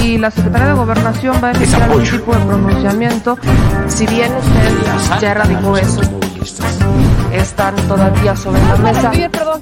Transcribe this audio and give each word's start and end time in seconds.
si 0.00 0.18
la 0.18 0.30
Secretaría 0.30 0.68
de 0.68 0.74
Gobernación 0.74 1.36
va 1.42 1.48
a 1.48 1.50
emitir 1.52 1.74
algún 1.76 2.02
tipo 2.04 2.34
de 2.34 2.40
pronunciamiento, 2.46 3.38
si 3.88 4.06
bien 4.06 4.32
usted 4.34 5.20
ya 5.20 5.30
erradicó 5.32 5.76
eso, 5.76 6.00
están 7.32 7.76
todavía 7.86 8.34
sobre 8.34 8.60
la 8.62 8.76
mesa. 8.76 9.10
perdón, 9.30 9.60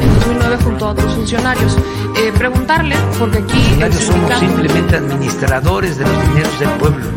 En 0.00 0.14
2009 0.14 0.56
junto 0.64 0.86
a 0.86 0.90
otros 0.90 1.14
funcionarios. 1.14 1.78
Eh, 2.16 2.32
preguntarle, 2.36 2.96
porque 3.18 3.38
aquí... 3.38 3.76
Los 3.78 3.94
somos 3.94 4.38
simplemente 4.38 4.96
administradores 4.96 5.96
de 5.96 6.04
los 6.04 6.28
dineros 6.28 6.58
del 6.58 6.68
pueblo. 6.70 7.09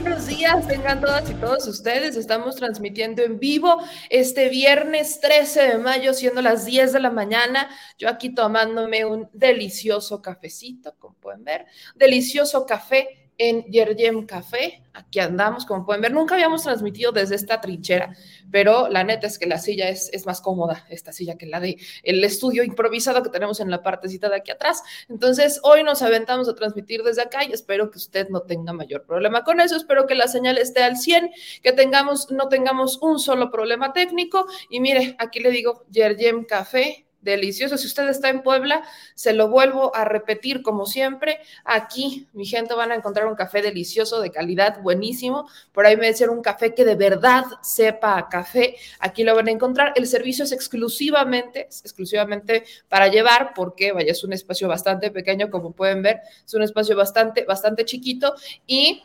Buenos 0.00 0.26
días, 0.26 0.66
tengan 0.66 1.00
todas 1.00 1.30
y 1.30 1.34
todos 1.34 1.68
ustedes. 1.68 2.16
Estamos 2.16 2.56
transmitiendo 2.56 3.22
en 3.22 3.38
vivo 3.38 3.80
este 4.10 4.48
viernes 4.48 5.20
13 5.20 5.68
de 5.68 5.78
mayo, 5.78 6.12
siendo 6.14 6.42
las 6.42 6.64
10 6.64 6.94
de 6.94 6.98
la 6.98 7.10
mañana. 7.10 7.70
Yo 7.96 8.08
aquí 8.08 8.34
tomándome 8.34 9.04
un 9.04 9.28
delicioso 9.32 10.20
cafecito, 10.20 10.96
como 10.98 11.14
pueden 11.14 11.44
ver, 11.44 11.66
delicioso 11.94 12.66
café 12.66 13.23
en 13.38 13.64
Yerjem 13.64 14.26
Café. 14.26 14.82
Aquí 14.92 15.18
andamos, 15.18 15.66
como 15.66 15.84
pueden 15.84 16.02
ver. 16.02 16.12
Nunca 16.12 16.34
habíamos 16.34 16.62
transmitido 16.62 17.10
desde 17.10 17.34
esta 17.34 17.60
trinchera, 17.60 18.14
pero 18.52 18.88
la 18.88 19.02
neta 19.02 19.26
es 19.26 19.38
que 19.38 19.46
la 19.46 19.58
silla 19.58 19.88
es, 19.88 20.10
más 20.24 20.40
cómoda, 20.40 20.86
esta 20.88 21.12
silla, 21.12 21.36
que 21.36 21.46
la 21.46 21.58
de 21.58 21.78
el 22.04 22.22
estudio 22.22 22.62
improvisado 22.62 23.22
que 23.22 23.30
tenemos 23.30 23.58
en 23.58 23.70
la 23.70 23.82
partecita 23.82 24.28
de 24.28 24.36
aquí 24.36 24.52
atrás. 24.52 24.82
Entonces, 25.08 25.58
hoy 25.64 25.82
nos 25.82 26.02
aventamos 26.02 26.48
a 26.48 26.54
transmitir 26.54 27.02
desde 27.02 27.22
acá 27.22 27.44
y 27.44 27.52
espero 27.52 27.90
que 27.90 27.98
usted 27.98 28.28
no 28.28 28.42
tenga 28.42 28.72
mayor 28.72 29.04
problema 29.04 29.42
con 29.42 29.60
eso. 29.60 29.76
Espero 29.76 30.06
que 30.06 30.14
la 30.14 30.28
señal 30.28 30.58
esté 30.58 30.82
al 30.82 30.96
100, 30.96 31.30
que 31.62 31.72
tengamos, 31.72 32.30
no 32.30 32.48
tengamos 32.48 32.98
un 33.02 33.18
solo 33.18 33.50
problema 33.50 33.92
técnico. 33.92 34.46
Y 34.70 34.78
mire, 34.78 35.16
aquí 35.18 35.40
le 35.40 35.50
digo 35.50 35.84
Yerjem 35.90 36.44
Café 36.44 37.03
delicioso. 37.24 37.76
Si 37.76 37.86
usted 37.86 38.08
está 38.08 38.28
en 38.28 38.42
Puebla, 38.42 38.82
se 39.14 39.32
lo 39.32 39.48
vuelvo 39.48 39.94
a 39.96 40.04
repetir 40.04 40.62
como 40.62 40.86
siempre. 40.86 41.40
Aquí, 41.64 42.28
mi 42.32 42.46
gente, 42.46 42.74
van 42.74 42.92
a 42.92 42.94
encontrar 42.94 43.26
un 43.26 43.34
café 43.34 43.62
delicioso, 43.62 44.20
de 44.20 44.30
calidad, 44.30 44.80
buenísimo. 44.82 45.48
Por 45.72 45.86
ahí 45.86 45.96
me 45.96 46.06
decir 46.06 46.30
un 46.30 46.42
café 46.42 46.74
que 46.74 46.84
de 46.84 46.94
verdad 46.94 47.44
sepa 47.62 48.18
a 48.18 48.28
café. 48.28 48.76
Aquí 49.00 49.24
lo 49.24 49.34
van 49.34 49.48
a 49.48 49.50
encontrar. 49.50 49.92
El 49.96 50.06
servicio 50.06 50.44
es 50.44 50.52
exclusivamente, 50.52 51.62
exclusivamente 51.62 52.64
para 52.88 53.08
llevar, 53.08 53.52
porque 53.54 53.92
vaya, 53.92 54.12
es 54.12 54.22
un 54.22 54.32
espacio 54.32 54.68
bastante 54.68 55.10
pequeño, 55.10 55.50
como 55.50 55.72
pueden 55.72 56.02
ver. 56.02 56.20
Es 56.46 56.54
un 56.54 56.62
espacio 56.62 56.96
bastante, 56.96 57.44
bastante 57.44 57.84
chiquito. 57.84 58.34
Y 58.66 59.02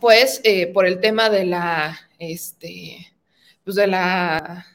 pues, 0.00 0.40
eh, 0.44 0.66
por 0.66 0.86
el 0.86 1.00
tema 1.00 1.30
de 1.30 1.44
la, 1.44 1.98
este, 2.18 3.14
pues 3.64 3.76
de 3.76 3.86
la 3.86 4.66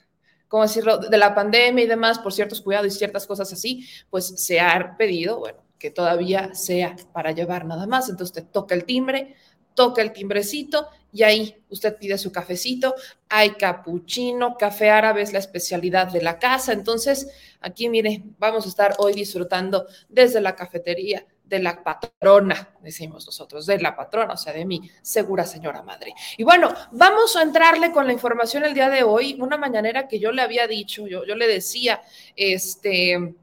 ¿cómo 0.48 0.64
decirlo?, 0.64 0.98
de 0.98 1.18
la 1.18 1.36
pandemia 1.36 1.84
y 1.84 1.88
demás, 1.88 2.20
por 2.20 2.34
ciertos 2.34 2.62
cuidados 2.62 2.88
y 2.88 2.98
ciertas 2.98 3.28
cosas 3.28 3.52
así, 3.52 3.88
pues 4.10 4.28
se 4.38 4.60
ha 4.60 4.96
pedido, 4.98 5.40
bueno, 5.40 5.60
que 5.80 5.92
todavía 5.92 6.54
sea 6.54 6.96
para 7.14 7.32
llevar 7.32 7.66
nada 7.66 7.88
más. 7.88 8.10
Entonces 8.10 8.38
usted 8.38 8.52
toca 8.52 8.76
el 8.76 8.86
timbre, 8.86 9.36
toca 9.76 10.02
el 10.02 10.12
timbrecito 10.12 10.88
y 11.12 11.24
ahí 11.24 11.64
usted 11.70 11.98
pide 11.98 12.18
su 12.18 12.32
cafecito. 12.32 12.96
Hay 13.30 13.52
capuchino, 13.52 14.58
café 14.58 14.90
árabe 14.90 15.22
es 15.22 15.34
la 15.34 15.40
especialidad 15.40 16.12
de 16.12 16.22
la 16.22 16.40
casa. 16.40 16.74
Entonces, 16.74 17.28
aquí 17.62 17.90
mire, 17.90 18.24
vamos 18.40 18.66
a 18.66 18.70
estar 18.70 18.96
hoy 18.98 19.14
disfrutando 19.14 19.86
desde 20.10 20.42
la 20.42 20.56
cafetería 20.56 21.26
de 21.48 21.60
la 21.60 21.82
patrona, 21.84 22.70
decimos 22.82 23.26
nosotros, 23.26 23.66
de 23.66 23.80
la 23.80 23.96
patrona, 23.96 24.34
o 24.34 24.38
sea, 24.38 24.54
de 24.54 24.66
mi 24.66 24.90
segura 25.02 25.46
señora 25.46 25.82
madre. 25.82 26.14
Y 26.38 26.44
bueno, 26.44 26.74
vamos 26.92 27.36
a 27.36 27.42
entrarle 27.42 27.92
con 27.92 28.06
la 28.06 28.14
información 28.14 28.66
el 28.66 28.74
día 28.74 28.90
de 28.90 29.04
hoy, 29.04 29.38
una 29.40 29.58
mañanera 29.58 30.08
que 30.08 30.20
yo 30.20 30.32
le 30.32 30.42
había 30.42 30.68
dicho, 30.68 31.08
yo, 31.08 31.26
yo 31.26 31.36
le 31.36 31.48
decía, 31.48 32.02
este, 32.36 33.36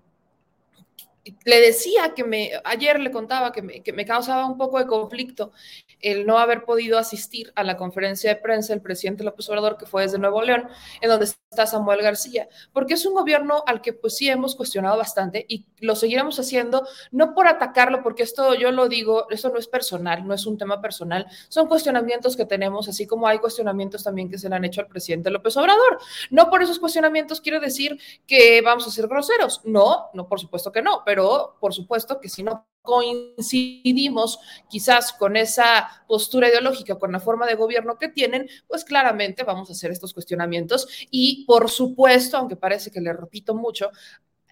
le 1.44 1.60
decía 1.60 2.12
que 2.14 2.24
me, 2.24 2.50
ayer 2.64 3.00
le 3.00 3.10
contaba 3.10 3.52
que 3.52 3.62
me, 3.62 3.82
que 3.82 3.92
me, 3.92 4.04
causaba 4.04 4.46
un 4.46 4.58
poco 4.58 4.78
de 4.78 4.86
conflicto 4.86 5.52
el 6.00 6.26
no 6.26 6.38
haber 6.38 6.64
podido 6.64 6.98
asistir 6.98 7.52
a 7.56 7.64
la 7.64 7.76
conferencia 7.76 8.30
de 8.30 8.40
prensa 8.40 8.72
del 8.72 8.82
presidente 8.82 9.24
López 9.24 9.48
Obrador, 9.48 9.76
que 9.76 9.86
fue 9.86 10.02
desde 10.02 10.18
Nuevo 10.18 10.42
León, 10.42 10.68
en 11.00 11.10
donde 11.10 11.26
está 11.26 11.66
Samuel 11.66 12.02
García, 12.02 12.48
porque 12.72 12.94
es 12.94 13.06
un 13.06 13.14
gobierno 13.14 13.62
al 13.66 13.80
que 13.80 13.92
pues 13.92 14.16
sí 14.16 14.28
hemos 14.28 14.56
cuestionado 14.56 14.96
bastante 14.98 15.44
y 15.48 15.66
lo 15.78 15.94
seguiremos 15.94 16.38
haciendo, 16.38 16.86
no 17.12 17.34
por 17.34 17.46
atacarlo, 17.46 18.02
porque 18.02 18.22
esto 18.22 18.54
yo 18.54 18.72
lo 18.72 18.88
digo, 18.88 19.28
esto 19.30 19.50
no 19.50 19.58
es 19.58 19.68
personal, 19.68 20.26
no 20.26 20.34
es 20.34 20.46
un 20.46 20.58
tema 20.58 20.80
personal, 20.80 21.26
son 21.48 21.68
cuestionamientos 21.68 22.36
que 22.36 22.44
tenemos, 22.44 22.88
así 22.88 23.06
como 23.06 23.26
hay 23.26 23.38
cuestionamientos 23.38 24.02
también 24.02 24.28
que 24.30 24.38
se 24.38 24.48
le 24.48 24.56
han 24.56 24.64
hecho 24.64 24.80
al 24.80 24.88
presidente 24.88 25.30
López 25.30 25.56
Obrador. 25.56 25.98
No 26.30 26.50
por 26.50 26.62
esos 26.62 26.78
cuestionamientos 26.78 27.40
quiero 27.40 27.60
decir 27.60 27.98
que 28.26 28.60
vamos 28.62 28.86
a 28.86 28.90
ser 28.90 29.06
groseros, 29.06 29.60
no, 29.64 30.10
no, 30.12 30.28
por 30.28 30.40
supuesto 30.40 30.72
que 30.72 30.82
no, 30.82 31.02
pero 31.04 31.56
por 31.60 31.72
supuesto 31.72 32.20
que 32.20 32.28
si 32.28 32.42
no 32.42 32.66
coincidimos 32.84 34.38
quizás 34.68 35.14
con 35.14 35.36
esa 35.36 36.04
postura 36.06 36.48
ideológica, 36.48 36.98
con 36.98 37.12
la 37.12 37.18
forma 37.18 37.46
de 37.46 37.54
gobierno 37.54 37.96
que 37.98 38.08
tienen, 38.08 38.46
pues 38.68 38.84
claramente 38.84 39.42
vamos 39.42 39.70
a 39.70 39.72
hacer 39.72 39.90
estos 39.90 40.12
cuestionamientos. 40.12 40.86
Y 41.10 41.46
por 41.46 41.70
supuesto, 41.70 42.36
aunque 42.36 42.56
parece 42.56 42.90
que 42.90 43.00
le 43.00 43.14
repito 43.14 43.54
mucho, 43.54 43.90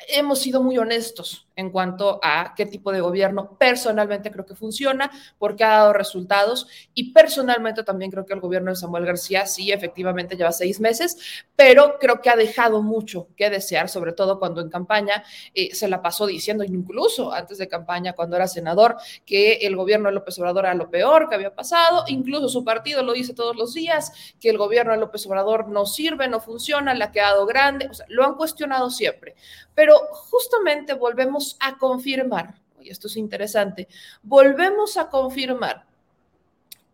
hemos 0.08 0.38
sido 0.40 0.62
muy 0.62 0.78
honestos 0.78 1.46
en 1.56 1.70
cuanto 1.70 2.20
a 2.22 2.54
qué 2.56 2.66
tipo 2.66 2.92
de 2.92 3.00
gobierno 3.00 3.56
personalmente 3.58 4.30
creo 4.30 4.46
que 4.46 4.54
funciona, 4.54 5.10
porque 5.38 5.64
ha 5.64 5.78
dado 5.78 5.92
resultados 5.92 6.66
y 6.94 7.12
personalmente 7.12 7.82
también 7.82 8.10
creo 8.10 8.26
que 8.26 8.34
el 8.34 8.40
gobierno 8.40 8.70
de 8.70 8.76
Samuel 8.76 9.06
García 9.06 9.46
sí, 9.46 9.72
efectivamente 9.72 10.36
lleva 10.36 10.52
seis 10.52 10.80
meses, 10.80 11.44
pero 11.56 11.98
creo 11.98 12.20
que 12.20 12.30
ha 12.30 12.36
dejado 12.36 12.82
mucho 12.82 13.28
que 13.36 13.50
desear, 13.50 13.88
sobre 13.88 14.12
todo 14.12 14.38
cuando 14.38 14.60
en 14.60 14.70
campaña 14.70 15.24
eh, 15.54 15.74
se 15.74 15.88
la 15.88 16.02
pasó 16.02 16.26
diciendo, 16.26 16.64
incluso 16.64 17.32
antes 17.32 17.58
de 17.58 17.68
campaña, 17.68 18.14
cuando 18.14 18.36
era 18.36 18.48
senador, 18.48 18.96
que 19.26 19.54
el 19.62 19.76
gobierno 19.76 20.08
de 20.08 20.14
López 20.14 20.38
Obrador 20.38 20.64
era 20.64 20.74
lo 20.74 20.90
peor 20.90 21.28
que 21.28 21.34
había 21.34 21.54
pasado, 21.54 22.04
incluso 22.08 22.48
su 22.48 22.64
partido 22.64 23.02
lo 23.02 23.12
dice 23.12 23.34
todos 23.34 23.56
los 23.56 23.74
días, 23.74 24.34
que 24.40 24.50
el 24.50 24.58
gobierno 24.58 24.92
de 24.92 24.98
López 24.98 25.26
Obrador 25.26 25.68
no 25.68 25.86
sirve, 25.86 26.28
no 26.28 26.40
funciona, 26.40 26.94
le 26.94 27.04
ha 27.04 27.12
quedado 27.12 27.46
grande, 27.46 27.88
o 27.90 27.94
sea, 27.94 28.06
lo 28.08 28.24
han 28.24 28.34
cuestionado 28.34 28.90
siempre, 28.90 29.34
pero 29.74 29.96
justamente 30.12 30.94
volvemos 30.94 31.41
a 31.60 31.78
confirmar, 31.78 32.60
y 32.80 32.90
esto 32.90 33.06
es 33.06 33.16
interesante, 33.16 33.88
volvemos 34.22 34.96
a 34.96 35.08
confirmar 35.08 35.86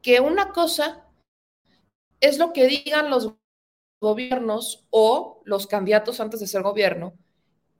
que 0.02 0.20
una 0.20 0.52
cosa 0.52 1.04
es 2.20 2.38
lo 2.38 2.52
que 2.52 2.66
digan 2.66 3.10
los 3.10 3.34
gobiernos 4.00 4.86
o 4.90 5.42
los 5.44 5.66
candidatos 5.66 6.20
antes 6.20 6.40
de 6.40 6.46
ser 6.46 6.62
gobierno 6.62 7.14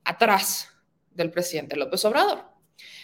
atrás 0.03 0.69
del 1.11 1.31
presidente 1.31 1.75
López 1.75 2.03
Obrador. 2.05 2.45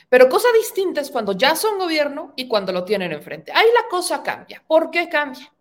Pero 0.10 0.30
cosa 0.30 0.48
distinta 0.54 1.02
es 1.02 1.10
cuando 1.10 1.34
ya 1.34 1.56
son 1.56 1.80
gobierno 1.80 2.34
y 2.36 2.48
cuando 2.48 2.72
lo 2.72 2.86
tienen 2.86 3.12
enfrente. 3.12 3.52
Ahí 3.54 3.68
la 3.74 3.88
cosa 3.90 4.24
cambia. 4.24 4.64
¿Por 4.66 4.92
qué 4.92 5.10
cambia? 5.10 5.52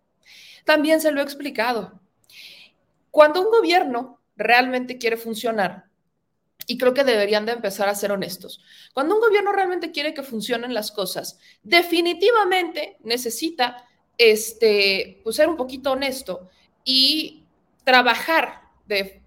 También 0.63 1.01
se 1.01 1.11
lo 1.11 1.19
he 1.19 1.23
explicado. 1.23 1.99
Cuando 3.11 3.41
un 3.41 3.49
gobierno 3.49 4.19
realmente 4.35 4.97
quiere 4.97 5.17
funcionar, 5.17 5.89
y 6.67 6.77
creo 6.77 6.93
que 6.93 7.03
deberían 7.03 7.45
de 7.45 7.53
empezar 7.53 7.87
a 7.89 7.95
ser 7.95 8.11
honestos. 8.11 8.61
Cuando 8.93 9.15
un 9.15 9.21
gobierno 9.21 9.51
realmente 9.51 9.91
quiere 9.91 10.13
que 10.13 10.23
funcionen 10.23 10.73
las 10.73 10.91
cosas, 10.91 11.39
definitivamente 11.63 12.97
necesita 13.03 13.87
este, 14.17 15.21
pues, 15.23 15.35
ser 15.35 15.47
un 15.47 15.57
poquito 15.57 15.91
honesto 15.91 16.49
y 16.83 17.43
trabajar 17.83 18.61
de 18.85 19.21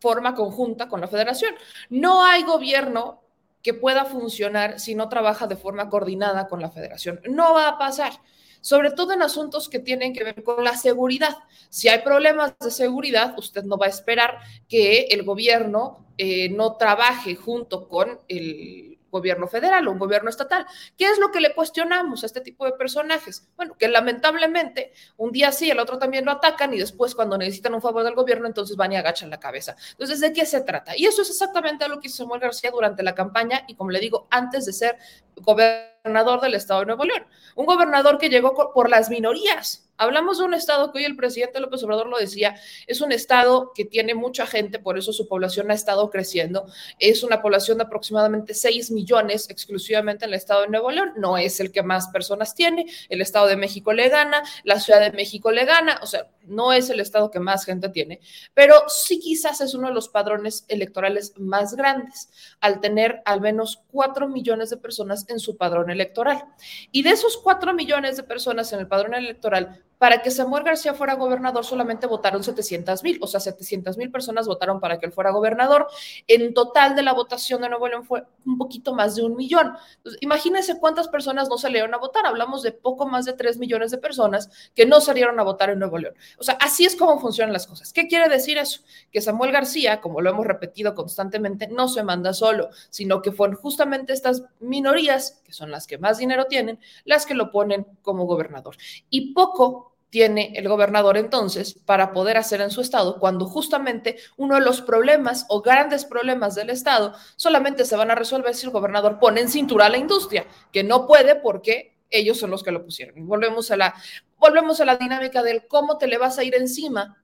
forma 0.00 0.34
conjunta 0.34 0.88
con 0.88 1.00
la 1.00 1.08
federación. 1.08 1.54
No 1.90 2.24
hay 2.24 2.42
gobierno 2.42 3.22
que 3.62 3.74
pueda 3.74 4.04
funcionar 4.04 4.80
si 4.80 4.94
no 4.94 5.08
trabaja 5.08 5.46
de 5.46 5.56
forma 5.56 5.88
coordinada 5.90 6.46
con 6.48 6.60
la 6.60 6.70
federación. 6.70 7.20
No 7.28 7.54
va 7.54 7.68
a 7.68 7.78
pasar 7.78 8.12
sobre 8.60 8.90
todo 8.90 9.12
en 9.12 9.22
asuntos 9.22 9.68
que 9.68 9.78
tienen 9.78 10.12
que 10.12 10.24
ver 10.24 10.42
con 10.42 10.64
la 10.64 10.76
seguridad. 10.76 11.36
Si 11.68 11.88
hay 11.88 12.00
problemas 12.00 12.54
de 12.58 12.70
seguridad, 12.70 13.34
usted 13.38 13.64
no 13.64 13.76
va 13.76 13.86
a 13.86 13.90
esperar 13.90 14.38
que 14.68 15.08
el 15.10 15.22
gobierno 15.22 16.06
eh, 16.16 16.48
no 16.48 16.76
trabaje 16.76 17.36
junto 17.36 17.88
con 17.88 18.18
el 18.28 18.87
gobierno 19.10 19.48
federal 19.48 19.86
o 19.88 19.92
un 19.92 19.98
gobierno 19.98 20.30
estatal. 20.30 20.66
¿Qué 20.96 21.06
es 21.06 21.18
lo 21.18 21.30
que 21.30 21.40
le 21.40 21.54
cuestionamos 21.54 22.22
a 22.22 22.26
este 22.26 22.40
tipo 22.40 22.64
de 22.64 22.72
personajes? 22.72 23.48
Bueno, 23.56 23.76
que 23.78 23.88
lamentablemente 23.88 24.92
un 25.16 25.32
día 25.32 25.52
sí, 25.52 25.70
el 25.70 25.78
otro 25.78 25.98
también 25.98 26.24
lo 26.24 26.32
atacan 26.32 26.72
y 26.74 26.78
después 26.78 27.14
cuando 27.14 27.38
necesitan 27.38 27.74
un 27.74 27.82
favor 27.82 28.04
del 28.04 28.14
gobierno, 28.14 28.46
entonces 28.46 28.76
van 28.76 28.92
y 28.92 28.96
agachan 28.96 29.30
la 29.30 29.40
cabeza. 29.40 29.76
Entonces, 29.92 30.20
¿de 30.20 30.32
qué 30.32 30.46
se 30.46 30.60
trata? 30.60 30.96
Y 30.96 31.06
eso 31.06 31.22
es 31.22 31.30
exactamente 31.30 31.88
lo 31.88 32.00
que 32.00 32.08
hizo 32.08 32.18
Samuel 32.18 32.40
García 32.40 32.70
durante 32.70 33.02
la 33.02 33.14
campaña 33.14 33.64
y 33.66 33.74
como 33.74 33.90
le 33.90 34.00
digo, 34.00 34.28
antes 34.30 34.66
de 34.66 34.72
ser 34.72 34.98
gobernador 35.36 36.40
del 36.40 36.54
estado 36.54 36.80
de 36.80 36.86
Nuevo 36.86 37.04
León. 37.04 37.26
Un 37.56 37.66
gobernador 37.66 38.18
que 38.18 38.28
llegó 38.28 38.72
por 38.72 38.90
las 38.90 39.10
minorías, 39.10 39.87
Hablamos 39.98 40.38
de 40.38 40.44
un 40.44 40.54
estado 40.54 40.92
que 40.92 40.98
hoy 40.98 41.04
el 41.04 41.16
presidente 41.16 41.60
López 41.60 41.82
Obrador 41.82 42.06
lo 42.06 42.18
decía, 42.18 42.54
es 42.86 43.00
un 43.00 43.12
estado 43.12 43.72
que 43.74 43.84
tiene 43.84 44.14
mucha 44.14 44.46
gente, 44.46 44.78
por 44.78 44.96
eso 44.96 45.12
su 45.12 45.28
población 45.28 45.70
ha 45.70 45.74
estado 45.74 46.08
creciendo. 46.08 46.66
Es 46.98 47.22
una 47.22 47.42
población 47.42 47.78
de 47.78 47.84
aproximadamente 47.84 48.54
6 48.54 48.92
millones 48.92 49.50
exclusivamente 49.50 50.24
en 50.24 50.30
el 50.30 50.36
estado 50.36 50.62
de 50.62 50.68
Nuevo 50.68 50.90
León. 50.90 51.12
No 51.16 51.36
es 51.36 51.60
el 51.60 51.72
que 51.72 51.82
más 51.82 52.08
personas 52.08 52.54
tiene. 52.54 52.86
El 53.08 53.20
estado 53.20 53.48
de 53.48 53.56
México 53.56 53.92
le 53.92 54.08
gana, 54.08 54.42
la 54.64 54.80
Ciudad 54.80 55.00
de 55.00 55.10
México 55.10 55.50
le 55.50 55.64
gana. 55.64 55.98
O 56.02 56.06
sea, 56.06 56.28
no 56.48 56.72
es 56.72 56.90
el 56.90 57.00
estado 57.00 57.30
que 57.30 57.40
más 57.40 57.64
gente 57.64 57.88
tiene, 57.88 58.20
pero 58.54 58.74
sí 58.88 59.20
quizás 59.20 59.60
es 59.60 59.74
uno 59.74 59.88
de 59.88 59.94
los 59.94 60.08
padrones 60.08 60.64
electorales 60.68 61.34
más 61.36 61.74
grandes, 61.74 62.30
al 62.60 62.80
tener 62.80 63.20
al 63.24 63.40
menos 63.40 63.82
4 63.90 64.28
millones 64.28 64.70
de 64.70 64.76
personas 64.76 65.28
en 65.28 65.38
su 65.40 65.56
padrón 65.56 65.90
electoral. 65.90 66.44
Y 66.90 67.02
de 67.02 67.10
esos 67.10 67.36
4 67.36 67.74
millones 67.74 68.16
de 68.16 68.22
personas 68.22 68.72
en 68.72 68.80
el 68.80 68.88
padrón 68.88 69.14
electoral, 69.14 69.84
para 69.98 70.22
que 70.22 70.30
Samuel 70.30 70.64
García 70.64 70.94
fuera 70.94 71.14
gobernador 71.14 71.64
solamente 71.64 72.06
votaron 72.06 72.42
700 72.42 73.02
mil, 73.02 73.18
o 73.20 73.26
sea, 73.26 73.40
700 73.40 73.96
mil 73.98 74.10
personas 74.10 74.46
votaron 74.46 74.80
para 74.80 74.98
que 74.98 75.06
él 75.06 75.12
fuera 75.12 75.30
gobernador. 75.30 75.88
En 76.26 76.54
total 76.54 76.94
de 76.94 77.02
la 77.02 77.12
votación 77.12 77.62
de 77.62 77.68
Nuevo 77.68 77.88
León 77.88 78.04
fue 78.04 78.24
un 78.46 78.56
poquito 78.58 78.94
más 78.94 79.16
de 79.16 79.24
un 79.24 79.36
millón. 79.36 79.74
imagínense 80.20 80.78
cuántas 80.78 81.08
personas 81.08 81.48
no 81.48 81.58
salieron 81.58 81.92
a 81.94 81.98
votar. 81.98 82.26
Hablamos 82.26 82.62
de 82.62 82.72
poco 82.72 83.06
más 83.06 83.24
de 83.24 83.32
3 83.32 83.58
millones 83.58 83.90
de 83.90 83.98
personas 83.98 84.50
que 84.74 84.86
no 84.86 85.00
salieron 85.00 85.38
a 85.40 85.42
votar 85.42 85.70
en 85.70 85.78
Nuevo 85.78 85.98
León. 85.98 86.14
O 86.38 86.44
sea, 86.44 86.54
así 86.60 86.84
es 86.84 86.94
como 86.96 87.18
funcionan 87.20 87.52
las 87.52 87.66
cosas. 87.66 87.92
¿Qué 87.92 88.06
quiere 88.06 88.28
decir 88.28 88.58
eso? 88.58 88.82
Que 89.12 89.20
Samuel 89.20 89.52
García, 89.52 90.00
como 90.00 90.20
lo 90.20 90.30
hemos 90.30 90.46
repetido 90.46 90.94
constantemente, 90.94 91.68
no 91.68 91.88
se 91.88 92.02
manda 92.04 92.32
solo, 92.32 92.70
sino 92.90 93.20
que 93.22 93.32
fueron 93.32 93.56
justamente 93.56 94.12
estas 94.12 94.44
minorías, 94.60 95.42
que 95.44 95.52
son 95.52 95.70
las 95.70 95.86
que 95.86 95.98
más 95.98 96.18
dinero 96.18 96.46
tienen, 96.46 96.78
las 97.04 97.26
que 97.26 97.34
lo 97.34 97.50
ponen 97.50 97.86
como 98.02 98.26
gobernador. 98.26 98.76
Y 99.10 99.32
poco 99.32 99.87
tiene 100.10 100.52
el 100.56 100.68
gobernador 100.68 101.16
entonces 101.16 101.74
para 101.84 102.12
poder 102.12 102.36
hacer 102.36 102.60
en 102.60 102.70
su 102.70 102.80
estado 102.80 103.18
cuando 103.18 103.46
justamente 103.46 104.16
uno 104.36 104.54
de 104.54 104.62
los 104.62 104.80
problemas 104.80 105.46
o 105.48 105.60
grandes 105.60 106.04
problemas 106.04 106.54
del 106.54 106.70
estado 106.70 107.14
solamente 107.36 107.84
se 107.84 107.96
van 107.96 108.10
a 108.10 108.14
resolver 108.14 108.54
si 108.54 108.66
el 108.66 108.72
gobernador 108.72 109.18
pone 109.18 109.40
en 109.40 109.48
cintura 109.48 109.86
a 109.86 109.90
la 109.90 109.98
industria, 109.98 110.46
que 110.72 110.84
no 110.84 111.06
puede 111.06 111.34
porque 111.34 111.98
ellos 112.10 112.38
son 112.38 112.50
los 112.50 112.62
que 112.62 112.72
lo 112.72 112.84
pusieron. 112.84 113.26
Volvemos 113.26 113.70
a 113.70 113.76
la, 113.76 113.94
volvemos 114.38 114.80
a 114.80 114.86
la 114.86 114.96
dinámica 114.96 115.42
del 115.42 115.66
cómo 115.66 115.98
te 115.98 116.06
le 116.06 116.18
vas 116.18 116.38
a 116.38 116.44
ir 116.44 116.54
encima 116.54 117.22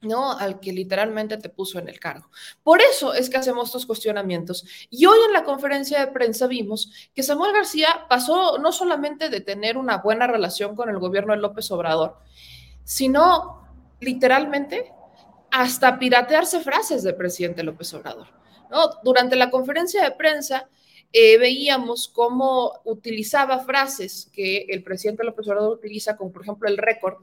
¿no? 0.00 0.32
Al 0.32 0.60
que 0.60 0.72
literalmente 0.72 1.36
te 1.36 1.48
puso 1.48 1.78
en 1.78 1.88
el 1.88 1.98
cargo. 1.98 2.30
Por 2.62 2.80
eso 2.80 3.14
es 3.14 3.30
que 3.30 3.38
hacemos 3.38 3.68
estos 3.68 3.86
cuestionamientos. 3.86 4.64
Y 4.90 5.06
hoy 5.06 5.18
en 5.26 5.32
la 5.32 5.44
conferencia 5.44 6.00
de 6.00 6.12
prensa 6.12 6.46
vimos 6.46 6.92
que 7.14 7.22
Samuel 7.22 7.52
García 7.52 8.06
pasó 8.08 8.58
no 8.58 8.72
solamente 8.72 9.28
de 9.28 9.40
tener 9.40 9.76
una 9.76 9.98
buena 9.98 10.26
relación 10.26 10.76
con 10.76 10.88
el 10.88 10.98
gobierno 10.98 11.32
de 11.32 11.40
López 11.40 11.70
Obrador, 11.70 12.18
sino 12.84 13.66
literalmente 14.00 14.92
hasta 15.50 15.98
piratearse 15.98 16.60
frases 16.60 17.02
del 17.02 17.16
presidente 17.16 17.62
López 17.62 17.92
Obrador. 17.94 18.28
¿no? 18.70 18.90
Durante 19.02 19.36
la 19.36 19.50
conferencia 19.50 20.02
de 20.02 20.10
prensa 20.12 20.68
eh, 21.12 21.38
veíamos 21.38 22.08
cómo 22.08 22.80
utilizaba 22.84 23.60
frases 23.60 24.28
que 24.32 24.66
el 24.68 24.82
presidente 24.82 25.24
López 25.24 25.46
Obrador 25.48 25.78
utiliza, 25.78 26.16
como 26.16 26.32
por 26.32 26.42
ejemplo 26.42 26.68
el 26.68 26.76
récord, 26.76 27.16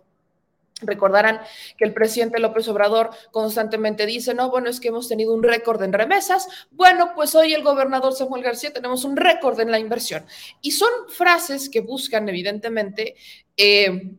Recordarán 0.82 1.42
que 1.78 1.86
el 1.86 1.94
presidente 1.94 2.40
López 2.40 2.68
Obrador 2.68 3.12
constantemente 3.32 4.06
dice, 4.06 4.34
no, 4.34 4.50
bueno, 4.50 4.70
es 4.70 4.80
que 4.80 4.90
hemos 4.90 5.08
tenido 5.08 5.34
un 5.34 5.44
récord 5.44 5.82
en 5.84 5.94
remesas. 5.94 6.48
Bueno, 6.72 7.12
pues 7.16 7.36
hoy 7.36 7.54
el 7.54 7.64
gobernador 7.64 8.14
Samuel 8.14 8.44
García 8.44 8.74
tenemos 8.74 9.04
un 9.06 9.16
récord 9.16 9.60
en 9.60 9.72
la 9.72 9.80
inversión. 9.80 10.26
Y 10.62 10.72
son 10.72 10.90
frases 11.10 11.70
que 11.70 11.82
buscan, 11.82 12.28
evidentemente, 12.28 13.16
eh, 13.56 14.14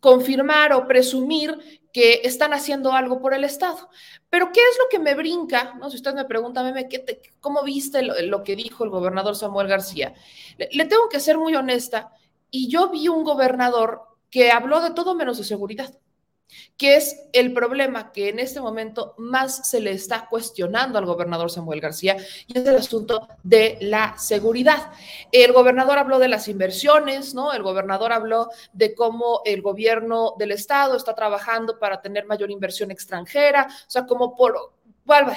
confirmar 0.00 0.72
o 0.72 0.86
presumir 0.86 1.80
que 1.92 2.20
están 2.24 2.52
haciendo 2.52 2.92
algo 2.92 3.20
por 3.20 3.34
el 3.34 3.42
Estado. 3.42 3.88
Pero 4.30 4.52
¿qué 4.52 4.60
es 4.60 4.78
lo 4.78 4.88
que 4.90 4.98
me 4.98 5.14
brinca? 5.14 5.74
¿No? 5.80 5.90
Si 5.90 5.96
usted 5.96 6.14
me 6.14 6.24
pregunta, 6.24 6.62
meme, 6.62 6.88
¿cómo 7.40 7.62
viste 7.62 8.02
lo, 8.02 8.42
que 8.44 8.54
dijo 8.54 8.84
el 8.84 8.90
gobernador 8.90 9.34
Samuel 9.34 9.66
García? 9.66 10.14
le 10.58 10.84
tengo 10.84 11.08
que 11.08 11.20
ser 11.20 11.38
muy 11.38 11.54
honesta. 11.54 12.12
Y 12.50 12.68
yo 12.68 12.90
vi 12.90 13.08
un 13.08 13.24
gobernador 13.24 14.15
que 14.30 14.50
habló 14.50 14.80
de 14.80 14.90
todo 14.90 15.14
menos 15.14 15.38
de 15.38 15.44
seguridad 15.44 15.92
que 16.76 16.96
es 16.96 17.28
el 17.32 17.52
problema 17.52 18.12
que 18.12 18.28
en 18.28 18.38
este 18.38 18.60
momento 18.60 19.14
más 19.18 19.68
se 19.68 19.80
le 19.80 19.92
está 19.92 20.28
cuestionando 20.28 20.98
al 20.98 21.06
gobernador 21.06 21.50
Samuel 21.50 21.80
García 21.80 22.16
y 22.46 22.58
es 22.58 22.66
el 22.66 22.76
asunto 22.76 23.28
de 23.42 23.78
la 23.80 24.16
seguridad. 24.18 24.92
El 25.32 25.52
gobernador 25.52 25.98
habló 25.98 26.18
de 26.18 26.28
las 26.28 26.48
inversiones, 26.48 27.34
¿no? 27.34 27.52
El 27.52 27.62
gobernador 27.62 28.12
habló 28.12 28.48
de 28.72 28.94
cómo 28.94 29.40
el 29.44 29.62
gobierno 29.62 30.34
del 30.38 30.52
estado 30.52 30.96
está 30.96 31.14
trabajando 31.14 31.78
para 31.78 32.00
tener 32.00 32.26
mayor 32.26 32.50
inversión 32.50 32.90
extranjera, 32.90 33.68
o 33.70 33.90
sea, 33.90 34.06
como 34.06 34.36
por, 34.36 34.74
bueno, 35.04 35.32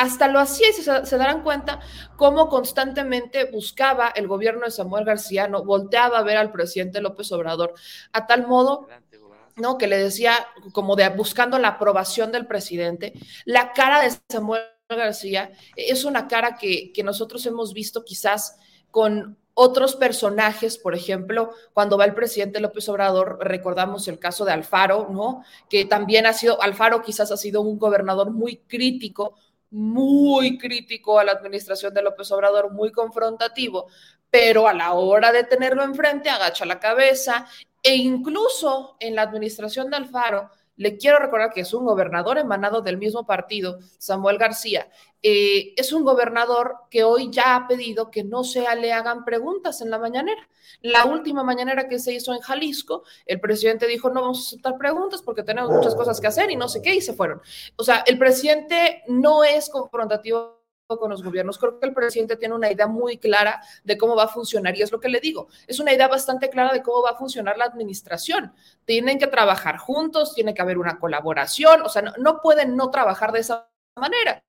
hasta 0.00 0.28
lo 0.28 0.38
hacía 0.40 0.68
y 0.70 0.72
se, 0.72 1.16
darán 1.18 1.42
cuenta 1.42 1.80
cómo 2.16 2.48
constantemente 2.48 3.44
buscaba 3.44 4.08
el 4.08 4.26
gobierno 4.26 4.64
de 4.64 4.70
Samuel 4.70 5.04
García, 5.04 5.46
¿no? 5.46 5.62
volteaba 5.62 6.18
a 6.18 6.22
ver 6.22 6.38
al 6.38 6.52
presidente 6.52 7.02
López 7.02 7.30
Obrador, 7.32 7.74
a 8.12 8.26
tal 8.26 8.46
modo 8.46 8.88
¿no? 9.56 9.76
Que 9.76 9.88
le 9.88 9.98
decía, 9.98 10.46
como 10.72 10.96
de 10.96 11.06
buscando 11.10 11.58
la 11.58 11.68
aprobación 11.68 12.32
del 12.32 12.46
presidente, 12.46 13.12
la 13.44 13.72
cara 13.72 14.00
de 14.00 14.16
Samuel 14.30 14.62
García 14.88 15.52
es 15.76 16.04
una 16.06 16.28
cara 16.28 16.56
que, 16.56 16.92
que 16.94 17.02
nosotros 17.02 17.44
hemos 17.44 17.74
visto 17.74 18.02
quizás 18.02 18.56
con 18.90 19.36
otros 19.52 19.96
personajes, 19.96 20.78
por 20.78 20.94
ejemplo, 20.94 21.50
cuando 21.74 21.98
va 21.98 22.06
el 22.06 22.14
presidente 22.14 22.60
López 22.60 22.88
Obrador, 22.88 23.38
recordamos 23.42 24.08
el 24.08 24.18
caso 24.18 24.46
de 24.46 24.52
Alfaro, 24.52 25.08
¿no? 25.10 25.44
Que 25.68 25.84
también 25.84 26.24
ha 26.24 26.32
sido, 26.32 26.62
Alfaro 26.62 27.02
quizás 27.02 27.30
ha 27.30 27.36
sido 27.36 27.60
un 27.60 27.78
gobernador 27.78 28.30
muy 28.30 28.56
crítico, 28.66 29.34
muy 29.70 30.58
crítico 30.58 31.18
a 31.18 31.24
la 31.24 31.32
administración 31.32 31.94
de 31.94 32.02
López 32.02 32.30
Obrador, 32.32 32.72
muy 32.72 32.90
confrontativo, 32.90 33.86
pero 34.30 34.68
a 34.68 34.74
la 34.74 34.92
hora 34.92 35.32
de 35.32 35.44
tenerlo 35.44 35.82
enfrente 35.82 36.30
agacha 36.30 36.64
la 36.64 36.80
cabeza 36.80 37.46
e 37.82 37.96
incluso 37.96 38.96
en 39.00 39.14
la 39.14 39.22
administración 39.22 39.90
de 39.90 39.96
Alfaro, 39.96 40.50
le 40.76 40.96
quiero 40.96 41.18
recordar 41.18 41.52
que 41.52 41.60
es 41.60 41.74
un 41.74 41.84
gobernador 41.84 42.38
emanado 42.38 42.80
del 42.80 42.96
mismo 42.96 43.26
partido, 43.26 43.80
Samuel 43.98 44.38
García. 44.38 44.88
Eh, 45.22 45.74
es 45.76 45.92
un 45.92 46.04
gobernador 46.04 46.76
que 46.90 47.04
hoy 47.04 47.30
ya 47.30 47.54
ha 47.54 47.68
pedido 47.68 48.10
que 48.10 48.24
no 48.24 48.42
se 48.42 48.64
le 48.76 48.92
hagan 48.92 49.24
preguntas 49.24 49.80
en 49.80 49.90
la 49.90 49.98
mañanera. 49.98 50.48
La 50.82 51.04
última 51.04 51.42
mañanera 51.42 51.88
que 51.88 51.98
se 51.98 52.14
hizo 52.14 52.32
en 52.32 52.40
Jalisco, 52.40 53.04
el 53.26 53.40
presidente 53.40 53.86
dijo, 53.86 54.08
no 54.08 54.22
vamos 54.22 54.38
a 54.38 54.48
aceptar 54.48 54.78
preguntas 54.78 55.20
porque 55.22 55.42
tenemos 55.42 55.70
muchas 55.70 55.94
cosas 55.94 56.20
que 56.20 56.26
hacer 56.26 56.50
y 56.50 56.56
no 56.56 56.68
sé 56.68 56.80
qué, 56.80 56.94
y 56.94 57.00
se 57.00 57.12
fueron. 57.12 57.42
O 57.76 57.84
sea, 57.84 58.02
el 58.06 58.18
presidente 58.18 59.02
no 59.08 59.44
es 59.44 59.68
confrontativo 59.68 60.60
con 60.86 61.10
los 61.10 61.22
gobiernos. 61.22 61.58
Creo 61.58 61.78
que 61.78 61.86
el 61.86 61.94
presidente 61.94 62.36
tiene 62.36 62.54
una 62.54 62.70
idea 62.70 62.86
muy 62.86 63.18
clara 63.18 63.60
de 63.84 63.96
cómo 63.96 64.16
va 64.16 64.24
a 64.24 64.28
funcionar 64.28 64.76
y 64.76 64.82
es 64.82 64.90
lo 64.90 65.00
que 65.00 65.08
le 65.08 65.20
digo. 65.20 65.48
Es 65.66 65.78
una 65.78 65.92
idea 65.92 66.08
bastante 66.08 66.50
clara 66.50 66.72
de 66.72 66.82
cómo 66.82 67.02
va 67.02 67.10
a 67.10 67.16
funcionar 67.16 67.56
la 67.58 67.66
administración. 67.66 68.52
Tienen 68.84 69.18
que 69.18 69.26
trabajar 69.26 69.76
juntos, 69.78 70.34
tiene 70.34 70.54
que 70.54 70.62
haber 70.62 70.78
una 70.78 70.98
colaboración, 70.98 71.82
o 71.82 71.88
sea, 71.88 72.02
no, 72.02 72.12
no 72.18 72.40
pueden 72.40 72.76
no 72.76 72.90
trabajar 72.90 73.32
de 73.32 73.40
esa 73.40 73.68
manera. 73.96 74.42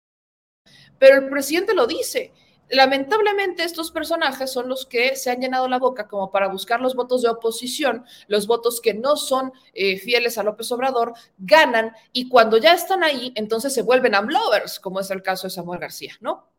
Pero 1.01 1.15
el 1.15 1.29
presidente 1.29 1.73
lo 1.73 1.87
dice 1.87 2.31
lamentablemente 2.71 3.63
estos 3.63 3.91
personajes 3.91 4.51
son 4.51 4.69
los 4.69 4.85
que 4.85 5.15
se 5.15 5.29
han 5.29 5.41
llenado 5.41 5.67
la 5.67 5.77
boca 5.77 6.07
como 6.07 6.31
para 6.31 6.47
buscar 6.47 6.81
los 6.81 6.95
votos 6.95 7.21
de 7.21 7.29
oposición, 7.29 8.05
los 8.27 8.47
votos 8.47 8.81
que 8.81 8.93
no 8.93 9.17
son 9.17 9.51
eh, 9.73 9.97
fieles 9.97 10.37
a 10.37 10.43
López 10.43 10.71
Obrador, 10.71 11.13
ganan 11.37 11.93
y 12.13 12.29
cuando 12.29 12.57
ya 12.57 12.73
están 12.73 13.03
ahí, 13.03 13.33
entonces 13.35 13.73
se 13.73 13.81
vuelven 13.81 14.15
amlovers, 14.15 14.79
como 14.79 14.99
es 14.99 15.11
el 15.11 15.21
caso 15.21 15.47
de 15.47 15.51
Samuel 15.51 15.79
García, 15.79 16.13
¿no? 16.21 16.50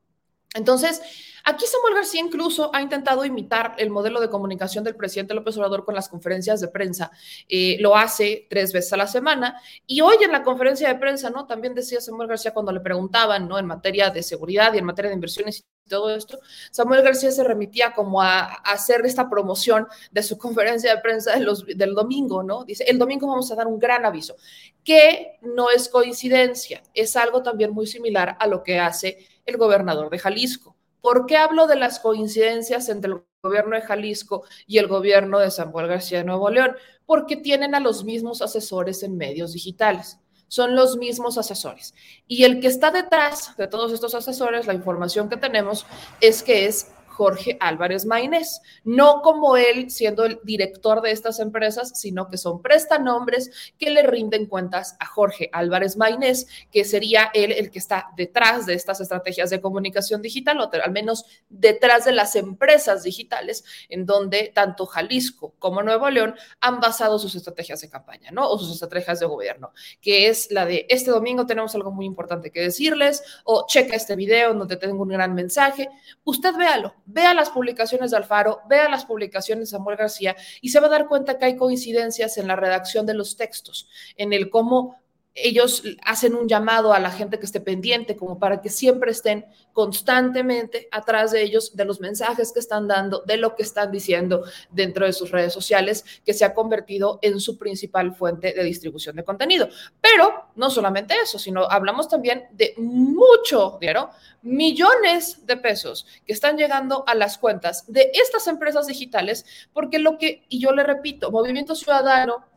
Entonces, 0.54 1.00
aquí 1.44 1.64
Samuel 1.66 1.94
García 1.94 2.20
incluso 2.20 2.74
ha 2.74 2.82
intentado 2.82 3.24
imitar 3.24 3.74
el 3.78 3.90
modelo 3.90 4.20
de 4.20 4.28
comunicación 4.28 4.84
del 4.84 4.96
presidente 4.96 5.34
López 5.34 5.56
Obrador 5.56 5.84
con 5.84 5.94
las 5.94 6.08
conferencias 6.08 6.60
de 6.60 6.68
prensa. 6.68 7.10
Eh, 7.48 7.78
lo 7.80 7.96
hace 7.96 8.46
tres 8.50 8.72
veces 8.72 8.92
a 8.92 8.96
la 8.98 9.06
semana. 9.06 9.60
Y 9.86 10.00
hoy 10.02 10.16
en 10.22 10.32
la 10.32 10.42
conferencia 10.42 10.88
de 10.88 10.96
prensa, 10.96 11.30
¿no? 11.30 11.46
También 11.46 11.74
decía 11.74 12.00
Samuel 12.00 12.28
García 12.28 12.52
cuando 12.52 12.72
le 12.72 12.80
preguntaban, 12.80 13.48
¿no? 13.48 13.58
En 13.58 13.66
materia 13.66 14.10
de 14.10 14.22
seguridad 14.22 14.74
y 14.74 14.78
en 14.78 14.84
materia 14.84 15.08
de 15.08 15.14
inversiones 15.14 15.64
todo 15.88 16.10
esto, 16.14 16.38
Samuel 16.70 17.02
García 17.02 17.30
se 17.30 17.44
remitía 17.44 17.92
como 17.92 18.22
a, 18.22 18.44
hacer 18.44 19.04
esta 19.04 19.28
promoción 19.28 19.86
de 20.10 20.22
su 20.22 20.38
conferencia 20.38 20.94
de 20.94 21.02
prensa 21.02 21.32
del 21.34 21.94
domingo, 21.94 22.42
¿no? 22.42 22.64
Dice, 22.64 22.84
el 22.84 22.98
domingo 22.98 23.26
vamos 23.26 23.50
a 23.52 23.56
dar 23.56 23.66
un 23.66 23.78
gran 23.78 24.04
aviso, 24.04 24.36
que 24.84 25.38
no 25.42 25.70
es 25.70 25.88
coincidencia, 25.88 26.82
es 26.94 27.16
algo 27.16 27.42
también 27.42 27.72
muy 27.72 27.86
similar 27.86 28.36
a 28.40 28.46
lo 28.46 28.62
que 28.62 28.78
hace 28.78 29.26
el 29.44 29.56
gobernador 29.56 30.10
de 30.10 30.18
Jalisco. 30.18 30.76
¿Por 31.00 31.26
qué 31.26 31.36
hablo 31.36 31.66
de 31.66 31.76
las 31.76 31.98
coincidencias 31.98 32.88
entre 32.88 33.12
el 33.12 33.22
gobierno 33.42 33.74
de 33.74 33.82
Jalisco 33.82 34.44
y 34.68 34.78
el 34.78 34.86
gobierno 34.86 35.40
de 35.40 35.50
Samuel 35.50 35.88
García 35.88 36.18
de 36.18 36.24
Nuevo 36.24 36.48
León? 36.48 36.76
Porque 37.06 37.36
tienen 37.36 37.74
a 37.74 37.80
los 37.80 38.04
mismos 38.04 38.40
asesores 38.40 39.02
en 39.02 39.16
medios 39.16 39.52
digitales. 39.52 40.21
Son 40.52 40.76
los 40.76 40.98
mismos 40.98 41.38
asesores. 41.38 41.94
Y 42.28 42.44
el 42.44 42.60
que 42.60 42.66
está 42.66 42.90
detrás 42.90 43.56
de 43.56 43.68
todos 43.68 43.90
estos 43.90 44.14
asesores, 44.14 44.66
la 44.66 44.74
información 44.74 45.30
que 45.30 45.38
tenemos 45.38 45.86
es 46.20 46.42
que 46.42 46.66
es 46.66 46.88
Jorge 47.12 47.56
Álvarez 47.60 48.06
Maínez. 48.06 48.60
No 48.84 49.20
como 49.22 49.56
él 49.56 49.90
siendo 49.90 50.24
el 50.24 50.40
director 50.42 51.02
de 51.02 51.12
estas 51.12 51.38
empresas, 51.40 51.92
sino 51.94 52.28
que 52.28 52.38
son 52.38 52.62
prestanombres 52.62 53.50
que 53.78 53.90
le 53.90 54.02
rinden 54.02 54.46
cuentas 54.46 54.96
a 54.98 55.06
Jorge 55.06 55.50
Álvarez 55.52 55.96
Maínez, 55.96 56.46
que 56.70 56.84
sería 56.84 57.30
él 57.34 57.52
el 57.52 57.70
que 57.70 57.78
está 57.78 58.08
detrás 58.16 58.66
de 58.66 58.74
estas 58.74 59.00
estrategias 59.00 59.50
de 59.50 59.60
comunicación 59.60 60.22
digital, 60.22 60.60
o 60.60 60.70
al 60.72 60.92
menos 60.92 61.24
detrás 61.48 62.04
de 62.04 62.12
las 62.12 62.34
empresas 62.34 63.02
digitales, 63.02 63.64
en 63.88 64.06
donde 64.06 64.50
tanto 64.54 64.86
Jalisco 64.86 65.54
como 65.58 65.82
Nuevo 65.82 66.08
León 66.10 66.34
han 66.60 66.80
basado 66.80 67.18
sus 67.18 67.34
estrategias 67.34 67.80
de 67.80 67.90
campaña, 67.90 68.30
¿no? 68.30 68.48
O 68.48 68.58
sus 68.58 68.72
estrategias 68.72 69.20
de 69.20 69.26
gobierno, 69.26 69.72
que 70.00 70.28
es 70.28 70.50
la 70.50 70.64
de 70.64 70.86
este 70.88 71.10
domingo 71.10 71.46
tenemos 71.46 71.74
algo 71.74 71.90
muy 71.90 72.06
importante 72.06 72.50
que 72.50 72.60
decirles, 72.60 73.22
o 73.44 73.66
checa 73.66 73.96
este 73.96 74.16
video 74.16 74.54
donde 74.54 74.76
tengo 74.76 75.02
un 75.02 75.08
gran 75.08 75.34
mensaje. 75.34 75.88
Usted 76.24 76.54
véalo, 76.56 76.94
vea 77.06 77.34
las 77.34 77.50
publicaciones 77.50 78.10
de 78.10 78.16
Alfaro, 78.16 78.60
vea 78.68 78.88
las 78.88 79.04
publicaciones 79.04 79.70
de 79.70 79.76
Samuel 79.76 79.96
García 79.96 80.36
y 80.60 80.70
se 80.70 80.80
va 80.80 80.86
a 80.86 80.90
dar 80.90 81.08
cuenta 81.08 81.38
que 81.38 81.44
hay 81.44 81.56
coincidencias 81.56 82.38
en 82.38 82.48
la 82.48 82.56
redacción 82.56 83.06
de 83.06 83.14
los 83.14 83.36
textos, 83.36 83.88
en 84.16 84.32
el 84.32 84.50
cómo 84.50 84.96
ellos 85.34 85.82
hacen 86.04 86.34
un 86.34 86.48
llamado 86.48 86.92
a 86.92 86.98
la 86.98 87.10
gente 87.10 87.38
que 87.38 87.46
esté 87.46 87.60
pendiente, 87.60 88.16
como 88.16 88.38
para 88.38 88.60
que 88.60 88.68
siempre 88.68 89.10
estén 89.12 89.46
constantemente 89.72 90.88
atrás 90.90 91.32
de 91.32 91.42
ellos, 91.42 91.74
de 91.74 91.84
los 91.84 92.00
mensajes 92.00 92.52
que 92.52 92.60
están 92.60 92.86
dando, 92.86 93.22
de 93.26 93.38
lo 93.38 93.56
que 93.56 93.62
están 93.62 93.90
diciendo 93.90 94.44
dentro 94.70 95.06
de 95.06 95.12
sus 95.12 95.30
redes 95.30 95.52
sociales, 95.52 96.04
que 96.24 96.34
se 96.34 96.44
ha 96.44 96.52
convertido 96.52 97.18
en 97.22 97.40
su 97.40 97.56
principal 97.56 98.14
fuente 98.14 98.52
de 98.52 98.62
distribución 98.62 99.16
de 99.16 99.24
contenido. 99.24 99.68
Pero 100.00 100.50
no 100.56 100.68
solamente 100.68 101.14
eso, 101.22 101.38
sino 101.38 101.64
hablamos 101.64 102.08
también 102.08 102.48
de 102.52 102.74
mucho 102.76 103.78
dinero, 103.80 104.10
millones 104.42 105.46
de 105.46 105.56
pesos 105.56 106.06
que 106.26 106.32
están 106.32 106.58
llegando 106.58 107.04
a 107.06 107.14
las 107.14 107.38
cuentas 107.38 107.84
de 107.90 108.10
estas 108.12 108.46
empresas 108.48 108.86
digitales, 108.86 109.46
porque 109.72 109.98
lo 109.98 110.18
que, 110.18 110.44
y 110.48 110.60
yo 110.60 110.72
le 110.72 110.82
repito, 110.82 111.30
Movimiento 111.30 111.74
Ciudadano 111.74 112.51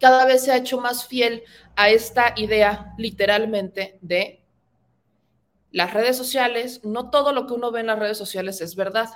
cada 0.00 0.24
vez 0.24 0.44
se 0.44 0.52
ha 0.52 0.56
hecho 0.56 0.80
más 0.80 1.06
fiel 1.06 1.44
a 1.76 1.90
esta 1.90 2.32
idea 2.36 2.94
literalmente 2.96 3.98
de 4.00 4.42
las 5.70 5.94
redes 5.94 6.16
sociales, 6.16 6.80
no 6.84 7.10
todo 7.10 7.32
lo 7.32 7.46
que 7.46 7.52
uno 7.52 7.70
ve 7.70 7.80
en 7.80 7.86
las 7.86 7.98
redes 7.98 8.18
sociales 8.18 8.60
es 8.60 8.74
verdad. 8.74 9.08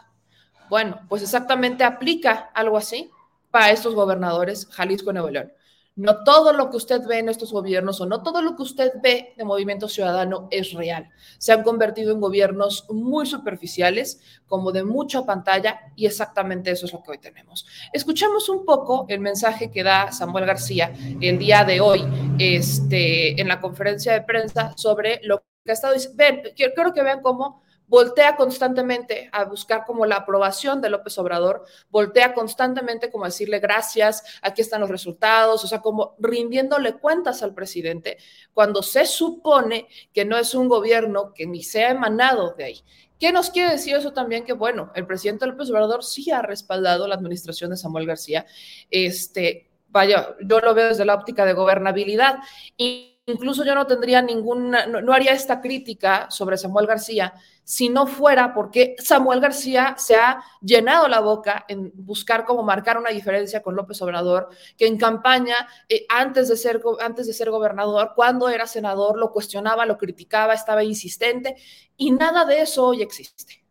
Bueno, 0.69 1.01
pues 1.09 1.23
exactamente 1.23 1.83
aplica 1.83 2.51
algo 2.55 2.77
así 2.77 3.11
para 3.51 3.71
estos 3.71 3.95
gobernadores 3.95 4.67
Jalisco 4.71 5.11
y 5.11 5.15
Nuevo 5.15 5.31
León. 5.31 5.53
No 5.97 6.25
todo 6.25 6.53
lo 6.53 6.71
que 6.71 6.77
usted 6.77 7.03
ve 7.07 7.21
en 7.21 7.29
estos 7.29 7.53
gobiernos 7.53 8.01
o 8.01 8.07
no 8.07 8.23
todo 8.23 8.43
lo 8.43 8.57
que 8.57 8.63
usted 8.63 8.93
ve 9.01 9.33
de 9.37 9.45
Movimiento 9.45 9.89
Ciudadano 9.89 10.49
es 10.51 10.73
real. 10.73 11.09
Se 11.39 11.53
han 11.53 11.63
convertido 11.63 12.13
en 12.13 12.21
gobiernos 12.21 12.87
muy 12.91 13.27
superficiales, 13.27 14.21
como 14.47 14.73
de 14.73 14.83
mucha 14.83 15.25
pantalla, 15.25 15.93
y 15.95 16.07
exactamente 16.07 16.73
eso 16.73 16.87
es 16.87 16.93
lo 16.93 17.03
que 17.03 17.13
hoy 17.13 17.19
tenemos. 17.19 17.65
Escuchamos 17.93 18.49
un 18.49 18.65
poco 18.65 19.07
el 19.09 19.21
mensaje 19.21 19.71
que 19.71 19.85
da 19.85 20.11
Samuel 20.11 20.47
García 20.47 20.93
el 21.21 21.39
día 21.39 21.65
de 21.65 21.81
hoy 21.81 22.05
este, 22.39 23.41
en 23.41 23.47
la 23.47 23.61
conferencia 23.61 24.13
de 24.13 24.23
prensa 24.23 24.73
sobre 24.77 25.21
lo 25.23 25.45
que 25.65 25.71
ha 25.71 25.75
estado 25.75 25.95
diciendo. 25.95 26.17
Ven, 26.19 26.43
quiero 26.57 26.93
que 26.93 27.03
vean 27.03 27.23
cómo 27.23 27.64
voltea 27.87 28.37
constantemente 28.37 29.29
a 29.33 29.45
buscar 29.45 29.85
como 29.85 30.07
la 30.07 30.17
aprobación 30.17 30.81
de 30.81 30.91
López 30.91 31.19
Obrador, 31.19 31.65
voltea 31.91 32.35
constantemente 32.35 33.11
como 33.11 33.25
a 33.25 33.29
decirle 33.29 33.59
gracias, 33.59 34.23
aquí 34.43 34.63
están 34.63 34.81
los 34.81 34.91
resultados, 34.91 35.65
o 35.65 35.67
sea, 35.67 35.81
como 35.81 36.15
rindiéndole 36.19 36.95
cuentas 36.95 37.43
al 37.43 37.55
presidente, 37.55 38.19
cuando 38.53 38.83
se 38.83 39.07
supone 39.07 39.89
que 40.13 40.25
no 40.25 40.37
es 40.39 40.55
un 40.55 40.69
gobierno 40.69 41.33
que 41.35 41.47
ni 41.47 41.63
se 41.63 41.85
ha 41.85 41.91
emanado 41.91 42.55
de 42.55 42.65
ahí. 42.65 42.85
¿Qué 43.19 43.33
nos 43.33 43.51
quiere 43.51 43.71
decir 43.71 43.95
eso 43.95 44.13
también? 44.13 44.45
Que 44.45 44.53
bueno, 44.53 44.91
el 44.95 45.07
presidente 45.07 45.47
López 45.47 45.71
Obrador 45.71 46.05
sí 46.05 46.31
ha 46.31 46.43
respaldado 46.43 47.07
la 47.07 47.15
administración 47.15 47.71
de 47.71 47.77
Samuel 47.77 48.07
García. 48.07 48.45
Este, 48.91 49.71
vaya, 49.89 50.35
yo 50.45 50.61
lo 50.61 50.75
veo 50.75 50.89
desde 50.89 51.05
la 51.05 51.15
óptica 51.15 51.47
de 51.47 51.53
gobernabilidad. 51.53 52.39
Y 52.77 53.14
incluso 53.27 53.65
yo 53.65 53.75
no 53.75 53.87
tendría 53.87 54.21
ninguna, 54.21 54.87
no, 54.87 55.13
haría 55.13 55.33
esta 55.33 55.61
crítica 55.61 56.31
sobre 56.31 56.59
Samuel 56.59 56.87
García 56.87 57.35
si 57.63 57.89
no 57.89 58.07
fuera 58.07 58.53
porque 58.53 58.95
Samuel 58.99 59.41
García 59.41 59.95
se 59.97 60.17
ha 60.17 60.43
llenado 60.61 61.09
la 61.09 61.21
boca 61.21 61.65
en 61.67 61.91
buscar 61.95 62.45
cómo 62.45 62.63
marcar 62.63 62.99
una 62.99 63.09
diferencia 63.09 63.63
con 63.63 63.75
López 63.75 64.03
Obrador, 64.03 64.51
que 64.77 64.87
en 64.87 64.99
campaña, 64.99 65.67
eh, 65.89 66.05
antes, 66.11 66.49
de 66.49 66.59
ser, 66.59 66.83
antes 67.01 67.27
de 67.27 67.33
ser 67.33 67.51
gobernador, 67.51 68.13
cuando 68.15 68.51
era 68.51 68.67
senador, 68.67 69.19
lo 69.19 69.33
cuestionaba, 69.33 69.87
lo 69.87 69.97
criticaba, 69.97 70.53
estaba 70.53 70.85
insistente, 70.85 71.57
y 71.97 72.11
nada 72.11 72.45
de 72.45 72.61
eso 72.61 72.85
hoy 72.85 73.01
existe. 73.01 73.65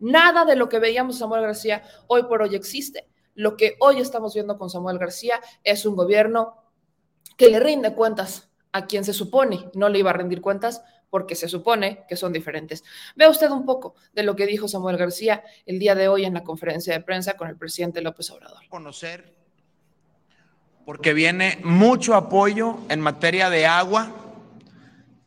Nada 0.00 0.44
de 0.44 0.56
lo 0.56 0.68
que 0.68 0.80
veíamos 0.80 1.18
Samuel 1.18 1.42
García 1.42 1.84
hoy 2.08 2.24
por 2.24 2.42
hoy 2.42 2.56
existe. 2.56 3.08
Lo 3.34 3.56
que 3.56 3.76
hoy 3.78 4.00
estamos 4.00 4.34
viendo 4.34 4.58
con 4.58 4.70
Samuel 4.70 4.98
García 4.98 5.40
es 5.62 5.86
un 5.86 5.94
gobierno 5.94 6.64
que 7.36 7.48
le 7.48 7.60
rinde 7.60 7.94
cuentas 7.94 8.50
a 8.76 8.86
quien 8.86 9.04
se 9.04 9.12
supone 9.12 9.70
no 9.74 9.88
le 9.88 9.98
iba 9.98 10.10
a 10.10 10.14
rendir 10.14 10.40
cuentas 10.40 10.82
porque 11.10 11.34
se 11.34 11.48
supone 11.48 12.04
que 12.08 12.16
son 12.16 12.32
diferentes. 12.32 12.84
Vea 13.14 13.30
usted 13.30 13.50
un 13.50 13.64
poco 13.64 13.94
de 14.12 14.22
lo 14.22 14.36
que 14.36 14.46
dijo 14.46 14.68
Samuel 14.68 14.96
García 14.96 15.42
el 15.64 15.78
día 15.78 15.94
de 15.94 16.08
hoy 16.08 16.24
en 16.24 16.34
la 16.34 16.44
conferencia 16.44 16.92
de 16.92 17.00
prensa 17.00 17.36
con 17.36 17.48
el 17.48 17.56
presidente 17.56 18.02
López 18.02 18.30
Obrador. 18.30 18.68
Conocer, 18.68 19.34
porque 20.84 21.14
viene 21.14 21.58
mucho 21.64 22.14
apoyo 22.14 22.78
en 22.88 23.00
materia 23.00 23.50
de 23.50 23.66
agua, 23.66 24.14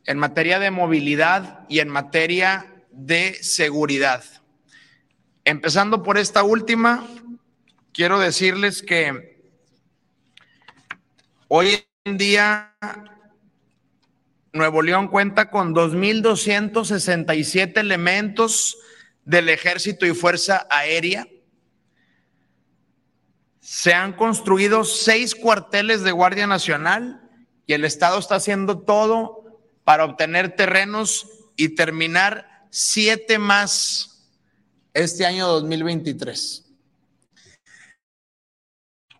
en 0.06 0.18
materia 0.18 0.58
de 0.58 0.70
movilidad 0.70 1.66
y 1.68 1.80
en 1.80 1.88
materia 1.88 2.84
de 2.90 3.34
seguridad. 3.42 4.22
Empezando 5.44 6.02
por 6.02 6.18
esta 6.18 6.42
última, 6.42 7.06
quiero 7.92 8.18
decirles 8.18 8.82
que 8.82 9.40
hoy 11.48 11.84
en 12.04 12.18
día 12.18 12.76
Nuevo 14.52 14.82
León 14.82 15.08
cuenta 15.08 15.50
con 15.50 15.74
2.267 15.74 17.78
elementos 17.78 18.76
del 19.24 19.48
ejército 19.48 20.04
y 20.06 20.14
fuerza 20.14 20.66
aérea. 20.70 21.26
Se 23.60 23.94
han 23.94 24.14
construido 24.14 24.82
seis 24.84 25.36
cuarteles 25.36 26.02
de 26.02 26.10
Guardia 26.10 26.48
Nacional 26.48 27.22
y 27.66 27.74
el 27.74 27.84
Estado 27.84 28.18
está 28.18 28.36
haciendo 28.36 28.80
todo 28.80 29.60
para 29.84 30.04
obtener 30.04 30.56
terrenos 30.56 31.28
y 31.54 31.76
terminar 31.76 32.66
siete 32.70 33.38
más 33.38 34.28
este 34.94 35.26
año 35.26 35.46
2023. 35.46 36.66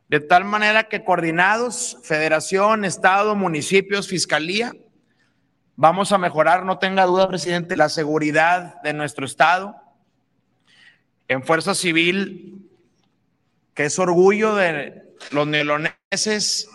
De 0.09 0.19
tal 0.19 0.45
manera 0.45 0.89
que 0.89 1.05
coordinados, 1.05 1.99
federación, 2.03 2.85
Estado, 2.85 3.37
municipios, 3.37 4.09
fiscalía, 4.09 4.73
Vamos 5.83 6.13
a 6.13 6.19
mejorar, 6.19 6.67
no 6.67 6.79
tenga 6.79 7.07
duda, 7.07 7.27
presidente, 7.27 7.75
la 7.75 7.89
seguridad 7.89 8.83
de 8.83 8.93
nuestro 8.93 9.25
Estado. 9.25 9.77
En 11.27 11.43
Fuerza 11.43 11.75
Civil, 11.75 12.69
que 13.73 13.87
es 13.87 13.99
orgullo 13.99 14.55
de 14.57 15.17
los 15.31 15.47
neoloneses, 15.47 16.69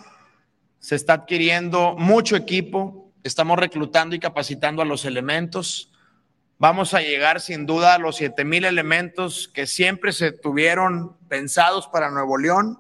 se 0.80 0.96
está 0.96 1.14
adquiriendo 1.14 1.94
mucho 1.96 2.36
equipo, 2.36 3.12
estamos 3.24 3.60
reclutando 3.60 4.16
y 4.16 4.20
capacitando 4.20 4.82
a 4.82 4.86
los 4.86 5.06
elementos. 5.06 5.92
Vamos 6.58 6.96
a 6.96 7.02
llegar 7.02 7.42
sin 7.42 7.68
duda 7.68 7.94
a 7.94 8.00
los 8.00 8.16
siete 8.16 8.44
mil 8.44 8.66
elementos 8.66 9.48
que 9.54 9.68
siempre 9.68 10.14
se 10.14 10.32
tuvieron 10.32 11.16
pensados 11.28 11.88
para 11.90 12.10
Nuevo 12.10 12.40
León. 12.40 12.80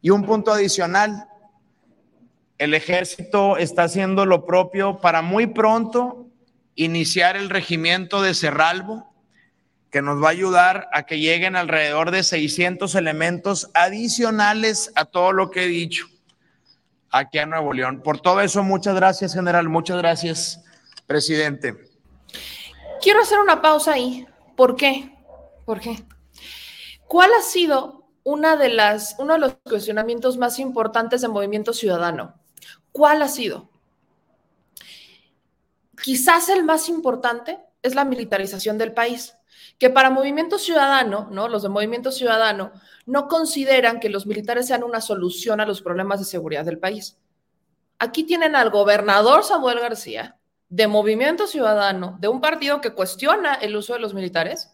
Y 0.00 0.08
un 0.08 0.24
punto 0.24 0.54
adicional, 0.54 1.25
el 2.58 2.74
ejército 2.74 3.56
está 3.56 3.84
haciendo 3.84 4.24
lo 4.26 4.44
propio 4.44 4.98
para 5.00 5.22
muy 5.22 5.46
pronto 5.46 6.26
iniciar 6.74 7.36
el 7.36 7.50
regimiento 7.50 8.22
de 8.22 8.34
Cerralbo, 8.34 9.12
que 9.90 10.02
nos 10.02 10.22
va 10.22 10.28
a 10.28 10.32
ayudar 10.32 10.88
a 10.92 11.04
que 11.04 11.18
lleguen 11.18 11.56
alrededor 11.56 12.10
de 12.10 12.22
600 12.22 12.94
elementos 12.94 13.70
adicionales 13.74 14.92
a 14.94 15.06
todo 15.06 15.32
lo 15.32 15.50
que 15.50 15.64
he 15.64 15.68
dicho 15.68 16.06
aquí 17.10 17.38
a 17.38 17.46
Nuevo 17.46 17.72
León. 17.72 18.02
Por 18.02 18.20
todo 18.20 18.40
eso, 18.40 18.62
muchas 18.62 18.94
gracias, 18.94 19.32
general. 19.32 19.68
Muchas 19.68 19.98
gracias, 19.98 20.62
presidente. 21.06 21.74
Quiero 23.00 23.20
hacer 23.20 23.38
una 23.38 23.62
pausa 23.62 23.92
ahí. 23.92 24.26
¿Por 24.56 24.76
qué? 24.76 25.14
¿Por 25.64 25.80
qué? 25.80 26.02
¿Cuál 27.06 27.30
ha 27.38 27.42
sido 27.42 28.08
una 28.24 28.56
de 28.56 28.68
las, 28.68 29.16
uno 29.18 29.34
de 29.34 29.38
los 29.38 29.56
cuestionamientos 29.64 30.36
más 30.36 30.58
importantes 30.58 31.20
del 31.20 31.30
movimiento 31.30 31.72
ciudadano? 31.72 32.34
¿Cuál 32.96 33.20
ha 33.20 33.28
sido? 33.28 33.68
Quizás 36.02 36.48
el 36.48 36.64
más 36.64 36.88
importante 36.88 37.58
es 37.82 37.94
la 37.94 38.06
militarización 38.06 38.78
del 38.78 38.94
país, 38.94 39.36
que 39.78 39.90
para 39.90 40.08
Movimiento 40.08 40.58
Ciudadano, 40.58 41.28
¿no? 41.30 41.46
Los 41.46 41.62
de 41.62 41.68
Movimiento 41.68 42.10
Ciudadano 42.10 42.72
no 43.04 43.28
consideran 43.28 44.00
que 44.00 44.08
los 44.08 44.26
militares 44.26 44.66
sean 44.66 44.82
una 44.82 45.02
solución 45.02 45.60
a 45.60 45.66
los 45.66 45.82
problemas 45.82 46.20
de 46.20 46.24
seguridad 46.24 46.64
del 46.64 46.78
país. 46.78 47.18
Aquí 47.98 48.24
tienen 48.24 48.56
al 48.56 48.70
gobernador 48.70 49.44
Samuel 49.44 49.78
García, 49.78 50.38
de 50.70 50.86
Movimiento 50.86 51.46
Ciudadano, 51.46 52.16
de 52.18 52.28
un 52.28 52.40
partido 52.40 52.80
que 52.80 52.94
cuestiona 52.94 53.56
el 53.56 53.76
uso 53.76 53.92
de 53.92 54.00
los 54.00 54.14
militares, 54.14 54.72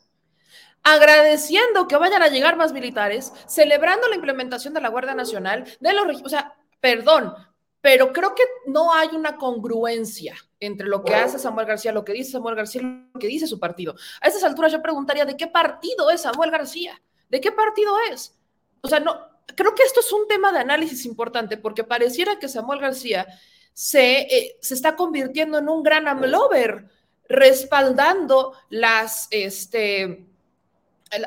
agradeciendo 0.85 1.89
que 1.89 1.97
vayan 1.97 2.23
a 2.23 2.29
llegar 2.29 2.57
más 2.57 2.73
militares, 2.73 3.33
celebrando 3.49 4.07
la 4.07 4.15
implementación 4.15 4.75
de 4.75 4.81
la 4.81 4.91
Guardia 4.91 5.17
Nacional, 5.17 5.65
de 5.81 5.93
los, 5.93 6.23
o 6.23 6.29
sea, 6.29 6.55
perdón, 6.81 7.35
pero 7.83 8.12
creo 8.12 8.35
que 8.35 8.45
no 8.66 8.95
hay 8.95 9.09
una 9.09 9.37
congruencia 9.37 10.37
entre 10.61 10.87
lo 10.87 11.03
que 11.03 11.14
hace 11.14 11.38
Samuel 11.38 11.66
García, 11.66 11.92
lo 11.92 12.05
que 12.05 12.12
dice 12.12 12.31
Samuel 12.31 12.55
García 12.55 12.81
y 12.81 12.85
lo 12.85 13.21
que 13.21 13.27
dice 13.27 13.49
su 13.49 13.59
partido. 13.59 13.97
A 14.21 14.29
estas 14.29 14.45
alturas 14.45 14.71
yo 14.71 14.81
preguntaría, 14.81 15.25
¿de 15.25 15.37
qué 15.37 15.49
partido 15.49 16.09
es 16.09 16.23
Samuel 16.23 16.53
García? 16.53 17.03
¿De 17.29 17.40
qué 17.40 17.51
partido 17.51 17.92
es? 18.12 18.38
O 18.83 18.88
sea, 18.88 19.01
no, 19.01 19.21
creo 19.57 19.75
que 19.75 19.83
esto 19.83 19.99
es 19.99 20.12
un 20.12 20.29
tema 20.29 20.53
de 20.53 20.61
análisis 20.61 21.05
importante 21.05 21.57
porque 21.57 21.83
pareciera 21.83 22.38
que 22.38 22.49
Samuel 22.49 22.79
García 22.79 23.27
se, 23.73 24.21
eh, 24.21 24.57
se 24.61 24.75
está 24.75 24.95
convirtiendo 24.95 25.59
en 25.59 25.68
un 25.68 25.83
gran 25.83 26.07
amlover, 26.07 26.88
respaldando 27.29 28.55
las, 28.68 29.27
este, 29.33 30.25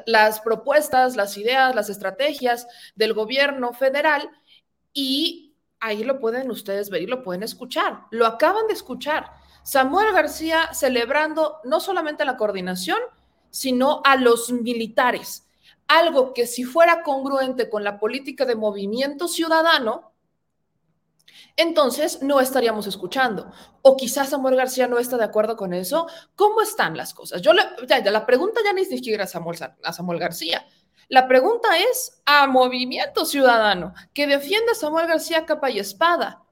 las 0.05 0.39
propuestas, 0.39 1.17
las 1.17 1.35
ideas, 1.37 1.75
las 1.75 1.89
estrategias 1.89 2.65
del 2.95 3.13
gobierno 3.13 3.73
federal 3.73 4.29
y 4.93 5.44
ahí 5.79 6.03
lo 6.03 6.19
pueden 6.19 6.49
ustedes 6.51 6.89
ver 6.89 7.01
y 7.01 7.07
lo 7.07 7.23
pueden 7.23 7.43
escuchar. 7.43 8.05
Lo 8.11 8.25
acaban 8.25 8.67
de 8.67 8.73
escuchar. 8.73 9.31
Samuel 9.63 10.13
García 10.13 10.73
celebrando 10.73 11.59
no 11.63 11.79
solamente 11.79 12.25
la 12.25 12.37
coordinación, 12.37 12.99
sino 13.49 14.01
a 14.03 14.15
los 14.15 14.51
militares. 14.51 15.47
Algo 15.87 16.33
que 16.33 16.47
si 16.47 16.63
fuera 16.63 17.03
congruente 17.03 17.69
con 17.69 17.83
la 17.83 17.99
política 17.99 18.45
de 18.45 18.55
movimiento 18.55 19.27
ciudadano, 19.27 20.11
entonces 21.57 22.21
no 22.21 22.41
estaríamos 22.41 22.85
escuchando. 22.87 23.51
O 23.81 23.95
quizás 23.95 24.29
Samuel 24.29 24.55
García 24.55 24.87
no 24.87 24.99
está 24.99 25.17
de 25.17 25.23
acuerdo 25.23 25.55
con 25.55 25.73
eso. 25.73 26.07
¿Cómo 26.35 26.61
están 26.61 26.97
las 26.97 27.13
cosas? 27.13 27.41
Yo 27.41 27.51
ya, 27.87 27.99
la 28.11 28.25
pregunta 28.25 28.61
ya 28.63 28.73
ni 28.73 28.85
siquiera 28.85 29.25
Samuel, 29.25 29.57
a 29.83 29.93
Samuel 29.93 30.19
García. 30.19 30.65
La 31.09 31.27
pregunta 31.27 31.77
es 31.77 32.21
a 32.25 32.47
Movimiento 32.47 33.25
Ciudadano, 33.25 33.93
que 34.13 34.27
defiende 34.27 34.71
a 34.71 34.75
Samuel 34.75 35.07
García 35.07 35.45
capa 35.45 35.69
y 35.69 35.79
espada. 35.79 36.43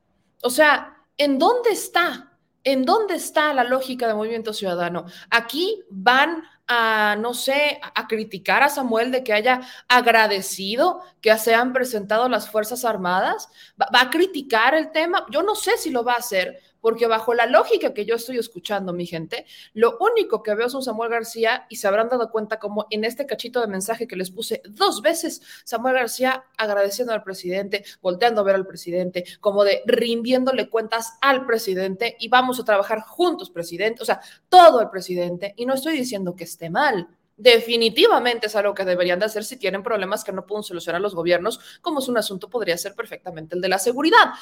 O 0.44 0.50
sea, 0.50 0.98
¿en 1.18 1.40
dónde 1.40 1.72
está? 1.72 2.38
¿En 2.64 2.86
dónde 2.86 3.16
está 3.16 3.54
la 3.54 3.64
lógica 3.64 4.08
de 4.08 4.14
Movimiento 4.14 4.54
Ciudadano? 4.54 5.06
Aquí 5.30 5.84
van 5.90 6.44
a, 6.68 7.16
no 7.20 7.34
sé, 7.34 7.80
a 7.82 8.08
criticar 8.08 8.64
a 8.64 8.70
Samuel 8.70 9.12
de 9.12 9.24
que 9.24 9.34
haya 9.34 9.62
agradecido 9.88 11.02
que 11.22 11.38
se 11.38 11.54
han 11.54 11.74
presentado 11.74 12.30
las 12.30 12.50
Fuerzas 12.50 12.86
Armadas? 12.86 13.50
¿Va, 13.82 13.88
a 13.92 14.10
criticar 14.10 14.76
el 14.76 14.92
tema? 14.92 15.26
Yo 15.30 15.44
no 15.44 15.56
sé 15.56 15.78
si 15.78 15.90
lo 15.90 16.04
va 16.04 16.14
a 16.14 16.18
hacer, 16.18 16.60
porque 16.84 17.08
bajo 17.08 17.34
la 17.34 17.46
lógica 17.46 17.94
que 17.94 18.04
yo 18.04 18.16
estoy 18.16 18.38
escuchando, 18.38 18.92
mi 18.92 19.06
gente, 19.06 19.46
lo 19.74 19.98
único 20.00 20.44
que 20.44 20.54
veo 20.54 20.68
es 20.68 20.74
un 20.74 20.84
Samuel 20.84 21.10
García 21.10 21.66
y 21.70 21.78
se 21.78 21.88
habrán 21.88 22.10
dado 22.10 22.30
cuenta 22.30 22.60
como 22.60 22.88
en 22.90 23.06
este 23.06 23.26
cachito 23.26 23.62
de 23.62 23.68
mensaje 23.68 24.06
que 24.06 24.18
les 24.18 24.32
puse 24.32 24.62
dos 24.66 25.02
veces, 25.02 25.42
Samuel 25.64 25.96
García 25.96 26.44
agradeciendo 26.58 27.14
al 27.14 27.24
presidente, 27.24 27.86
volteando 28.02 28.42
a 28.42 28.44
ver 28.44 28.56
al 28.56 28.68
presidente, 28.68 29.24
como 29.40 29.64
de 29.64 29.82
rindiéndole 29.86 30.68
cuentas 30.68 31.14
al 31.22 31.46
presidente 31.46 32.18
y 32.20 32.28
vamos 32.28 32.60
a 32.60 32.66
trabajar 32.66 33.00
juntos, 33.00 33.50
presidente, 33.50 34.02
o 34.02 34.06
sea, 34.06 34.20
todo 34.50 34.82
el 34.82 34.90
presidente. 34.90 35.54
Y 35.56 35.66
no 35.66 35.76
estoy 35.76 35.96
diciendo 35.96 36.36
que 36.36 36.44
esté 36.44 36.70
mal, 36.70 37.08
definitivamente 37.38 38.48
es 38.48 38.58
algo 38.58 38.74
que 38.74 38.84
deberían 38.84 39.20
de 39.20 39.26
hacer 39.26 39.46
si 39.46 39.56
tienen 39.56 39.84
problemas 39.84 40.26
que 40.26 40.34
no 40.34 40.46
pueden 40.46 40.64
solucionar 40.64 41.00
los 41.00 41.16
gobiernos, 41.16 41.62
como 41.80 42.00
es 42.00 42.10
un 42.10 42.18
asunto 42.18 42.50
podría 42.50 42.78
ser 42.78 42.94
perfectamente 42.94 43.56
el 43.56 43.62
de 43.62 43.70
la 43.70 43.80
seguridad 43.80 44.34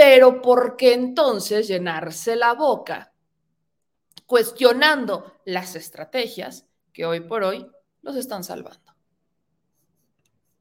pero 0.00 0.40
¿por 0.40 0.78
qué 0.78 0.94
entonces 0.94 1.68
llenarse 1.68 2.34
la 2.34 2.54
boca 2.54 3.12
cuestionando 4.24 5.34
las 5.44 5.76
estrategias 5.76 6.66
que 6.94 7.04
hoy 7.04 7.20
por 7.20 7.44
hoy 7.44 7.70
los 8.00 8.16
están 8.16 8.42
salvando? 8.42 8.94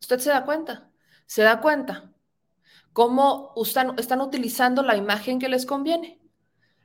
¿Usted 0.02 0.20
se 0.20 0.32
da 0.32 0.44
cuenta? 0.44 0.92
¿Se 1.26 1.42
da 1.42 1.62
cuenta 1.62 2.12
cómo 2.92 3.54
están, 3.56 4.20
utilizando 4.20 4.84
la 4.84 4.98
imagen 4.98 5.40
que 5.40 5.48
les 5.48 5.66
conviene? 5.66 6.19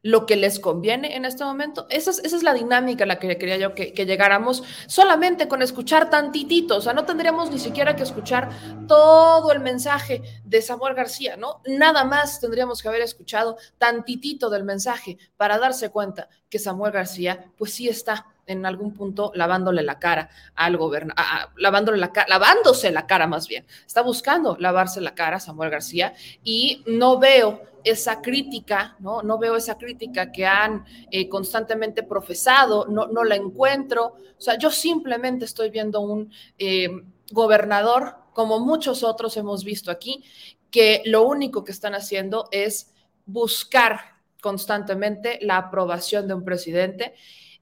Lo 0.04 0.26
que 0.26 0.36
les 0.36 0.60
conviene 0.60 1.16
en 1.16 1.24
este 1.24 1.44
momento. 1.44 1.86
Esa 1.88 2.10
es, 2.10 2.18
esa 2.18 2.36
es 2.36 2.42
la 2.42 2.52
dinámica 2.52 3.04
a 3.04 3.06
la 3.06 3.18
que 3.18 3.38
quería 3.38 3.56
yo 3.56 3.74
que, 3.74 3.92
llegáramos 4.04 4.62
solamente 4.86 5.48
con 5.48 5.62
escuchar 5.62 6.10
tantitito, 6.10 6.76
o 6.76 6.80
sea, 6.82 6.92
no 6.92 7.06
tendríamos 7.06 7.50
ni 7.50 7.58
siquiera 7.58 7.96
que 7.96 8.02
escuchar 8.02 8.50
todo 8.86 9.50
el 9.50 9.60
mensaje 9.60 10.20
de 10.44 10.60
Samuel 10.60 10.92
García, 10.92 11.38
¿no? 11.38 11.62
Nada 11.66 12.04
más 12.04 12.38
tendríamos 12.38 12.82
que 12.82 12.88
haber 12.88 13.00
escuchado 13.00 13.56
tantitito 13.78 14.50
del 14.50 14.62
mensaje 14.62 15.16
para 15.38 15.58
darse 15.58 15.88
cuenta 15.88 16.28
que 16.50 16.58
Samuel 16.58 16.92
García, 16.92 17.46
pues 17.56 17.72
sí 17.72 17.88
está 17.88 18.26
en 18.46 18.66
algún 18.66 18.92
punto 18.94 19.32
lavándole 19.34 19.82
la 19.82 19.98
cara 19.98 20.30
al 20.54 20.76
gobierno, 20.76 21.14
lavándole 21.56 21.98
la 21.98 22.12
cara, 22.12 22.26
lavándose 22.28 22.90
la 22.90 23.06
cara 23.06 23.26
más 23.26 23.48
bien. 23.48 23.66
Está 23.86 24.02
buscando 24.02 24.56
lavarse 24.58 25.00
la 25.00 25.14
cara 25.14 25.40
Samuel 25.40 25.70
García 25.70 26.14
y 26.42 26.82
no 26.86 27.18
veo 27.18 27.62
esa 27.84 28.22
crítica, 28.22 28.96
¿no? 28.98 29.22
No 29.22 29.38
veo 29.38 29.56
esa 29.56 29.76
crítica 29.76 30.32
que 30.32 30.46
han 30.46 30.84
eh, 31.10 31.28
constantemente 31.28 32.02
profesado, 32.02 32.86
no, 32.88 33.06
no 33.06 33.24
la 33.24 33.36
encuentro. 33.36 34.16
O 34.38 34.40
sea, 34.40 34.58
yo 34.58 34.70
simplemente 34.70 35.44
estoy 35.44 35.70
viendo 35.70 36.00
un 36.00 36.32
eh, 36.58 36.88
gobernador, 37.30 38.16
como 38.32 38.58
muchos 38.58 39.02
otros 39.02 39.36
hemos 39.36 39.64
visto 39.64 39.90
aquí, 39.90 40.24
que 40.70 41.02
lo 41.04 41.22
único 41.22 41.62
que 41.62 41.72
están 41.72 41.94
haciendo 41.94 42.48
es 42.50 42.92
buscar 43.26 44.14
constantemente 44.40 45.38
la 45.42 45.56
aprobación 45.56 46.26
de 46.26 46.34
un 46.34 46.44
presidente 46.44 47.14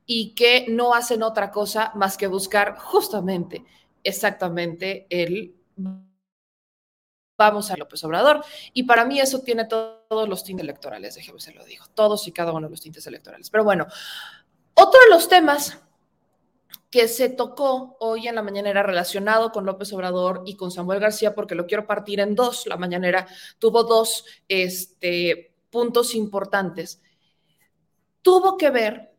y 0.06 0.34
que 0.34 0.66
no 0.68 0.94
hacen 0.94 1.22
otra 1.22 1.50
cosa 1.50 1.92
más 1.94 2.16
que 2.16 2.26
buscar 2.26 2.76
justamente, 2.78 3.64
exactamente 4.02 5.06
el 5.10 5.54
vamos 7.42 7.70
a 7.70 7.76
López 7.76 8.02
Obrador. 8.04 8.44
Y 8.72 8.84
para 8.84 9.04
mí 9.04 9.20
eso 9.20 9.40
tiene 9.40 9.64
todos 9.64 10.28
los 10.28 10.44
tintes 10.44 10.62
electorales, 10.64 11.14
déjeme 11.14 11.40
se 11.40 11.52
lo 11.52 11.64
digo, 11.64 11.84
todos 11.94 12.28
y 12.28 12.32
cada 12.32 12.52
uno 12.52 12.66
de 12.66 12.70
los 12.70 12.80
tintes 12.80 13.06
electorales. 13.06 13.50
Pero 13.50 13.64
bueno, 13.64 13.86
otro 14.74 15.00
de 15.00 15.10
los 15.10 15.28
temas 15.28 15.78
que 16.90 17.08
se 17.08 17.30
tocó 17.30 17.96
hoy 18.00 18.28
en 18.28 18.34
la 18.34 18.42
mañanera 18.42 18.82
relacionado 18.82 19.50
con 19.50 19.64
López 19.64 19.92
Obrador 19.94 20.42
y 20.44 20.56
con 20.56 20.70
Samuel 20.70 21.00
García, 21.00 21.34
porque 21.34 21.54
lo 21.54 21.66
quiero 21.66 21.86
partir 21.86 22.20
en 22.20 22.34
dos, 22.34 22.66
la 22.66 22.76
mañanera 22.76 23.26
tuvo 23.58 23.82
dos 23.84 24.26
este, 24.46 25.54
puntos 25.70 26.14
importantes. 26.14 27.00
Tuvo 28.20 28.56
que 28.56 28.70
ver 28.70 29.11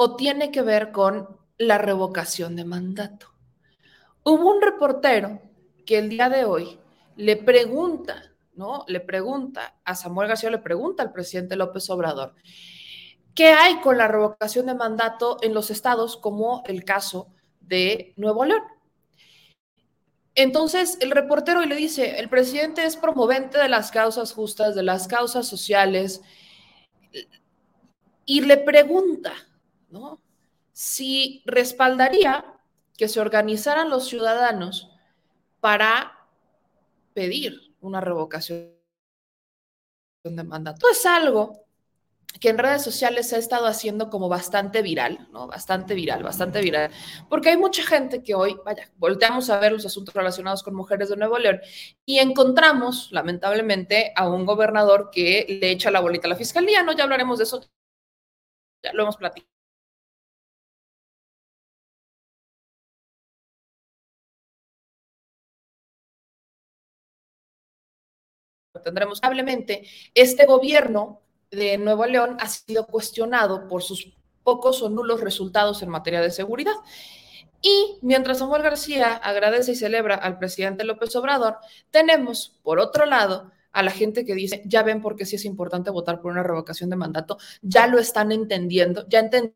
o 0.00 0.14
tiene 0.14 0.52
que 0.52 0.62
ver 0.62 0.92
con 0.92 1.36
la 1.58 1.76
revocación 1.76 2.54
de 2.54 2.64
mandato. 2.64 3.26
Hubo 4.22 4.54
un 4.54 4.62
reportero 4.62 5.42
que 5.84 5.98
el 5.98 6.08
día 6.08 6.28
de 6.28 6.44
hoy 6.44 6.78
le 7.16 7.34
pregunta, 7.36 8.22
¿no? 8.54 8.84
Le 8.86 9.00
pregunta 9.00 9.74
a 9.84 9.96
Samuel 9.96 10.28
García, 10.28 10.50
le 10.50 10.58
pregunta 10.58 11.02
al 11.02 11.12
presidente 11.12 11.56
López 11.56 11.90
Obrador, 11.90 12.36
¿qué 13.34 13.48
hay 13.48 13.80
con 13.80 13.98
la 13.98 14.06
revocación 14.06 14.66
de 14.66 14.76
mandato 14.76 15.38
en 15.42 15.52
los 15.52 15.68
estados 15.68 16.16
como 16.16 16.62
el 16.66 16.84
caso 16.84 17.34
de 17.60 18.14
Nuevo 18.16 18.44
León? 18.44 18.62
Entonces 20.36 20.98
el 21.00 21.10
reportero 21.10 21.64
le 21.64 21.74
dice, 21.74 22.20
el 22.20 22.28
presidente 22.28 22.84
es 22.84 22.96
promovente 22.96 23.58
de 23.58 23.68
las 23.68 23.90
causas 23.90 24.32
justas, 24.32 24.76
de 24.76 24.84
las 24.84 25.08
causas 25.08 25.48
sociales, 25.48 26.20
y 28.24 28.42
le 28.42 28.58
pregunta, 28.58 29.32
¿no? 29.88 30.20
Si 30.72 31.42
respaldaría 31.46 32.44
que 32.96 33.08
se 33.08 33.20
organizaran 33.20 33.90
los 33.90 34.08
ciudadanos 34.08 34.90
para 35.60 36.18
pedir 37.14 37.74
una 37.80 38.00
revocación 38.00 38.74
de 40.24 40.44
mandato. 40.44 40.88
Es 40.90 41.06
algo 41.06 41.64
que 42.40 42.50
en 42.50 42.58
redes 42.58 42.82
sociales 42.82 43.28
se 43.28 43.36
ha 43.36 43.38
estado 43.38 43.66
haciendo 43.66 44.10
como 44.10 44.28
bastante 44.28 44.82
viral, 44.82 45.28
¿no? 45.32 45.46
Bastante 45.46 45.94
viral, 45.94 46.22
bastante 46.22 46.60
viral, 46.60 46.90
porque 47.28 47.48
hay 47.48 47.56
mucha 47.56 47.82
gente 47.82 48.22
que 48.22 48.34
hoy, 48.34 48.56
vaya, 48.64 48.90
volteamos 48.96 49.48
a 49.50 49.58
ver 49.58 49.72
los 49.72 49.86
asuntos 49.86 50.14
relacionados 50.14 50.62
con 50.62 50.74
mujeres 50.74 51.08
de 51.08 51.16
Nuevo 51.16 51.38
León 51.38 51.60
y 52.04 52.18
encontramos, 52.18 53.10
lamentablemente, 53.12 54.12
a 54.14 54.28
un 54.28 54.44
gobernador 54.44 55.10
que 55.10 55.58
le 55.60 55.70
echa 55.70 55.90
la 55.90 56.00
bolita 56.00 56.26
a 56.26 56.30
la 56.30 56.36
fiscalía, 56.36 56.82
¿no? 56.82 56.92
Ya 56.92 57.04
hablaremos 57.04 57.38
de 57.38 57.44
eso, 57.44 57.64
ya 58.82 58.92
lo 58.92 59.02
hemos 59.04 59.16
platicado 59.16 59.57
tendremos. 68.82 69.20
Probablemente 69.20 69.86
este 70.14 70.46
gobierno 70.46 71.20
de 71.50 71.78
Nuevo 71.78 72.06
León 72.06 72.36
ha 72.40 72.48
sido 72.48 72.86
cuestionado 72.86 73.68
por 73.68 73.82
sus 73.82 74.12
pocos 74.42 74.82
o 74.82 74.90
nulos 74.90 75.20
resultados 75.20 75.82
en 75.82 75.90
materia 75.90 76.20
de 76.20 76.30
seguridad. 76.30 76.74
Y 77.60 77.98
mientras 78.02 78.38
Samuel 78.38 78.62
García 78.62 79.16
agradece 79.16 79.72
y 79.72 79.76
celebra 79.76 80.14
al 80.14 80.38
presidente 80.38 80.84
López 80.84 81.14
Obrador, 81.16 81.58
tenemos, 81.90 82.58
por 82.62 82.78
otro 82.78 83.04
lado, 83.04 83.50
a 83.72 83.82
la 83.82 83.90
gente 83.90 84.24
que 84.24 84.34
dice, 84.34 84.62
ya 84.64 84.82
ven 84.82 85.02
por 85.02 85.16
qué 85.16 85.26
sí 85.26 85.36
es 85.36 85.44
importante 85.44 85.90
votar 85.90 86.20
por 86.20 86.32
una 86.32 86.42
revocación 86.42 86.90
de 86.90 86.96
mandato, 86.96 87.38
ya 87.62 87.86
lo 87.86 87.98
están 87.98 88.32
entendiendo, 88.32 89.06
ya 89.08 89.20
entendieron 89.20 89.54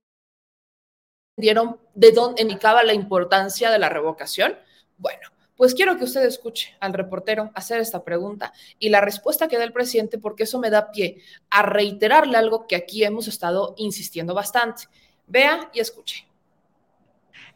de 1.95 2.13
dónde 2.13 2.43
indicaba 2.43 2.83
la 2.83 2.93
importancia 2.93 3.71
de 3.71 3.79
la 3.79 3.89
revocación? 3.89 4.59
Bueno, 4.99 5.32
pues 5.57 5.75
quiero 5.75 5.97
que 5.97 6.05
usted 6.05 6.25
escuche 6.25 6.75
al 6.81 6.95
reportero 6.95 7.51
hacer 7.55 7.81
esta 7.81 8.05
pregunta 8.05 8.53
y 8.79 8.89
la 8.89 9.01
respuesta 9.01 9.49
que 9.49 9.59
da 9.59 9.65
el 9.65 9.73
presidente, 9.73 10.19
porque 10.19 10.45
eso 10.45 10.59
me 10.59 10.71
da 10.71 10.91
pie 10.91 11.19
a 11.51 11.63
reiterarle 11.63 12.37
algo 12.37 12.67
que 12.67 12.77
aquí 12.77 13.05
hemos 13.05 13.29
estado 13.29 13.75
insistiendo 13.77 14.35
bastante. 14.35 14.85
Vea 15.27 15.71
y 15.73 15.81
escuche. 15.81 16.27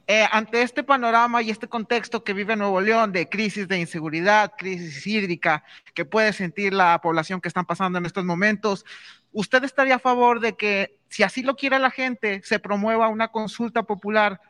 Eh, 0.09 0.25
ante 0.31 0.63
este 0.63 0.85
panorama 0.85 1.43
y 1.43 1.51
este 1.51 1.67
contexto 1.67 2.23
que 2.23 2.33
vive 2.33 2.55
Nuevo 2.55 2.81
León 2.81 3.11
de 3.11 3.29
crisis 3.29 3.67
de 3.67 3.81
inseguridad, 3.81 4.53
crisis 4.57 5.05
hídrica 5.05 5.65
que 5.95 6.05
puede 6.05 6.33
sentir 6.33 6.73
la 6.73 7.01
población 7.01 7.41
que 7.41 7.49
están 7.49 7.67
pasando 7.67 7.99
en 7.99 8.07
estos 8.07 8.25
momentos, 8.25 8.85
¿usted 9.33 9.65
estaría 9.65 9.97
a 9.97 9.99
favor 9.99 10.39
de 10.39 10.55
que, 10.55 10.97
si 11.09 11.25
así 11.25 11.43
lo 11.43 11.57
quiere 11.57 11.81
la 11.81 11.91
gente, 11.91 12.41
se 12.45 12.61
promueva 12.61 13.09
una 13.09 13.29
consulta 13.29 13.83
popular 13.83 14.41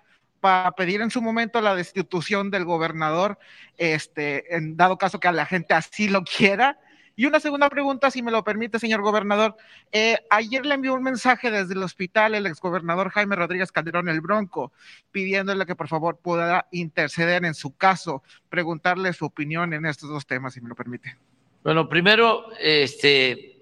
para 0.46 0.70
pedir 0.70 1.00
en 1.00 1.10
su 1.10 1.20
momento 1.20 1.60
la 1.60 1.74
destitución 1.74 2.52
del 2.52 2.64
gobernador, 2.64 3.36
este, 3.78 4.54
en 4.54 4.76
dado 4.76 4.96
caso 4.96 5.18
que 5.18 5.26
a 5.26 5.32
la 5.32 5.44
gente 5.44 5.74
así 5.74 6.06
lo 6.06 6.22
quiera? 6.22 6.78
Y 7.16 7.26
una 7.26 7.40
segunda 7.40 7.68
pregunta, 7.68 8.12
si 8.12 8.22
me 8.22 8.30
lo 8.30 8.44
permite, 8.44 8.78
señor 8.78 9.02
gobernador. 9.02 9.56
Eh, 9.90 10.18
ayer 10.30 10.64
le 10.64 10.76
envió 10.76 10.94
un 10.94 11.02
mensaje 11.02 11.50
desde 11.50 11.74
el 11.74 11.82
hospital 11.82 12.36
el 12.36 12.46
exgobernador 12.46 13.10
Jaime 13.10 13.34
Rodríguez 13.34 13.72
Calderón 13.72 14.08
el 14.08 14.20
Bronco, 14.20 14.72
pidiéndole 15.10 15.66
que 15.66 15.74
por 15.74 15.88
favor 15.88 16.18
pueda 16.18 16.68
interceder 16.70 17.44
en 17.44 17.54
su 17.54 17.76
caso, 17.76 18.22
preguntarle 18.48 19.12
su 19.14 19.24
opinión 19.24 19.72
en 19.72 19.84
estos 19.84 20.08
dos 20.08 20.28
temas, 20.28 20.54
si 20.54 20.60
me 20.60 20.68
lo 20.68 20.76
permite. 20.76 21.16
Bueno, 21.64 21.88
primero, 21.88 22.52
este, 22.60 23.56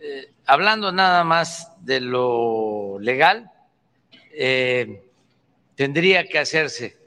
eh, 0.00 0.32
hablando 0.46 0.90
nada 0.90 1.22
más 1.22 1.70
de 1.84 2.00
lo 2.00 2.98
legal, 2.98 3.52
eh, 4.32 5.04
tendría 5.78 6.26
que 6.26 6.40
hacerse 6.40 6.98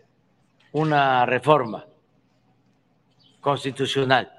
una 0.71 1.25
reforma 1.25 1.85
constitucional 3.41 4.31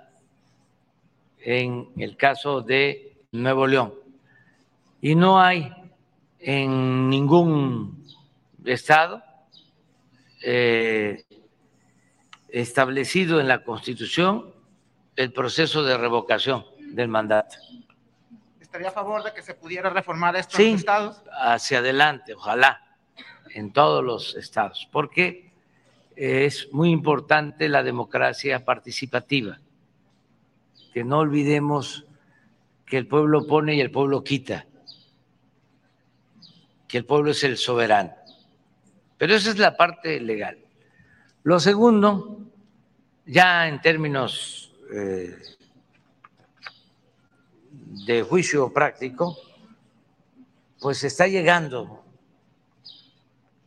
en 1.38 1.92
el 1.98 2.16
caso 2.16 2.62
de 2.62 3.26
Nuevo 3.32 3.66
León. 3.66 3.92
Y 5.02 5.14
no 5.16 5.38
hay 5.38 5.70
en 6.38 7.10
ningún 7.10 8.06
estado 8.64 9.22
eh, 10.42 11.26
establecido 12.48 13.38
en 13.38 13.48
la 13.48 13.62
Constitución 13.62 14.54
el 15.14 15.30
proceso 15.34 15.82
de 15.82 15.98
revocación 15.98 16.64
del 16.78 17.08
mandato. 17.08 17.56
¿Estaría 18.58 18.88
a 18.88 18.92
favor 18.92 19.22
de 19.24 19.34
que 19.34 19.42
se 19.42 19.52
pudiera 19.52 19.90
reformar 19.90 20.34
esto 20.36 20.56
en 20.58 20.70
los 20.70 20.80
estados? 20.80 21.22
Hacia 21.38 21.80
adelante, 21.80 22.32
ojalá, 22.32 22.91
en 23.54 23.72
todos 23.72 24.04
los 24.04 24.34
estados, 24.36 24.88
porque 24.90 25.50
es 26.16 26.68
muy 26.72 26.90
importante 26.90 27.68
la 27.68 27.82
democracia 27.82 28.64
participativa 28.64 29.58
que 30.92 31.04
no 31.04 31.18
olvidemos 31.18 32.04
que 32.86 32.98
el 32.98 33.06
pueblo 33.06 33.46
pone 33.46 33.74
y 33.74 33.80
el 33.80 33.90
pueblo 33.90 34.22
quita, 34.22 34.66
que 36.86 36.98
el 36.98 37.06
pueblo 37.06 37.30
es 37.30 37.42
el 37.44 37.56
soberano. 37.56 38.12
Pero 39.16 39.34
esa 39.34 39.50
es 39.50 39.58
la 39.58 39.76
parte 39.76 40.20
legal. 40.20 40.58
Lo 41.44 41.58
segundo, 41.58 42.40
ya 43.24 43.68
en 43.68 43.80
términos 43.80 44.74
eh, 44.94 45.38
de 48.06 48.22
juicio 48.22 48.72
práctico, 48.72 49.38
pues 50.80 51.02
está 51.04 51.26
llegando 51.26 52.01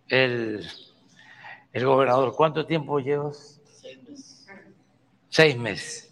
el, 0.09 0.67
el 1.73 1.85
gobernador. 1.85 2.35
¿Cuánto 2.35 2.65
tiempo 2.65 2.99
llevas? 2.99 3.61
Seis 3.65 3.99
meses. 4.07 4.47
Seis 5.29 5.57
meses 5.57 6.05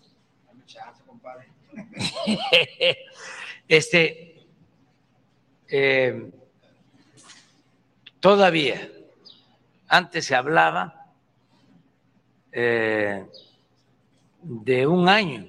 este, 3.68 4.46
eh, 5.68 6.32
todavía, 8.20 8.90
antes 9.88 10.26
se 10.26 10.36
hablaba 10.36 11.14
eh, 12.52 13.26
de 14.42 14.88
un 14.88 15.10
año. 15.10 15.48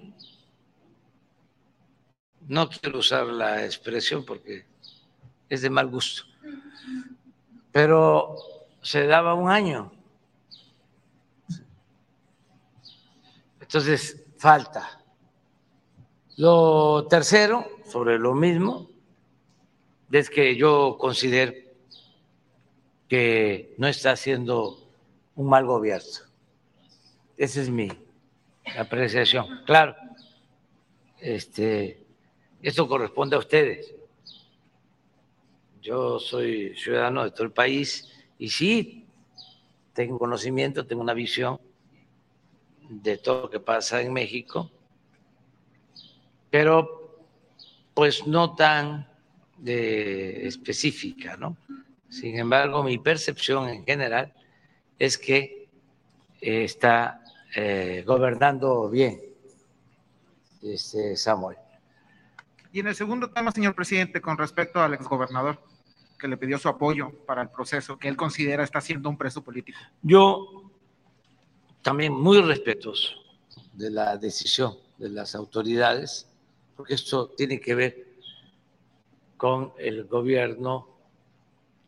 No 2.46 2.68
quiero 2.68 2.98
usar 2.98 3.26
la 3.26 3.64
expresión 3.64 4.24
porque 4.24 4.66
es 5.48 5.62
de 5.62 5.70
mal 5.70 5.88
gusto, 5.88 6.24
pero 7.74 8.36
se 8.82 9.04
daba 9.04 9.34
un 9.34 9.50
año. 9.50 9.90
Entonces, 13.60 14.24
falta. 14.38 15.02
Lo 16.36 17.08
tercero, 17.08 17.66
sobre 17.84 18.16
lo 18.20 18.32
mismo, 18.32 18.88
es 20.12 20.30
que 20.30 20.54
yo 20.54 20.96
considero 21.00 21.52
que 23.08 23.74
no 23.76 23.88
está 23.88 24.12
haciendo 24.12 24.78
un 25.34 25.48
mal 25.48 25.66
gobierno. 25.66 26.06
Esa 27.36 27.60
es 27.60 27.70
mi 27.70 27.88
apreciación. 28.78 29.64
Claro, 29.66 29.96
este, 31.18 32.06
esto 32.62 32.86
corresponde 32.86 33.34
a 33.34 33.40
ustedes. 33.40 33.92
Yo 35.84 36.18
soy 36.18 36.74
ciudadano 36.74 37.22
de 37.22 37.30
todo 37.30 37.44
el 37.44 37.52
país 37.52 38.10
y 38.38 38.48
sí 38.48 39.06
tengo 39.92 40.18
conocimiento, 40.18 40.84
tengo 40.84 41.02
una 41.02 41.14
visión 41.14 41.60
de 42.88 43.18
todo 43.18 43.42
lo 43.42 43.50
que 43.50 43.60
pasa 43.60 44.02
en 44.02 44.12
México 44.12 44.72
pero 46.54 47.26
pues 47.94 48.28
no 48.28 48.54
tan 48.54 49.08
específica, 49.66 51.36
¿no? 51.36 51.56
Sin 52.08 52.38
embargo, 52.38 52.84
mi 52.84 52.96
percepción 52.98 53.68
en 53.68 53.84
general 53.84 54.32
es 54.96 55.18
que 55.18 55.68
eh, 56.40 56.62
está 56.62 57.24
eh, 57.56 58.04
gobernando 58.06 58.88
bien 58.88 59.20
este 60.62 61.16
Samuel. 61.16 61.56
Y 62.72 62.78
en 62.78 62.86
el 62.86 62.94
segundo 62.94 63.30
tema, 63.30 63.50
señor 63.50 63.74
presidente, 63.74 64.20
con 64.20 64.38
respecto 64.38 64.80
al 64.80 64.94
exgobernador 64.94 65.60
le 66.28 66.36
pidió 66.36 66.58
su 66.58 66.68
apoyo 66.68 67.10
para 67.26 67.42
el 67.42 67.50
proceso 67.50 67.98
que 67.98 68.08
él 68.08 68.16
considera 68.16 68.64
está 68.64 68.80
siendo 68.80 69.08
un 69.08 69.16
preso 69.16 69.42
político. 69.42 69.78
Yo 70.02 70.70
también 71.82 72.12
muy 72.12 72.40
respetuoso 72.40 73.12
de 73.72 73.90
la 73.90 74.16
decisión 74.16 74.76
de 74.98 75.10
las 75.10 75.34
autoridades 75.34 76.28
porque 76.76 76.94
esto 76.94 77.28
tiene 77.28 77.60
que 77.60 77.74
ver 77.74 78.06
con 79.36 79.72
el 79.78 80.04
gobierno 80.04 80.88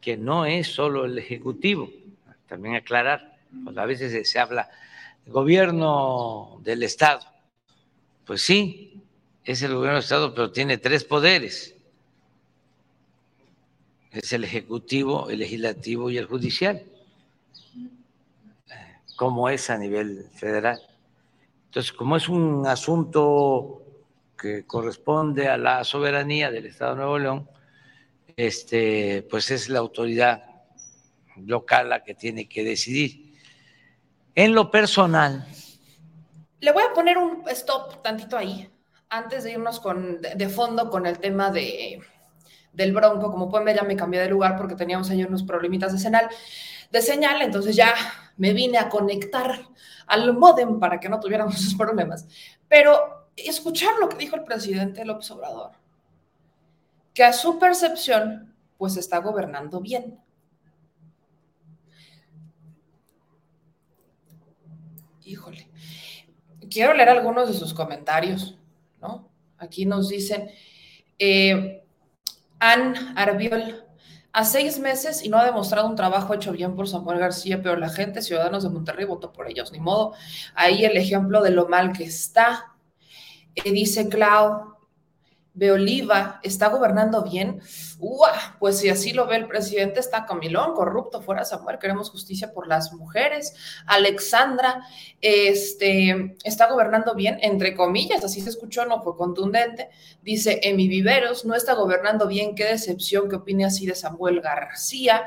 que 0.01 0.17
no 0.17 0.45
es 0.45 0.69
solo 0.69 1.05
el 1.05 1.19
Ejecutivo, 1.19 1.91
también 2.47 2.77
aclarar, 2.77 3.39
cuando 3.65 3.81
a 3.81 3.87
veces 3.87 4.31
se 4.31 4.39
habla 4.39 4.71
gobierno 5.27 6.61
del 6.63 6.83
Estado, 6.85 7.21
pues 8.25 8.43
sí, 8.43 9.03
es 9.45 9.63
el 9.63 9.75
gobierno 9.75 9.95
del 9.95 10.05
Estado, 10.05 10.35
pero 10.35 10.53
tiene 10.53 10.79
tres 10.79 11.05
poderes. 11.05 11.76
Es 14.11 14.33
el 14.33 14.45
Ejecutivo, 14.45 15.29
el 15.31 15.41
Legislativo 15.41 16.11
y 16.11 16.19
el 16.19 16.27
Judicial, 16.27 16.83
como 19.17 19.49
es 19.49 19.71
a 19.71 19.79
nivel 19.79 20.27
federal. 20.35 20.81
Entonces, 21.67 21.93
como 21.93 22.17
es 22.17 22.29
un 22.29 22.67
asunto 22.67 23.83
que 24.39 24.65
corresponde 24.65 25.49
a 25.49 25.57
la 25.57 25.85
soberanía 25.85 26.51
del 26.51 26.67
Estado 26.67 26.93
de 26.93 26.97
Nuevo 26.99 27.19
León, 27.19 27.49
este, 28.37 29.27
pues 29.31 29.51
es 29.51 29.69
la 29.69 29.79
autoridad 29.79 30.45
local 31.37 31.89
la 31.89 32.03
que 32.03 32.15
tiene 32.15 32.49
que 32.49 32.65
decidir. 32.65 33.35
En 34.35 34.55
lo 34.55 34.71
personal. 34.71 35.47
Le 36.61 36.73
voy 36.73 36.83
a 36.83 36.93
poner 36.93 37.19
un 37.19 37.45
stop 37.49 38.03
tantito 38.03 38.37
ahí, 38.37 38.69
antes 39.09 39.45
de 39.45 39.53
irnos 39.53 39.81
con, 39.81 40.21
de, 40.21 40.49
fondo 40.49 40.91
con 40.91 41.07
el 41.07 41.19
tema 41.19 41.51
de, 41.51 42.01
del 42.77 42.93
bronco. 42.93 43.31
Como 43.31 43.49
pueden 43.49 43.65
ver, 43.65 43.77
ya 43.77 43.83
me 43.83 43.97
cambié 43.97 44.21
de 44.21 44.29
lugar 44.29 44.57
porque 44.57 44.77
teníamos 44.77 45.11
ayer 45.11 45.27
unos 45.27 45.43
problemitas 45.43 45.93
de 45.93 45.99
señal, 45.99 46.29
de 46.93 47.03
señal, 47.03 47.43
entonces 47.43 47.75
ya 47.75 47.95
me 48.37 48.53
vine 48.53 48.79
a 48.79 48.89
conectar 48.89 49.67
al 50.07 50.35
modem 50.35 50.79
para 50.79 51.01
que 51.01 51.09
no 51.09 51.19
tuviéramos 51.19 51.55
esos 51.61 51.75
problemas. 51.75 52.29
Pero 52.69 53.31
escuchar 53.35 53.95
lo 53.99 54.09
que 54.09 54.19
dijo 54.19 54.37
el 54.37 54.45
presidente 54.45 55.05
López 55.05 55.31
Obrador, 55.31 55.73
que 57.13 57.25
a 57.25 57.33
su 57.33 57.59
percepción, 57.59 58.55
pues 58.77 58.97
está 58.97 59.19
gobernando 59.19 59.81
bien. 59.81 60.21
Híjole, 65.25 65.69
quiero 66.71 66.95
leer 66.95 67.09
algunos 67.09 67.49
de 67.49 67.55
sus 67.55 67.75
comentarios, 67.75 68.57
¿no? 69.01 69.29
Aquí 69.59 69.87
nos 69.87 70.09
dicen, 70.09 70.51
eh, 71.19 71.86
Ann 72.59 72.95
Arbiol, 73.17 73.85
a 74.33 74.45
seis 74.45 74.79
meses 74.79 75.25
y 75.25 75.29
no 75.29 75.39
ha 75.39 75.45
demostrado 75.45 75.89
un 75.89 75.97
trabajo 75.97 76.35
hecho 76.35 76.53
bien 76.53 76.77
por 76.77 76.89
Samuel 76.89 77.19
García, 77.19 77.63
pero 77.63 77.77
la 77.77 77.89
gente, 77.89 78.21
ciudadanos 78.21 78.63
de 78.63 78.69
Monterrey, 78.69 79.07
votó 79.07 79.33
por 79.33 79.49
ellos, 79.49 79.73
ni 79.73 79.81
modo. 79.81 80.13
Ahí 80.55 80.85
el 80.85 80.97
ejemplo 80.97 81.43
de 81.43 81.51
lo 81.51 81.69
mal 81.69 81.93
que 81.93 82.05
está. 82.05 82.75
Eh, 83.55 83.73
dice 83.73 84.09
Clau, 84.09 84.76
Oliva 85.71 86.39
está 86.43 86.69
gobernando 86.69 87.23
bien. 87.23 87.61
¡Uah! 87.99 88.57
Pues 88.61 88.79
si 88.79 88.91
así 88.91 89.13
lo 89.13 89.27
ve 89.27 89.37
el 89.37 89.47
presidente, 89.47 90.01
está 90.01 90.27
Camilón, 90.27 90.75
corrupto, 90.75 91.23
fuera 91.23 91.45
Samuel, 91.45 91.79
queremos 91.79 92.11
justicia 92.11 92.53
por 92.53 92.69
las 92.69 92.93
mujeres. 92.93 93.55
Alexandra 93.87 94.83
este, 95.21 96.37
está 96.45 96.71
gobernando 96.71 97.15
bien, 97.15 97.39
entre 97.41 97.75
comillas, 97.75 98.23
así 98.23 98.43
se 98.43 98.51
escuchó, 98.51 98.85
no 98.85 99.03
fue 99.03 99.17
contundente. 99.17 99.89
Dice 100.23 100.61
Emi 100.63 100.89
Viveros, 100.89 101.47
no 101.47 101.55
está 101.55 101.75
gobernando 101.75 102.27
bien, 102.27 102.55
qué 102.55 102.65
decepción, 102.65 103.29
qué 103.31 103.37
opine 103.37 103.65
así 103.65 103.87
de 103.87 103.95
Samuel 103.95 104.41
García. 104.43 105.25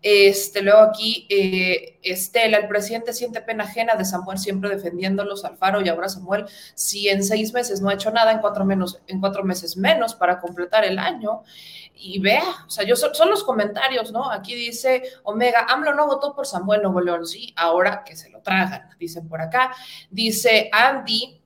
Este, 0.00 0.62
luego 0.62 0.80
aquí, 0.80 1.26
eh, 1.28 1.98
Estela, 2.02 2.58
el 2.58 2.68
presidente 2.68 3.12
siente 3.12 3.40
pena 3.40 3.64
ajena 3.64 3.96
de 3.96 4.04
Samuel 4.04 4.38
siempre 4.38 4.70
defendiéndolos, 4.70 5.44
Alfaro 5.44 5.80
y 5.80 5.88
ahora 5.88 6.08
Samuel, 6.08 6.46
si 6.74 7.08
en 7.08 7.24
seis 7.24 7.52
meses 7.52 7.80
no 7.80 7.88
ha 7.88 7.94
hecho 7.94 8.10
nada, 8.10 8.32
en 8.32 8.38
cuatro, 8.38 8.64
menos, 8.64 9.00
en 9.08 9.20
cuatro 9.20 9.42
meses 9.44 9.76
menos 9.76 10.14
para 10.14 10.38
completar 10.40 10.84
el 10.84 10.98
año. 10.98 11.42
Y 12.00 12.20
vea, 12.20 12.44
o 12.64 12.70
sea, 12.70 12.84
yo 12.84 12.94
son, 12.94 13.28
los 13.28 13.42
comentarios, 13.42 14.12
¿no? 14.12 14.30
Aquí 14.30 14.54
dice 14.54 15.02
Omega, 15.24 15.66
AMLO 15.68 15.94
no 15.94 16.06
votó 16.06 16.32
por 16.32 16.46
Samuel 16.46 16.82
Nuevo 16.82 17.00
León, 17.00 17.26
sí, 17.26 17.52
ahora 17.56 18.04
que 18.04 18.14
se 18.14 18.30
lo 18.30 18.40
tragan, 18.40 18.88
dicen 19.00 19.28
por 19.28 19.40
acá. 19.40 19.74
Dice 20.08 20.70
Andy, 20.72 21.37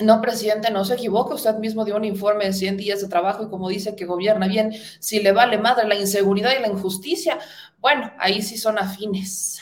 no, 0.00 0.20
presidente, 0.20 0.70
no 0.70 0.84
se 0.84 0.94
equivoque. 0.94 1.34
Usted 1.34 1.56
mismo 1.56 1.84
dio 1.84 1.96
un 1.96 2.04
informe 2.04 2.46
de 2.46 2.52
100 2.52 2.76
días 2.76 3.00
de 3.00 3.08
trabajo 3.08 3.44
y 3.44 3.48
como 3.48 3.68
dice 3.68 3.94
que 3.94 4.06
gobierna 4.06 4.48
bien, 4.48 4.72
si 4.98 5.20
le 5.20 5.32
vale 5.32 5.58
madre 5.58 5.86
la 5.86 5.94
inseguridad 5.94 6.52
y 6.56 6.62
la 6.62 6.68
injusticia, 6.68 7.38
bueno, 7.78 8.10
ahí 8.18 8.42
sí 8.42 8.56
son 8.56 8.78
afines. 8.78 9.60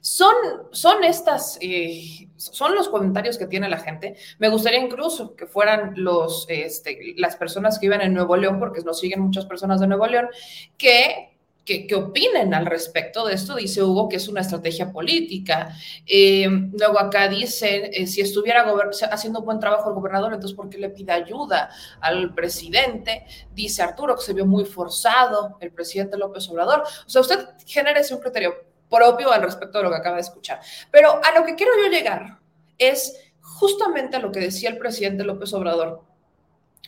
Son, 0.00 0.34
son 0.72 1.02
estas, 1.02 1.56
eh, 1.62 2.28
son 2.36 2.74
los 2.74 2.90
comentarios 2.90 3.38
que 3.38 3.46
tiene 3.46 3.70
la 3.70 3.78
gente. 3.78 4.16
Me 4.38 4.50
gustaría 4.50 4.78
incluso 4.78 5.34
que 5.34 5.46
fueran 5.46 5.94
los, 5.96 6.44
este, 6.50 7.14
las 7.16 7.36
personas 7.36 7.78
que 7.78 7.86
viven 7.86 8.02
en 8.02 8.12
Nuevo 8.12 8.36
León, 8.36 8.58
porque 8.58 8.82
nos 8.82 9.00
siguen 9.00 9.20
muchas 9.20 9.46
personas 9.46 9.80
de 9.80 9.86
Nuevo 9.86 10.06
León, 10.06 10.28
que 10.76 11.33
que, 11.64 11.94
opinen 11.94 12.54
al 12.54 12.66
respecto 12.66 13.26
de 13.26 13.34
esto. 13.34 13.56
Dice 13.56 13.82
Hugo 13.82 14.08
que 14.08 14.16
es 14.16 14.28
una 14.28 14.42
estrategia 14.42 14.92
política. 14.92 15.74
Eh, 16.06 16.46
luego 16.72 16.98
acá 16.98 17.28
dice, 17.28 17.90
eh, 17.92 18.06
si 18.06 18.20
estuviera 18.20 18.64
haciendo 19.10 19.40
un 19.40 19.44
buen 19.44 19.58
trabajo 19.58 19.88
el 19.88 19.94
gobernador, 19.94 20.34
entonces 20.34 20.56
¿por 20.56 20.68
qué 20.68 20.78
le 20.78 20.90
pide 20.90 21.12
ayuda 21.12 21.70
al 22.00 22.34
presidente? 22.34 23.24
Dice 23.54 23.82
Arturo 23.82 24.16
que 24.16 24.22
se 24.22 24.32
vio 24.32 24.46
muy 24.46 24.64
forzado 24.64 25.56
el 25.60 25.72
presidente 25.72 26.18
López 26.18 26.48
Obrador. 26.50 26.82
O 26.82 27.08
sea, 27.08 27.20
usted 27.20 27.48
genera 27.66 28.00
ese 28.00 28.14
un 28.14 28.20
criterio 28.20 28.54
propio 28.90 29.32
al 29.32 29.42
respecto 29.42 29.78
de 29.78 29.84
lo 29.84 29.90
que 29.90 29.96
acaba 29.96 30.16
de 30.16 30.22
escuchar. 30.22 30.60
Pero 30.90 31.20
a 31.22 31.38
lo 31.38 31.44
que 31.44 31.54
quiero 31.54 31.72
yo 31.82 31.90
llegar 31.90 32.38
es 32.78 33.18
justamente 33.40 34.16
a 34.16 34.20
lo 34.20 34.30
que 34.30 34.40
decía 34.40 34.70
el 34.70 34.78
presidente 34.78 35.24
López 35.24 35.52
Obrador 35.52 36.02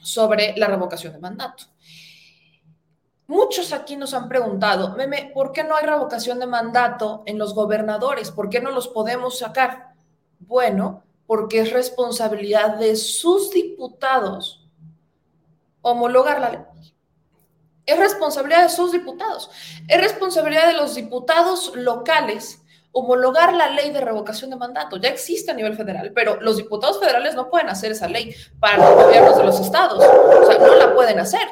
sobre 0.02 0.54
la 0.56 0.68
revocación 0.68 1.12
de 1.12 1.18
mandato. 1.18 1.64
Muchos 3.26 3.72
aquí 3.72 3.96
nos 3.96 4.14
han 4.14 4.28
preguntado, 4.28 4.94
Meme, 4.96 5.32
¿por 5.34 5.52
qué 5.52 5.64
no 5.64 5.74
hay 5.74 5.84
revocación 5.84 6.38
de 6.38 6.46
mandato 6.46 7.22
en 7.26 7.38
los 7.38 7.54
gobernadores? 7.54 8.30
¿Por 8.30 8.48
qué 8.48 8.60
no 8.60 8.70
los 8.70 8.88
podemos 8.88 9.38
sacar? 9.38 9.94
Bueno, 10.38 11.02
porque 11.26 11.60
es 11.60 11.72
responsabilidad 11.72 12.76
de 12.76 12.94
sus 12.94 13.50
diputados 13.50 14.66
homologar 15.82 16.40
la 16.40 16.50
ley. 16.50 16.60
Es 17.84 17.98
responsabilidad 17.98 18.64
de 18.64 18.68
sus 18.68 18.90
diputados. 18.90 19.50
Es 19.86 20.00
responsabilidad 20.00 20.66
de 20.66 20.74
los 20.74 20.96
diputados 20.96 21.72
locales 21.76 22.64
homologar 22.92 23.52
la 23.52 23.68
ley 23.68 23.90
de 23.90 24.00
revocación 24.00 24.50
de 24.50 24.56
mandato. 24.56 24.96
Ya 24.96 25.10
existe 25.10 25.50
a 25.50 25.54
nivel 25.54 25.76
federal, 25.76 26.12
pero 26.14 26.40
los 26.40 26.56
diputados 26.56 26.98
federales 26.98 27.34
no 27.34 27.50
pueden 27.50 27.68
hacer 27.68 27.92
esa 27.92 28.08
ley 28.08 28.34
para 28.58 28.78
los 28.78 29.04
gobiernos 29.04 29.36
de 29.36 29.44
los 29.44 29.60
estados. 29.60 30.02
O 30.02 30.46
sea, 30.46 30.58
no 30.58 30.74
la 30.74 30.94
pueden 30.94 31.18
hacer. 31.18 31.46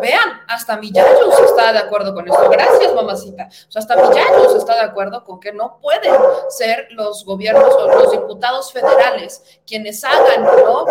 Vean, 0.00 0.42
hasta 0.48 0.76
Millayos 0.76 1.38
está 1.40 1.72
de 1.72 1.80
acuerdo 1.80 2.14
con 2.14 2.28
esto. 2.28 2.48
Gracias, 2.48 2.94
mamacita. 2.94 3.48
O 3.68 3.70
sea, 3.70 3.80
hasta 3.80 3.96
Millayos 3.96 4.54
está 4.54 4.76
de 4.76 4.82
acuerdo 4.82 5.24
con 5.24 5.40
que 5.40 5.52
no 5.52 5.78
pueden 5.80 6.14
ser 6.48 6.88
los 6.92 7.24
gobiernos 7.24 7.74
o 7.74 7.88
los 7.88 8.10
diputados 8.12 8.72
federales 8.72 9.42
quienes 9.66 10.02
hagan, 10.04 10.44
¿no? 10.44 10.86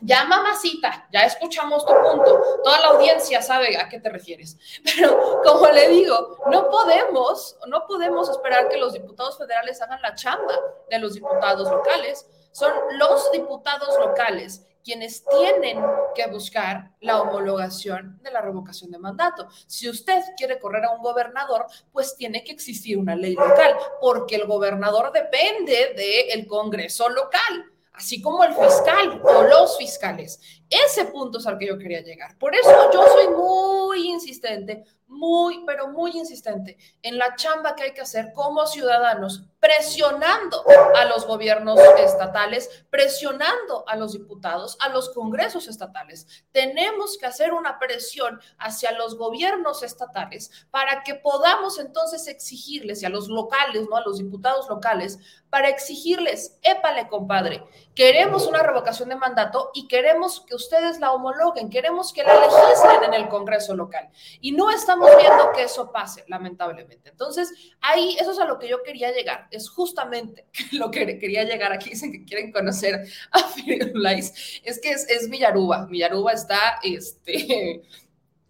Ya, 0.00 0.24
mamacita, 0.24 1.08
ya 1.12 1.20
escuchamos 1.20 1.84
tu 1.86 1.92
punto. 1.92 2.42
Toda 2.62 2.80
la 2.80 2.86
audiencia 2.88 3.40
sabe 3.42 3.76
a 3.76 3.88
qué 3.88 4.00
te 4.00 4.08
refieres. 4.08 4.56
Pero 4.84 5.40
como 5.42 5.66
le 5.68 5.88
digo, 5.88 6.38
no 6.50 6.68
podemos, 6.70 7.56
no 7.66 7.86
podemos 7.86 8.28
esperar 8.28 8.68
que 8.68 8.78
los 8.78 8.92
diputados 8.92 9.38
federales 9.38 9.80
hagan 9.82 10.02
la 10.02 10.14
chamba 10.14 10.54
de 10.90 10.98
los 10.98 11.14
diputados 11.14 11.70
locales. 11.70 12.26
Son 12.52 12.72
los 12.98 13.32
diputados 13.32 13.98
locales 13.98 14.66
quienes 14.84 15.24
tienen 15.24 15.82
que 16.14 16.26
buscar 16.26 16.90
la 17.00 17.22
homologación 17.22 18.20
de 18.22 18.30
la 18.30 18.42
revocación 18.42 18.90
de 18.90 18.98
mandato. 18.98 19.48
Si 19.66 19.88
usted 19.88 20.20
quiere 20.36 20.60
correr 20.60 20.84
a 20.84 20.90
un 20.90 21.02
gobernador, 21.02 21.66
pues 21.90 22.14
tiene 22.16 22.44
que 22.44 22.52
existir 22.52 22.98
una 22.98 23.16
ley 23.16 23.34
local, 23.34 23.74
porque 24.00 24.36
el 24.36 24.46
gobernador 24.46 25.10
depende 25.10 25.94
del 25.96 26.46
Congreso 26.46 27.08
local 27.08 27.73
así 27.94 28.20
como 28.20 28.44
el 28.44 28.52
fiscal 28.54 29.20
o 29.22 29.42
los 29.44 29.78
fiscales. 29.78 30.40
Ese 30.68 31.06
punto 31.06 31.38
es 31.38 31.46
al 31.46 31.58
que 31.58 31.68
yo 31.68 31.78
quería 31.78 32.02
llegar. 32.02 32.36
Por 32.38 32.54
eso 32.54 32.90
yo 32.92 33.06
soy 33.06 33.28
muy 33.28 34.10
insistente, 34.10 34.84
muy, 35.14 35.64
pero 35.66 35.88
muy 35.88 36.10
insistente 36.12 36.76
en 37.02 37.18
la 37.18 37.34
chamba 37.36 37.74
que 37.74 37.84
hay 37.84 37.94
que 37.94 38.02
hacer 38.02 38.32
como 38.34 38.66
ciudadanos, 38.66 39.44
presionando 39.60 40.62
a 40.94 41.06
los 41.06 41.26
gobiernos 41.26 41.80
estatales, 41.98 42.84
presionando 42.90 43.84
a 43.86 43.96
los 43.96 44.12
diputados, 44.12 44.76
a 44.80 44.90
los 44.90 45.08
congresos 45.10 45.68
estatales. 45.68 46.44
Tenemos 46.52 47.16
que 47.16 47.26
hacer 47.26 47.54
una 47.54 47.78
presión 47.78 48.40
hacia 48.58 48.92
los 48.92 49.16
gobiernos 49.16 49.82
estatales 49.82 50.50
para 50.70 51.02
que 51.02 51.14
podamos 51.14 51.78
entonces 51.78 52.26
exigirles, 52.28 53.02
y 53.02 53.06
a 53.06 53.08
los 53.08 53.28
locales, 53.28 53.86
¿no? 53.88 53.96
A 53.96 54.02
los 54.02 54.18
diputados 54.18 54.68
locales, 54.68 55.18
para 55.48 55.68
exigirles, 55.68 56.58
épale, 56.62 57.08
compadre, 57.08 57.62
queremos 57.94 58.46
una 58.46 58.62
revocación 58.62 59.08
de 59.08 59.16
mandato 59.16 59.70
y 59.72 59.86
queremos 59.86 60.40
que 60.40 60.56
ustedes 60.56 60.98
la 60.98 61.12
homologuen, 61.12 61.70
queremos 61.70 62.12
que 62.12 62.24
la 62.24 62.40
legislen 62.40 63.04
en 63.04 63.14
el 63.14 63.28
Congreso 63.28 63.74
local. 63.74 64.10
Y 64.40 64.52
no 64.52 64.70
estamos 64.70 65.03
viendo 65.18 65.52
que 65.52 65.64
eso 65.64 65.90
pase, 65.90 66.24
lamentablemente. 66.28 67.10
Entonces, 67.10 67.50
ahí, 67.80 68.16
eso 68.20 68.32
es 68.32 68.38
a 68.38 68.44
lo 68.44 68.58
que 68.58 68.68
yo 68.68 68.82
quería 68.82 69.12
llegar, 69.12 69.48
es 69.50 69.68
justamente 69.68 70.46
lo 70.72 70.90
que 70.90 71.18
quería 71.18 71.44
llegar 71.44 71.72
aquí, 71.72 71.90
dicen 71.90 72.12
que 72.12 72.24
quieren 72.24 72.52
conocer 72.52 73.06
a 73.30 73.38
Firulais, 73.40 74.60
es 74.64 74.80
que 74.80 74.90
es, 74.90 75.08
es 75.08 75.28
Villaruba, 75.28 75.86
Villaruba 75.86 76.32
está, 76.32 76.78
este... 76.82 77.82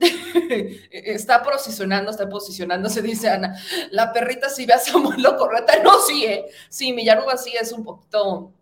está 0.90 1.42
posicionando, 1.42 2.10
está 2.10 2.28
posicionándose, 2.28 3.00
dice 3.00 3.30
Ana. 3.30 3.56
La 3.90 4.12
perrita 4.12 4.50
si 4.50 4.66
ve 4.66 4.74
a 4.74 4.78
Samuel 4.78 5.22
lo 5.22 5.36
correcta. 5.36 5.82
No, 5.82 6.00
sí, 6.00 6.26
¿eh? 6.26 6.46
Sí, 6.68 6.92
Millaruba 6.92 7.36
sí 7.36 7.54
es 7.58 7.72
un 7.72 7.84
poquito 7.84 8.52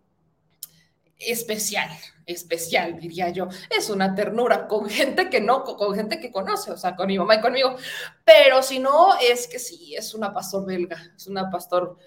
especial, 1.27 1.89
especial, 2.25 2.99
diría 2.99 3.29
yo. 3.29 3.47
Es 3.69 3.89
una 3.89 4.15
ternura 4.15 4.67
con 4.67 4.89
gente 4.89 5.29
que 5.29 5.41
no, 5.41 5.63
con 5.63 5.95
gente 5.95 6.19
que 6.19 6.31
conoce, 6.31 6.71
o 6.71 6.77
sea, 6.77 6.95
con 6.95 7.07
mi 7.07 7.17
mamá 7.17 7.35
y 7.35 7.41
conmigo. 7.41 7.75
Pero 8.23 8.63
si 8.63 8.79
no, 8.79 9.17
es 9.19 9.47
que 9.47 9.59
sí, 9.59 9.95
es 9.95 10.13
una 10.13 10.33
pastor 10.33 10.65
belga, 10.65 10.97
es 11.15 11.27
una 11.27 11.49
pastor, 11.49 11.97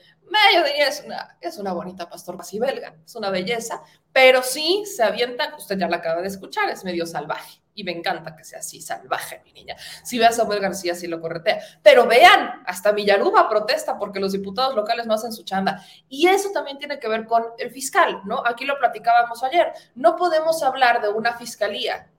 yo 0.54 0.64
diría, 0.64 0.88
es 0.88 1.02
una, 1.04 1.36
es 1.40 1.58
una 1.58 1.72
bonita 1.72 2.08
pastor 2.08 2.36
así 2.40 2.58
belga, 2.58 2.96
es 3.04 3.14
una 3.14 3.30
belleza, 3.30 3.82
pero 4.12 4.42
sí 4.42 4.84
se 4.86 5.02
avienta, 5.02 5.54
usted 5.56 5.78
ya 5.78 5.88
la 5.88 5.96
acaba 5.96 6.22
de 6.22 6.28
escuchar, 6.28 6.68
es 6.70 6.84
medio 6.84 7.06
salvaje 7.06 7.65
y 7.76 7.84
me 7.84 7.92
encanta 7.92 8.34
que 8.34 8.42
sea 8.42 8.58
así 8.58 8.80
salvaje, 8.80 9.42
mi 9.44 9.52
niña. 9.52 9.76
Si 10.02 10.18
ve 10.18 10.26
a 10.26 10.32
Samuel 10.32 10.60
García, 10.60 10.94
sí 10.94 11.06
lo 11.06 11.20
corretea. 11.20 11.60
Pero 11.82 12.06
vean, 12.06 12.62
hasta 12.66 12.90
Villaruba 12.90 13.48
protesta 13.48 13.98
porque 13.98 14.18
los 14.18 14.32
diputados 14.32 14.74
locales 14.74 15.06
no 15.06 15.14
hacen 15.14 15.32
su 15.32 15.44
chamba. 15.44 15.80
Y 16.08 16.26
eso 16.26 16.50
también 16.50 16.78
tiene 16.78 16.98
que 16.98 17.06
ver 17.06 17.26
con 17.26 17.44
el 17.58 17.70
fiscal, 17.70 18.22
¿no? 18.24 18.42
Aquí 18.44 18.64
lo 18.64 18.78
platicábamos 18.78 19.44
ayer. 19.44 19.72
No 19.94 20.16
podemos 20.16 20.62
hablar 20.62 21.02
de 21.02 21.10
una 21.10 21.34
fiscalía 21.34 22.10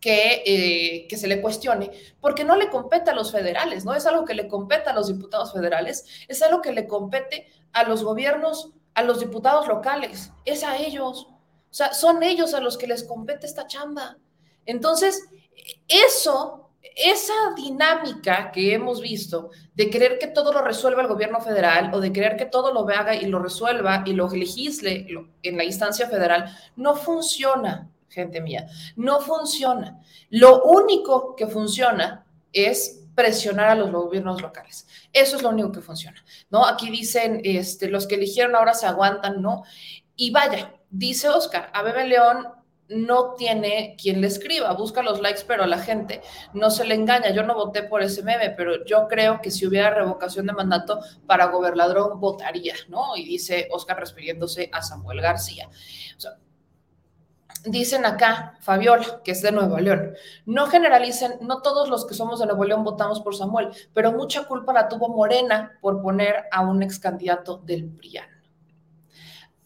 que, 0.00 0.42
eh, 0.44 1.06
que, 1.08 1.16
se 1.16 1.26
le 1.26 1.40
cuestione, 1.40 1.90
porque 2.20 2.44
no 2.44 2.56
le 2.56 2.68
compete 2.68 3.10
a 3.10 3.14
los 3.14 3.32
federales, 3.32 3.86
no 3.86 3.94
es 3.94 4.04
algo 4.04 4.26
que 4.26 4.34
le 4.34 4.48
compete 4.48 4.90
a 4.90 4.92
los 4.92 5.08
diputados 5.08 5.54
federales, 5.54 6.04
es 6.28 6.42
algo 6.42 6.60
que 6.60 6.72
le 6.72 6.86
compete 6.86 7.48
a 7.72 7.84
los 7.84 8.04
gobiernos, 8.04 8.74
a 8.92 9.02
los 9.02 9.20
diputados 9.20 9.66
locales, 9.66 10.30
es 10.44 10.62
a 10.62 10.76
ellos. 10.76 11.28
O 11.30 11.76
sea, 11.76 11.94
son 11.94 12.22
ellos 12.22 12.52
a 12.52 12.60
los 12.60 12.76
que 12.76 12.86
les 12.86 13.02
compete 13.02 13.46
esta 13.46 13.66
chamba. 13.66 14.18
Entonces, 14.66 15.28
eso, 15.88 16.70
esa 16.96 17.34
dinámica 17.56 18.50
que 18.52 18.74
hemos 18.74 19.00
visto 19.00 19.50
de 19.74 19.90
querer 19.90 20.18
que 20.18 20.28
todo 20.28 20.52
lo 20.52 20.62
resuelva 20.62 21.02
el 21.02 21.08
gobierno 21.08 21.40
federal 21.40 21.90
o 21.92 22.00
de 22.00 22.12
querer 22.12 22.36
que 22.36 22.46
todo 22.46 22.72
lo 22.72 22.88
haga 22.88 23.14
y 23.14 23.26
lo 23.26 23.38
resuelva 23.38 24.02
y 24.06 24.12
lo 24.12 24.28
legisle 24.28 25.06
en 25.42 25.56
la 25.56 25.64
instancia 25.64 26.08
federal, 26.08 26.56
no 26.76 26.94
funciona, 26.94 27.90
gente 28.08 28.40
mía, 28.40 28.66
no 28.96 29.20
funciona. 29.20 30.00
Lo 30.30 30.64
único 30.64 31.34
que 31.34 31.46
funciona 31.46 32.24
es 32.52 33.00
presionar 33.14 33.68
a 33.68 33.74
los 33.74 33.90
gobiernos 33.90 34.42
locales. 34.42 34.86
Eso 35.12 35.36
es 35.36 35.42
lo 35.42 35.50
único 35.50 35.72
que 35.72 35.80
funciona, 35.80 36.24
¿no? 36.50 36.64
Aquí 36.66 36.90
dicen, 36.90 37.40
este, 37.44 37.88
los 37.88 38.06
que 38.06 38.16
eligieron 38.16 38.56
ahora 38.56 38.74
se 38.74 38.86
aguantan, 38.86 39.40
¿no? 39.40 39.62
Y 40.16 40.30
vaya, 40.30 40.74
dice 40.90 41.28
Oscar, 41.28 41.70
a 41.72 41.82
Bebe 41.82 42.06
León 42.06 42.48
no 42.88 43.34
tiene 43.34 43.96
quien 44.00 44.20
le 44.20 44.26
escriba, 44.26 44.72
busca 44.74 45.02
los 45.02 45.20
likes, 45.20 45.42
pero 45.46 45.64
a 45.64 45.66
la 45.66 45.78
gente 45.78 46.22
no 46.52 46.70
se 46.70 46.84
le 46.84 46.94
engaña. 46.94 47.30
Yo 47.30 47.42
no 47.42 47.54
voté 47.54 47.82
por 47.82 48.02
ese 48.02 48.22
meme, 48.22 48.50
pero 48.50 48.84
yo 48.84 49.08
creo 49.08 49.40
que 49.40 49.50
si 49.50 49.66
hubiera 49.66 49.90
revocación 49.90 50.46
de 50.46 50.52
mandato 50.52 51.00
para 51.26 51.46
gobernador, 51.46 52.18
votaría, 52.18 52.74
¿no? 52.88 53.16
Y 53.16 53.24
dice 53.24 53.68
Oscar 53.70 53.98
refiriéndose 53.98 54.68
a 54.72 54.82
Samuel 54.82 55.20
García. 55.20 55.68
dicen 57.66 58.04
acá, 58.04 58.58
Fabiola, 58.60 59.22
que 59.24 59.30
es 59.30 59.40
de 59.40 59.50
Nuevo 59.50 59.78
León, 59.78 60.12
no 60.44 60.66
generalicen, 60.66 61.38
no 61.40 61.62
todos 61.62 61.88
los 61.88 62.06
que 62.06 62.12
somos 62.12 62.38
de 62.38 62.46
Nuevo 62.46 62.64
León 62.64 62.84
votamos 62.84 63.20
por 63.22 63.34
Samuel, 63.34 63.70
pero 63.94 64.12
mucha 64.12 64.44
culpa 64.44 64.74
la 64.74 64.88
tuvo 64.88 65.08
Morena 65.08 65.78
por 65.80 66.02
poner 66.02 66.44
a 66.52 66.60
un 66.60 66.82
ex 66.82 66.98
candidato 66.98 67.56
del 67.56 67.88
PRIAN. 67.88 68.33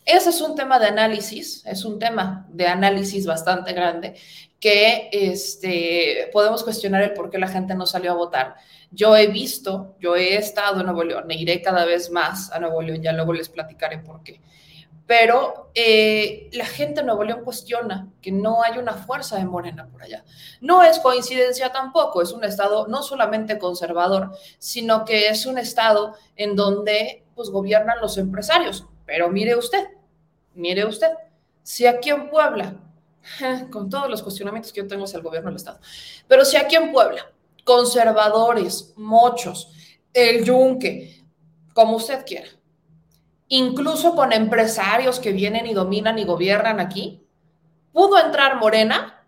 Ese 0.09 0.31
es 0.31 0.41
un 0.41 0.55
tema 0.55 0.79
de 0.79 0.87
análisis, 0.87 1.63
es 1.67 1.85
un 1.85 1.99
tema 1.99 2.47
de 2.49 2.67
análisis 2.67 3.27
bastante 3.27 3.75
grande 3.75 4.15
que 4.59 5.11
este, 5.13 6.31
podemos 6.33 6.65
cuestionar 6.65 7.03
el 7.03 7.13
por 7.13 7.29
qué 7.29 7.37
la 7.37 7.47
gente 7.47 7.75
no 7.75 7.85
salió 7.85 8.13
a 8.13 8.15
votar. 8.15 8.55
Yo 8.91 9.15
he 9.15 9.27
visto, 9.27 9.97
yo 10.01 10.17
he 10.17 10.37
estado 10.37 10.81
en 10.81 10.87
Nuevo 10.87 11.05
León, 11.05 11.31
e 11.31 11.35
iré 11.35 11.61
cada 11.61 11.85
vez 11.85 12.11
más 12.11 12.51
a 12.53 12.59
Nuevo 12.59 12.81
León, 12.81 13.03
ya 13.03 13.13
luego 13.13 13.35
les 13.35 13.51
platicaré 13.51 13.99
por 13.99 14.23
qué. 14.23 14.41
Pero 15.07 15.71
eh, 15.75 16.49
la 16.55 16.65
gente 16.65 17.01
en 17.01 17.07
Nuevo 17.07 17.25
León 17.25 17.43
cuestiona 17.45 18.09
que 18.23 18.33
no 18.33 18.63
hay 18.63 18.79
una 18.79 18.95
fuerza 18.95 19.37
de 19.37 19.45
Morena 19.45 19.89
por 19.89 20.03
allá. 20.03 20.25
No 20.63 20.83
es 20.83 21.01
coincidencia 21.01 21.71
tampoco, 21.71 22.23
es 22.23 22.33
un 22.33 22.45
estado 22.45 22.89
no 22.89 23.03
solamente 23.03 23.59
conservador, 23.59 24.31
sino 24.59 25.05
que 25.05 25.29
es 25.29 25.45
un 25.45 25.59
estado 25.59 26.15
en 26.35 26.57
donde 26.57 27.25
pues, 27.35 27.51
gobiernan 27.51 28.01
los 28.01 28.17
empresarios. 28.17 28.87
Pero 29.05 29.31
mire 29.31 29.57
usted, 29.57 29.87
Mire 30.59 30.85
usted, 30.85 31.13
si 31.63 31.87
aquí 31.87 32.11
en 32.11 32.29
Puebla, 32.29 32.75
con 33.71 33.89
todos 33.89 34.11
los 34.11 34.25
cuestionamientos 34.25 34.73
que 34.73 34.81
yo 34.81 34.89
tengo 34.89 35.05
hacia 35.05 35.19
el 35.19 35.23
gobierno 35.23 35.51
del 35.51 35.57
Estado, 35.57 35.79
pero 36.27 36.45
si 36.45 36.57
aquí 36.57 36.75
en 36.75 36.91
Puebla, 36.91 37.31
conservadores, 37.63 38.93
mochos, 38.97 39.71
el 40.13 40.45
yunque, 40.45 41.25
como 41.75 41.95
usted 41.95 42.27
quiera, 42.27 42.49
incluso 43.47 44.17
con 44.17 44.33
empresarios 44.33 45.21
que 45.21 45.31
vienen 45.31 45.65
y 45.65 45.75
dominan 45.75 46.19
y 46.19 46.25
gobiernan 46.25 46.81
aquí, 46.81 47.25
pudo 47.93 48.19
entrar 48.19 48.57
Morena, 48.57 49.25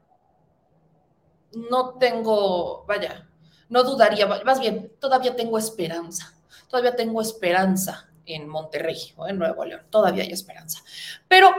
no 1.53 1.91
tengo, 1.91 2.85
vaya, 2.87 3.29
no 3.69 3.85
dudaría, 3.85 4.27
más 4.27 4.59
bien, 4.59 4.93
todavía 4.99 5.37
tengo 5.37 5.59
esperanza, 5.59 6.35
todavía 6.69 6.97
tengo 6.97 7.23
esperanza 7.23 8.10
en 8.35 8.49
Monterrey 8.49 9.13
o 9.17 9.27
en 9.27 9.39
Nuevo 9.39 9.65
León. 9.65 9.83
Todavía 9.91 10.25
hay 10.25 10.33
esperanza. 10.33 10.81
Pero 11.29 11.51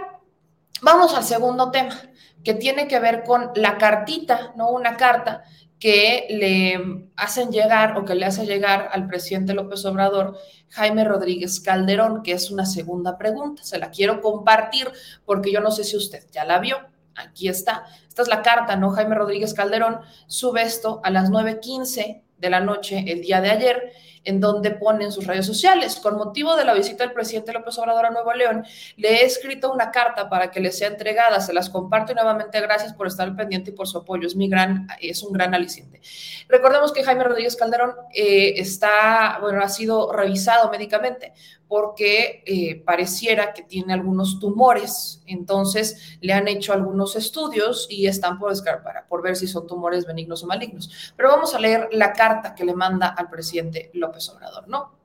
vamos 0.82 1.14
al 1.14 1.24
segundo 1.24 1.72
tema, 1.72 1.96
que 2.44 2.54
tiene 2.54 2.88
que 2.88 3.00
ver 3.00 3.24
con 3.24 3.52
la 3.56 3.78
cartita, 3.78 4.54
no 4.56 4.70
una 4.70 4.98
carta 4.98 5.44
que 5.82 6.28
le 6.30 7.10
hacen 7.16 7.52
llegar 7.52 7.98
o 7.98 8.06
que 8.06 8.14
le 8.14 8.26
hace 8.28 8.46
llegar 8.46 8.90
al 8.92 9.08
presidente 9.08 9.56
López 9.56 9.84
Obrador 9.86 10.38
Jaime 10.70 11.04
Rodríguez 11.04 11.60
Calderón, 11.60 12.22
que 12.22 12.34
es 12.34 12.52
una 12.52 12.68
segunda 12.68 13.18
pregunta. 13.18 13.64
Se 13.64 13.80
la 13.80 13.90
quiero 13.90 14.22
compartir 14.22 14.92
porque 15.26 15.52
yo 15.52 15.60
no 15.60 15.72
sé 15.72 15.84
si 15.84 15.98
usted 15.98 16.24
ya 16.32 16.46
la 16.46 16.60
vio. 16.60 16.78
Aquí 17.16 17.48
está. 17.48 17.86
Esta 18.08 18.22
es 18.22 18.28
la 18.28 18.44
carta, 18.44 18.76
¿no? 18.76 18.92
Jaime 18.92 19.16
Rodríguez 19.16 19.56
Calderón 19.56 20.02
sube 20.28 20.62
esto 20.62 21.02
a 21.04 21.10
las 21.10 21.32
9.15 21.32 22.22
de 22.38 22.50
la 22.50 22.60
noche 22.60 23.04
el 23.08 23.22
día 23.22 23.42
de 23.42 23.50
ayer 23.50 23.94
en 24.24 24.40
donde 24.40 24.72
pone 24.72 25.06
en 25.06 25.12
sus 25.12 25.26
redes 25.26 25.46
sociales. 25.46 25.98
Con 25.98 26.18
motivo 26.18 26.56
de 26.56 26.66
la 26.66 26.74
visita 26.74 27.04
del 27.04 27.14
presidente 27.14 27.54
López 27.54 27.78
Obrador 27.78 28.06
a 28.06 28.10
Nuevo 28.12 28.34
León, 28.34 28.66
le 28.98 29.22
he 29.22 29.26
escrito 29.26 29.72
una 29.72 29.92
carta 29.92 30.30
para 30.30 30.52
que 30.52 30.60
le 30.60 30.72
sea 30.72 30.88
entregada. 30.88 31.40
Se 31.40 31.54
las 31.54 31.70
comparto 31.70 32.12
y 32.12 32.16
nuevamente 32.16 32.60
gracias 32.62 32.94
por 32.94 33.08
estar 33.08 33.36
pendiente 33.36 33.72
y 33.72 33.74
por 33.74 33.88
su 33.88 34.00
apoyo. 34.00 34.28
Es, 34.28 34.36
mi 34.36 34.50
gran, 34.50 34.88
es 35.00 35.24
un 35.24 35.34
gran 35.34 35.54
aliciente. 35.54 36.02
Recordemos 36.48 36.92
que 36.92 37.04
Jaime 37.04 37.24
Rodríguez 37.24 37.56
Calderón 37.56 37.96
eh, 38.14 38.54
está, 38.58 39.38
bueno, 39.42 39.62
ha 39.62 39.70
sido 39.70 40.12
revisado 40.12 40.70
médicamente 40.70 41.34
porque 41.72 42.44
eh, 42.46 42.84
pareciera 42.84 43.54
que 43.54 43.64
tiene 43.64 43.94
algunos 43.94 44.42
tumores. 44.42 45.24
Entonces 45.26 46.18
le 46.20 46.34
han 46.34 46.50
hecho 46.50 46.74
algunos 46.74 47.16
estudios 47.16 47.88
y 47.90 48.08
están 48.08 48.40
por 48.40 48.52
escarpar, 48.52 49.06
por 49.08 49.24
ver 49.24 49.38
si 49.38 49.48
son 49.48 49.68
tumores 49.68 50.06
benignos 50.06 50.44
o 50.44 50.48
malignos. 50.48 51.14
Pero 51.16 51.30
vamos 51.30 51.56
a 51.56 51.60
leer 51.60 51.88
la 51.94 52.12
carta 52.12 52.54
que 52.56 52.66
le 52.66 52.74
manda 52.74 53.08
al 53.08 53.30
presidente 53.30 53.90
López 53.94 54.28
Obrador, 54.28 54.68
¿no? 54.68 54.98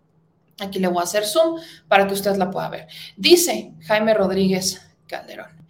Aquí 0.58 0.80
le 0.80 0.88
voy 0.88 0.98
a 0.98 1.04
hacer 1.04 1.24
zoom 1.24 1.60
para 1.86 2.04
que 2.08 2.14
usted 2.14 2.34
la 2.34 2.50
pueda 2.50 2.68
ver. 2.68 2.88
Dice 3.16 3.72
Jaime 3.86 4.12
Rodríguez 4.12 4.84
Calderón. 5.06 5.64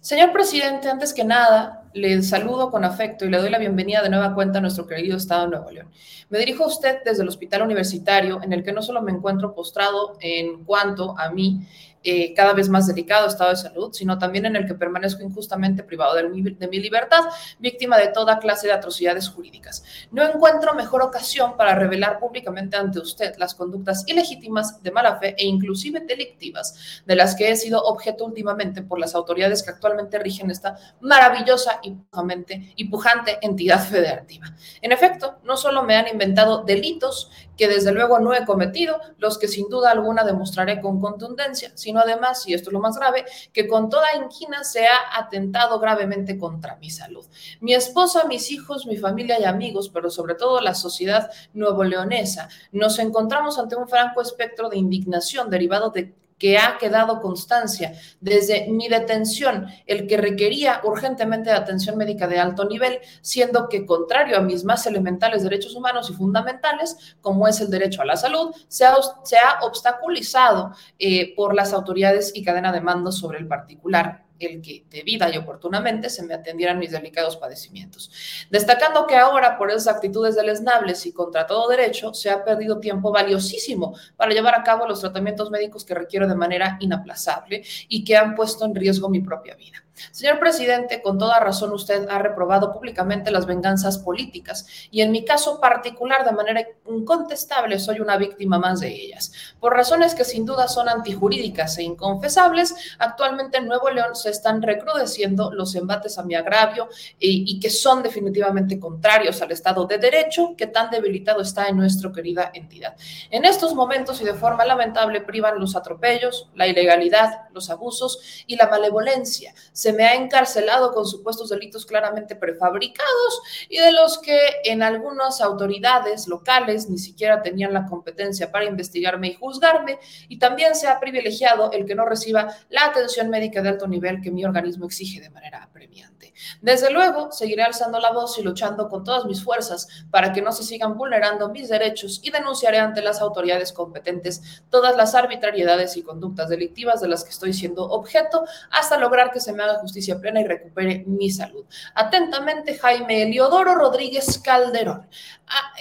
Señor 0.00 0.32
presidente, 0.32 0.88
antes 0.88 1.14
que 1.14 1.22
nada, 1.22 1.75
le 1.96 2.22
saludo 2.22 2.70
con 2.70 2.84
afecto 2.84 3.24
y 3.24 3.30
le 3.30 3.38
doy 3.38 3.48
la 3.48 3.58
bienvenida 3.58 4.02
de 4.02 4.10
nueva 4.10 4.34
cuenta 4.34 4.58
a 4.58 4.60
nuestro 4.60 4.86
querido 4.86 5.16
Estado 5.16 5.44
de 5.44 5.48
Nuevo 5.48 5.70
León. 5.70 5.88
Me 6.28 6.38
dirijo 6.38 6.64
a 6.64 6.66
usted 6.66 6.98
desde 7.04 7.22
el 7.22 7.28
Hospital 7.28 7.62
Universitario, 7.62 8.42
en 8.42 8.52
el 8.52 8.62
que 8.62 8.72
no 8.72 8.82
solo 8.82 9.00
me 9.00 9.12
encuentro 9.12 9.54
postrado 9.54 10.18
en 10.20 10.64
cuanto 10.64 11.18
a 11.18 11.30
mí 11.30 11.66
eh, 12.08 12.32
cada 12.34 12.52
vez 12.52 12.68
más 12.68 12.86
delicado 12.86 13.26
estado 13.26 13.50
de 13.50 13.56
salud, 13.56 13.92
sino 13.92 14.16
también 14.16 14.46
en 14.46 14.54
el 14.54 14.64
que 14.64 14.74
permanezco 14.74 15.22
injustamente 15.22 15.82
privado 15.82 16.14
de 16.14 16.28
mi, 16.28 16.40
de 16.42 16.68
mi 16.68 16.78
libertad, 16.78 17.24
víctima 17.58 17.98
de 17.98 18.08
toda 18.08 18.38
clase 18.38 18.68
de 18.68 18.72
atrocidades 18.72 19.28
jurídicas. 19.28 19.82
No 20.12 20.22
encuentro 20.22 20.74
mejor 20.74 21.02
ocasión 21.02 21.56
para 21.56 21.74
revelar 21.74 22.20
públicamente 22.20 22.76
ante 22.76 23.00
usted 23.00 23.34
las 23.38 23.54
conductas 23.54 24.04
ilegítimas, 24.06 24.82
de 24.82 24.90
mala 24.92 25.18
fe 25.18 25.34
e 25.36 25.46
inclusive 25.46 26.00
delictivas 26.00 27.02
de 27.04 27.16
las 27.16 27.34
que 27.34 27.50
he 27.50 27.56
sido 27.56 27.82
objeto 27.82 28.24
últimamente 28.24 28.82
por 28.82 29.00
las 29.00 29.14
autoridades 29.14 29.62
que 29.62 29.70
actualmente 29.70 30.18
rigen 30.18 30.50
esta 30.50 30.76
maravillosa 31.00 31.80
y 31.82 32.84
pujante 32.84 33.38
entidad 33.42 33.84
federativa. 33.84 34.46
En 34.80 34.92
efecto, 34.92 35.38
no 35.42 35.56
solo 35.56 35.82
me 35.82 35.96
han 35.96 36.08
inventado 36.08 36.62
delitos 36.62 37.30
que 37.56 37.68
desde 37.68 37.92
luego 37.92 38.18
no 38.18 38.34
he 38.34 38.44
cometido, 38.44 39.00
los 39.18 39.38
que 39.38 39.48
sin 39.48 39.68
duda 39.68 39.90
alguna 39.90 40.24
demostraré 40.24 40.80
con 40.80 41.00
contundencia, 41.00 41.72
sino 41.74 41.95
además, 42.00 42.46
y 42.46 42.54
esto 42.54 42.70
es 42.70 42.72
lo 42.72 42.80
más 42.80 42.96
grave, 42.96 43.24
que 43.52 43.66
con 43.66 43.88
toda 43.88 44.16
inquina 44.16 44.64
se 44.64 44.86
ha 44.86 45.18
atentado 45.18 45.78
gravemente 45.78 46.38
contra 46.38 46.76
mi 46.76 46.90
salud. 46.90 47.24
Mi 47.60 47.74
esposa, 47.74 48.24
mis 48.26 48.50
hijos, 48.50 48.86
mi 48.86 48.96
familia 48.96 49.40
y 49.40 49.44
amigos, 49.44 49.88
pero 49.88 50.10
sobre 50.10 50.34
todo 50.34 50.60
la 50.60 50.74
sociedad 50.74 51.30
nuevo 51.54 51.84
leonesa, 51.84 52.48
nos 52.72 52.98
encontramos 52.98 53.58
ante 53.58 53.76
un 53.76 53.88
franco 53.88 54.20
espectro 54.20 54.68
de 54.68 54.78
indignación 54.78 55.50
derivado 55.50 55.90
de 55.90 56.14
que 56.38 56.58
ha 56.58 56.76
quedado 56.78 57.20
constancia 57.20 57.92
desde 58.20 58.68
mi 58.68 58.88
detención, 58.88 59.66
el 59.86 60.06
que 60.06 60.16
requería 60.16 60.80
urgentemente 60.84 61.50
atención 61.50 61.96
médica 61.96 62.26
de 62.28 62.38
alto 62.38 62.64
nivel, 62.66 63.00
siendo 63.22 63.68
que 63.68 63.86
contrario 63.86 64.36
a 64.36 64.40
mis 64.40 64.64
más 64.64 64.86
elementales 64.86 65.42
derechos 65.42 65.74
humanos 65.74 66.10
y 66.10 66.14
fundamentales, 66.14 67.16
como 67.20 67.48
es 67.48 67.60
el 67.60 67.70
derecho 67.70 68.02
a 68.02 68.06
la 68.06 68.16
salud, 68.16 68.54
se 68.68 68.84
ha, 68.84 68.94
se 69.24 69.38
ha 69.38 69.60
obstaculizado 69.62 70.72
eh, 70.98 71.34
por 71.34 71.54
las 71.54 71.72
autoridades 71.72 72.32
y 72.34 72.44
cadena 72.44 72.72
de 72.72 72.80
mando 72.80 73.12
sobre 73.12 73.38
el 73.38 73.46
particular 73.46 74.25
el 74.38 74.60
que 74.60 74.84
debida 74.90 75.32
y 75.32 75.38
oportunamente 75.38 76.10
se 76.10 76.22
me 76.22 76.34
atendieran 76.34 76.78
mis 76.78 76.90
delicados 76.90 77.36
padecimientos. 77.36 78.10
Destacando 78.50 79.06
que 79.06 79.16
ahora, 79.16 79.56
por 79.56 79.70
esas 79.70 79.88
actitudes 79.88 80.36
deleznables 80.36 81.06
y 81.06 81.12
contra 81.12 81.46
todo 81.46 81.68
derecho, 81.68 82.12
se 82.14 82.30
ha 82.30 82.44
perdido 82.44 82.80
tiempo 82.80 83.10
valiosísimo 83.10 83.96
para 84.16 84.32
llevar 84.32 84.58
a 84.58 84.62
cabo 84.62 84.86
los 84.86 85.00
tratamientos 85.00 85.50
médicos 85.50 85.84
que 85.84 85.94
requiero 85.94 86.28
de 86.28 86.34
manera 86.34 86.76
inaplazable 86.80 87.62
y 87.88 88.04
que 88.04 88.16
han 88.16 88.34
puesto 88.34 88.64
en 88.64 88.74
riesgo 88.74 89.08
mi 89.08 89.20
propia 89.20 89.54
vida. 89.54 89.85
Señor 90.10 90.38
presidente, 90.38 91.02
con 91.02 91.18
toda 91.18 91.40
razón 91.40 91.72
usted 91.72 92.08
ha 92.08 92.18
reprobado 92.18 92.72
públicamente 92.72 93.30
las 93.30 93.46
venganzas 93.46 93.98
políticas 93.98 94.66
y 94.90 95.00
en 95.00 95.10
mi 95.10 95.24
caso 95.24 95.60
particular 95.60 96.24
de 96.24 96.32
manera 96.32 96.66
incontestable 96.88 97.78
soy 97.78 98.00
una 98.00 98.16
víctima 98.16 98.58
más 98.58 98.80
de 98.80 98.88
ellas. 98.88 99.32
Por 99.58 99.72
razones 99.72 100.14
que 100.14 100.24
sin 100.24 100.44
duda 100.44 100.68
son 100.68 100.88
antijurídicas 100.88 101.78
e 101.78 101.82
inconfesables, 101.82 102.74
actualmente 102.98 103.58
en 103.58 103.66
Nuevo 103.66 103.90
León 103.90 104.14
se 104.14 104.30
están 104.30 104.62
recrudeciendo 104.62 105.50
los 105.52 105.74
embates 105.74 106.18
a 106.18 106.22
mi 106.22 106.34
agravio 106.34 106.88
y, 107.18 107.44
y 107.46 107.60
que 107.60 107.70
son 107.70 108.02
definitivamente 108.02 108.78
contrarios 108.78 109.40
al 109.42 109.52
Estado 109.52 109.86
de 109.86 109.98
Derecho 109.98 110.54
que 110.56 110.66
tan 110.66 110.90
debilitado 110.90 111.40
está 111.40 111.68
en 111.68 111.76
nuestra 111.76 112.12
querida 112.12 112.50
entidad. 112.54 112.96
En 113.30 113.44
estos 113.44 113.74
momentos 113.74 114.20
y 114.20 114.24
de 114.24 114.34
forma 114.34 114.64
lamentable 114.64 115.20
privan 115.20 115.58
los 115.58 115.76
atropellos, 115.76 116.48
la 116.54 116.66
ilegalidad, 116.66 117.48
los 117.52 117.70
abusos 117.70 118.44
y 118.46 118.56
la 118.56 118.68
malevolencia 118.68 119.54
me 119.92 120.04
ha 120.04 120.14
encarcelado 120.14 120.92
con 120.92 121.06
supuestos 121.06 121.50
delitos 121.50 121.86
claramente 121.86 122.36
prefabricados 122.36 123.42
y 123.68 123.78
de 123.78 123.92
los 123.92 124.18
que 124.18 124.38
en 124.64 124.82
algunas 124.82 125.40
autoridades 125.40 126.28
locales 126.28 126.88
ni 126.88 126.98
siquiera 126.98 127.42
tenían 127.42 127.72
la 127.72 127.86
competencia 127.86 128.50
para 128.50 128.64
investigarme 128.64 129.28
y 129.28 129.34
juzgarme, 129.34 129.98
y 130.28 130.38
también 130.38 130.74
se 130.74 130.88
ha 130.88 131.00
privilegiado 131.00 131.70
el 131.72 131.86
que 131.86 131.94
no 131.94 132.04
reciba 132.04 132.54
la 132.68 132.86
atención 132.86 133.28
médica 133.30 133.62
de 133.62 133.70
alto 133.70 133.86
nivel 133.86 134.20
que 134.20 134.30
mi 134.30 134.44
organismo 134.44 134.86
exige 134.86 135.20
de 135.20 135.30
manera 135.30 135.62
apremiante. 135.62 136.15
Desde 136.60 136.90
luego, 136.90 137.32
seguiré 137.32 137.62
alzando 137.62 137.98
la 137.98 138.12
voz 138.12 138.38
y 138.38 138.42
luchando 138.42 138.88
con 138.88 139.04
todas 139.04 139.24
mis 139.24 139.42
fuerzas 139.42 139.88
para 140.10 140.32
que 140.32 140.42
no 140.42 140.52
se 140.52 140.62
sigan 140.62 140.96
vulnerando 140.96 141.48
mis 141.48 141.68
derechos 141.68 142.20
y 142.22 142.30
denunciaré 142.30 142.78
ante 142.78 143.02
las 143.02 143.20
autoridades 143.20 143.72
competentes 143.72 144.62
todas 144.70 144.96
las 144.96 145.14
arbitrariedades 145.14 145.96
y 145.96 146.02
conductas 146.02 146.48
delictivas 146.48 147.00
de 147.00 147.08
las 147.08 147.24
que 147.24 147.30
estoy 147.30 147.52
siendo 147.52 147.84
objeto 147.84 148.44
hasta 148.70 148.98
lograr 148.98 149.30
que 149.30 149.40
se 149.40 149.52
me 149.52 149.62
haga 149.62 149.78
justicia 149.78 150.20
plena 150.20 150.40
y 150.40 150.44
recupere 150.44 151.04
mi 151.06 151.30
salud. 151.30 151.64
Atentamente, 151.94 152.78
Jaime 152.78 153.22
Eliodoro 153.22 153.74
Rodríguez 153.74 154.38
Calderón. 154.38 155.08
Ah, 155.46 155.72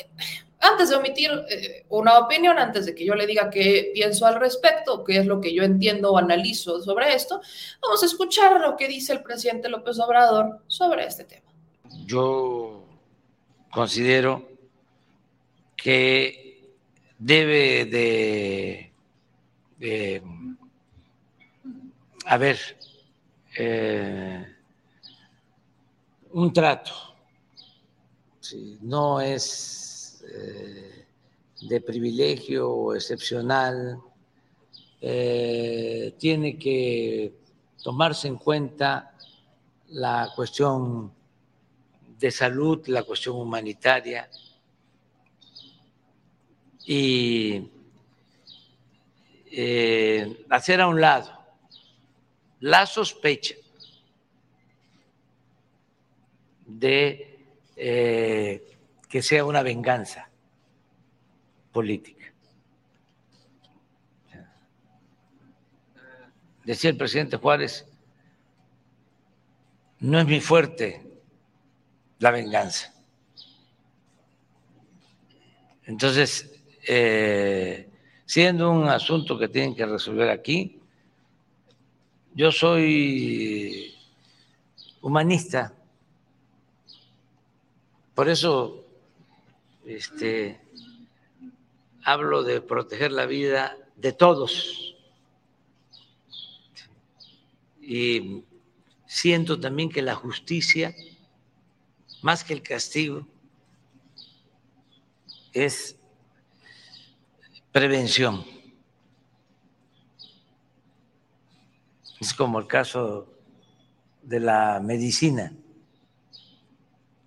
antes 0.60 0.90
de 0.90 0.96
omitir 0.96 1.32
eh, 1.50 1.86
una 1.90 2.20
opinión, 2.20 2.58
antes 2.58 2.86
de 2.86 2.96
que 2.96 3.06
yo 3.06 3.16
le 3.16 3.28
diga 3.28 3.50
qué 3.50 3.92
pienso 3.94 4.26
al 4.26 4.36
respecto, 4.36 5.04
qué 5.04 5.18
es 5.18 5.26
lo 5.26 5.42
que 5.42 5.54
yo 5.54 5.64
entiendo 5.64 6.12
o 6.12 6.18
analizo 6.18 6.82
sobre 6.82 7.14
esto, 7.14 7.42
vamos 7.82 8.02
a 8.02 8.06
escuchar 8.06 8.60
lo 8.62 8.76
que 8.76 8.88
dice 8.88 9.14
el 9.14 9.22
presidente 9.22 9.70
López 9.70 10.00
Obrador 10.00 10.62
sobre 10.68 11.06
este 11.06 11.26
tema. 11.26 11.52
Yo 12.06 12.86
considero 13.72 14.50
que 15.76 16.74
debe 17.18 17.86
de, 17.86 18.92
haber 22.26 22.60
eh, 23.58 24.56
un 26.32 26.52
trato. 26.54 26.94
no 28.82 29.22
es 29.22 29.85
eh, 30.36 31.06
de 31.62 31.82
privilegio 31.82 32.94
excepcional, 32.94 33.98
eh, 35.00 36.14
tiene 36.20 36.58
que 36.58 37.34
tomarse 37.82 38.28
en 38.28 38.36
cuenta 38.36 39.16
la 39.90 40.30
cuestión 40.36 41.14
de 42.20 42.32
salud, 42.32 42.86
la 42.88 43.04
cuestión 43.04 43.38
humanitaria. 43.38 44.30
Y 46.86 47.72
eh, 49.52 50.46
hacer 50.50 50.82
a 50.82 50.88
un 50.88 51.00
lado 51.00 51.32
la 52.60 52.86
sospecha 52.86 53.56
de 56.66 57.32
que 59.08 59.22
sea 59.22 59.46
una 59.46 59.64
venganza 59.64 60.30
política. 61.72 62.34
Decía 66.64 66.90
el 66.90 66.98
presidente 66.98 67.38
Juárez, 67.38 67.88
no 70.00 70.20
es 70.20 70.26
mi 70.26 70.40
fuerte 70.40 71.06
la 72.20 72.32
venganza. 72.32 72.94
Entonces, 75.84 76.52
eh, 76.88 77.90
siendo 78.26 78.72
un 78.72 78.88
asunto 78.88 79.38
que 79.38 79.48
tienen 79.48 79.76
que 79.76 79.86
resolver 79.86 80.30
aquí, 80.30 80.80
yo 82.34 82.52
soy 82.52 83.96
humanista, 85.02 85.74
por 88.16 88.28
eso 88.28 88.85
este, 89.86 90.60
hablo 92.04 92.44
de 92.44 92.62
proteger 92.62 93.12
la 93.12 93.26
vida 93.26 93.78
de 93.96 94.14
todos. 94.14 94.96
Y 97.82 98.44
siento 99.06 99.60
también 99.60 99.90
que 99.90 100.02
la 100.02 100.16
justicia, 100.16 100.96
más 102.22 102.44
que 102.44 102.54
el 102.54 102.64
castigo, 102.64 103.28
es 105.54 105.96
prevención. 107.72 108.44
Es 112.20 112.34
como 112.34 112.60
el 112.60 112.66
caso 112.66 113.32
de 114.24 114.40
la 114.40 114.80
medicina. 114.84 115.54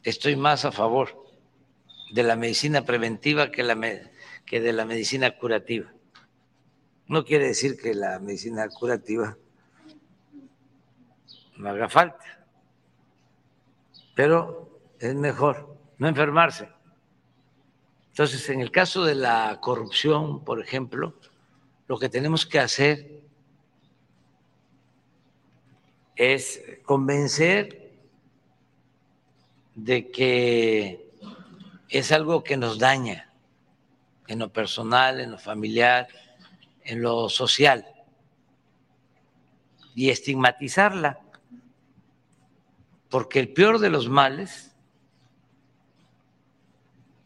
Estoy 0.02 0.34
más 0.34 0.64
a 0.64 0.72
favor 0.72 1.27
de 2.10 2.22
la 2.22 2.36
medicina 2.36 2.84
preventiva 2.84 3.50
que, 3.50 3.62
la, 3.62 3.76
que 4.46 4.60
de 4.60 4.72
la 4.72 4.84
medicina 4.84 5.36
curativa. 5.36 5.92
No 7.06 7.24
quiere 7.24 7.46
decir 7.46 7.76
que 7.80 7.94
la 7.94 8.18
medicina 8.18 8.68
curativa 8.68 9.36
no 11.56 11.68
haga 11.68 11.88
falta, 11.88 12.46
pero 14.14 14.80
es 14.98 15.14
mejor 15.14 15.76
no 15.98 16.08
enfermarse. 16.08 16.68
Entonces, 18.10 18.48
en 18.50 18.60
el 18.60 18.70
caso 18.70 19.04
de 19.04 19.14
la 19.14 19.58
corrupción, 19.60 20.44
por 20.44 20.60
ejemplo, 20.60 21.14
lo 21.86 21.98
que 21.98 22.08
tenemos 22.08 22.46
que 22.46 22.58
hacer 22.58 23.22
es 26.16 26.62
convencer 26.84 27.92
de 29.74 30.10
que 30.10 31.07
es 31.88 32.12
algo 32.12 32.44
que 32.44 32.56
nos 32.56 32.78
daña 32.78 33.32
en 34.26 34.38
lo 34.40 34.52
personal, 34.52 35.20
en 35.20 35.30
lo 35.30 35.38
familiar, 35.38 36.08
en 36.84 37.02
lo 37.02 37.28
social. 37.28 37.86
Y 39.94 40.10
estigmatizarla, 40.10 41.18
porque 43.08 43.40
el 43.40 43.52
peor 43.52 43.78
de 43.78 43.90
los 43.90 44.08
males 44.08 44.74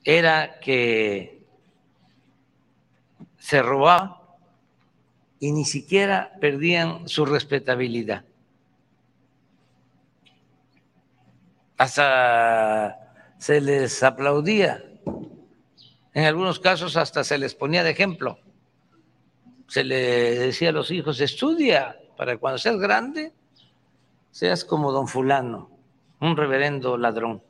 era 0.04 0.58
que 0.60 1.44
se 3.38 3.62
robaban 3.62 4.16
y 5.40 5.50
ni 5.50 5.64
siquiera 5.64 6.32
perdían 6.40 7.08
su 7.08 7.26
respetabilidad. 7.26 8.24
Hasta 11.76 13.01
se 13.43 13.61
les 13.61 14.05
aplaudía. 14.05 14.84
En 16.14 16.24
algunos 16.26 16.61
casos 16.61 16.97
hasta 16.97 17.24
se 17.24 17.38
les 17.38 17.57
ponía 17.57 17.82
de 17.82 17.90
ejemplo. 17.90 18.38
Se 19.66 19.82
le 19.82 20.38
decía 20.38 20.68
a 20.68 20.72
los 20.72 20.93
hijos, 20.93 21.20
estudia 21.20 21.99
para 22.16 22.34
que 22.34 22.38
cuando 22.38 22.59
seas 22.59 22.78
grande 22.78 23.32
seas 24.30 24.64
como 24.64 24.93
don 24.93 25.09
fulano, 25.09 25.70
un 26.20 26.36
reverendo 26.36 26.97
ladrón. 26.97 27.43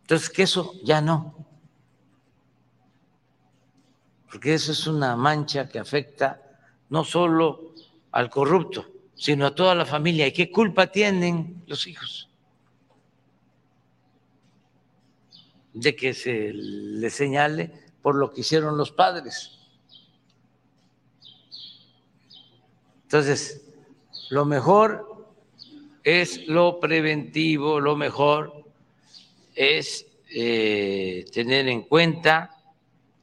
Entonces, 0.00 0.30
que 0.30 0.44
eso 0.44 0.72
ya 0.82 1.02
no. 1.02 1.34
Porque 4.30 4.54
eso 4.54 4.72
es 4.72 4.86
una 4.86 5.16
mancha 5.16 5.68
que 5.68 5.78
afecta 5.78 6.40
no 6.88 7.04
solo 7.04 7.74
al 8.10 8.30
corrupto, 8.30 8.86
sino 9.20 9.46
a 9.46 9.54
toda 9.54 9.74
la 9.74 9.84
familia. 9.84 10.26
¿Y 10.26 10.32
qué 10.32 10.50
culpa 10.50 10.86
tienen 10.86 11.62
los 11.66 11.86
hijos? 11.86 12.30
De 15.74 15.94
que 15.94 16.14
se 16.14 16.54
les 16.54 17.12
señale 17.12 17.70
por 18.00 18.14
lo 18.14 18.32
que 18.32 18.40
hicieron 18.40 18.78
los 18.78 18.92
padres. 18.92 19.58
Entonces, 23.02 23.60
lo 24.30 24.46
mejor 24.46 25.26
es 26.02 26.46
lo 26.46 26.80
preventivo, 26.80 27.78
lo 27.78 27.96
mejor 27.96 28.64
es 29.54 30.06
eh, 30.34 31.26
tener 31.30 31.68
en 31.68 31.82
cuenta 31.82 32.56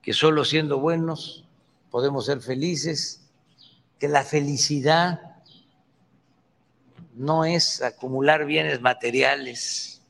que 0.04 0.14
solo 0.14 0.46
siendo 0.46 0.78
buenos 0.78 1.44
podemos 1.90 2.28
ser 2.28 2.40
felices, 2.40 3.28
que 3.98 4.08
la 4.08 4.24
felicidad 4.24 5.37
no 7.18 7.46
es 7.46 7.82
acumular 7.82 8.46
bienes 8.46 8.80
materiales, 8.80 10.02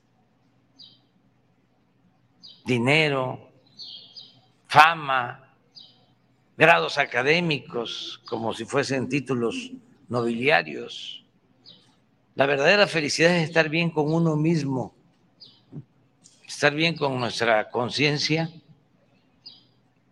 dinero, 2.66 3.50
fama, 4.68 5.54
grados 6.58 6.98
académicos, 6.98 8.22
como 8.28 8.54
si 8.54 8.66
fuesen 8.66 9.08
títulos 9.08 9.72
nobiliarios. 10.10 11.24
La 12.36 12.46
verdadera 12.46 12.88
felicidad 12.88 13.36
es 13.38 13.48
estar 13.48 13.70
bien 13.70 13.90
con 13.90 14.14
uno 14.14 14.36
mismo, 14.36 14.94
estar 16.46 16.74
bien 16.74 16.96
con 16.96 17.18
nuestra 17.20 17.70
conciencia 17.70 18.52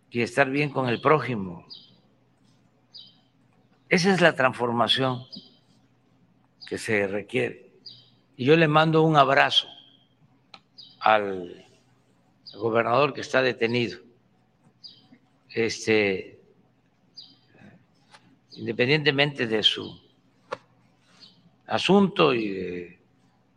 y 0.09 0.21
estar 0.21 0.49
bien 0.49 0.69
con 0.69 0.87
el 0.87 1.01
prójimo. 1.01 1.67
Esa 3.89 4.13
es 4.13 4.21
la 4.21 4.33
transformación 4.33 5.25
que 6.67 6.77
se 6.77 7.07
requiere. 7.07 7.71
Y 8.37 8.45
yo 8.45 8.55
le 8.55 8.67
mando 8.67 9.03
un 9.03 9.15
abrazo 9.15 9.67
al 10.99 11.65
gobernador 12.53 13.13
que 13.13 13.21
está 13.21 13.41
detenido. 13.41 13.99
Este, 15.49 16.41
independientemente 18.51 19.47
de 19.47 19.63
su 19.63 20.01
asunto 21.67 22.33
y 22.33 22.49
de 22.49 22.99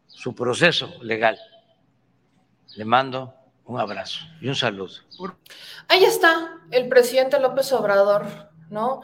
su 0.06 0.34
proceso 0.34 0.94
legal. 1.02 1.38
Le 2.76 2.84
mando 2.84 3.34
un 3.64 3.80
abrazo 3.80 4.20
y 4.40 4.48
un 4.48 4.54
saludo. 4.54 4.94
Ahí 5.88 6.04
está 6.04 6.60
el 6.70 6.88
presidente 6.88 7.40
López 7.40 7.72
Obrador, 7.72 8.26
¿no? 8.70 9.02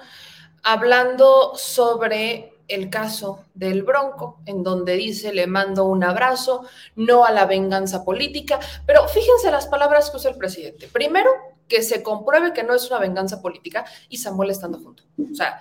Hablando 0.62 1.52
sobre 1.56 2.53
el 2.68 2.90
caso 2.90 3.44
del 3.54 3.82
Bronco, 3.82 4.40
en 4.46 4.62
donde 4.62 4.94
dice 4.94 5.32
le 5.32 5.46
mando 5.46 5.84
un 5.84 6.04
abrazo, 6.04 6.64
no 6.96 7.24
a 7.24 7.30
la 7.30 7.46
venganza 7.46 8.04
política, 8.04 8.60
pero 8.86 9.06
fíjense 9.08 9.50
las 9.50 9.66
palabras 9.66 10.10
que 10.10 10.16
usa 10.16 10.30
el 10.30 10.38
presidente. 10.38 10.88
Primero, 10.88 11.30
que 11.68 11.82
se 11.82 12.02
compruebe 12.02 12.52
que 12.52 12.62
no 12.62 12.74
es 12.74 12.90
una 12.90 13.00
venganza 13.00 13.40
política 13.40 13.84
y 14.08 14.18
Samuel 14.18 14.50
estando 14.50 14.78
junto. 14.78 15.04
O 15.18 15.34
sea, 15.34 15.60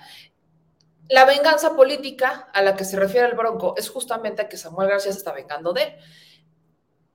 la 1.08 1.24
venganza 1.24 1.76
política 1.76 2.48
a 2.52 2.62
la 2.62 2.76
que 2.76 2.84
se 2.84 2.98
refiere 2.98 3.28
el 3.28 3.36
Bronco 3.36 3.74
es 3.76 3.88
justamente 3.88 4.48
que 4.48 4.56
Samuel 4.56 4.88
García 4.88 5.12
se 5.12 5.18
está 5.18 5.32
vengando 5.32 5.72
de 5.72 5.82
él. 5.82 5.94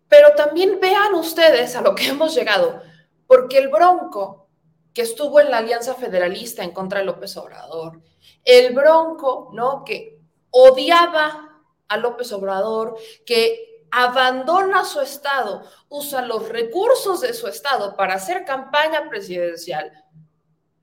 Pero 0.08 0.34
también 0.36 0.80
vean 0.80 1.14
ustedes 1.16 1.76
a 1.76 1.82
lo 1.82 1.96
que 1.96 2.08
hemos 2.10 2.36
llegado, 2.36 2.82
porque 3.28 3.58
el 3.58 3.70
Bronco, 3.70 4.48
que 4.94 5.04
estuvo 5.04 5.40
en 5.40 5.52
la 5.52 5.58
Alianza 5.58 5.94
Federalista 5.94 6.64
en 6.64 6.72
contra 6.72 7.00
de 7.00 7.06
López 7.06 7.36
Obrador, 7.38 8.02
el 8.44 8.74
Bronco, 8.74 9.50
¿no? 9.54 9.84
Que 9.84 10.20
odiaba 10.52 11.62
a 11.88 11.98
López 11.98 12.32
Obrador, 12.32 12.98
que 13.26 13.86
abandona 13.92 14.86
su 14.86 15.02
estado, 15.02 15.64
usa 15.90 16.22
los 16.22 16.48
recursos 16.50 17.22
de 17.22 17.34
su 17.34 17.48
estado 17.48 17.96
para 17.96 18.16
hacer 18.16 18.46
campaña 18.46 19.10
presidencial, 19.10 19.92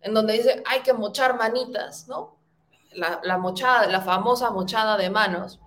en 0.00 0.14
donde 0.14 0.34
dice 0.34 0.62
hay 0.66 0.80
que 0.80 0.92
mochar 0.92 1.36
manitas, 1.36 2.08
¿no? 2.08 2.36
la, 2.96 3.38
mochada, 3.38 3.86
la 3.86 4.00
famosa 4.00 4.50
mochada 4.50 4.96
de 4.96 5.10
manos, 5.10 5.60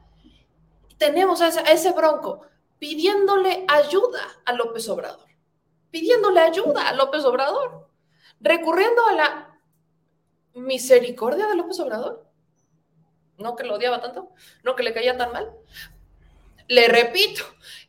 tenemos 0.98 1.42
a 1.42 1.48
ese, 1.48 1.92
bronco 1.94 2.42
pidiéndole 2.78 3.66
ayuda 3.68 4.22
a 4.46 4.54
López 4.54 4.88
Obrador, 4.90 5.28
pidiéndole 5.92 6.40
ayuda 6.40 6.88
a 6.88 6.94
López 6.94 7.24
Obrador, 7.26 7.88
recurriendo 8.40 9.06
a 9.06 9.14
la 9.14 9.49
misericordia 10.54 11.48
de 11.48 11.56
López 11.56 11.80
Obrador. 11.80 12.26
No 13.38 13.56
que 13.56 13.64
lo 13.64 13.76
odiaba 13.76 14.02
tanto, 14.02 14.32
no 14.64 14.76
que 14.76 14.84
le 14.84 14.94
caía 14.94 15.18
tan 15.18 15.32
mal. 15.32 15.50
Le 16.68 16.88
repito, 16.88 17.44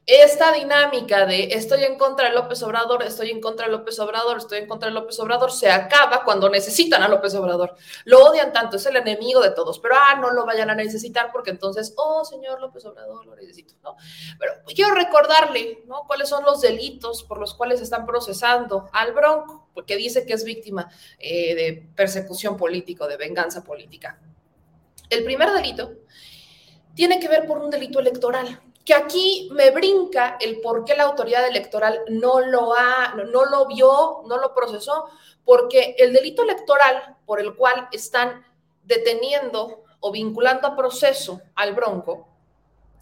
esta 0.06 0.52
dinámica 0.52 1.26
de 1.26 1.52
estoy 1.52 1.84
en 1.84 1.96
contra 1.98 2.28
de 2.28 2.34
López 2.34 2.62
Obrador, 2.62 3.02
estoy 3.02 3.30
en 3.30 3.40
contra 3.40 3.66
de 3.66 3.72
López 3.72 3.98
Obrador, 4.00 4.38
estoy 4.38 4.58
en 4.58 4.66
contra 4.66 4.88
de 4.88 4.94
López 4.94 5.20
Obrador, 5.20 5.52
se 5.52 5.70
acaba 5.70 6.24
cuando 6.24 6.48
necesitan 6.48 7.02
a 7.02 7.08
López 7.08 7.34
Obrador. 7.34 7.76
Lo 8.06 8.24
odian 8.24 8.52
tanto, 8.52 8.76
es 8.76 8.86
el 8.86 8.96
enemigo 8.96 9.40
de 9.40 9.50
todos, 9.50 9.78
pero 9.78 9.94
ah, 9.96 10.16
no 10.16 10.30
lo 10.30 10.46
vayan 10.46 10.70
a 10.70 10.74
necesitar 10.74 11.30
porque 11.30 11.50
entonces, 11.50 11.94
oh, 11.96 12.24
señor 12.24 12.61
López 12.61 12.84
Obrador, 12.86 13.24
lo 13.24 13.36
necesito, 13.36 13.74
¿no? 13.84 13.96
Pero 14.38 14.54
quiero 14.74 14.94
recordarle, 14.94 15.84
¿no? 15.86 16.04
¿Cuáles 16.06 16.28
son 16.28 16.44
los 16.44 16.61
delitos 16.61 17.22
por 17.22 17.38
los 17.38 17.54
cuales 17.54 17.80
están 17.80 18.04
procesando 18.04 18.88
al 18.92 19.12
Bronco? 19.12 19.68
Porque 19.75 19.97
dice 19.97 20.27
que 20.27 20.33
es 20.33 20.45
víctima 20.45 20.91
eh, 21.18 21.55
de 21.55 21.89
persecución 21.95 22.57
política, 22.57 23.07
de 23.07 23.16
venganza 23.16 23.62
política. 23.62 24.18
El 25.09 25.25
primer 25.25 25.51
delito 25.53 25.93
tiene 26.95 27.21
que 27.21 27.29
ver 27.29 27.47
por 27.47 27.59
un 27.59 27.71
delito 27.71 28.01
electoral 28.01 28.61
que 28.85 28.95
aquí 28.95 29.49
me 29.53 29.71
brinca 29.71 30.37
el 30.41 30.61
por 30.61 30.85
qué 30.85 30.97
la 30.97 31.05
autoridad 31.05 31.47
electoral 31.47 32.01
no 32.09 32.41
lo 32.41 32.75
ha, 32.75 33.14
no, 33.14 33.45
lo 33.45 33.66
vio, 33.66 34.23
no 34.27 34.39
lo 34.39 34.55
procesó, 34.55 35.07
porque 35.45 35.95
el 35.99 36.12
delito 36.12 36.43
electoral 36.43 37.16
por 37.27 37.41
el 37.41 37.55
cual 37.55 37.89
están 37.93 38.45
deteniendo 38.85 39.85
o 40.01 40.11
vinculando 40.11 40.66
a 40.66 40.77
proceso 40.77 41.41
al 41.55 41.75
Bronco 41.75 42.27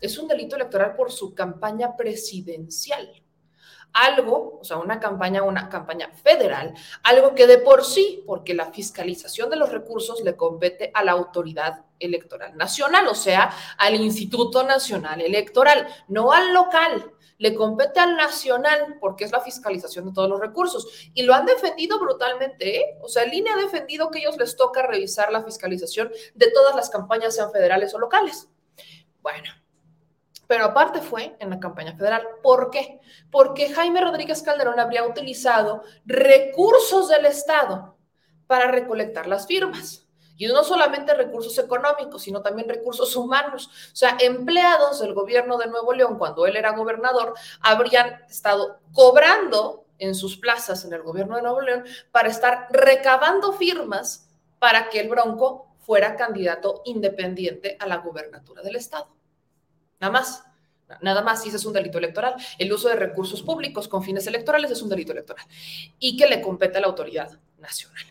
es 0.01 0.19
un 0.19 0.29
delito 0.29 0.57
electoral 0.57 0.95
por 0.95 1.11
su 1.13 1.35
campaña 1.35 1.97
presidencial 1.97 3.23
algo, 4.05 4.59
o 4.61 4.65
sea, 4.65 4.79
una 4.79 5.01
campaña, 5.01 5.43
una 5.43 5.69
campaña 5.69 6.11
federal, 6.23 6.75
algo 7.03 7.35
que 7.35 7.47
de 7.47 7.59
por 7.59 7.85
sí, 7.85 8.23
porque 8.27 8.55
la 8.55 8.73
fiscalización 8.73 9.51
de 9.51 9.57
los 9.57 9.71
recursos 9.71 10.23
le 10.23 10.37
compete 10.37 10.91
a 10.95 11.03
la 11.05 11.13
autoridad 11.13 11.85
electoral 11.99 12.57
nacional, 12.57 13.07
o 13.09 13.15
sea, 13.15 13.51
al 13.77 13.97
Instituto 13.97 14.63
Nacional 14.63 15.21
Electoral, 15.21 15.89
no 16.09 16.33
al 16.33 16.53
local. 16.53 17.13
Le 17.39 17.55
compete 17.55 18.01
al 18.01 18.17
nacional 18.17 18.97
porque 19.01 19.25
es 19.25 19.31
la 19.31 19.41
fiscalización 19.41 20.07
de 20.07 20.13
todos 20.13 20.29
los 20.29 20.41
recursos. 20.41 21.11
Y 21.15 21.23
lo 21.23 21.35
han 21.35 21.47
defendido 21.47 22.01
brutalmente, 22.01 22.81
¿eh? 22.81 22.99
O 23.01 23.09
sea, 23.09 23.23
el 23.23 23.33
INE 23.33 23.51
ha 23.51 23.57
defendido 23.57 24.11
que 24.11 24.19
ellos 24.19 24.37
les 24.39 24.57
toca 24.57 24.85
revisar 24.85 25.31
la 25.31 25.45
fiscalización 25.45 26.11
de 26.35 26.51
todas 26.51 26.75
las 26.75 26.91
campañas, 26.91 27.37
sean 27.37 27.53
federales 27.53 27.95
o 27.95 28.01
locales. 28.01 28.49
Bueno, 29.23 29.51
pero 30.49 30.65
aparte 30.65 31.03
fue 31.03 31.37
en 31.39 31.51
la 31.51 31.61
campaña 31.61 31.95
federal. 31.95 32.27
¿Por 32.43 32.71
qué? 32.71 33.01
Porque 33.31 33.73
Jaime 33.73 34.01
Rodríguez 34.01 34.43
Calderón 34.43 34.81
habría 34.81 35.05
utilizado 35.05 35.83
recursos 36.07 37.11
del 37.11 37.27
Estado 37.27 37.97
para 38.47 38.67
recolectar 38.69 39.27
las 39.27 39.47
firmas. 39.47 40.07
Y 40.39 40.47
no 40.47 40.65
solamente 40.65 41.15
recursos 41.15 41.59
económicos, 41.59 42.23
sino 42.23 42.41
también 42.41 42.69
recursos 42.69 43.15
humanos. 43.15 43.67
O 43.93 43.97
sea, 43.97 44.17
empleados 44.21 45.01
del 45.01 45.13
gobierno 45.13 45.59
de 45.59 45.67
Nuevo 45.67 45.93
León, 45.93 46.17
cuando 46.17 46.47
él 46.47 46.57
era 46.57 46.73
gobernador, 46.73 47.35
habrían 47.61 48.23
estado 48.29 48.81
cobrando 48.93 49.85
en 49.99 50.15
sus 50.15 50.39
plazas 50.39 50.85
en 50.85 50.95
el 50.95 51.03
gobierno 51.03 51.37
de 51.37 51.43
Nuevo 51.43 51.61
León 51.61 51.85
para 52.11 52.29
estar 52.29 52.69
recabando 52.71 53.53
firmas 53.53 54.31
para 54.59 54.89
que 54.89 55.01
el 55.01 55.09
Bronco 55.09 55.75
fuera 55.81 56.17
candidato 56.17 56.81
independiente 56.87 57.77
a 57.79 57.87
la 57.87 57.97
gubernatura 57.97 58.63
del 58.63 58.77
Estado. 58.77 59.18
Nada 60.01 60.13
más. 60.13 60.45
Nada 61.03 61.21
más 61.23 61.43
si 61.43 61.49
ese 61.49 61.59
es 61.59 61.65
un 61.67 61.75
delito 61.75 61.99
electoral. 61.99 62.35
El 62.59 62.73
uso 62.73 62.89
de 62.89 62.97
recursos 62.97 63.43
públicos 63.43 63.89
con 63.89 64.03
fines 64.03 64.27
electorales 64.27 64.71
es 64.71 64.81
un 64.81 64.89
delito 64.89 65.13
electoral 65.13 65.45
y 65.99 66.17
que 66.17 66.27
le 66.27 66.41
compete 66.41 66.79
a 66.79 66.81
la 66.81 66.87
autoridad 66.87 67.39
nacional. 67.59 68.03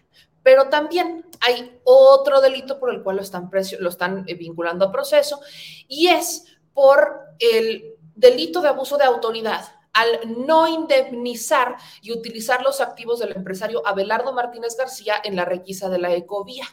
Pero 0.43 0.69
también 0.69 1.25
hay 1.41 1.79
otro 1.83 2.39
delito 2.39 2.79
por 2.79 2.93
el 2.93 3.01
cual 3.01 3.17
lo 3.17 3.21
están, 3.21 3.49
lo 3.79 3.89
están 3.89 4.23
eh, 4.27 4.35
vinculando 4.35 4.85
a 4.85 4.91
proceso 4.91 5.41
y 5.87 6.07
es 6.07 6.45
por 6.73 7.19
el 7.39 7.95
delito 8.15 8.61
de 8.61 8.69
abuso 8.69 8.97
de 8.97 9.03
autoridad 9.05 9.65
al 9.93 10.45
no 10.45 10.67
indemnizar 10.67 11.75
y 12.03 12.11
utilizar 12.11 12.61
los 12.61 12.81
activos 12.81 13.19
del 13.19 13.35
empresario 13.35 13.85
Abelardo 13.85 14.31
Martínez 14.31 14.77
García 14.77 15.15
en 15.23 15.35
la 15.35 15.43
requisa 15.43 15.89
de 15.89 15.97
la 15.97 16.13
ecovía. 16.13 16.65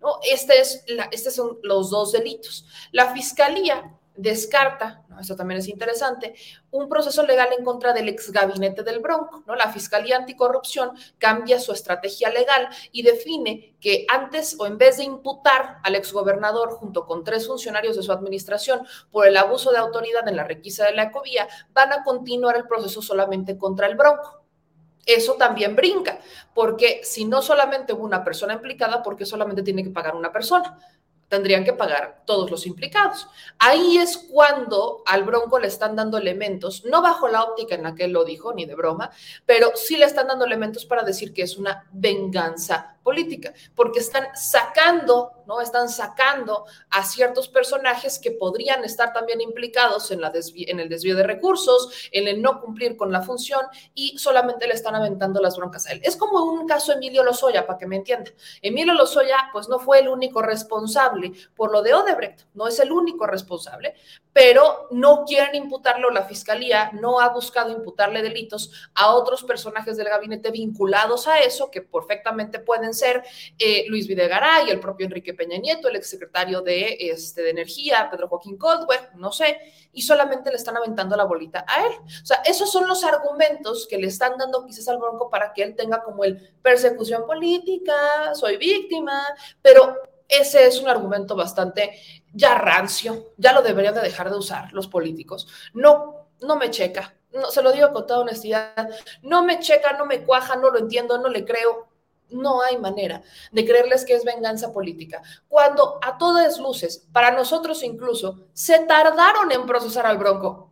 ¿no? 0.00 0.18
Este 0.22 0.60
es 0.60 0.84
estos 1.10 1.34
son 1.34 1.58
los 1.62 1.88
dos 1.90 2.12
delitos. 2.12 2.66
La 2.92 3.14
fiscalía 3.14 3.98
descarta, 4.18 5.04
¿no? 5.08 5.20
eso 5.20 5.36
también 5.36 5.60
es 5.60 5.68
interesante, 5.68 6.34
un 6.72 6.88
proceso 6.88 7.22
legal 7.22 7.48
en 7.56 7.64
contra 7.64 7.92
del 7.92 8.08
ex 8.08 8.32
gabinete 8.32 8.82
del 8.82 8.98
Bronco. 8.98 9.44
¿no? 9.46 9.54
La 9.54 9.72
Fiscalía 9.72 10.16
Anticorrupción 10.16 10.90
cambia 11.18 11.60
su 11.60 11.72
estrategia 11.72 12.28
legal 12.28 12.68
y 12.90 13.02
define 13.02 13.76
que 13.80 14.06
antes 14.08 14.56
o 14.58 14.66
en 14.66 14.76
vez 14.76 14.96
de 14.96 15.04
imputar 15.04 15.78
al 15.84 15.94
exgobernador 15.94 16.70
junto 16.70 17.06
con 17.06 17.22
tres 17.22 17.46
funcionarios 17.46 17.96
de 17.96 18.02
su 18.02 18.10
administración 18.10 18.84
por 19.12 19.26
el 19.26 19.36
abuso 19.36 19.70
de 19.70 19.78
autoridad 19.78 20.26
en 20.26 20.36
la 20.36 20.44
requisa 20.44 20.84
de 20.84 20.94
la 20.94 21.04
ecovía, 21.04 21.48
van 21.72 21.92
a 21.92 22.02
continuar 22.02 22.56
el 22.56 22.66
proceso 22.66 23.00
solamente 23.00 23.56
contra 23.56 23.86
el 23.86 23.94
Bronco. 23.94 24.42
Eso 25.06 25.34
también 25.34 25.74
brinca, 25.74 26.18
porque 26.52 27.00
si 27.02 27.24
no 27.24 27.40
solamente 27.40 27.94
hubo 27.94 28.04
una 28.04 28.24
persona 28.24 28.52
implicada, 28.52 29.02
¿por 29.02 29.16
qué 29.16 29.24
solamente 29.24 29.62
tiene 29.62 29.82
que 29.82 29.90
pagar 29.90 30.14
una 30.14 30.32
persona? 30.32 30.76
Tendrían 31.28 31.64
que 31.64 31.72
pagar 31.72 32.22
todos 32.26 32.50
los 32.50 32.66
implicados. 32.66 33.28
Ahí 33.58 33.98
es 33.98 34.16
cuando 34.16 35.02
al 35.06 35.24
Bronco 35.24 35.58
le 35.58 35.68
están 35.68 35.96
dando 35.96 36.18
elementos, 36.18 36.84
no 36.84 37.02
bajo 37.02 37.28
la 37.28 37.42
óptica 37.42 37.74
en 37.74 37.82
la 37.82 37.94
que 37.94 38.04
él 38.04 38.12
lo 38.12 38.24
dijo, 38.24 38.52
ni 38.52 38.64
de 38.64 38.74
broma, 38.74 39.10
pero 39.46 39.72
sí 39.74 39.96
le 39.96 40.06
están 40.06 40.28
dando 40.28 40.44
elementos 40.44 40.86
para 40.86 41.02
decir 41.02 41.32
que 41.32 41.42
es 41.42 41.56
una 41.56 41.86
venganza 41.92 42.97
política, 43.08 43.54
porque 43.74 44.00
están 44.00 44.26
sacando, 44.34 45.32
¿no? 45.46 45.62
Están 45.62 45.88
sacando 45.88 46.66
a 46.90 47.02
ciertos 47.02 47.48
personajes 47.48 48.18
que 48.18 48.32
podrían 48.32 48.84
estar 48.84 49.14
también 49.14 49.40
implicados 49.40 50.10
en, 50.10 50.20
la 50.20 50.30
en 50.30 50.78
el 50.78 50.90
desvío 50.90 51.16
de 51.16 51.22
recursos, 51.22 52.10
en 52.12 52.28
el 52.28 52.42
no 52.42 52.60
cumplir 52.60 52.98
con 52.98 53.10
la 53.10 53.22
función 53.22 53.62
y 53.94 54.18
solamente 54.18 54.66
le 54.66 54.74
están 54.74 54.94
aventando 54.94 55.40
las 55.40 55.56
broncas 55.56 55.86
a 55.86 55.92
él. 55.92 56.02
Es 56.04 56.16
como 56.16 56.44
un 56.44 56.66
caso 56.66 56.92
Emilio 56.92 57.24
Lozoya, 57.24 57.66
para 57.66 57.78
que 57.78 57.86
me 57.86 57.96
entienda. 57.96 58.30
Emilio 58.60 58.92
Lozoya, 58.92 59.48
pues 59.54 59.70
no 59.70 59.78
fue 59.78 60.00
el 60.00 60.08
único 60.08 60.42
responsable 60.42 61.32
por 61.56 61.72
lo 61.72 61.80
de 61.80 61.94
Odebrecht, 61.94 62.42
no 62.52 62.68
es 62.68 62.78
el 62.78 62.92
único 62.92 63.26
responsable, 63.26 63.94
pero 64.34 64.88
no 64.90 65.24
quieren 65.24 65.54
imputarlo, 65.54 66.10
la 66.10 66.24
fiscalía 66.24 66.90
no 66.92 67.20
ha 67.20 67.30
buscado 67.30 67.72
imputarle 67.72 68.20
delitos 68.20 68.70
a 68.94 69.14
otros 69.14 69.44
personajes 69.44 69.96
del 69.96 70.10
gabinete 70.10 70.50
vinculados 70.50 71.26
a 71.26 71.38
eso, 71.38 71.70
que 71.70 71.80
perfectamente 71.80 72.58
pueden 72.58 72.92
ser 72.98 73.22
eh, 73.58 73.84
Luis 73.88 74.06
Videgaray, 74.06 74.70
el 74.70 74.80
propio 74.80 75.06
Enrique 75.06 75.34
Peña 75.34 75.58
Nieto, 75.58 75.88
el 75.88 75.96
exsecretario 75.96 76.60
de, 76.60 76.96
este, 77.00 77.42
de 77.42 77.50
Energía, 77.50 78.08
Pedro 78.10 78.28
Joaquín 78.28 78.58
Coldwell, 78.58 79.00
no 79.16 79.32
sé, 79.32 79.58
y 79.92 80.02
solamente 80.02 80.50
le 80.50 80.56
están 80.56 80.76
aventando 80.76 81.16
la 81.16 81.24
bolita 81.24 81.64
a 81.66 81.86
él. 81.86 81.92
O 82.22 82.26
sea, 82.26 82.42
esos 82.44 82.70
son 82.70 82.86
los 82.86 83.04
argumentos 83.04 83.86
que 83.88 83.98
le 83.98 84.06
están 84.06 84.36
dando 84.36 84.64
quizás 84.66 84.88
al 84.88 84.98
Bronco 84.98 85.30
para 85.30 85.52
que 85.52 85.62
él 85.62 85.74
tenga 85.76 86.02
como 86.02 86.24
el 86.24 86.36
persecución 86.62 87.26
política, 87.26 88.34
soy 88.34 88.56
víctima, 88.56 89.22
pero 89.62 89.96
ese 90.28 90.66
es 90.66 90.80
un 90.80 90.88
argumento 90.88 91.34
bastante 91.34 91.98
ya 92.32 92.56
rancio, 92.56 93.32
ya 93.36 93.52
lo 93.52 93.62
deberían 93.62 93.94
de 93.94 94.02
dejar 94.02 94.30
de 94.30 94.36
usar 94.36 94.72
los 94.72 94.86
políticos. 94.86 95.48
No, 95.72 96.28
no 96.40 96.56
me 96.56 96.70
checa, 96.70 97.14
no, 97.32 97.50
se 97.50 97.62
lo 97.62 97.72
digo 97.72 97.92
con 97.92 98.06
toda 98.06 98.20
honestidad, 98.20 98.88
no 99.22 99.44
me 99.44 99.58
checa, 99.60 99.94
no 99.94 100.06
me 100.06 100.24
cuaja, 100.24 100.56
no 100.56 100.70
lo 100.70 100.78
entiendo, 100.78 101.18
no 101.18 101.28
le 101.28 101.44
creo. 101.44 101.87
No 102.30 102.62
hay 102.62 102.76
manera 102.76 103.22
de 103.52 103.64
creerles 103.64 104.04
que 104.04 104.14
es 104.14 104.24
venganza 104.24 104.72
política. 104.72 105.22
Cuando 105.48 105.98
a 106.02 106.18
todas 106.18 106.58
luces, 106.58 107.06
para 107.12 107.30
nosotros 107.30 107.82
incluso, 107.82 108.46
se 108.52 108.80
tardaron 108.80 109.50
en 109.52 109.66
procesar 109.66 110.06
al 110.06 110.18
Bronco. 110.18 110.70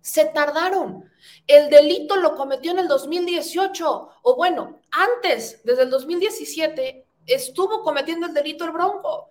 Se 0.00 0.26
tardaron. 0.26 1.10
El 1.46 1.70
delito 1.70 2.16
lo 2.16 2.34
cometió 2.34 2.72
en 2.72 2.80
el 2.80 2.88
2018, 2.88 4.08
o 4.22 4.36
bueno, 4.36 4.78
antes, 4.90 5.60
desde 5.64 5.82
el 5.82 5.90
2017, 5.90 7.06
estuvo 7.26 7.82
cometiendo 7.82 8.26
el 8.26 8.34
delito 8.34 8.64
el 8.64 8.72
Bronco. 8.72 9.30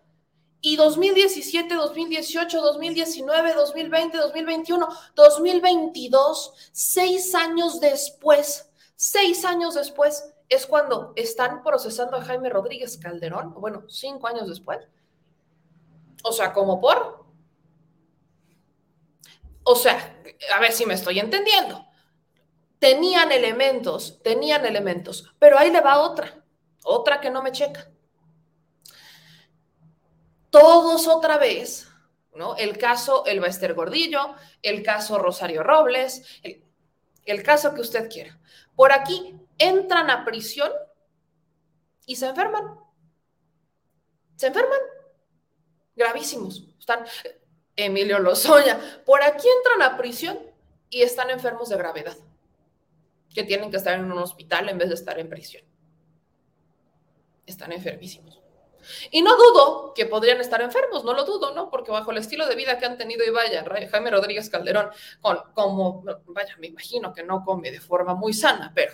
Y 0.60 0.76
2017, 0.76 1.76
2018, 1.76 2.62
2019, 2.62 3.54
2020, 3.54 4.18
2021, 4.18 4.88
2022, 5.16 6.54
seis 6.72 7.36
años 7.36 7.80
después, 7.80 8.70
seis 8.96 9.46
años 9.46 9.76
después, 9.76 10.34
es 10.50 10.66
cuando 10.66 11.14
están 11.16 11.64
procesando 11.64 12.18
a 12.18 12.24
Jaime 12.24 12.50
Rodríguez 12.50 12.98
Calderón, 12.98 13.54
bueno, 13.56 13.84
cinco 13.90 14.28
años 14.28 14.48
después. 14.48 14.80
O 16.24 16.32
sea, 16.32 16.54
como 16.54 16.80
por. 16.80 17.26
O 19.64 19.76
sea, 19.76 20.22
a 20.54 20.60
ver 20.60 20.72
si 20.72 20.86
me 20.86 20.94
estoy 20.94 21.20
entendiendo. 21.20 21.86
Tenían 22.80 23.32
elementos, 23.32 24.22
tenían 24.24 24.66
elementos, 24.66 25.34
pero 25.40 25.58
ahí 25.58 25.72
le 25.72 25.82
va 25.82 26.00
otra, 26.00 26.44
otra 26.84 27.20
que 27.20 27.30
no 27.30 27.42
me 27.42 27.52
checa 27.52 27.90
todos 30.50 31.08
otra 31.08 31.38
vez, 31.38 31.88
¿no? 32.34 32.56
El 32.56 32.78
caso 32.78 33.26
El 33.26 33.40
Bester 33.40 33.74
Gordillo, 33.74 34.36
el 34.62 34.84
caso 34.84 35.20
Rosario 35.20 35.64
Robles, 35.64 36.24
el, 36.44 36.64
el 37.26 37.44
caso 37.44 37.74
que 37.74 37.82
usted 37.82 38.10
quiera. 38.10 38.40
Por 38.76 38.92
aquí 38.92 39.36
entran 39.58 40.10
a 40.10 40.26
prisión 40.26 40.72
y 42.06 42.16
se 42.16 42.28
enferman. 42.28 42.80
Se 44.36 44.48
enferman. 44.48 44.80
Gravísimos. 45.96 46.64
Están 46.80 47.06
Emilio 47.76 48.20
Lozoya. 48.20 48.80
Por 49.06 49.22
aquí 49.22 49.48
entran 49.58 49.82
a 49.82 49.98
prisión 49.98 50.40
y 50.90 51.02
están 51.02 51.30
enfermos 51.30 51.70
de 51.70 51.78
gravedad. 51.78 52.18
Que 53.34 53.44
tienen 53.44 53.70
que 53.70 53.78
estar 53.78 53.94
en 53.94 54.12
un 54.12 54.18
hospital 54.18 54.70
en 54.70 54.78
vez 54.78 54.90
de 54.90 54.96
estar 54.96 55.20
en 55.20 55.30
prisión. 55.30 55.64
Están 57.46 57.72
enfermísimos. 57.72 58.42
Y 59.12 59.22
no 59.22 59.36
dudo 59.36 59.94
que 59.94 60.06
podrían 60.06 60.40
estar 60.40 60.62
enfermos, 60.62 61.04
no 61.04 61.14
lo 61.14 61.26
dudo, 61.26 61.54
¿no? 61.54 61.70
Porque 61.70 61.92
bajo 61.92 62.12
el 62.12 62.18
estilo 62.18 62.48
de 62.48 62.56
vida 62.56 62.78
que 62.80 62.86
han 62.86 62.98
tenido 62.98 63.26
y 63.26 63.30
vaya, 63.30 63.66
Jaime 63.92 64.12
Rodríguez 64.12 64.50
Calderón, 64.50 64.92
con, 65.20 65.40
como, 65.54 66.04
vaya, 66.28 66.56
me 66.58 66.68
imagino 66.68 67.14
que 67.14 67.24
no 67.24 67.44
come 67.44 67.70
de 67.72 67.82
forma 67.82 68.16
muy 68.16 68.34
sana, 68.34 68.72
pero 68.74 68.94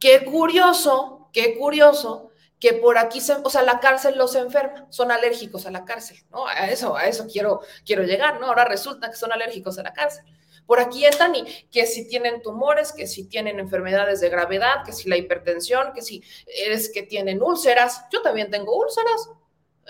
qué 0.00 0.24
curioso, 0.24 1.28
qué 1.32 1.56
curioso 1.56 2.30
que 2.58 2.74
por 2.74 2.98
aquí, 2.98 3.20
se, 3.20 3.34
o 3.34 3.48
sea, 3.48 3.62
la 3.62 3.80
cárcel 3.80 4.18
los 4.18 4.34
enferma, 4.34 4.86
son 4.90 5.10
alérgicos 5.10 5.64
a 5.66 5.70
la 5.70 5.84
cárcel, 5.84 6.18
¿no? 6.30 6.46
A 6.46 6.68
eso, 6.70 6.94
a 6.94 7.06
eso 7.06 7.26
quiero, 7.26 7.60
quiero 7.86 8.02
llegar, 8.02 8.38
¿no? 8.38 8.48
Ahora 8.48 8.66
resulta 8.66 9.08
que 9.08 9.16
son 9.16 9.32
alérgicos 9.32 9.78
a 9.78 9.82
la 9.82 9.94
cárcel. 9.94 10.24
Por 10.66 10.78
aquí 10.78 11.04
están 11.04 11.34
y 11.34 11.44
que 11.72 11.86
si 11.86 12.06
tienen 12.06 12.42
tumores, 12.42 12.92
que 12.92 13.06
si 13.06 13.26
tienen 13.26 13.58
enfermedades 13.58 14.20
de 14.20 14.28
gravedad, 14.28 14.84
que 14.84 14.92
si 14.92 15.08
la 15.08 15.16
hipertensión, 15.16 15.92
que 15.94 16.02
si 16.02 16.22
es 16.46 16.92
que 16.92 17.02
tienen 17.02 17.42
úlceras. 17.42 18.04
Yo 18.12 18.22
también 18.22 18.50
tengo 18.50 18.78
úlceras. 18.78 19.30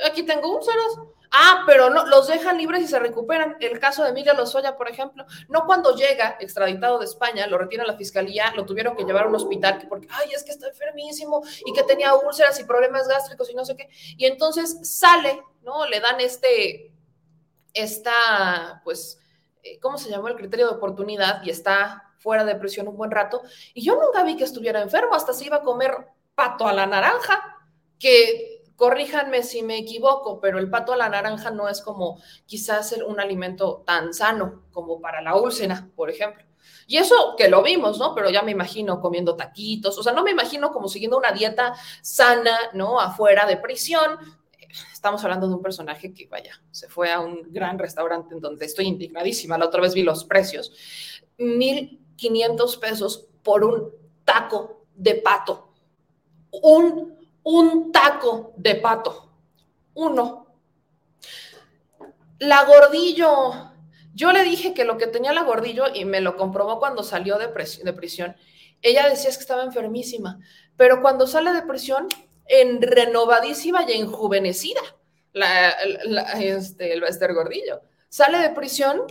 Aquí 0.06 0.22
tengo 0.22 0.56
úlceras. 0.56 0.98
Ah, 1.32 1.62
pero 1.64 1.90
no, 1.90 2.06
los 2.06 2.26
dejan 2.26 2.58
libres 2.58 2.82
y 2.82 2.88
se 2.88 2.98
recuperan. 2.98 3.56
El 3.60 3.78
caso 3.78 4.02
de 4.02 4.12
Miguel 4.12 4.36
Lozoya, 4.36 4.76
por 4.76 4.88
ejemplo, 4.88 5.24
no 5.48 5.64
cuando 5.64 5.94
llega 5.94 6.36
extraditado 6.40 6.98
de 6.98 7.04
España, 7.04 7.46
lo 7.46 7.56
retiene 7.56 7.84
la 7.86 7.96
fiscalía, 7.96 8.52
lo 8.56 8.66
tuvieron 8.66 8.96
que 8.96 9.04
llevar 9.04 9.24
a 9.24 9.28
un 9.28 9.36
hospital 9.36 9.86
porque, 9.88 10.08
ay, 10.10 10.30
es 10.32 10.42
que 10.42 10.50
está 10.50 10.68
enfermísimo 10.68 11.42
y 11.64 11.72
que 11.72 11.84
tenía 11.84 12.14
úlceras 12.14 12.58
y 12.58 12.64
problemas 12.64 13.06
gástricos 13.06 13.48
y 13.48 13.54
no 13.54 13.64
sé 13.64 13.76
qué. 13.76 13.88
Y 14.16 14.26
entonces 14.26 14.78
sale, 14.82 15.40
¿no? 15.62 15.86
Le 15.86 16.00
dan 16.00 16.20
este, 16.20 16.92
esta, 17.74 18.80
pues, 18.82 19.20
eh, 19.62 19.78
¿cómo 19.78 19.98
se 19.98 20.10
llamó? 20.10 20.26
El 20.26 20.36
criterio 20.36 20.66
de 20.66 20.74
oportunidad 20.74 21.42
y 21.44 21.50
está 21.50 22.10
fuera 22.18 22.44
de 22.44 22.56
prisión 22.56 22.88
un 22.88 22.96
buen 22.96 23.12
rato. 23.12 23.42
Y 23.72 23.82
yo 23.82 23.94
nunca 23.94 24.24
vi 24.24 24.36
que 24.36 24.44
estuviera 24.44 24.82
enfermo, 24.82 25.14
hasta 25.14 25.32
se 25.32 25.46
iba 25.46 25.58
a 25.58 25.62
comer 25.62 26.08
pato 26.34 26.66
a 26.66 26.72
la 26.72 26.86
naranja, 26.86 27.56
que 28.00 28.49
corríjanme 28.80 29.42
si 29.42 29.62
me 29.62 29.76
equivoco, 29.76 30.40
pero 30.40 30.58
el 30.58 30.70
pato 30.70 30.94
a 30.94 30.96
la 30.96 31.10
naranja 31.10 31.50
no 31.50 31.68
es 31.68 31.82
como 31.82 32.18
quizás 32.46 32.96
un 33.06 33.20
alimento 33.20 33.82
tan 33.84 34.14
sano 34.14 34.62
como 34.72 35.02
para 35.02 35.20
la 35.20 35.36
úlcera, 35.36 35.90
por 35.94 36.08
ejemplo. 36.08 36.42
Y 36.86 36.96
eso 36.96 37.34
que 37.36 37.50
lo 37.50 37.62
vimos, 37.62 37.98
¿no? 37.98 38.14
Pero 38.14 38.30
ya 38.30 38.40
me 38.40 38.52
imagino 38.52 38.98
comiendo 38.98 39.36
taquitos, 39.36 39.98
o 39.98 40.02
sea, 40.02 40.14
no 40.14 40.22
me 40.22 40.30
imagino 40.30 40.72
como 40.72 40.88
siguiendo 40.88 41.18
una 41.18 41.30
dieta 41.30 41.74
sana, 42.00 42.56
¿no? 42.72 42.98
Afuera 42.98 43.44
de 43.44 43.58
prisión, 43.58 44.18
estamos 44.90 45.22
hablando 45.24 45.46
de 45.46 45.56
un 45.56 45.62
personaje 45.62 46.14
que, 46.14 46.26
vaya, 46.26 46.58
se 46.70 46.88
fue 46.88 47.12
a 47.12 47.20
un 47.20 47.52
gran 47.52 47.78
restaurante 47.78 48.34
en 48.34 48.40
donde 48.40 48.64
estoy 48.64 48.86
indignadísima. 48.86 49.58
La 49.58 49.66
otra 49.66 49.82
vez 49.82 49.92
vi 49.92 50.02
los 50.02 50.24
precios. 50.24 50.72
1.500 51.38 52.78
pesos 52.78 53.28
por 53.42 53.62
un 53.62 53.90
taco 54.24 54.86
de 54.94 55.16
pato. 55.16 55.74
Un, 56.62 57.19
un 57.42 57.92
taco 57.92 58.52
de 58.56 58.76
pato. 58.76 59.30
Uno. 59.94 60.46
La 62.38 62.64
gordillo. 62.64 63.72
Yo 64.14 64.32
le 64.32 64.42
dije 64.44 64.74
que 64.74 64.84
lo 64.84 64.98
que 64.98 65.06
tenía 65.06 65.32
la 65.32 65.42
gordillo, 65.42 65.84
y 65.94 66.04
me 66.04 66.20
lo 66.20 66.36
comprobó 66.36 66.78
cuando 66.78 67.02
salió 67.02 67.38
de, 67.38 67.46
de 67.46 67.92
prisión, 67.92 68.36
ella 68.82 69.08
decía 69.08 69.30
que 69.30 69.38
estaba 69.38 69.62
enfermísima, 69.62 70.38
pero 70.76 71.02
cuando 71.02 71.26
sale 71.26 71.52
de 71.52 71.62
prisión 71.62 72.08
en 72.46 72.82
renovadísima 72.82 73.84
y 73.88 73.92
enjuvenecida, 73.92 74.80
la, 75.32 75.70
este, 76.40 76.92
el 76.92 77.00
Bester 77.00 77.32
Gordillo. 77.34 77.82
Sale 78.08 78.38
de 78.38 78.50
prisión 78.50 79.02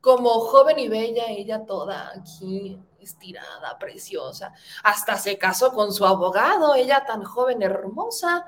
como 0.00 0.30
joven 0.40 0.78
y 0.78 0.88
bella, 0.88 1.26
ella 1.28 1.64
toda 1.64 2.12
aquí 2.14 2.78
estirada, 3.04 3.78
preciosa. 3.78 4.52
Hasta 4.82 5.16
se 5.18 5.38
casó 5.38 5.72
con 5.72 5.92
su 5.92 6.06
abogado, 6.06 6.74
ella 6.74 7.04
tan 7.06 7.24
joven, 7.24 7.62
hermosa. 7.62 8.46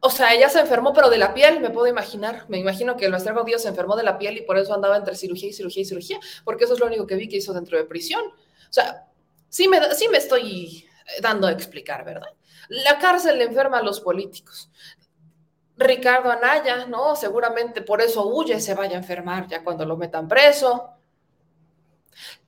O 0.00 0.10
sea, 0.10 0.34
ella 0.34 0.50
se 0.50 0.60
enfermó, 0.60 0.92
pero 0.92 1.08
de 1.08 1.18
la 1.18 1.32
piel, 1.32 1.60
me 1.60 1.70
puedo 1.70 1.86
imaginar. 1.86 2.44
Me 2.48 2.58
imagino 2.58 2.96
que 2.96 3.06
el 3.06 3.12
Bester 3.12 3.32
Gordillo 3.32 3.58
se 3.58 3.68
enfermó 3.68 3.96
de 3.96 4.02
la 4.02 4.18
piel 4.18 4.36
y 4.36 4.42
por 4.42 4.58
eso 4.58 4.74
andaba 4.74 4.96
entre 4.96 5.16
cirugía 5.16 5.48
y 5.48 5.52
cirugía 5.52 5.82
y 5.82 5.86
cirugía, 5.86 6.20
porque 6.44 6.64
eso 6.64 6.74
es 6.74 6.80
lo 6.80 6.86
único 6.86 7.06
que 7.06 7.16
vi 7.16 7.28
que 7.28 7.38
hizo 7.38 7.54
dentro 7.54 7.78
de 7.78 7.84
prisión. 7.84 8.22
O 8.24 8.72
sea, 8.72 9.06
sí 9.48 9.66
me, 9.66 9.94
sí 9.94 10.08
me 10.08 10.18
estoy 10.18 10.86
dando 11.20 11.46
a 11.46 11.52
explicar, 11.52 12.04
¿verdad? 12.04 12.28
La 12.68 12.98
cárcel 12.98 13.38
le 13.38 13.44
enferma 13.44 13.78
a 13.78 13.82
los 13.82 14.00
políticos. 14.00 14.70
Ricardo 15.76 16.30
Anaya, 16.30 16.86
¿no? 16.86 17.16
Seguramente 17.16 17.82
por 17.82 18.00
eso 18.00 18.26
huye, 18.26 18.60
se 18.60 18.74
vaya 18.74 18.96
a 18.96 19.00
enfermar 19.00 19.48
ya 19.48 19.62
cuando 19.64 19.84
lo 19.84 19.96
metan 19.96 20.28
preso. 20.28 20.93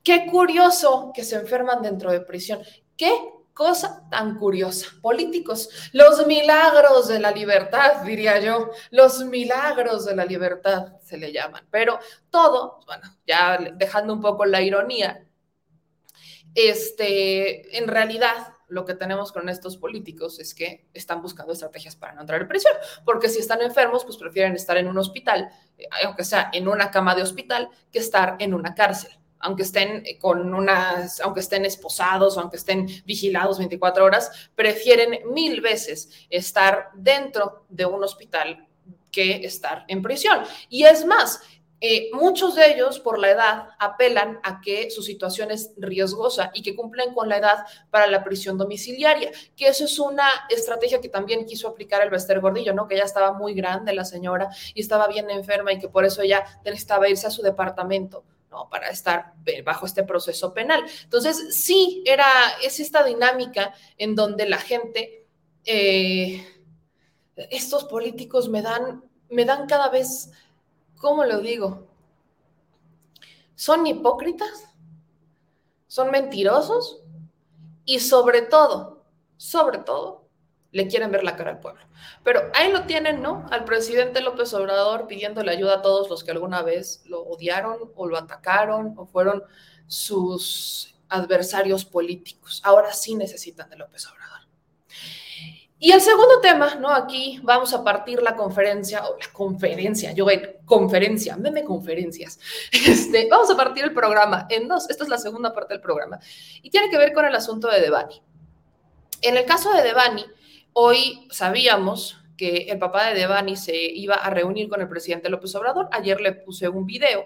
Qué 0.07 0.25
curioso 0.25 1.11
que 1.13 1.25
se 1.25 1.35
enferman 1.35 1.81
dentro 1.81 2.09
de 2.09 2.21
prisión. 2.21 2.61
Qué 2.95 3.11
cosa 3.53 4.07
tan 4.09 4.37
curiosa. 4.37 4.87
Políticos, 5.01 5.69
los 5.91 6.25
milagros 6.25 7.09
de 7.09 7.19
la 7.19 7.31
libertad, 7.31 8.03
diría 8.03 8.39
yo, 8.39 8.69
los 8.91 9.25
milagros 9.25 10.05
de 10.05 10.15
la 10.15 10.23
libertad 10.23 10.93
se 11.03 11.17
le 11.17 11.33
llaman. 11.33 11.67
Pero 11.69 11.99
todo, 12.29 12.79
bueno, 12.85 13.03
ya 13.25 13.57
dejando 13.75 14.13
un 14.13 14.21
poco 14.21 14.45
la 14.45 14.61
ironía, 14.61 15.27
este, 16.55 17.77
en 17.77 17.89
realidad 17.89 18.53
lo 18.69 18.85
que 18.85 18.93
tenemos 18.93 19.33
con 19.33 19.49
estos 19.49 19.75
políticos 19.75 20.39
es 20.39 20.55
que 20.55 20.87
están 20.93 21.21
buscando 21.21 21.51
estrategias 21.51 21.97
para 21.97 22.13
no 22.13 22.21
entrar 22.21 22.39
en 22.39 22.47
prisión, 22.47 22.75
porque 23.03 23.27
si 23.27 23.39
están 23.39 23.61
enfermos, 23.61 24.05
pues 24.05 24.15
prefieren 24.15 24.55
estar 24.55 24.77
en 24.77 24.87
un 24.87 24.99
hospital, 24.99 25.49
eh, 25.77 25.83
aunque 26.05 26.23
sea 26.23 26.49
en 26.53 26.69
una 26.69 26.91
cama 26.91 27.13
de 27.13 27.23
hospital, 27.23 27.69
que 27.91 27.99
estar 27.99 28.37
en 28.39 28.53
una 28.53 28.73
cárcel. 28.73 29.11
Aunque 29.39 29.63
estén 29.63 30.03
con 30.19 30.53
unas, 30.53 31.19
aunque 31.21 31.41
estén 31.41 31.65
esposados, 31.65 32.37
aunque 32.37 32.57
estén 32.57 32.87
vigilados 33.05 33.59
24 33.59 34.03
horas, 34.03 34.49
prefieren 34.55 35.19
mil 35.31 35.61
veces 35.61 36.09
estar 36.29 36.89
dentro 36.95 37.65
de 37.69 37.85
un 37.85 38.03
hospital 38.03 38.67
que 39.11 39.45
estar 39.45 39.85
en 39.87 40.01
prisión. 40.01 40.43
Y 40.69 40.83
es 40.83 41.05
más, 41.05 41.41
eh, 41.79 42.09
muchos 42.11 42.55
de 42.55 42.71
ellos, 42.73 42.99
por 42.99 43.19
la 43.19 43.29
edad, 43.29 43.69
apelan 43.77 44.39
a 44.41 44.61
que 44.61 44.89
su 44.89 45.03
situación 45.03 45.51
es 45.51 45.73
riesgosa 45.77 46.49
y 46.55 46.63
que 46.63 46.75
cumplen 46.75 47.13
con 47.13 47.29
la 47.29 47.37
edad 47.37 47.65
para 47.91 48.07
la 48.07 48.23
prisión 48.23 48.57
domiciliaria, 48.57 49.31
que 49.55 49.67
eso 49.67 49.85
es 49.85 49.99
una 49.99 50.27
estrategia 50.49 50.99
que 50.99 51.09
también 51.09 51.45
quiso 51.45 51.67
aplicar 51.67 52.01
el 52.01 52.09
Bester 52.09 52.39
Gordillo, 52.39 52.73
¿no? 52.73 52.87
Que 52.87 52.97
ya 52.97 53.03
estaba 53.03 53.33
muy 53.33 53.53
grande 53.53 53.93
la 53.93 54.05
señora 54.05 54.49
y 54.73 54.81
estaba 54.81 55.07
bien 55.07 55.29
enferma 55.29 55.71
y 55.71 55.79
que 55.79 55.87
por 55.87 56.03
eso 56.03 56.23
ella 56.23 56.43
necesitaba 56.65 57.09
irse 57.09 57.27
a 57.27 57.31
su 57.31 57.43
departamento. 57.43 58.23
¿No? 58.49 58.69
para 58.69 58.89
estar 58.89 59.33
bajo 59.65 59.85
este 59.85 60.03
proceso 60.03 60.53
penal. 60.53 60.83
Entonces, 61.03 61.63
sí, 61.63 62.03
era, 62.05 62.25
es 62.63 62.79
esta 62.79 63.03
dinámica 63.03 63.73
en 63.97 64.15
donde 64.15 64.47
la 64.47 64.57
gente, 64.57 65.25
eh, 65.65 66.45
estos 67.49 67.85
políticos 67.85 68.49
me 68.49 68.61
dan, 68.61 69.03
me 69.29 69.45
dan 69.45 69.67
cada 69.67 69.89
vez 69.89 70.31
¿cómo 70.97 71.23
lo 71.23 71.39
digo? 71.39 71.87
Son 73.55 73.85
hipócritas, 73.87 74.67
son 75.87 76.11
mentirosos 76.11 77.01
y 77.85 77.99
sobre 77.99 78.41
todo, 78.43 79.03
sobre 79.37 79.79
todo, 79.79 80.26
le 80.71 80.87
quieren 80.87 81.11
ver 81.11 81.23
la 81.23 81.35
cara 81.35 81.51
al 81.51 81.59
pueblo. 81.59 81.81
Pero 82.23 82.51
ahí 82.53 82.71
lo 82.71 82.83
tienen, 82.83 83.21
¿no? 83.21 83.45
Al 83.51 83.65
presidente 83.65 84.21
López 84.21 84.53
Obrador 84.53 85.07
pidiéndole 85.07 85.51
ayuda 85.51 85.75
a 85.75 85.81
todos 85.81 86.09
los 86.09 86.23
que 86.23 86.31
alguna 86.31 86.61
vez 86.61 87.03
lo 87.05 87.21
odiaron 87.21 87.91
o 87.95 88.07
lo 88.07 88.17
atacaron 88.17 88.93
o 88.97 89.05
fueron 89.05 89.43
sus 89.87 90.95
adversarios 91.09 91.85
políticos. 91.85 92.61
Ahora 92.63 92.93
sí 92.93 93.15
necesitan 93.15 93.69
de 93.69 93.77
López 93.77 94.05
Obrador. 94.07 94.27
Y 95.79 95.91
el 95.91 96.01
segundo 96.01 96.39
tema, 96.41 96.73
¿no? 96.75 96.89
Aquí 96.89 97.39
vamos 97.43 97.71
a 97.71 97.83
partir 97.83 98.21
la 98.23 98.35
conferencia, 98.35 99.05
o 99.05 99.15
la 99.15 99.31
conferencia, 99.31 100.11
yo 100.11 100.25
voy, 100.25 100.41
conferencia, 100.65 101.37
meme 101.37 101.63
conferencias. 101.63 102.39
Este, 102.71 103.27
vamos 103.29 103.49
a 103.51 103.55
partir 103.55 103.83
el 103.83 103.93
programa 103.93 104.47
en 104.49 104.67
dos. 104.67 104.89
Esta 104.89 105.03
es 105.03 105.09
la 105.09 105.19
segunda 105.19 105.53
parte 105.53 105.75
del 105.75 105.81
programa. 105.81 106.19
Y 106.63 106.71
tiene 106.71 106.89
que 106.89 106.97
ver 106.97 107.13
con 107.13 107.25
el 107.25 107.35
asunto 107.35 107.67
de 107.67 107.79
Devani. 107.79 108.21
En 109.21 109.37
el 109.37 109.45
caso 109.45 109.71
de 109.71 109.83
Devani, 109.83 110.25
hoy 110.79 111.27
sabíamos 111.31 112.19
que 112.37 112.67
el 112.69 112.77
papá 112.77 113.07
de 113.07 113.19
Devani 113.19 113.55
se 113.55 113.75
iba 113.75 114.13
a 114.13 114.29
reunir 114.29 114.69
con 114.69 114.79
el 114.79 114.87
presidente 114.87 115.27
López 115.27 115.55
Obrador. 115.55 115.89
Ayer 115.91 116.21
le 116.21 116.33
puse 116.33 116.69
un 116.69 116.85
video 116.85 117.25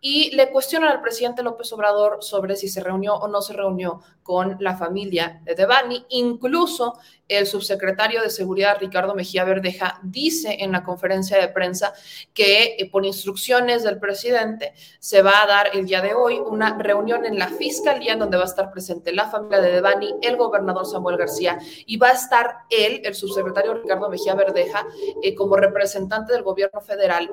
y 0.00 0.30
le 0.36 0.52
cuestionan 0.52 0.90
al 0.90 1.02
presidente 1.02 1.42
López 1.42 1.72
Obrador 1.72 2.18
sobre 2.20 2.54
si 2.54 2.68
se 2.68 2.80
reunió 2.80 3.16
o 3.16 3.26
no 3.26 3.42
se 3.42 3.54
reunió 3.54 4.02
con 4.22 4.56
la 4.60 4.76
familia 4.76 5.40
de 5.42 5.56
Devani. 5.56 6.06
Incluso 6.10 6.96
el 7.38 7.46
subsecretario 7.46 8.22
de 8.22 8.30
Seguridad, 8.30 8.78
Ricardo 8.80 9.14
Mejía 9.14 9.44
Verdeja, 9.44 10.00
dice 10.02 10.56
en 10.60 10.72
la 10.72 10.84
conferencia 10.84 11.38
de 11.38 11.48
prensa 11.48 11.92
que 12.34 12.76
eh, 12.78 12.90
por 12.90 13.04
instrucciones 13.04 13.82
del 13.82 13.98
presidente 13.98 14.72
se 14.98 15.22
va 15.22 15.42
a 15.42 15.46
dar 15.46 15.70
el 15.74 15.86
día 15.86 16.00
de 16.00 16.14
hoy 16.14 16.38
una 16.38 16.78
reunión 16.78 17.24
en 17.24 17.38
la 17.38 17.48
fiscalía 17.48 18.16
donde 18.16 18.36
va 18.36 18.44
a 18.44 18.46
estar 18.46 18.70
presente 18.70 19.12
la 19.12 19.28
familia 19.28 19.60
de 19.60 19.72
Devani, 19.72 20.14
el 20.22 20.36
gobernador 20.36 20.86
Samuel 20.86 21.16
García 21.16 21.58
y 21.86 21.96
va 21.96 22.08
a 22.08 22.12
estar 22.12 22.58
él, 22.70 23.02
el 23.04 23.14
subsecretario 23.14 23.74
Ricardo 23.74 24.08
Mejía 24.08 24.34
Verdeja, 24.34 24.86
eh, 25.22 25.34
como 25.34 25.56
representante 25.56 26.32
del 26.32 26.42
gobierno 26.42 26.80
federal 26.80 27.30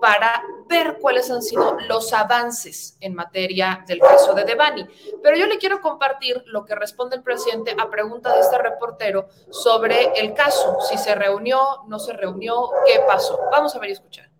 para 0.00 0.42
ver 0.68 0.98
cuáles 1.00 1.30
han 1.30 1.42
sido 1.42 1.76
los 1.88 2.12
avances 2.12 2.96
en 3.00 3.14
materia 3.14 3.84
del 3.86 3.98
caso 4.00 4.34
de 4.34 4.44
Devani. 4.44 4.86
Pero 5.22 5.36
yo 5.36 5.46
le 5.46 5.58
quiero 5.58 5.80
compartir 5.80 6.42
lo 6.46 6.64
que 6.64 6.74
responde 6.74 7.16
el 7.16 7.22
presidente 7.22 7.74
a 7.78 7.90
pregunta 7.90 8.34
de 8.34 8.40
este 8.40 8.58
reportero 8.58 9.28
sobre 9.50 10.18
el 10.18 10.34
caso, 10.34 10.78
si 10.88 10.96
se 10.96 11.14
reunió, 11.14 11.84
no 11.88 11.98
se 11.98 12.12
reunió, 12.12 12.70
qué 12.86 13.00
pasó. 13.06 13.38
Vamos 13.52 13.74
a 13.74 13.78
ver 13.78 13.90
y 13.90 13.92
escuchar. 13.92 14.30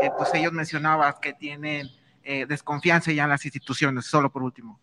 Eh, 0.00 0.10
pues 0.16 0.32
ellos 0.34 0.52
mencionaban 0.52 1.14
que 1.20 1.32
tienen 1.32 1.88
eh, 2.22 2.46
desconfianza 2.46 3.12
ya 3.12 3.24
en 3.24 3.30
las 3.30 3.44
instituciones, 3.44 4.06
solo 4.06 4.30
por 4.30 4.42
último. 4.42 4.80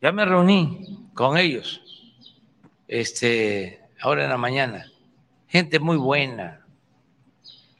Ya 0.00 0.12
me 0.12 0.24
reuní 0.24 1.10
con 1.14 1.38
ellos, 1.38 1.80
este, 2.86 3.88
ahora 4.00 4.24
en 4.24 4.30
la 4.30 4.36
mañana. 4.36 4.86
Gente 5.48 5.78
muy 5.78 5.96
buena, 5.96 6.66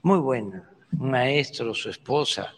muy 0.03 0.19
buena 0.19 0.71
maestro, 0.99 1.75
su 1.75 1.91
esposa, 1.91 2.53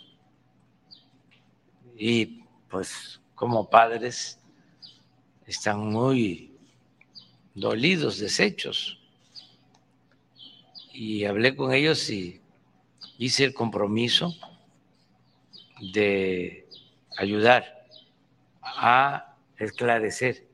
y 1.97 2.45
pues 2.68 3.20
como 3.34 3.68
padres 3.68 4.39
están 5.47 5.91
muy 5.91 6.53
dolidos, 7.55 8.18
deshechos. 8.18 8.99
Y 10.93 11.24
hablé 11.24 11.55
con 11.57 11.72
ellos 11.72 12.09
y 12.11 12.41
hice 13.18 13.45
el 13.45 13.55
compromiso 13.55 14.34
de 15.93 16.68
ayudar 17.16 17.86
a 18.62 19.36
esclarecer 19.57 20.47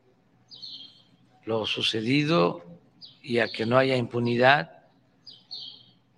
lo 1.44 1.66
sucedido 1.66 2.64
y 3.22 3.38
a 3.38 3.48
que 3.48 3.66
no 3.66 3.76
haya 3.76 3.96
impunidad. 3.96 4.84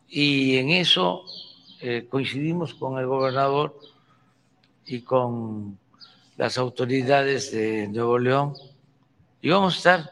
Y 0.09 0.57
en 0.57 0.71
eso 0.71 1.25
eh, 1.89 2.09
coincidimos 2.09 2.75
con 2.75 2.99
el 2.99 3.07
gobernador 3.07 3.79
y 4.87 5.03
con 5.03 5.79
las 6.37 6.59
autoridades 6.59 7.53
de 7.53 7.87
Nuevo 7.87 8.19
León 8.19 8.55
y 9.41 9.51
vamos 9.51 9.75
a 9.75 9.77
estar 9.77 10.11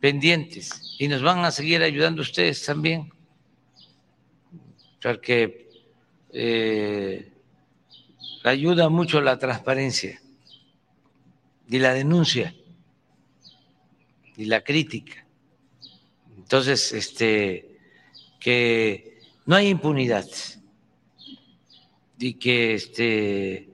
pendientes 0.00 0.94
y 0.98 1.08
nos 1.08 1.22
van 1.22 1.42
a 1.42 1.50
seguir 1.50 1.82
ayudando 1.82 2.20
ustedes 2.20 2.62
también, 2.66 3.10
porque 5.00 5.70
eh, 6.34 7.32
ayuda 8.44 8.90
mucho 8.90 9.22
la 9.22 9.38
transparencia 9.38 10.20
y 11.66 11.78
la 11.78 11.94
denuncia 11.94 12.54
y 14.36 14.44
la 14.44 14.60
crítica. 14.60 15.24
Entonces, 16.36 16.92
este, 16.92 17.78
que 18.38 19.13
no 19.46 19.56
hay 19.56 19.68
impunidad 19.68 20.26
y 22.18 22.34
que 22.34 22.74
este, 22.74 23.68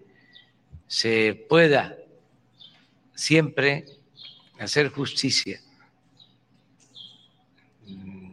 se 0.87 1.35
pueda 1.49 1.97
siempre 3.15 3.85
hacer 4.59 4.89
justicia. 4.89 5.61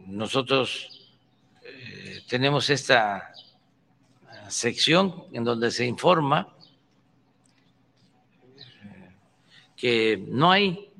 Nosotros 0.06 1.08
eh, 1.62 2.22
tenemos 2.28 2.68
esta 2.70 3.32
sección 4.48 5.24
en 5.32 5.44
donde 5.44 5.70
se 5.70 5.86
informa 5.86 6.52
que 9.76 10.16
no 10.26 10.50
hay 10.50 10.90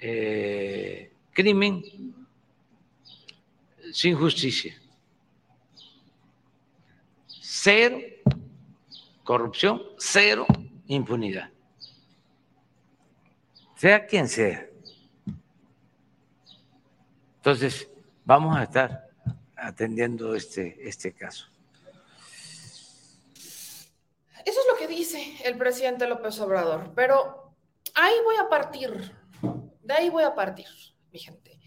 eh, 0.00 1.12
crimen 1.34 1.84
sin 3.92 4.14
justicia 4.16 4.80
cero 7.62 7.98
corrupción, 9.22 9.82
cero 9.98 10.46
impunidad. 10.86 11.50
Sea 13.76 14.06
quien 14.06 14.28
sea. 14.28 14.66
Entonces, 17.36 17.88
vamos 18.24 18.56
a 18.56 18.62
estar 18.64 19.08
atendiendo 19.56 20.34
este, 20.34 20.88
este 20.88 21.12
caso. 21.12 21.46
Eso 23.34 24.58
es 24.60 24.66
lo 24.72 24.78
que 24.78 24.86
dice 24.86 25.36
el 25.44 25.56
presidente 25.58 26.06
López 26.06 26.40
Obrador, 26.40 26.92
pero 26.94 27.52
ahí 27.94 28.14
voy 28.24 28.36
a 28.36 28.48
partir, 28.48 29.12
de 29.82 29.94
ahí 29.94 30.08
voy 30.08 30.24
a 30.24 30.34
partir, 30.34 30.66
mi 31.12 31.18
gente. 31.18 31.60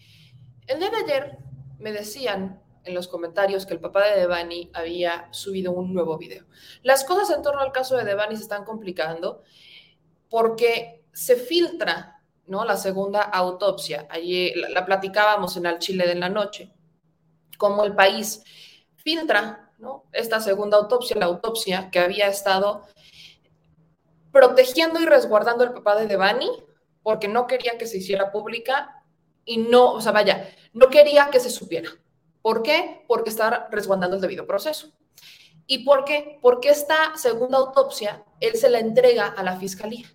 El 0.66 0.80
día 0.80 0.90
de 0.90 0.96
ayer 0.96 1.38
me 1.78 1.92
decían 1.92 2.63
en 2.84 2.94
los 2.94 3.08
comentarios 3.08 3.66
que 3.66 3.74
el 3.74 3.80
papá 3.80 4.06
de 4.06 4.20
Devani 4.20 4.70
había 4.74 5.28
subido 5.30 5.72
un 5.72 5.92
nuevo 5.92 6.18
video. 6.18 6.44
Las 6.82 7.04
cosas 7.04 7.34
en 7.34 7.42
torno 7.42 7.60
al 7.60 7.72
caso 7.72 7.96
de 7.96 8.04
Devani 8.04 8.36
se 8.36 8.42
están 8.42 8.64
complicando 8.64 9.42
porque 10.28 11.04
se 11.12 11.36
filtra 11.36 12.22
¿no? 12.46 12.64
la 12.64 12.76
segunda 12.76 13.22
autopsia. 13.22 14.06
Allí 14.10 14.52
la, 14.54 14.84
platicábamos 14.84 15.56
en 15.56 15.66
el 15.66 15.78
Chile 15.78 16.06
de 16.06 16.14
la 16.14 16.28
noche, 16.28 16.72
como 17.58 17.84
el 17.84 17.94
país 17.94 18.42
filtra 18.96 19.72
¿no? 19.78 20.04
esta 20.12 20.40
segunda 20.40 20.76
autopsia, 20.76 21.16
la 21.16 21.26
autopsia 21.26 21.90
que 21.90 22.00
había 22.00 22.28
estado 22.28 22.82
protegiendo 24.32 25.00
y 25.00 25.06
resguardando 25.06 25.64
el 25.64 25.72
papá 25.72 25.96
de 25.96 26.06
Devani 26.06 26.50
porque 27.02 27.28
no 27.28 27.46
quería 27.46 27.78
que 27.78 27.86
se 27.86 27.98
hiciera 27.98 28.32
pública 28.32 29.04
y 29.44 29.58
no, 29.58 29.92
o 29.92 30.00
sea, 30.00 30.12
vaya, 30.12 30.48
no 30.72 30.88
quería 30.88 31.28
que 31.30 31.38
se 31.38 31.50
supiera. 31.50 31.90
¿Por 32.44 32.62
qué? 32.62 33.02
Porque 33.08 33.30
está 33.30 33.68
resguardando 33.70 34.16
el 34.16 34.20
debido 34.20 34.46
proceso. 34.46 34.92
¿Y 35.66 35.82
por 35.82 36.04
qué? 36.04 36.38
Porque 36.42 36.68
esta 36.68 37.16
segunda 37.16 37.56
autopsia, 37.56 38.22
él 38.38 38.54
se 38.56 38.68
la 38.68 38.80
entrega 38.80 39.28
a 39.28 39.42
la 39.42 39.56
fiscalía. 39.56 40.06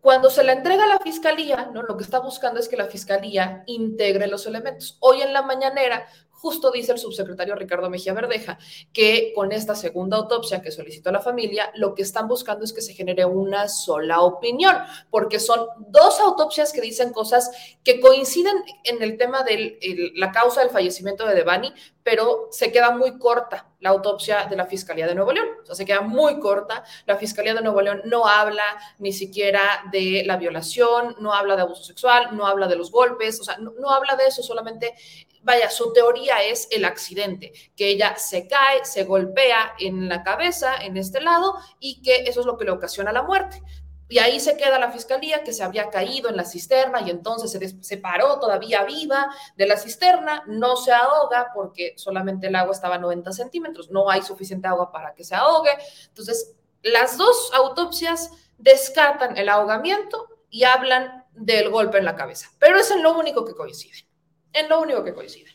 Cuando 0.00 0.30
se 0.30 0.44
la 0.44 0.52
entrega 0.52 0.84
a 0.84 0.86
la 0.86 1.00
fiscalía, 1.00 1.68
¿no? 1.74 1.82
lo 1.82 1.96
que 1.96 2.04
está 2.04 2.20
buscando 2.20 2.60
es 2.60 2.68
que 2.68 2.76
la 2.76 2.86
fiscalía 2.86 3.64
integre 3.66 4.28
los 4.28 4.46
elementos. 4.46 4.98
Hoy 5.00 5.22
en 5.22 5.32
la 5.32 5.42
mañanera, 5.42 6.06
justo 6.42 6.72
dice 6.72 6.90
el 6.90 6.98
subsecretario 6.98 7.54
Ricardo 7.54 7.88
Mejía 7.88 8.12
Verdeja 8.14 8.58
que 8.92 9.32
con 9.32 9.52
esta 9.52 9.76
segunda 9.76 10.16
autopsia 10.16 10.60
que 10.60 10.72
solicitó 10.72 11.12
la 11.12 11.20
familia, 11.20 11.70
lo 11.76 11.94
que 11.94 12.02
están 12.02 12.26
buscando 12.26 12.64
es 12.64 12.72
que 12.72 12.82
se 12.82 12.94
genere 12.94 13.24
una 13.24 13.68
sola 13.68 14.22
opinión, 14.22 14.76
porque 15.08 15.38
son 15.38 15.68
dos 15.78 16.18
autopsias 16.18 16.72
que 16.72 16.80
dicen 16.80 17.12
cosas 17.12 17.48
que 17.84 18.00
coinciden 18.00 18.56
en 18.82 19.00
el 19.04 19.16
tema 19.16 19.44
de 19.44 19.78
la 20.16 20.32
causa 20.32 20.62
del 20.62 20.70
fallecimiento 20.70 21.24
de 21.26 21.36
Devani, 21.36 21.72
pero 22.02 22.48
se 22.50 22.72
queda 22.72 22.90
muy 22.90 23.18
corta 23.18 23.68
la 23.78 23.90
autopsia 23.90 24.46
de 24.46 24.56
la 24.56 24.66
Fiscalía 24.66 25.06
de 25.06 25.14
Nuevo 25.14 25.32
León. 25.32 25.46
O 25.62 25.66
sea, 25.66 25.74
se 25.76 25.84
queda 25.84 26.00
muy 26.00 26.40
corta. 26.40 26.84
La 27.06 27.16
Fiscalía 27.16 27.54
de 27.54 27.62
Nuevo 27.62 27.80
León 27.80 28.02
no 28.04 28.26
habla 28.26 28.64
ni 28.98 29.12
siquiera 29.12 29.84
de 29.92 30.24
la 30.26 30.36
violación, 30.36 31.16
no 31.20 31.32
habla 31.32 31.54
de 31.54 31.62
abuso 31.62 31.84
sexual, 31.84 32.36
no 32.36 32.46
habla 32.46 32.66
de 32.66 32.76
los 32.76 32.90
golpes, 32.90 33.40
o 33.40 33.44
sea, 33.44 33.58
no, 33.58 33.72
no 33.78 33.90
habla 33.90 34.16
de 34.16 34.26
eso, 34.26 34.42
solamente, 34.42 34.94
vaya, 35.42 35.70
su 35.70 35.92
teoría 35.92 36.42
es 36.42 36.68
el 36.70 36.84
accidente, 36.84 37.52
que 37.76 37.88
ella 37.88 38.16
se 38.16 38.46
cae, 38.46 38.84
se 38.84 39.04
golpea 39.04 39.74
en 39.78 40.08
la 40.08 40.22
cabeza, 40.22 40.76
en 40.76 40.96
este 40.96 41.20
lado, 41.20 41.54
y 41.78 42.02
que 42.02 42.24
eso 42.28 42.40
es 42.40 42.46
lo 42.46 42.56
que 42.56 42.64
le 42.64 42.70
ocasiona 42.70 43.12
la 43.12 43.22
muerte. 43.22 43.62
Y 44.08 44.18
ahí 44.18 44.40
se 44.40 44.58
queda 44.58 44.78
la 44.78 44.92
fiscalía 44.92 45.42
que 45.42 45.54
se 45.54 45.62
había 45.62 45.88
caído 45.88 46.28
en 46.28 46.36
la 46.36 46.44
cisterna 46.44 47.00
y 47.00 47.08
entonces 47.08 47.50
se 47.50 47.82
separó 47.82 48.38
todavía 48.38 48.84
viva 48.84 49.34
de 49.56 49.66
la 49.66 49.78
cisterna, 49.78 50.44
no 50.46 50.76
se 50.76 50.92
ahoga 50.92 51.50
porque 51.54 51.94
solamente 51.96 52.48
el 52.48 52.56
agua 52.56 52.74
estaba 52.74 52.96
a 52.96 52.98
90 52.98 53.32
centímetros, 53.32 53.90
no 53.90 54.10
hay 54.10 54.20
suficiente 54.20 54.68
agua 54.68 54.92
para 54.92 55.14
que 55.14 55.24
se 55.24 55.34
ahogue. 55.34 55.70
Entonces, 56.08 56.54
las 56.82 57.16
dos 57.16 57.52
autopsias 57.54 58.30
descartan 58.58 59.38
el 59.38 59.48
ahogamiento 59.48 60.28
y 60.50 60.64
hablan 60.64 61.24
del 61.32 61.70
golpe 61.70 61.96
en 61.96 62.04
la 62.04 62.14
cabeza, 62.14 62.50
pero 62.58 62.76
es 62.76 62.90
en 62.90 63.02
lo 63.02 63.18
único 63.18 63.46
que 63.46 63.54
coincide, 63.54 64.06
en 64.52 64.68
lo 64.68 64.80
único 64.80 65.02
que 65.02 65.14
coincide. 65.14 65.50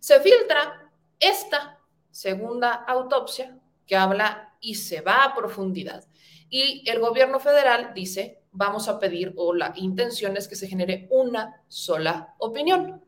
Se 0.00 0.20
filtra 0.20 0.90
esta 1.18 1.78
segunda 2.10 2.72
autopsia 2.72 3.58
que 3.86 3.96
habla 3.96 4.54
y 4.60 4.74
se 4.74 5.00
va 5.00 5.24
a 5.24 5.34
profundidad 5.34 6.04
y 6.50 6.82
el 6.90 6.98
gobierno 6.98 7.38
federal 7.38 7.92
dice, 7.94 8.42
vamos 8.50 8.88
a 8.88 8.98
pedir, 8.98 9.32
o 9.36 9.54
la 9.54 9.72
intención 9.76 10.36
es 10.36 10.48
que 10.48 10.56
se 10.56 10.66
genere 10.66 11.06
una 11.10 11.62
sola 11.68 12.34
opinión. 12.38 13.04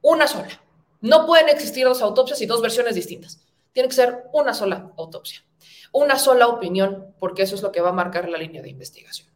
Una 0.00 0.26
sola. 0.26 0.48
No 1.02 1.26
pueden 1.26 1.50
existir 1.50 1.84
dos 1.84 2.00
autopsias 2.00 2.40
y 2.40 2.46
dos 2.46 2.62
versiones 2.62 2.94
distintas. 2.94 3.46
Tiene 3.72 3.90
que 3.90 3.94
ser 3.94 4.24
una 4.32 4.54
sola 4.54 4.92
autopsia. 4.96 5.44
Una 5.92 6.18
sola 6.18 6.46
opinión, 6.46 7.14
porque 7.18 7.42
eso 7.42 7.54
es 7.54 7.62
lo 7.62 7.70
que 7.70 7.82
va 7.82 7.90
a 7.90 7.92
marcar 7.92 8.28
la 8.30 8.38
línea 8.38 8.62
de 8.62 8.70
investigación. 8.70 9.28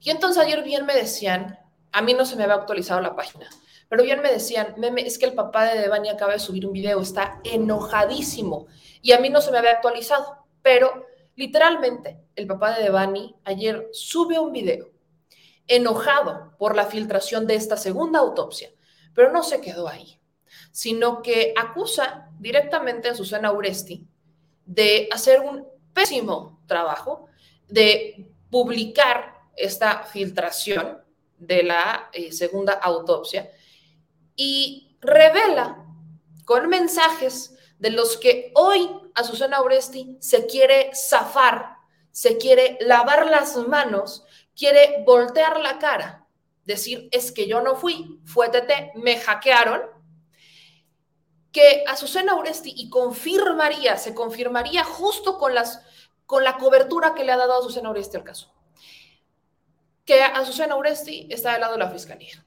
Y 0.00 0.10
entonces 0.10 0.42
ayer 0.42 0.62
bien 0.62 0.84
me 0.84 0.94
decían, 0.94 1.58
a 1.94 2.02
mí 2.02 2.12
no 2.12 2.26
se 2.26 2.36
me 2.36 2.44
había 2.44 2.56
actualizado 2.56 3.00
la 3.00 3.16
página, 3.16 3.48
pero 3.88 4.02
bien 4.02 4.20
me 4.20 4.30
decían, 4.30 4.74
meme, 4.76 5.06
es 5.06 5.18
que 5.18 5.24
el 5.24 5.34
papá 5.34 5.64
de 5.64 5.80
Devani 5.80 6.10
acaba 6.10 6.32
de 6.32 6.38
subir 6.38 6.66
un 6.66 6.72
video, 6.72 7.00
está 7.00 7.40
enojadísimo 7.44 8.66
y 9.00 9.12
a 9.12 9.20
mí 9.20 9.30
no 9.30 9.40
se 9.40 9.50
me 9.50 9.58
había 9.58 9.72
actualizado, 9.72 10.44
pero 10.60 11.06
Literalmente, 11.36 12.20
el 12.36 12.46
papá 12.46 12.76
de 12.76 12.84
Devani 12.84 13.34
ayer 13.44 13.88
sube 13.92 14.38
un 14.38 14.52
video 14.52 14.90
enojado 15.66 16.54
por 16.58 16.76
la 16.76 16.86
filtración 16.86 17.46
de 17.46 17.56
esta 17.56 17.76
segunda 17.76 18.20
autopsia, 18.20 18.70
pero 19.14 19.32
no 19.32 19.42
se 19.42 19.60
quedó 19.60 19.88
ahí, 19.88 20.20
sino 20.70 21.22
que 21.22 21.54
acusa 21.56 22.30
directamente 22.38 23.08
a 23.08 23.14
Susana 23.14 23.50
Uresti 23.50 24.06
de 24.66 25.08
hacer 25.10 25.40
un 25.40 25.66
pésimo 25.92 26.62
trabajo, 26.66 27.26
de 27.68 28.30
publicar 28.50 29.34
esta 29.56 30.04
filtración 30.04 31.02
de 31.38 31.62
la 31.62 32.10
eh, 32.12 32.32
segunda 32.32 32.74
autopsia 32.74 33.50
y 34.36 34.96
revela 35.00 35.84
con 36.44 36.68
mensajes 36.68 37.56
de 37.78 37.90
los 37.90 38.16
que 38.16 38.52
hoy 38.54 38.90
Azucena 39.14 39.60
Oresti 39.60 40.16
se 40.20 40.46
quiere 40.46 40.90
zafar, 40.94 41.76
se 42.10 42.38
quiere 42.38 42.78
lavar 42.80 43.26
las 43.26 43.56
manos, 43.56 44.24
quiere 44.56 45.02
voltear 45.04 45.60
la 45.60 45.78
cara, 45.78 46.26
decir, 46.64 47.08
es 47.12 47.32
que 47.32 47.46
yo 47.46 47.60
no 47.60 47.76
fui, 47.76 48.20
fue 48.24 48.48
TT, 48.48 48.94
me 48.96 49.18
hackearon, 49.18 49.82
que 51.52 51.84
Azucena 51.86 52.34
Oresti 52.34 52.72
y 52.74 52.88
confirmaría, 52.88 53.96
se 53.96 54.14
confirmaría 54.14 54.82
justo 54.82 55.38
con, 55.38 55.54
las, 55.54 55.82
con 56.26 56.42
la 56.42 56.56
cobertura 56.56 57.14
que 57.14 57.24
le 57.24 57.32
ha 57.32 57.36
dado 57.36 57.54
a 57.54 57.58
Azucena 57.58 57.90
Oresti 57.90 58.16
al 58.16 58.24
caso, 58.24 58.53
que 60.04 60.22
Azucena 60.22 60.76
Oresti 60.76 61.26
está 61.30 61.52
del 61.52 61.60
lado 61.60 61.74
de 61.74 61.78
la 61.78 61.90
fiscalía, 61.90 62.44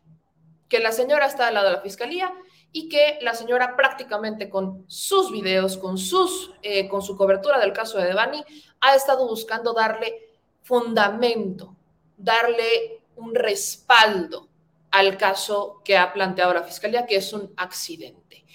que 0.69 0.79
la 0.79 0.91
señora 0.91 1.25
está 1.25 1.45
del 1.45 1.55
lado 1.55 1.67
de 1.67 1.75
la 1.75 1.81
fiscalía 1.81 2.33
y 2.71 2.89
que 2.89 3.17
la 3.21 3.33
señora 3.33 3.75
prácticamente 3.75 4.49
con 4.49 4.83
sus 4.87 5.31
videos, 5.31 5.77
con, 5.77 5.97
sus, 5.97 6.53
eh, 6.61 6.87
con 6.87 7.01
su 7.01 7.15
cobertura 7.17 7.59
del 7.59 7.73
caso 7.73 7.97
de 7.97 8.05
Devani, 8.05 8.43
ha 8.81 8.95
estado 8.95 9.27
buscando 9.27 9.73
darle 9.73 10.29
fundamento, 10.61 11.75
darle 12.17 13.01
un 13.15 13.33
respaldo 13.33 14.47
al 14.91 15.17
caso 15.17 15.81
que 15.83 15.97
ha 15.97 16.13
planteado 16.13 16.53
la 16.53 16.63
Fiscalía, 16.63 17.05
que 17.05 17.17
es 17.17 17.33
un 17.33 17.53
accidente. 17.57 18.45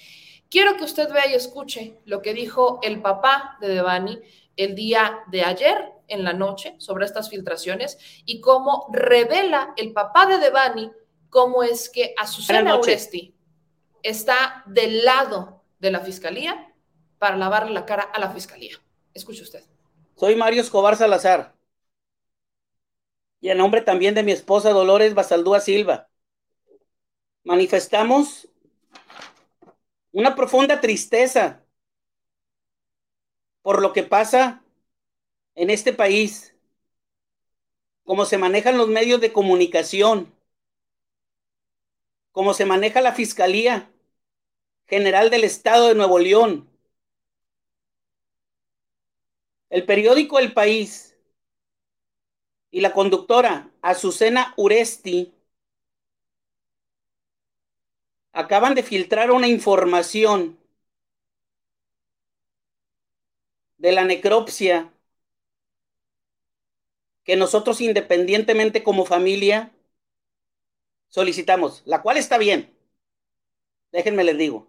Quiero 0.49 0.77
que 0.77 0.83
usted 0.83 1.11
vea 1.11 1.27
y 1.27 1.33
escuche 1.33 1.97
lo 2.05 2.21
que 2.21 2.33
dijo 2.33 2.79
el 2.83 3.01
papá 3.01 3.57
de 3.59 3.69
Devani 3.69 4.19
el 4.55 4.75
día 4.75 5.19
de 5.27 5.43
ayer 5.43 5.91
en 6.13 6.23
la 6.23 6.33
noche 6.33 6.75
sobre 6.77 7.05
estas 7.05 7.29
filtraciones 7.29 7.97
y 8.25 8.39
cómo 8.39 8.87
revela 8.91 9.73
el 9.77 9.93
papá 9.93 10.25
de 10.25 10.37
Devani 10.37 10.91
cómo 11.33 11.63
es 11.63 11.89
que 11.89 12.13
a 12.17 12.27
Susana 12.27 12.77
Uresti, 12.77 13.35
está 14.03 14.63
del 14.67 15.03
lado 15.03 15.63
de 15.79 15.89
la 15.89 15.99
fiscalía 15.99 16.71
para 17.17 17.37
lavarle 17.37 17.73
la 17.73 17.85
cara 17.85 18.03
a 18.03 18.19
la 18.19 18.29
fiscalía. 18.29 18.77
Escuche 19.13 19.41
usted. 19.41 19.63
Soy 20.15 20.35
Mario 20.35 20.61
Escobar 20.61 20.95
Salazar. 20.95 21.55
Y 23.41 23.49
en 23.49 23.57
nombre 23.57 23.81
también 23.81 24.13
de 24.13 24.23
mi 24.23 24.31
esposa 24.31 24.69
Dolores 24.69 25.15
Basaldúa 25.15 25.59
Silva, 25.59 26.07
manifestamos 27.43 28.47
una 30.11 30.35
profunda 30.35 30.79
tristeza 30.79 31.63
por 33.63 33.81
lo 33.81 33.91
que 33.91 34.03
pasa 34.03 34.62
en 35.55 35.69
este 35.69 35.93
país, 35.93 36.55
cómo 38.03 38.25
se 38.25 38.37
manejan 38.37 38.77
los 38.77 38.87
medios 38.87 39.21
de 39.21 39.33
comunicación, 39.33 40.33
cómo 42.31 42.53
se 42.53 42.65
maneja 42.65 43.01
la 43.01 43.13
fiscalía 43.13 43.89
General 44.87 45.29
del 45.29 45.43
Estado 45.43 45.87
de 45.87 45.95
Nuevo 45.95 46.19
León, 46.19 46.69
el 49.73 49.85
periódico 49.85 50.37
El 50.37 50.53
País 50.53 51.17
y 52.69 52.81
la 52.81 52.93
conductora 52.93 53.71
Azucena 53.81 54.53
Uresti 54.55 55.33
acaban 58.33 58.75
de 58.75 58.83
filtrar 58.83 59.31
una 59.31 59.47
información 59.47 60.59
de 63.77 63.91
la 63.93 64.05
necropsia 64.05 64.92
que 67.23 67.35
nosotros 67.35 67.81
independientemente 67.81 68.83
como 68.83 69.05
familia 69.05 69.71
solicitamos, 71.07 71.83
la 71.85 72.01
cual 72.01 72.17
está 72.17 72.37
bien. 72.37 72.73
Déjenme 73.93 74.23
les 74.25 74.37
digo. 74.37 74.67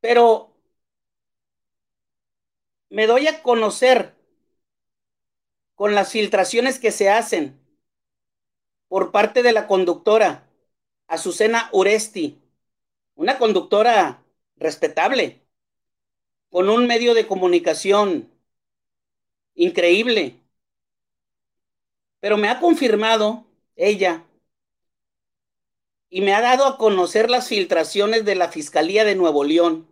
Pero 0.00 0.52
me 2.90 3.06
doy 3.06 3.26
a 3.26 3.42
conocer 3.42 4.14
con 5.74 5.94
las 5.94 6.12
filtraciones 6.12 6.78
que 6.78 6.92
se 6.92 7.08
hacen 7.08 7.58
por 8.88 9.12
parte 9.12 9.42
de 9.42 9.52
la 9.52 9.66
conductora 9.66 10.46
Azucena 11.06 11.70
Uresti, 11.72 12.38
una 13.14 13.38
conductora 13.38 14.22
respetable, 14.56 15.42
con 16.50 16.68
un 16.68 16.86
medio 16.86 17.14
de 17.14 17.26
comunicación 17.26 18.30
increíble. 19.54 20.40
Pero 22.20 22.36
me 22.36 22.48
ha 22.48 22.60
confirmado 22.60 23.46
ella 23.76 24.24
y 26.10 26.20
me 26.20 26.34
ha 26.34 26.40
dado 26.40 26.66
a 26.66 26.76
conocer 26.76 27.30
las 27.30 27.48
filtraciones 27.48 28.24
de 28.24 28.34
la 28.34 28.48
Fiscalía 28.50 29.04
de 29.04 29.14
Nuevo 29.14 29.44
León 29.44 29.88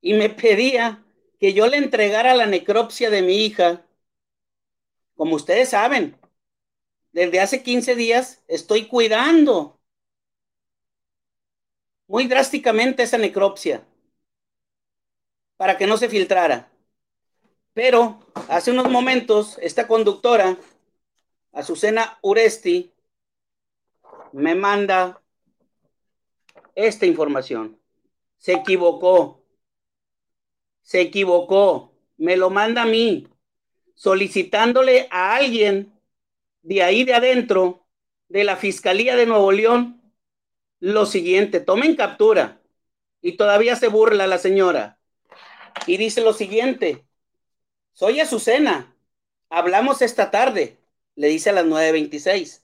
y 0.00 0.14
me 0.14 0.28
pedía 0.30 1.02
que 1.40 1.54
yo 1.54 1.66
le 1.66 1.78
entregara 1.78 2.34
la 2.34 2.46
necropsia 2.46 3.10
de 3.10 3.22
mi 3.22 3.44
hija. 3.44 3.84
Como 5.16 5.34
ustedes 5.36 5.70
saben, 5.70 6.16
desde 7.12 7.40
hace 7.40 7.62
15 7.62 7.94
días 7.96 8.42
estoy 8.48 8.86
cuidando 8.88 9.80
muy 12.06 12.26
drásticamente 12.26 13.02
esa 13.02 13.18
necropsia 13.18 13.84
para 15.56 15.76
que 15.76 15.86
no 15.86 15.96
se 15.96 16.08
filtrara. 16.08 16.70
Pero 17.74 18.20
hace 18.48 18.70
unos 18.70 18.88
momentos, 18.88 19.58
esta 19.60 19.86
conductora, 19.86 20.56
Azucena 21.52 22.18
Uresti, 22.22 22.92
me 24.32 24.54
manda 24.54 25.20
esta 26.74 27.06
información. 27.06 27.78
Se 28.38 28.52
equivocó. 28.52 29.42
Se 30.82 31.00
equivocó. 31.00 31.92
Me 32.16 32.36
lo 32.36 32.50
manda 32.50 32.82
a 32.82 32.86
mí, 32.86 33.28
solicitándole 33.94 35.08
a 35.10 35.34
alguien 35.34 35.92
de 36.62 36.82
ahí 36.82 37.04
de 37.04 37.14
adentro, 37.14 37.86
de 38.28 38.44
la 38.44 38.56
Fiscalía 38.56 39.16
de 39.16 39.26
Nuevo 39.26 39.52
León, 39.52 40.00
lo 40.80 41.06
siguiente. 41.06 41.60
Tomen 41.60 41.96
captura. 41.96 42.60
Y 43.20 43.32
todavía 43.32 43.76
se 43.76 43.88
burla 43.88 44.26
la 44.26 44.38
señora. 44.38 44.98
Y 45.86 45.96
dice 45.96 46.20
lo 46.20 46.32
siguiente. 46.32 47.04
Soy 47.94 48.18
Azucena. 48.18 48.92
Hablamos 49.50 50.02
esta 50.02 50.32
tarde. 50.32 50.78
Le 51.14 51.28
dice 51.28 51.50
a 51.50 51.52
las 51.52 51.64
9.26. 51.64 52.62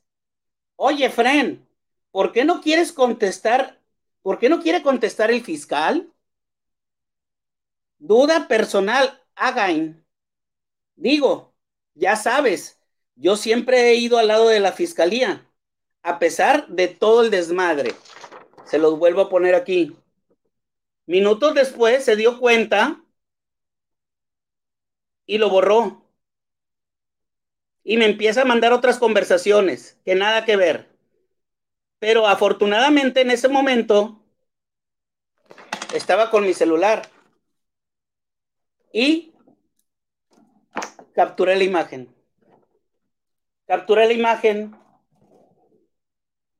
Oye, 0.75 1.09
Fren, 1.09 1.69
¿por 2.11 2.33
qué 2.33 2.45
no 2.45 2.61
quieres 2.61 2.93
contestar? 2.93 3.81
¿Por 4.23 4.41
qué 4.41 4.49
no 4.49 4.61
quiere 4.61 4.83
contestar 4.83 5.31
el 5.31 5.43
fiscal? 5.43 6.13
Duda 7.99 8.49
personal, 8.49 9.23
Again. 9.37 10.05
Digo, 10.97 11.55
ya 11.95 12.17
sabes, 12.17 12.81
yo 13.15 13.37
siempre 13.37 13.91
he 13.91 13.95
ido 13.95 14.19
al 14.19 14.29
lado 14.29 14.49
de 14.49 14.59
la 14.59 14.73
fiscalía, 14.73 15.49
a 16.03 16.19
pesar 16.19 16.67
de 16.67 16.89
todo 16.89 17.23
el 17.23 17.31
desmadre. 17.31 17.95
Se 18.65 18.79
los 18.79 18.99
vuelvo 18.99 19.23
a 19.23 19.29
poner 19.29 19.55
aquí. 19.55 19.97
Minutos 21.07 21.55
después 21.55 22.05
se 22.05 22.17
dio 22.17 22.41
cuenta 22.41 23.01
y 25.31 25.39
lo 25.39 25.49
borró 25.49 26.03
y 27.85 27.97
me 27.99 28.07
empieza 28.07 28.43
a 28.43 28.45
mandar 28.45 28.73
otras 28.73 28.99
conversaciones 28.99 29.97
que 30.05 30.17
nada 30.17 30.45
que 30.45 30.57
ver. 30.57 30.89
Pero 32.01 32.27
afortunadamente 32.27 33.21
en 33.21 33.31
ese 33.31 33.47
momento 33.47 34.21
estaba 35.95 36.33
con 36.33 36.43
mi 36.45 36.53
celular 36.53 37.09
y 38.93 39.33
capturé 41.15 41.55
la 41.55 41.63
imagen. 41.63 42.13
Capturé 43.69 44.09
la 44.09 44.15
imagen 44.15 44.75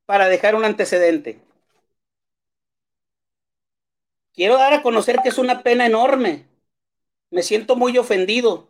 para 0.05 0.29
dejar 0.29 0.55
un 0.55 0.63
antecedente. 0.63 1.41
Quiero 4.33 4.57
dar 4.57 4.71
a 4.71 4.81
conocer 4.81 5.17
que 5.21 5.27
es 5.27 5.37
una 5.37 5.61
pena 5.61 5.85
enorme. 5.85 6.50
Me 7.31 7.41
siento 7.43 7.75
muy 7.75 7.97
ofendido 7.97 8.69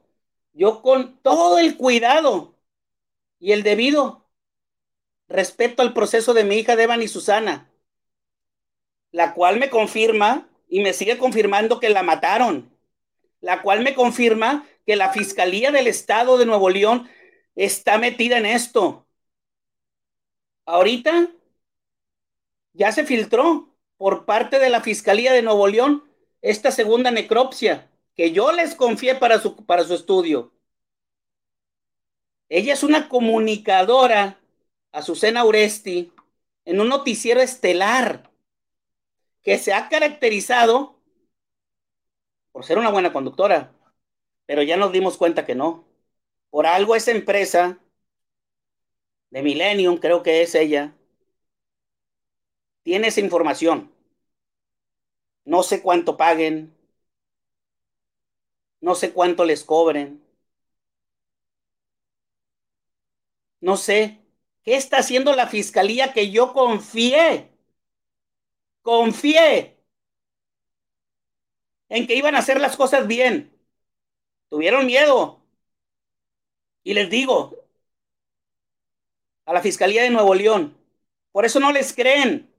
yo 0.54 0.82
con 0.82 1.18
todo 1.22 1.60
el 1.60 1.78
cuidado 1.78 2.56
y 3.40 3.54
el 3.54 3.64
debido 3.64 4.28
respeto 5.28 5.82
al 5.82 5.94
proceso 5.94 6.34
de 6.34 6.44
mi 6.44 6.58
hija 6.58 6.76
Devan 6.76 7.02
y 7.02 7.08
Susana, 7.08 7.72
la 9.12 9.34
cual 9.34 9.58
me 9.60 9.70
confirma 9.70 10.50
y 10.68 10.82
me 10.82 10.94
sigue 10.94 11.18
confirmando 11.18 11.80
que 11.80 11.90
la 11.90 12.04
mataron, 12.04 12.70
la 13.40 13.62
cual 13.62 13.82
me 13.82 13.96
confirma 13.96 14.68
que 14.86 14.96
la 14.96 15.12
Fiscalía 15.12 15.72
del 15.72 15.88
Estado 15.88 16.38
de 16.38 16.46
Nuevo 16.46 16.70
León 16.70 17.10
está 17.56 17.98
metida 17.98 18.38
en 18.38 18.46
esto. 18.46 19.08
Ahorita 20.66 21.32
ya 22.74 22.92
se 22.92 23.06
filtró 23.06 23.74
por 23.98 24.26
parte 24.26 24.60
de 24.60 24.70
la 24.70 24.82
Fiscalía 24.82 25.34
de 25.34 25.42
Nuevo 25.42 25.68
León 25.68 26.04
esta 26.42 26.72
segunda 26.72 27.12
necropsia 27.12 27.91
que 28.16 28.32
yo 28.32 28.52
les 28.52 28.76
confié 28.76 29.16
para 29.16 29.40
su, 29.40 29.66
para 29.66 29.84
su 29.84 29.94
estudio. 29.94 30.54
Ella 32.50 32.74
es 32.74 32.84
una 32.84 33.08
comunicadora, 33.08 34.40
Azucena 34.92 35.46
Uresti, 35.46 36.12
en 36.66 36.82
un 36.82 36.90
noticiero 36.90 37.42
estelar 37.42 38.30
que 39.42 39.58
se 39.58 39.74
ha 39.74 39.90
caracterizado 39.90 41.00
por 42.52 42.66
ser 42.66 42.78
una 42.78 42.92
buena 42.92 43.14
conductora, 43.14 43.74
pero 44.46 44.64
ya 44.64 44.78
nos 44.78 44.92
dimos 44.92 45.18
cuenta 45.18 45.46
que 45.46 45.56
no. 45.56 45.86
Por 46.50 46.68
algo 46.68 46.96
esa 46.96 47.12
empresa 47.12 47.80
de 49.30 49.42
Millennium, 49.42 49.98
creo 49.98 50.22
que 50.24 50.42
es 50.42 50.54
ella, 50.56 50.94
tiene 52.84 53.08
esa 53.08 53.22
información. 53.22 53.92
No 55.46 55.64
sé 55.64 55.82
cuánto 55.82 56.18
paguen, 56.18 56.76
no 58.82 58.96
sé 58.96 59.14
cuánto 59.14 59.46
les 59.46 59.64
cobren. 59.64 60.22
No 63.62 63.78
sé. 63.78 64.20
¿Qué 64.64 64.76
está 64.76 64.98
haciendo 64.98 65.34
la 65.36 65.48
fiscalía 65.48 66.12
que 66.14 66.32
yo 66.32 66.52
confié? 66.54 67.50
Confié 68.88 69.50
en 71.90 72.08
que 72.08 72.16
iban 72.16 72.34
a 72.36 72.40
hacer 72.40 72.60
las 72.60 72.76
cosas 72.78 73.06
bien. 73.08 73.52
Tuvieron 74.50 74.86
miedo. 74.88 75.42
Y 76.84 76.94
les 76.94 77.10
digo 77.10 77.58
a 79.46 79.54
la 79.54 79.62
Fiscalía 79.62 80.02
de 80.04 80.10
Nuevo 80.10 80.34
León, 80.36 80.76
por 81.32 81.46
eso 81.46 81.60
no 81.60 81.72
les 81.72 81.94
creen, 81.94 82.50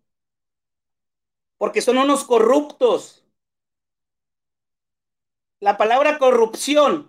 porque 1.57 1.81
son 1.81 1.97
unos 1.99 2.25
corruptos. 2.25 3.22
La 5.63 5.77
palabra 5.77 6.19
corrupción. 6.19 7.09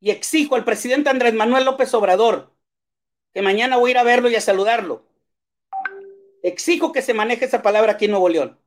Y 0.00 0.10
exijo 0.10 0.56
al 0.56 0.64
presidente 0.64 1.10
Andrés 1.10 1.32
Manuel 1.32 1.64
López 1.64 1.94
Obrador, 1.94 2.52
que 3.32 3.40
mañana 3.40 3.76
voy 3.76 3.90
a 3.90 3.92
ir 3.92 3.98
a 3.98 4.02
verlo 4.02 4.28
y 4.28 4.34
a 4.34 4.40
saludarlo. 4.40 5.04
Exijo 6.42 6.90
que 6.90 7.02
se 7.02 7.14
maneje 7.14 7.44
esa 7.44 7.62
palabra 7.62 7.92
aquí 7.92 8.06
en 8.06 8.10
Nuevo 8.10 8.28
León. 8.28 8.58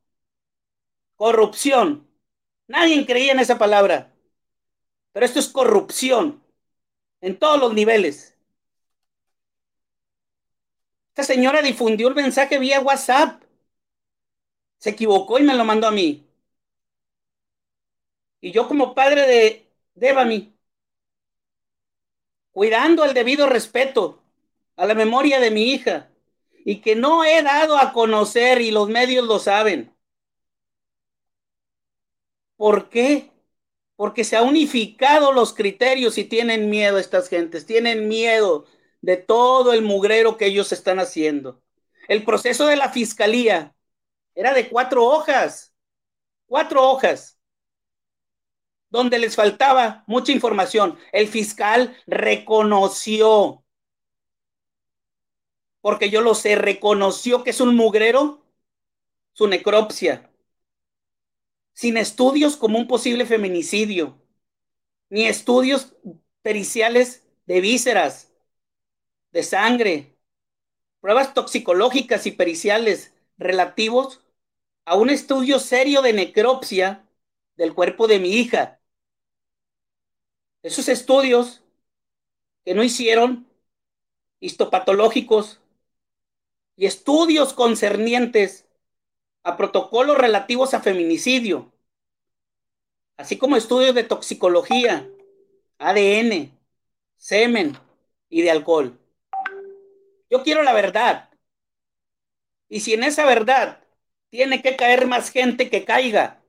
Corrupción. 1.17 2.07
Nadie 2.67 3.05
creía 3.05 3.33
en 3.33 3.41
esa 3.41 3.57
palabra. 3.57 4.13
Pero 5.11 5.25
esto 5.25 5.39
es 5.39 5.49
corrupción 5.49 6.41
en 7.19 7.37
todos 7.37 7.59
los 7.59 7.73
niveles. 7.73 8.37
Esta 11.09 11.23
señora 11.23 11.61
difundió 11.61 12.07
el 12.07 12.15
mensaje 12.15 12.59
vía 12.59 12.79
WhatsApp. 12.79 13.43
Se 14.77 14.91
equivocó 14.91 15.37
y 15.37 15.43
me 15.43 15.53
lo 15.53 15.65
mandó 15.65 15.87
a 15.87 15.91
mí. 15.91 16.26
Y 18.41 18.51
yo 18.51 18.67
como 18.67 18.93
padre 18.93 19.27
de 19.27 19.71
Devami, 19.95 20.53
cuidando 22.51 23.05
el 23.05 23.13
debido 23.13 23.47
respeto 23.47 24.23
a 24.75 24.85
la 24.85 24.95
memoria 24.95 25.39
de 25.39 25.51
mi 25.51 25.71
hija 25.71 26.09
y 26.65 26.81
que 26.81 26.95
no 26.95 27.23
he 27.23 27.41
dado 27.43 27.77
a 27.77 27.93
conocer 27.93 28.61
y 28.61 28.71
los 28.71 28.89
medios 28.89 29.25
lo 29.25 29.39
saben. 29.39 29.95
¿Por 32.55 32.89
qué? 32.89 33.31
Porque 33.95 34.23
se 34.23 34.35
han 34.37 34.47
unificado 34.47 35.31
los 35.31 35.53
criterios 35.53 36.17
y 36.17 36.23
tienen 36.23 36.69
miedo 36.69 36.97
estas 36.99 37.29
gentes, 37.29 37.65
tienen 37.65 38.07
miedo 38.07 38.65
de 39.01 39.17
todo 39.17 39.73
el 39.73 39.81
mugrero 39.81 40.37
que 40.37 40.47
ellos 40.47 40.71
están 40.71 40.99
haciendo. 40.99 41.61
El 42.07 42.23
proceso 42.23 42.65
de 42.67 42.75
la 42.75 42.89
fiscalía 42.89 43.75
era 44.35 44.53
de 44.53 44.69
cuatro 44.69 45.05
hojas, 45.05 45.73
cuatro 46.47 46.89
hojas 46.89 47.36
donde 48.89 49.19
les 49.19 49.35
faltaba 49.35 50.03
mucha 50.07 50.31
información. 50.31 50.97
El 51.11 51.27
fiscal 51.27 51.95
reconoció, 52.07 53.63
porque 55.81 56.09
yo 56.09 56.21
lo 56.21 56.35
sé, 56.35 56.55
reconoció 56.55 57.43
que 57.43 57.51
es 57.51 57.61
un 57.61 57.75
mugrero, 57.75 58.43
su 59.33 59.47
necropsia, 59.47 60.29
sin 61.73 61.97
estudios 61.97 62.57
como 62.57 62.77
un 62.79 62.87
posible 62.87 63.25
feminicidio, 63.25 64.19
ni 65.09 65.27
estudios 65.27 65.95
periciales 66.41 67.27
de 67.45 67.61
vísceras, 67.61 68.31
de 69.31 69.43
sangre, 69.43 70.17
pruebas 70.99 71.33
toxicológicas 71.33 72.25
y 72.27 72.31
periciales 72.31 73.13
relativos 73.37 74.21
a 74.85 74.95
un 74.95 75.09
estudio 75.09 75.59
serio 75.59 76.01
de 76.01 76.13
necropsia 76.13 77.07
del 77.55 77.73
cuerpo 77.73 78.07
de 78.07 78.19
mi 78.19 78.29
hija, 78.31 78.76
esos 80.63 80.89
estudios 80.89 81.63
que 82.65 82.73
no 82.73 82.83
hicieron, 82.83 83.47
histopatológicos 84.39 85.59
y 86.75 86.85
estudios 86.85 87.53
concernientes 87.53 88.67
a 89.43 89.57
protocolos 89.57 90.17
relativos 90.17 90.73
a 90.73 90.81
feminicidio, 90.81 91.71
así 93.15 93.37
como 93.37 93.55
estudios 93.55 93.95
de 93.95 94.03
toxicología, 94.03 95.09
ADN, 95.79 96.51
semen 97.15 97.77
y 98.29 98.41
de 98.41 98.51
alcohol. 98.51 98.99
Yo 100.29 100.43
quiero 100.43 100.63
la 100.63 100.73
verdad. 100.73 101.29
Y 102.69 102.81
si 102.81 102.93
en 102.93 103.03
esa 103.03 103.25
verdad 103.25 103.83
tiene 104.29 104.61
que 104.61 104.75
caer 104.75 105.07
más 105.07 105.29
gente 105.29 105.69
que 105.69 105.85
caiga, 105.85 106.43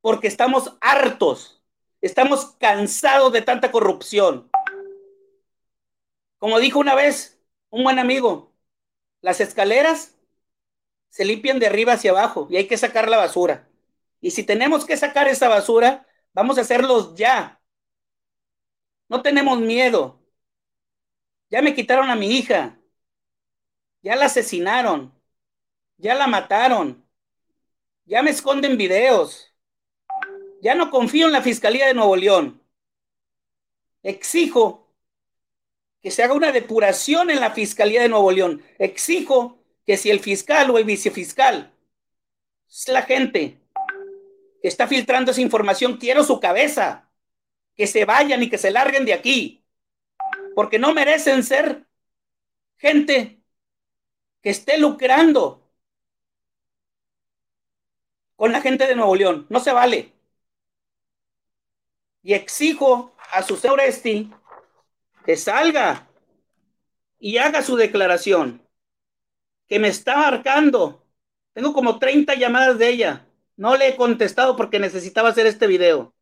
porque 0.00 0.28
estamos 0.28 0.76
hartos 0.80 1.57
Estamos 2.00 2.54
cansados 2.58 3.32
de 3.32 3.42
tanta 3.42 3.72
corrupción. 3.72 4.50
Como 6.38 6.60
dijo 6.60 6.78
una 6.78 6.94
vez 6.94 7.40
un 7.70 7.82
buen 7.84 7.98
amigo, 7.98 8.52
las 9.20 9.40
escaleras 9.40 10.16
se 11.08 11.24
limpian 11.24 11.58
de 11.58 11.66
arriba 11.66 11.94
hacia 11.94 12.12
abajo 12.12 12.46
y 12.50 12.56
hay 12.56 12.68
que 12.68 12.76
sacar 12.76 13.08
la 13.08 13.16
basura. 13.16 13.68
Y 14.20 14.30
si 14.32 14.44
tenemos 14.44 14.84
que 14.84 14.96
sacar 14.96 15.28
esa 15.28 15.48
basura, 15.48 16.06
vamos 16.32 16.58
a 16.58 16.62
hacerlos 16.62 17.14
ya. 17.16 17.60
No 19.08 19.22
tenemos 19.22 19.58
miedo. 19.60 20.20
Ya 21.50 21.62
me 21.62 21.74
quitaron 21.74 22.10
a 22.10 22.16
mi 22.16 22.28
hija. 22.38 22.78
Ya 24.02 24.16
la 24.16 24.26
asesinaron. 24.26 25.14
Ya 25.96 26.14
la 26.14 26.26
mataron. 26.26 27.04
Ya 28.04 28.22
me 28.22 28.30
esconden 28.30 28.76
videos. 28.76 29.47
Ya 30.60 30.74
no 30.74 30.90
confío 30.90 31.26
en 31.26 31.32
la 31.32 31.42
Fiscalía 31.42 31.86
de 31.86 31.94
Nuevo 31.94 32.16
León. 32.16 32.60
Exijo 34.02 34.88
que 36.00 36.10
se 36.10 36.22
haga 36.22 36.34
una 36.34 36.52
depuración 36.52 37.30
en 37.30 37.40
la 37.40 37.50
Fiscalía 37.50 38.02
de 38.02 38.08
Nuevo 38.08 38.30
León. 38.30 38.62
Exijo 38.78 39.58
que 39.86 39.96
si 39.96 40.10
el 40.10 40.20
fiscal 40.20 40.70
o 40.70 40.78
el 40.78 40.84
vicefiscal 40.84 41.72
es 42.68 42.88
la 42.88 43.02
gente 43.02 43.58
que 44.60 44.68
está 44.68 44.86
filtrando 44.86 45.30
esa 45.30 45.40
información, 45.40 45.96
quiero 45.96 46.24
su 46.24 46.40
cabeza. 46.40 47.10
Que 47.74 47.86
se 47.86 48.04
vayan 48.04 48.42
y 48.42 48.50
que 48.50 48.58
se 48.58 48.70
larguen 48.70 49.04
de 49.04 49.14
aquí. 49.14 49.64
Porque 50.54 50.78
no 50.78 50.92
merecen 50.92 51.44
ser 51.44 51.86
gente 52.76 53.40
que 54.42 54.50
esté 54.50 54.78
lucrando 54.78 55.68
con 58.36 58.52
la 58.52 58.60
gente 58.60 58.86
de 58.86 58.96
Nuevo 58.96 59.14
León. 59.14 59.46
No 59.48 59.60
se 59.60 59.72
vale. 59.72 60.17
Y 62.22 62.34
exijo 62.34 63.14
a 63.32 63.42
su 63.42 63.58
Oresti 63.68 64.30
que 65.24 65.36
salga 65.36 66.08
y 67.18 67.38
haga 67.38 67.62
su 67.62 67.76
declaración, 67.76 68.62
que 69.66 69.78
me 69.78 69.88
está 69.88 70.16
marcando. 70.16 71.04
Tengo 71.52 71.72
como 71.72 71.98
30 71.98 72.34
llamadas 72.34 72.78
de 72.78 72.88
ella. 72.88 73.26
No 73.56 73.76
le 73.76 73.88
he 73.88 73.96
contestado 73.96 74.56
porque 74.56 74.78
necesitaba 74.78 75.30
hacer 75.30 75.46
este 75.46 75.66
video. 75.66 76.14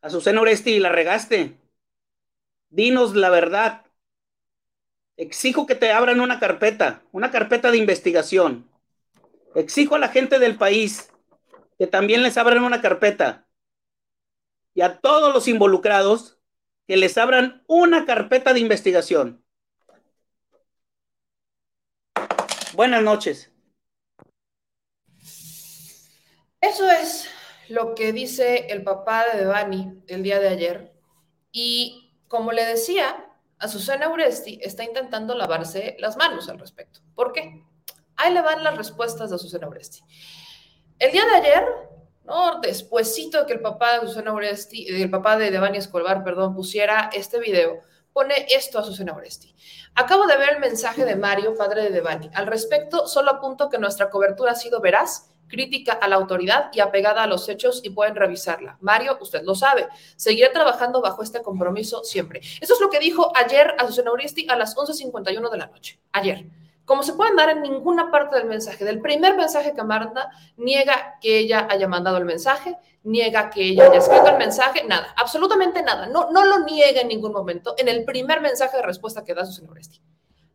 Azucena 0.00 0.40
Oresti, 0.40 0.78
la 0.78 0.90
regaste. 0.90 1.56
Dinos 2.70 3.14
la 3.14 3.30
verdad. 3.30 3.84
Exijo 5.16 5.66
que 5.66 5.74
te 5.74 5.92
abran 5.92 6.20
una 6.20 6.38
carpeta, 6.38 7.02
una 7.10 7.30
carpeta 7.30 7.70
de 7.70 7.78
investigación. 7.78 8.68
Exijo 9.54 9.94
a 9.96 9.98
la 9.98 10.08
gente 10.08 10.38
del 10.38 10.56
país 10.56 11.10
que 11.78 11.86
también 11.86 12.22
les 12.22 12.36
abran 12.36 12.62
una 12.62 12.80
carpeta. 12.80 13.46
Y 14.74 14.82
a 14.82 15.00
todos 15.00 15.32
los 15.32 15.48
involucrados 15.48 16.38
que 16.86 16.96
les 16.96 17.18
abran 17.18 17.64
una 17.66 18.04
carpeta 18.04 18.52
de 18.52 18.60
investigación. 18.60 19.44
Buenas 22.74 23.02
noches. 23.02 23.50
Eso 26.60 26.90
es 26.90 27.28
lo 27.68 27.94
que 27.94 28.12
dice 28.12 28.66
el 28.68 28.82
papá 28.82 29.24
de 29.26 29.38
Devani 29.38 30.02
el 30.08 30.22
día 30.22 30.40
de 30.40 30.48
ayer. 30.48 30.92
Y 31.52 32.12
como 32.28 32.52
le 32.52 32.64
decía, 32.64 33.26
Azucena 33.58 34.10
Uresti 34.10 34.58
está 34.62 34.84
intentando 34.84 35.34
lavarse 35.34 35.96
las 35.98 36.16
manos 36.16 36.48
al 36.48 36.58
respecto. 36.58 37.00
¿Por 37.14 37.32
qué? 37.32 37.64
Ahí 38.16 38.32
le 38.32 38.42
van 38.42 38.62
las 38.62 38.76
respuestas 38.76 39.30
de 39.30 39.36
Azucena 39.36 39.68
Uresti. 39.68 40.00
El 40.98 41.12
día 41.12 41.26
de 41.26 41.36
ayer, 41.36 41.64
¿no? 42.24 42.58
Despuésito 42.60 43.40
de 43.40 43.46
que 43.46 43.52
el 43.52 43.60
papá 43.60 43.92
de 43.92 43.96
Azucena 43.98 44.32
Uresti, 44.32 44.88
el 44.88 45.10
papá 45.10 45.36
de 45.36 45.50
Devani 45.50 45.76
Escobar, 45.76 46.24
perdón, 46.24 46.54
pusiera 46.54 47.10
este 47.12 47.38
video, 47.38 47.80
pone 48.14 48.46
esto 48.48 48.78
a 48.78 48.80
Azucena 48.80 49.14
Uresti. 49.14 49.54
Acabo 49.94 50.26
de 50.26 50.38
ver 50.38 50.54
el 50.54 50.60
mensaje 50.60 51.04
de 51.04 51.14
Mario, 51.14 51.54
padre 51.54 51.82
de 51.82 51.90
Devani. 51.90 52.30
Al 52.32 52.46
respecto, 52.46 53.06
solo 53.06 53.32
apunto 53.32 53.68
que 53.68 53.76
nuestra 53.76 54.08
cobertura 54.08 54.52
ha 54.52 54.54
sido 54.54 54.80
veraz 54.80 55.30
crítica 55.48 55.92
a 55.92 56.08
la 56.08 56.16
autoridad 56.16 56.70
y 56.72 56.80
apegada 56.80 57.22
a 57.22 57.26
los 57.26 57.46
hechos 57.50 57.82
y 57.84 57.90
pueden 57.90 58.16
revisarla. 58.16 58.78
Mario, 58.80 59.18
usted 59.20 59.42
lo 59.42 59.54
sabe, 59.54 59.86
seguiré 60.16 60.48
trabajando 60.48 61.02
bajo 61.02 61.22
este 61.22 61.42
compromiso 61.42 62.04
siempre. 62.04 62.40
Eso 62.60 62.72
es 62.72 62.80
lo 62.80 62.88
que 62.88 63.00
dijo 63.00 63.32
ayer 63.36 63.74
a 63.78 63.86
Susana 63.86 64.12
Uristi 64.12 64.46
a 64.48 64.56
las 64.56 64.74
11.51 64.74 65.50
de 65.50 65.58
la 65.58 65.66
noche. 65.66 66.00
Ayer. 66.12 66.46
Como 66.86 67.02
se 67.02 67.12
pueden 67.12 67.36
dar 67.36 67.50
en 67.50 67.60
ninguna 67.60 68.10
parte 68.10 68.36
del 68.36 68.46
mensaje, 68.46 68.84
del 68.84 69.02
primer 69.02 69.36
mensaje 69.36 69.74
que 69.74 69.82
manda, 69.82 70.30
niega 70.56 71.18
que 71.20 71.40
ella 71.40 71.68
haya 71.68 71.86
mandado 71.86 72.16
el 72.16 72.24
mensaje, 72.24 72.78
niega 73.02 73.50
que 73.50 73.62
ella 73.62 73.86
haya 73.86 73.98
escrito 73.98 74.28
el 74.28 74.38
mensaje, 74.38 74.84
nada, 74.84 75.12
absolutamente 75.18 75.82
nada. 75.82 76.06
No, 76.06 76.30
no 76.30 76.44
lo 76.44 76.60
niega 76.60 77.02
en 77.02 77.08
ningún 77.08 77.32
momento 77.32 77.74
en 77.76 77.88
el 77.88 78.04
primer 78.04 78.40
mensaje 78.40 78.78
de 78.78 78.82
respuesta 78.82 79.24
que 79.24 79.34
da 79.34 79.44
Susana 79.44 79.70
Uristi. 79.70 80.00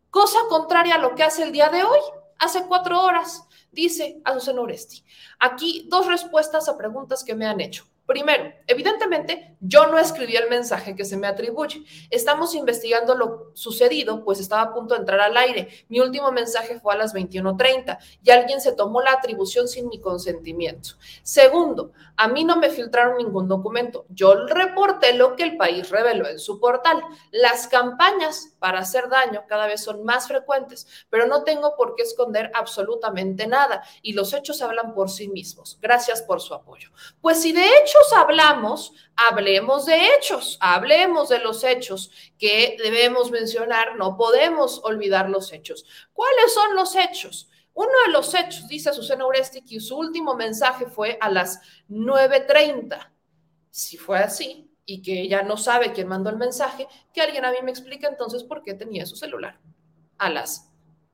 Cosa 0.10 0.40
contraria 0.49 0.95
a 0.95 0.98
lo 0.98 1.14
que 1.14 1.24
hace 1.24 1.44
el 1.44 1.52
día 1.52 1.70
de 1.70 1.84
hoy, 1.84 1.99
hace 2.40 2.66
cuatro 2.66 3.02
horas 3.02 3.45
dice 3.72 4.22
Azucena 4.24 4.62
Oresti. 4.62 5.03
Aquí 5.40 5.88
dos 5.90 6.08
respuestas 6.08 6.68
a 6.70 6.78
preguntas 6.78 7.24
que 7.24 7.36
me 7.36 7.45
han 7.45 7.62
hecho. 7.62 7.86
Primero, 8.12 8.52
evidentemente, 8.68 9.56
yo 9.62 9.88
no 9.88 9.98
escribí 9.98 10.36
el 10.36 10.50
mensaje 10.50 10.98
que 10.98 11.06
se 11.06 11.16
me 11.16 11.28
atribuye. 11.28 11.86
Estamos 12.10 12.54
investigando 12.56 13.16
lo 13.16 13.52
sucedido, 13.54 14.26
pues 14.26 14.42
estaba 14.42 14.64
a 14.64 14.74
punto 14.74 14.96
de 14.96 15.00
entrar 15.00 15.22
al 15.22 15.38
aire. 15.38 15.70
Mi 15.88 16.02
último 16.02 16.30
mensaje 16.30 16.78
fue 16.82 16.94
a 16.94 16.98
las 16.98 17.14
21:30 17.14 18.00
y 18.22 18.32
alguien 18.32 18.60
se 18.60 18.74
tomó 18.74 19.02
la 19.02 19.14
atribución 19.14 19.70
sin 19.70 19.88
mi 19.88 20.02
consentimiento. 20.02 20.96
Segundo, 21.24 21.94
a 22.18 22.28
mí 22.28 22.44
no 22.44 22.58
me 22.58 22.70
filtraron 22.70 23.16
ningún 23.16 23.48
documento. 23.48 24.06
Yo 24.10 24.46
reporté 24.46 25.14
lo 25.14 25.38
que 25.38 25.44
el 25.44 25.56
país 25.56 25.90
reveló 25.90 26.28
en 26.28 26.38
su 26.38 26.60
portal. 26.60 27.02
Las 27.32 27.70
campañas 27.70 28.56
para 28.60 28.80
hacer 28.80 29.08
daño 29.08 29.46
cada 29.48 29.68
vez 29.68 29.86
son 29.86 30.04
más 30.04 30.28
frecuentes, 30.28 30.86
pero 31.10 31.28
no 31.28 31.46
tengo 31.46 31.78
por 31.78 31.96
qué 31.96 32.04
esconder 32.04 32.52
absolutamente 32.56 33.48
nada 33.48 33.84
y 34.02 34.12
los 34.12 34.34
hechos 34.34 34.62
hablan 34.62 34.94
por 34.94 35.10
sí 35.10 35.30
mismos. 35.30 35.80
Gracias 35.82 36.22
por 36.22 36.42
su 36.42 36.54
apoyo. 36.54 36.90
Pues 37.22 37.42
si 37.42 37.54
de 37.54 37.66
hecho 37.66 38.01
hablamos, 38.15 38.94
hablemos 39.15 39.86
de 39.86 40.10
hechos, 40.10 40.57
hablemos 40.60 41.30
de 41.30 41.40
los 41.40 41.64
hechos 41.64 42.11
que 42.38 42.76
debemos 42.82 43.32
mencionar, 43.32 43.95
no 43.95 44.18
podemos 44.18 44.82
olvidar 44.84 45.30
los 45.30 45.53
hechos. 45.53 45.86
¿Cuáles 46.14 46.53
son 46.53 46.76
los 46.76 46.95
hechos? 46.95 47.49
Uno 47.73 47.91
de 48.06 48.11
los 48.11 48.34
hechos, 48.34 48.68
dice 48.68 48.90
Azucena 48.90 49.26
Oresti, 49.26 49.61
que 49.61 49.80
su 49.80 49.98
último 49.98 50.36
mensaje 50.36 50.88
fue 50.88 51.18
a 51.22 51.30
las 51.30 51.61
9.30. 51.90 53.11
Si 53.69 53.98
fue 53.98 54.19
así 54.19 54.69
y 54.86 55.02
que 55.02 55.22
ella 55.22 55.44
no 55.44 55.56
sabe 55.56 55.94
quién 55.94 56.07
mandó 56.07 56.30
el 56.30 56.38
mensaje, 56.38 56.88
que 57.14 57.22
alguien 57.22 57.45
a 57.45 57.52
mí 57.52 57.57
me 57.64 57.72
explique 57.72 58.07
entonces 58.07 58.44
por 58.44 58.61
qué 58.61 58.73
tenía 58.73 59.06
su 59.06 59.15
celular. 59.15 59.60
A 60.18 60.30
las, 60.30 60.69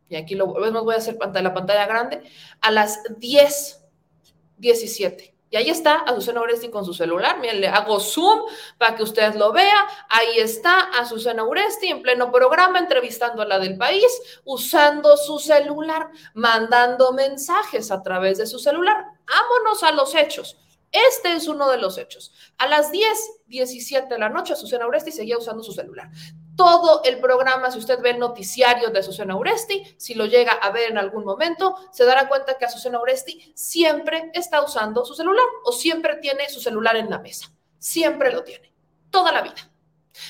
y 0.09 0.15
aquí 0.15 0.33
lo 0.35 0.47
voy 0.47 0.95
a 0.95 0.97
hacer 0.97 1.17
la 1.19 1.53
pantalla 1.53 1.85
grande, 1.85 2.23
a 2.61 2.71
las 2.71 3.03
10.17. 3.03 5.36
Y 5.49 5.57
ahí 5.57 5.69
está 5.69 5.95
Azucena 5.95 6.41
Uresti 6.41 6.69
con 6.69 6.83
su 6.85 6.93
celular. 6.93 7.39
Miren, 7.39 7.61
le 7.61 7.67
hago 7.67 7.99
zoom 7.99 8.41
para 8.77 8.95
que 8.95 9.03
ustedes 9.03 9.35
lo 9.35 9.51
vean. 9.53 9.85
Ahí 10.09 10.39
está 10.39 10.79
Azucena 10.99 11.43
Uresti 11.43 11.87
en 11.87 12.01
pleno 12.01 12.31
programa, 12.31 12.79
entrevistando 12.79 13.41
a 13.41 13.45
la 13.45 13.59
del 13.59 13.77
país, 13.77 14.05
usando 14.43 15.15
su 15.15 15.39
celular, 15.39 16.09
mandando 16.33 17.13
mensajes 17.13 17.91
a 17.91 18.01
través 18.03 18.37
de 18.37 18.47
su 18.47 18.59
celular. 18.59 19.05
Vámonos 19.25 19.83
a 19.83 19.91
los 19.91 20.15
hechos. 20.15 20.57
Este 20.91 21.33
es 21.33 21.47
uno 21.47 21.69
de 21.69 21.77
los 21.77 21.97
hechos. 21.97 22.33
A 22.57 22.67
las 22.67 22.91
10, 22.91 23.07
17 23.47 24.13
de 24.13 24.19
la 24.19 24.29
noche, 24.29 24.53
Azucena 24.53 24.87
Uresti 24.87 25.11
seguía 25.11 25.37
usando 25.37 25.63
su 25.63 25.73
celular. 25.73 26.09
Todo 26.57 27.01
el 27.05 27.19
programa, 27.19 27.71
si 27.71 27.79
usted 27.79 28.01
ve 28.01 28.09
el 28.09 28.19
noticiario 28.19 28.89
de 28.89 28.99
Azucena 28.99 29.37
Uresti, 29.37 29.95
si 29.97 30.13
lo 30.15 30.25
llega 30.25 30.51
a 30.51 30.71
ver 30.71 30.91
en 30.91 30.97
algún 30.97 31.23
momento, 31.23 31.77
se 31.91 32.03
dará 32.03 32.27
cuenta 32.27 32.57
que 32.57 32.65
Azucena 32.65 32.99
Uresti 32.99 33.53
siempre 33.55 34.31
está 34.33 34.61
usando 34.61 35.05
su 35.05 35.13
celular 35.13 35.45
o 35.63 35.71
siempre 35.71 36.17
tiene 36.17 36.49
su 36.49 36.59
celular 36.59 36.97
en 36.97 37.09
la 37.09 37.19
mesa. 37.19 37.49
Siempre 37.79 38.33
lo 38.33 38.43
tiene. 38.43 38.73
Toda 39.09 39.31
la 39.31 39.41
vida. 39.41 39.71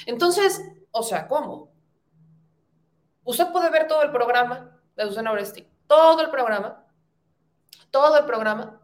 Entonces, 0.05 0.61
o 0.91 1.01
sea, 1.01 1.27
¿cómo? 1.27 1.71
Usted 3.23 3.47
puede 3.51 3.71
ver 3.71 3.87
todo 3.87 4.03
el 4.03 4.11
programa 4.11 4.79
de 4.95 5.03
Azucena 5.03 5.31
Uresti, 5.31 5.67
todo 5.87 6.21
el 6.21 6.29
programa, 6.29 6.85
todo 7.89 8.17
el 8.17 8.25
programa 8.25 8.81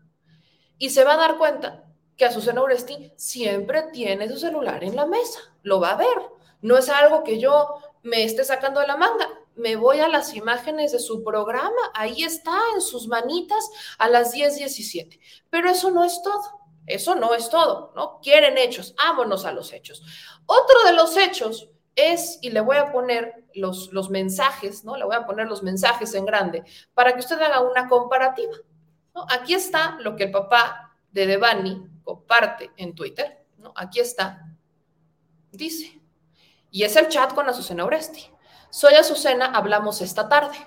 y 0.77 0.89
se 0.89 1.05
va 1.05 1.13
a 1.13 1.17
dar 1.17 1.37
cuenta 1.37 1.85
que 2.17 2.25
Azucena 2.25 2.61
Uresti 2.61 3.13
siempre 3.15 3.83
tiene 3.93 4.27
su 4.27 4.37
celular 4.37 4.83
en 4.83 4.95
la 4.95 5.05
mesa, 5.05 5.39
lo 5.61 5.79
va 5.79 5.91
a 5.91 5.95
ver. 5.95 6.32
No 6.63 6.77
es 6.77 6.89
algo 6.89 7.23
que 7.23 7.39
yo 7.39 7.75
me 8.01 8.23
esté 8.23 8.43
sacando 8.43 8.79
de 8.79 8.87
la 8.87 8.97
manga. 8.97 9.29
Me 9.55 9.75
voy 9.75 9.99
a 9.99 10.07
las 10.07 10.33
imágenes 10.33 10.91
de 10.93 10.99
su 10.99 11.23
programa, 11.23 11.91
ahí 11.93 12.23
está 12.23 12.57
en 12.73 12.81
sus 12.81 13.07
manitas 13.07 13.69
a 13.99 14.09
las 14.09 14.33
10:17. 14.33 15.19
Pero 15.51 15.69
eso 15.69 15.91
no 15.91 16.03
es 16.03 16.21
todo. 16.23 16.61
Eso 16.87 17.15
no 17.15 17.33
es 17.35 17.49
todo, 17.49 17.93
¿no? 17.95 18.19
Quieren 18.21 18.57
hechos, 18.57 18.95
vámonos 18.97 19.45
a 19.45 19.51
los 19.51 19.71
hechos. 19.71 20.01
Otro 20.45 20.83
de 20.85 20.93
los 20.93 21.15
hechos 21.15 21.69
es, 21.95 22.39
y 22.41 22.49
le 22.49 22.61
voy 22.61 22.77
a 22.77 22.91
poner 22.91 23.45
los, 23.53 23.93
los 23.93 24.09
mensajes, 24.09 24.83
¿no? 24.83 24.97
Le 24.97 25.05
voy 25.05 25.15
a 25.15 25.25
poner 25.25 25.47
los 25.47 25.63
mensajes 25.63 26.13
en 26.15 26.25
grande 26.25 26.63
para 26.93 27.13
que 27.13 27.19
usted 27.19 27.39
haga 27.41 27.61
una 27.61 27.87
comparativa. 27.87 28.55
Aquí 29.29 29.53
está 29.53 29.97
lo 30.01 30.15
que 30.15 30.25
el 30.25 30.31
papá 30.31 30.97
de 31.11 31.27
Devani 31.27 31.87
comparte 32.03 32.71
en 32.77 32.95
Twitter. 32.95 33.45
¿no? 33.57 33.71
Aquí 33.75 33.99
está. 33.99 34.45
Dice. 35.51 36.02
Y 36.73 36.81
es 36.81 36.95
el 36.95 37.07
chat 37.07 37.35
con 37.35 37.47
Azucena 37.47 37.85
Oresti. 37.85 38.31
Soy 38.71 38.95
Azucena, 38.95 39.45
hablamos 39.45 40.01
esta 40.01 40.27
tarde. 40.27 40.57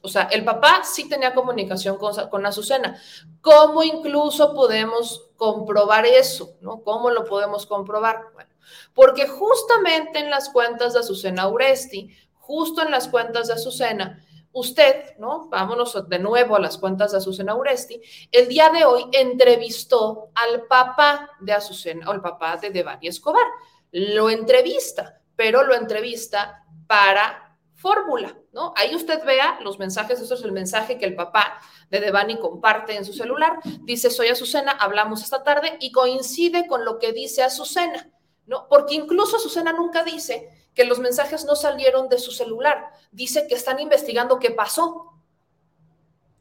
O 0.00 0.06
sea, 0.06 0.28
el 0.30 0.44
papá 0.44 0.82
sí 0.84 1.08
tenía 1.08 1.34
comunicación 1.34 1.98
con, 1.98 2.46
Azucena. 2.46 2.96
¿Cómo 3.40 3.82
incluso 3.82 4.54
podemos 4.54 5.32
comprobar 5.36 6.06
eso? 6.06 6.56
¿no? 6.60 6.84
¿Cómo 6.84 7.10
lo 7.10 7.24
podemos 7.24 7.66
comprobar? 7.66 8.26
Bueno, 8.32 8.48
porque 8.94 9.26
justamente 9.26 10.20
en 10.20 10.30
las 10.30 10.50
cuentas 10.50 10.92
de 10.92 11.00
Azucena 11.00 11.48
Uresti, 11.48 12.16
justo 12.34 12.82
en 12.82 12.92
las 12.92 13.08
cuentas 13.08 13.48
de 13.48 13.54
Azucena, 13.54 14.24
usted, 14.52 15.16
¿no? 15.18 15.48
Vámonos 15.48 16.08
de 16.08 16.18
nuevo 16.20 16.54
a 16.54 16.60
las 16.60 16.78
cuentas 16.78 17.10
de 17.10 17.18
Azucena 17.18 17.56
Uresti, 17.56 18.00
el 18.30 18.46
día 18.46 18.70
de 18.70 18.84
hoy 18.84 19.06
entrevistó 19.10 20.30
al 20.36 20.68
papá 20.68 21.28
de 21.40 21.54
Azucena, 21.54 22.08
o 22.08 22.12
el 22.12 22.20
papá 22.20 22.56
de 22.56 22.70
Devani 22.70 23.08
Escobar. 23.08 23.46
Lo 23.90 24.30
entrevista, 24.30 25.19
pero 25.40 25.62
lo 25.62 25.74
entrevista 25.74 26.66
para 26.86 27.56
fórmula, 27.72 28.36
¿no? 28.52 28.74
Ahí 28.76 28.94
usted 28.94 29.24
vea 29.24 29.58
los 29.62 29.78
mensajes, 29.78 30.20
eso 30.20 30.34
es 30.34 30.42
el 30.42 30.52
mensaje 30.52 30.98
que 30.98 31.06
el 31.06 31.14
papá 31.14 31.62
de 31.88 31.98
Devani 31.98 32.38
comparte 32.38 32.94
en 32.94 33.06
su 33.06 33.14
celular. 33.14 33.58
Dice, 33.84 34.10
soy 34.10 34.28
Azucena, 34.28 34.72
hablamos 34.72 35.22
esta 35.22 35.42
tarde 35.42 35.78
y 35.80 35.92
coincide 35.92 36.66
con 36.66 36.84
lo 36.84 36.98
que 36.98 37.14
dice 37.14 37.42
Azucena, 37.42 38.10
¿no? 38.44 38.68
Porque 38.68 38.94
incluso 38.94 39.38
Azucena 39.38 39.72
nunca 39.72 40.04
dice 40.04 40.50
que 40.74 40.84
los 40.84 40.98
mensajes 40.98 41.46
no 41.46 41.56
salieron 41.56 42.10
de 42.10 42.18
su 42.18 42.32
celular, 42.32 42.90
dice 43.10 43.46
que 43.48 43.54
están 43.54 43.80
investigando 43.80 44.38
qué 44.38 44.50
pasó. 44.50 45.14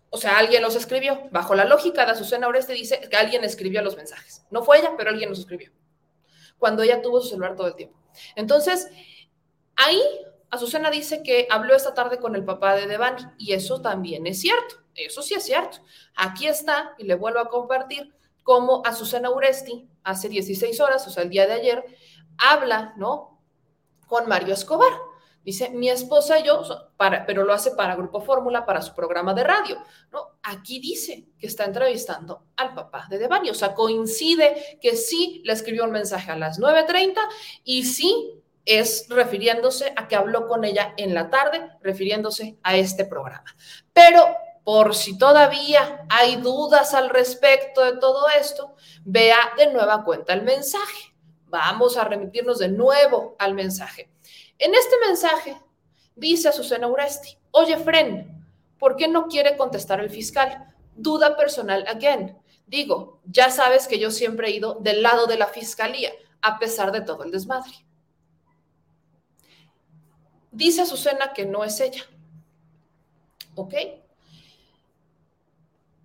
O 0.09 0.17
sea, 0.17 0.39
alguien 0.39 0.61
los 0.61 0.75
escribió. 0.75 1.21
Bajo 1.31 1.55
la 1.55 1.63
lógica 1.63 2.05
de 2.05 2.11
Azucena 2.11 2.49
Oreste 2.49 2.73
dice 2.73 2.99
que 3.09 3.15
alguien 3.15 3.45
escribió 3.45 3.81
los 3.81 3.95
mensajes. 3.95 4.45
No 4.51 4.61
fue 4.61 4.79
ella, 4.79 4.91
pero 4.97 5.11
alguien 5.11 5.29
los 5.29 5.39
escribió. 5.39 5.71
Cuando 6.57 6.83
ella 6.83 7.01
tuvo 7.01 7.21
su 7.21 7.29
celular 7.29 7.55
todo 7.55 7.67
el 7.67 7.75
tiempo. 7.75 7.98
Entonces, 8.35 8.89
ahí 9.75 10.01
Azucena 10.49 10.89
dice 10.89 11.21
que 11.23 11.47
habló 11.49 11.75
esta 11.75 11.93
tarde 11.93 12.19
con 12.19 12.35
el 12.35 12.43
papá 12.43 12.75
de 12.75 12.87
Devani 12.87 13.23
y 13.37 13.53
eso 13.53 13.81
también 13.81 14.25
es 14.25 14.39
cierto, 14.39 14.75
eso 14.95 15.21
sí 15.21 15.35
es 15.35 15.43
cierto. 15.43 15.79
Aquí 16.15 16.47
está 16.47 16.95
y 16.97 17.03
le 17.03 17.15
vuelvo 17.15 17.39
a 17.39 17.49
compartir 17.49 18.15
cómo 18.43 18.81
Azucena 18.85 19.29
Uresti 19.29 19.87
hace 20.03 20.27
16 20.27 20.79
horas, 20.81 21.05
o 21.07 21.11
sea, 21.11 21.23
el 21.23 21.29
día 21.29 21.45
de 21.45 21.53
ayer, 21.53 21.85
habla, 22.37 22.93
¿no? 22.97 23.39
Con 24.07 24.27
Mario 24.27 24.53
Escobar. 24.53 24.91
Dice, 25.49 25.71
mi 25.71 25.89
esposa 25.89 26.37
y 26.37 26.43
yo, 26.43 26.61
pero 27.25 27.43
lo 27.43 27.53
hace 27.53 27.71
para 27.71 27.95
Grupo 27.95 28.21
Fórmula, 28.21 28.67
para 28.67 28.83
su 28.83 28.93
programa 28.93 29.33
de 29.33 29.43
radio. 29.43 29.79
Aquí 30.43 30.79
dice 30.79 31.25
que 31.39 31.47
está 31.47 31.65
entrevistando 31.65 32.43
al 32.55 32.75
papá 32.75 33.07
de 33.09 33.17
Devani, 33.17 33.49
o 33.49 33.55
sea, 33.55 33.73
coincide 33.73 34.77
que 34.79 34.95
sí 34.95 35.41
le 35.43 35.53
escribió 35.53 35.85
un 35.85 35.91
mensaje 35.91 36.29
a 36.29 36.35
las 36.35 36.59
9.30 36.59 37.15
y 37.63 37.83
sí 37.83 38.43
es 38.63 39.07
refiriéndose 39.09 39.91
a 39.95 40.07
que 40.07 40.15
habló 40.15 40.47
con 40.47 40.65
ella 40.65 40.93
en 40.97 41.15
la 41.15 41.31
tarde, 41.31 41.67
refiriéndose 41.81 42.59
a 42.61 42.77
este 42.77 43.05
programa. 43.05 43.55
Pero 43.91 44.23
por 44.63 44.93
si 44.93 45.17
todavía 45.17 46.05
hay 46.09 46.35
dudas 46.35 46.93
al 46.93 47.09
respecto 47.09 47.83
de 47.83 47.97
todo 47.97 48.27
esto, 48.39 48.75
vea 49.03 49.39
de 49.57 49.73
nueva 49.73 50.03
cuenta 50.03 50.31
el 50.33 50.43
mensaje. 50.43 51.15
Vamos 51.47 51.97
a 51.97 52.03
remitirnos 52.03 52.59
de 52.59 52.67
nuevo 52.67 53.35
al 53.39 53.55
mensaje. 53.55 54.11
En 54.59 54.75
este 54.75 54.95
mensaje 55.07 55.57
dice 56.15 56.49
a 56.49 56.51
Susana 56.51 56.87
Uresti, 56.87 57.37
oye, 57.51 57.77
Fren, 57.77 58.45
¿por 58.77 58.97
qué 58.97 59.07
no 59.07 59.27
quiere 59.27 59.55
contestar 59.55 60.01
el 60.01 60.09
fiscal? 60.09 60.67
Duda 60.95 61.37
personal 61.37 61.87
again. 61.87 62.37
Digo, 62.67 63.21
ya 63.25 63.49
sabes 63.49 63.87
que 63.87 63.99
yo 63.99 64.11
siempre 64.11 64.49
he 64.49 64.51
ido 64.51 64.75
del 64.75 65.01
lado 65.01 65.27
de 65.27 65.37
la 65.37 65.47
fiscalía, 65.47 66.11
a 66.41 66.59
pesar 66.59 66.91
de 66.91 67.01
todo 67.01 67.23
el 67.23 67.31
desmadre. 67.31 67.71
Dice 70.51 70.81
Azucena 70.81 71.31
que 71.33 71.45
no 71.45 71.63
es 71.63 71.79
ella. 71.79 72.03
¿Ok? 73.55 73.73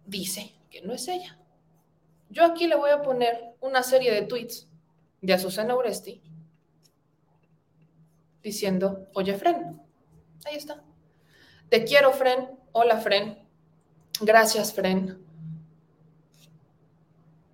Dice 0.06 0.54
que 0.70 0.80
no 0.82 0.92
es 0.92 1.08
ella. 1.08 1.38
Yo 2.30 2.44
aquí 2.44 2.68
le 2.68 2.76
voy 2.76 2.90
a 2.90 3.02
poner 3.02 3.56
una 3.60 3.82
serie 3.82 4.12
de 4.12 4.22
tweets 4.22 4.68
de 5.20 5.34
Azucena 5.34 5.74
Uresti 5.74 6.22
diciendo, 8.44 9.08
oye, 9.14 9.34
Fren, 9.34 9.82
ahí 10.44 10.54
está. 10.54 10.84
Te 11.70 11.84
quiero, 11.84 12.12
Fren. 12.12 12.56
Hola, 12.72 12.98
Fren. 12.98 13.48
Gracias, 14.20 14.72
Fren. 14.72 15.18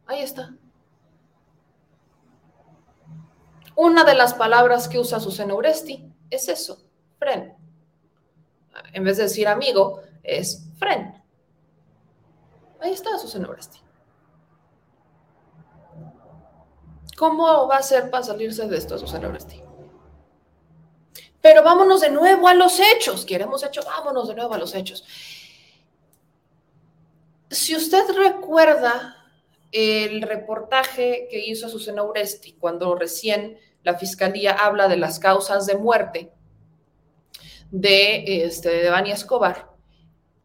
Ahí 0.07 0.21
está. 0.21 0.55
Una 3.77 4.05
de 4.05 4.15
las 4.15 4.35
palabras 4.35 4.89
que 4.89 4.99
usa 4.99 5.19
Azucena 5.19 5.55
Uresti 5.55 6.13
es 6.29 6.49
eso, 6.49 6.85
friend. 7.19 7.55
En 8.93 9.05
vez 9.05 9.17
de 9.17 9.23
decir 9.23 9.47
amigo, 9.49 10.03
es 10.23 10.69
friend. 10.79 11.15
Ahí 12.81 12.93
está 12.93 13.17
Susana 13.19 13.49
Oresti. 13.49 13.79
¿Cómo 17.17 17.69
va 17.69 17.77
a 17.77 17.83
ser 17.83 18.11
para 18.11 18.25
salirse 18.25 18.67
de 18.67 18.77
esto, 18.77 18.99
Susana 18.99 19.29
Oresti? 19.29 19.70
Pero 21.41 21.63
vámonos 21.63 22.01
de 22.01 22.11
nuevo 22.11 22.49
a 22.49 22.55
los 22.55 22.79
hechos. 22.79 23.25
Queremos 23.25 23.63
hechos, 23.63 23.87
vámonos 23.87 24.29
de 24.29 24.35
nuevo 24.35 24.55
a 24.55 24.59
los 24.59 24.75
hechos. 24.75 25.05
Si 27.51 27.75
usted 27.75 28.05
recuerda 28.17 29.17
el 29.73 30.23
reportaje 30.23 31.29
que 31.31 31.45
hizo 31.47 31.69
Susana 31.69 32.03
Uresti 32.03 32.53
cuando 32.53 32.95
recién 32.95 33.59
la 33.83 33.97
fiscalía 33.97 34.53
habla 34.53 34.89
de 34.89 34.97
las 34.97 35.19
causas 35.19 35.67
de 35.67 35.77
muerte 35.77 36.33
de, 37.71 38.45
este, 38.45 38.69
de 38.69 38.83
Devani 38.83 39.13
Escobar, 39.13 39.71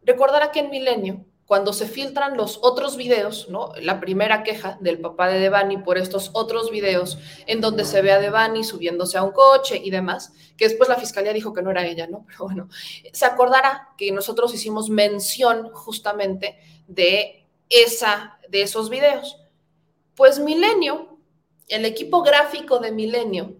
recordará 0.02 0.50
que 0.50 0.60
en 0.60 0.70
Milenio, 0.70 1.25
cuando 1.46 1.72
se 1.72 1.86
filtran 1.86 2.36
los 2.36 2.58
otros 2.62 2.96
videos, 2.96 3.48
¿no? 3.48 3.72
La 3.80 4.00
primera 4.00 4.42
queja 4.42 4.76
del 4.80 5.00
papá 5.00 5.28
de 5.28 5.38
Devani 5.38 5.78
por 5.78 5.96
estos 5.96 6.30
otros 6.32 6.70
videos 6.70 7.18
en 7.46 7.60
donde 7.60 7.84
se 7.84 8.02
ve 8.02 8.12
a 8.12 8.18
Devani 8.18 8.64
subiéndose 8.64 9.16
a 9.16 9.22
un 9.22 9.32
coche 9.32 9.80
y 9.82 9.90
demás, 9.90 10.32
que 10.56 10.68
después 10.68 10.88
la 10.88 10.96
fiscalía 10.96 11.32
dijo 11.32 11.52
que 11.52 11.62
no 11.62 11.70
era 11.70 11.86
ella, 11.86 12.06
¿no? 12.06 12.24
Pero 12.26 12.44
bueno, 12.44 12.68
se 13.12 13.24
acordará 13.24 13.90
que 13.96 14.12
nosotros 14.12 14.52
hicimos 14.54 14.90
mención 14.90 15.70
justamente 15.72 16.58
de 16.86 17.46
esa 17.68 18.38
de 18.48 18.62
esos 18.62 18.90
videos. 18.90 19.38
Pues 20.14 20.38
Milenio 20.38 21.16
el 21.68 21.84
equipo 21.84 22.22
gráfico 22.22 22.78
de 22.78 22.92
Milenio 22.92 23.56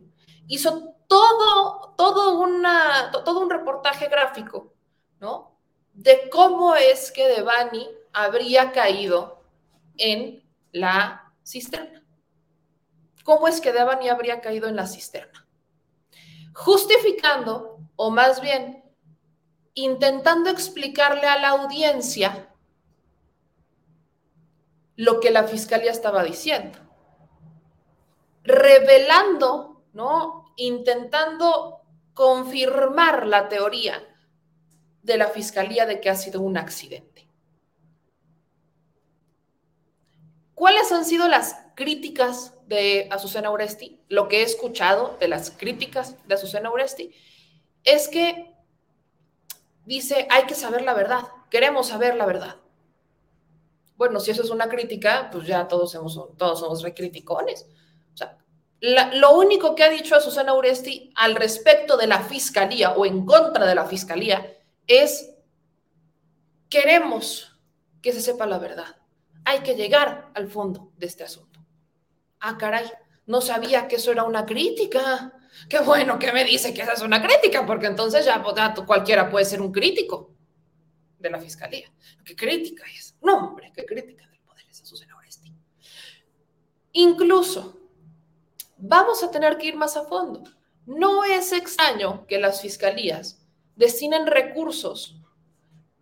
hizo 0.49 0.95
todo, 1.09 1.95
todo, 1.97 2.41
una, 2.41 3.11
todo 3.11 3.41
un 3.41 3.51
reportaje 3.51 4.09
gráfico, 4.09 4.73
¿no? 5.21 5.56
De 5.97 6.29
cómo 6.31 6.77
es 6.77 7.11
que 7.11 7.27
Devani 7.27 7.89
habría 8.13 8.71
caído 8.71 9.43
en 9.97 10.49
la 10.71 11.33
cisterna. 11.45 12.05
¿Cómo 13.25 13.49
es 13.49 13.61
que 13.61 13.73
Devani 13.73 14.09
habría 14.09 14.41
caído 14.41 14.69
en 14.69 14.77
la 14.77 14.87
cisterna? 14.87 15.47
Justificando, 16.55 17.81
o 17.97 18.11
más 18.11 18.41
bien, 18.41 18.85
intentando 19.75 20.51
explicarle 20.51 21.27
a 21.27 21.39
la 21.41 21.49
audiencia 21.49 22.55
lo 24.95 25.19
que 25.21 25.31
la 25.31 25.45
fiscalía 25.45 25.91
estaba 25.91 26.23
diciendo 26.23 26.87
revelando, 28.47 29.83
¿no? 29.93 30.53
Intentando 30.57 31.83
confirmar 32.15 33.27
la 33.27 33.49
teoría 33.49 34.03
de 35.07 35.17
la 35.17 35.29
fiscalía 35.29 35.87
de 35.87 36.01
que 36.01 36.11
ha 36.11 36.17
sido 36.17 36.41
un 36.41 36.59
accidente. 36.59 37.29
¿Cuáles 40.55 40.91
han 40.91 41.05
sido 41.05 41.29
las 41.29 41.57
críticas 41.75 42.55
de 42.67 43.09
Azucena 43.11 43.51
Oresti? 43.51 44.01
Lo 44.09 44.29
que 44.29 44.41
he 44.41 44.43
escuchado 44.43 45.17
de 45.21 45.29
las 45.29 45.51
críticas 45.51 46.17
de 46.27 46.35
Azucena 46.35 46.71
Oresti 46.71 47.15
es 47.85 48.09
que 48.09 48.53
dice, 49.85 50.27
hay 50.31 50.45
que 50.45 50.55
saber 50.55 50.83
la 50.83 50.95
verdad, 50.95 51.23
queremos 51.51 51.89
saber 51.89 52.17
la 52.17 52.27
verdad. 52.27 52.57
Bueno, 53.97 54.19
si 54.21 54.33
eso 54.33 54.43
es 54.43 54.51
una 54.51 54.69
crítica, 54.69 55.31
pues 55.31 55.47
ya 55.47 55.69
todos 55.69 55.93
somos, 55.93 56.37
todos 56.37 56.61
somos 56.61 56.83
recriticones 56.83 57.67
lo 58.81 59.37
único 59.37 59.75
que 59.75 59.85
ha 59.85 59.91
dicho 59.91 60.15
a 60.15 60.21
Susana 60.21 60.55
Uresti 60.55 61.13
al 61.17 61.35
respecto 61.35 61.97
de 61.97 62.07
la 62.07 62.21
fiscalía 62.21 62.93
o 62.93 63.07
en 63.07 63.25
contra 63.25 63.67
de 63.67 63.75
la 63.75 63.87
fiscalía 63.87 64.56
es, 64.87 65.35
queremos 66.69 67.59
que 68.03 68.13
se 68.13 68.21
sepa 68.21 68.47
la 68.47 68.59
verdad. 68.59 68.97
Hay 69.45 69.61
que 69.61 69.75
llegar 69.75 70.31
al 70.35 70.49
fondo 70.49 70.93
de 70.97 71.07
este 71.07 71.25
asunto. 71.25 71.61
Ah, 72.41 72.57
caray, 72.59 72.91
no 73.27 73.41
sabía 73.41 73.89
que 73.89 73.97
eso 73.97 74.13
era 74.13 74.25
una 74.25 74.47
crítica. 74.47 75.33
Qué 75.69 75.81
bueno 75.81 76.19
que 76.19 76.33
me 76.33 76.45
dice 76.45 76.73
que 76.73 76.83
esa 76.83 76.93
es 76.93 77.03
una 77.03 77.23
crítica, 77.23 77.65
porque 77.67 77.87
entonces 77.87 78.25
ya 78.25 78.43
pues, 78.43 78.55
cualquiera 78.87 79.31
puede 79.31 79.45
ser 79.45 79.61
un 79.61 79.73
crítico 79.73 80.33
de 81.19 81.31
la 81.31 81.41
fiscalía. 81.41 81.91
¿Qué 82.25 82.37
crítica 82.37 82.85
es? 82.95 83.17
No, 83.23 83.49
hombre, 83.49 83.73
qué 83.75 83.85
crítica 83.85 84.27
del 84.29 84.41
poder 84.41 84.67
es 84.69 84.79
Susana 84.79 85.17
Uresti. 85.17 85.53
Incluso 86.93 87.81
vamos 88.77 89.23
a 89.23 89.31
tener 89.31 89.57
que 89.57 89.67
ir 89.67 89.77
más 89.77 89.97
a 89.97 90.05
fondo. 90.05 90.45
No 90.87 91.25
es 91.25 91.53
extraño 91.53 92.27
que 92.27 92.39
las 92.39 92.61
fiscalías 92.61 93.46
destinen 93.77 94.27
recursos 94.27 95.17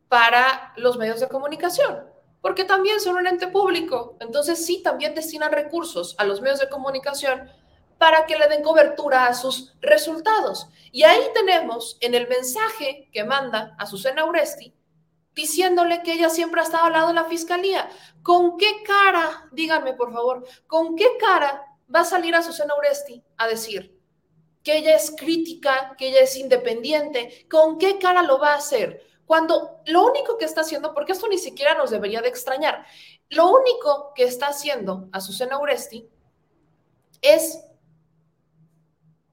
para 0.08 0.72
los 0.76 0.96
medios 0.96 1.20
de 1.20 1.28
comunicación, 1.28 2.04
porque 2.40 2.64
también 2.64 3.00
son 3.00 3.16
un 3.16 3.26
ente 3.26 3.48
público. 3.48 4.16
Entonces 4.20 4.64
sí, 4.64 4.82
también 4.82 5.14
destinan 5.14 5.52
recursos 5.52 6.14
a 6.18 6.24
los 6.24 6.40
medios 6.40 6.60
de 6.60 6.68
comunicación 6.68 7.50
para 7.98 8.26
que 8.26 8.36
le 8.36 8.48
den 8.48 8.62
cobertura 8.62 9.26
a 9.26 9.34
sus 9.34 9.74
resultados. 9.80 10.68
Y 10.92 11.02
ahí 11.02 11.22
tenemos 11.34 11.96
en 12.00 12.14
el 12.14 12.28
mensaje 12.28 13.08
que 13.12 13.24
manda 13.24 13.74
a 13.78 13.86
Susana 13.86 14.24
Uresti, 14.24 14.74
diciéndole 15.34 16.02
que 16.02 16.12
ella 16.12 16.28
siempre 16.28 16.60
ha 16.60 16.64
estado 16.64 16.84
al 16.84 16.92
lado 16.92 17.08
de 17.08 17.14
la 17.14 17.24
fiscalía. 17.24 17.88
¿Con 18.22 18.56
qué 18.56 18.82
cara, 18.84 19.48
díganme 19.52 19.94
por 19.94 20.12
favor, 20.12 20.46
con 20.66 20.96
qué 20.96 21.06
cara 21.18 21.64
va 21.92 22.00
a 22.00 22.04
salir 22.04 22.34
a 22.34 22.42
Susana 22.42 22.74
Uresti 22.76 23.22
a 23.36 23.48
decir 23.48 23.93
que 24.64 24.78
ella 24.78 24.96
es 24.96 25.14
crítica, 25.16 25.94
que 25.96 26.08
ella 26.08 26.22
es 26.22 26.36
independiente? 26.36 27.46
¿Con 27.48 27.78
qué 27.78 27.98
cara 27.98 28.22
lo 28.22 28.38
va 28.38 28.52
a 28.52 28.56
hacer? 28.56 29.06
Cuando 29.26 29.80
lo 29.86 30.04
único 30.06 30.36
que 30.38 30.44
está 30.44 30.62
haciendo, 30.62 30.92
porque 30.92 31.12
esto 31.12 31.28
ni 31.28 31.38
siquiera 31.38 31.74
nos 31.74 31.90
debería 31.90 32.22
de 32.22 32.28
extrañar, 32.28 32.84
lo 33.28 33.48
único 33.48 34.12
que 34.14 34.24
está 34.24 34.48
haciendo 34.48 35.08
a 35.12 35.20
Susana 35.20 35.60
Uresti 35.60 36.08
es 37.22 37.60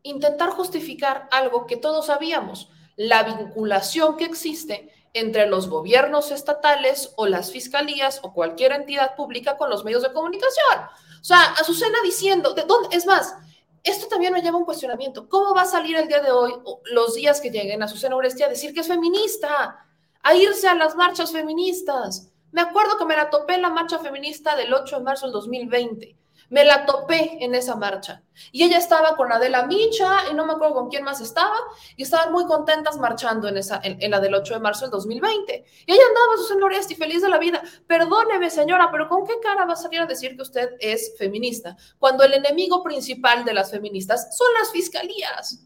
intentar 0.04 0.52
justificar 0.52 1.28
algo 1.32 1.66
que 1.66 1.78
todos 1.78 2.08
sabíamos, 2.08 2.70
la 2.96 3.24
vinculación 3.24 4.18
que 4.18 4.26
existe 4.26 4.94
entre 5.14 5.46
los 5.48 5.70
gobiernos 5.70 6.32
estatales 6.32 7.14
o 7.18 7.28
las 7.28 7.52
fiscalías 7.52 8.20
o 8.24 8.34
cualquier 8.34 8.72
entidad 8.72 9.16
pública 9.16 9.58
con 9.58 9.70
los 9.70 9.84
medios 9.84 10.04
de 10.04 10.14
comunicación. 10.14 10.80
O 11.22 11.24
sea, 11.24 11.54
Azucena 11.54 12.00
diciendo, 12.04 12.54
¿de 12.54 12.64
dónde? 12.64 12.96
Es 12.96 13.06
más, 13.06 13.36
esto 13.84 14.08
también 14.08 14.34
me 14.34 14.42
lleva 14.42 14.56
a 14.56 14.60
un 14.60 14.66
cuestionamiento. 14.66 15.28
¿Cómo 15.28 15.56
va 15.56 15.64
a 15.64 15.66
salir 15.66 15.98
el 15.98 16.08
día 16.08 16.22
de 16.22 16.32
hoy, 16.32 16.54
los 16.92 17.16
días 17.16 17.42
que 17.42 17.50
lleguen 17.50 17.82
a 17.82 17.86
Azucena 17.86 18.16
Oresti 18.16 18.44
a 18.44 18.50
decir 18.50 18.74
que 18.74 18.82
es 18.82 18.88
feminista, 18.88 19.86
a 20.22 20.36
irse 20.36 20.68
a 20.68 20.76
las 20.76 20.96
marchas 20.96 21.32
feministas? 21.32 22.32
Me 22.52 22.62
acuerdo 22.62 22.98
que 22.98 23.06
me 23.06 23.16
la 23.16 23.30
topé 23.30 23.56
en 23.56 23.64
la 23.64 23.70
marcha 23.70 24.00
feminista 24.00 24.56
del 24.56 24.74
8 24.74 24.98
de 24.98 25.04
marzo 25.04 25.26
del 25.26 25.34
2020 25.34 26.21
me 26.52 26.66
la 26.66 26.86
topé 26.86 27.38
en 27.44 27.56
esa 27.56 27.76
marcha. 27.76 28.24
Y 28.52 28.64
ella 28.64 28.78
estaba 28.78 29.16
con 29.16 29.32
Adela 29.32 29.66
Micha 29.68 30.30
y 30.30 30.34
no 30.34 30.46
me 30.46 30.54
acuerdo 30.54 30.76
con 30.76 30.90
quién 30.90 31.04
más 31.04 31.22
estaba, 31.22 31.56
y 31.96 32.04
estaban 32.04 32.34
muy 32.34 32.46
contentas 32.46 32.98
marchando 32.98 33.48
en, 33.48 33.58
esa, 33.58 33.80
en, 33.82 34.12
la 34.12 34.20
del 34.20 34.36
8 34.36 34.56
de 34.56 34.60
marzo 34.60 34.82
del 34.82 34.92
2020. 34.92 35.66
Y 35.86 35.92
ella 35.92 36.02
andaba, 36.10 36.38
Susana 36.38 36.66
Oresti, 36.66 36.96
feliz 36.96 37.22
de 37.22 37.30
la 37.30 37.40
vida. 37.40 37.64
Perdóneme, 37.88 38.50
señora, 38.50 38.90
pero 38.92 39.08
¿con 39.08 39.26
qué 39.26 39.40
cara 39.42 39.66
va 39.66 39.74
a 39.74 39.78
salir 39.78 40.02
a 40.02 40.06
decir 40.06 40.36
que 40.36 40.42
usted 40.42 40.72
es 40.80 41.16
feminista? 41.18 41.78
Cuando 41.98 42.26
el 42.26 42.34
enemigo 42.34 42.84
principal 42.84 43.46
de 43.46 43.54
las 43.54 43.72
feministas 43.72 44.36
son 44.38 44.48
las 44.60 44.72
fiscalías. 44.72 45.66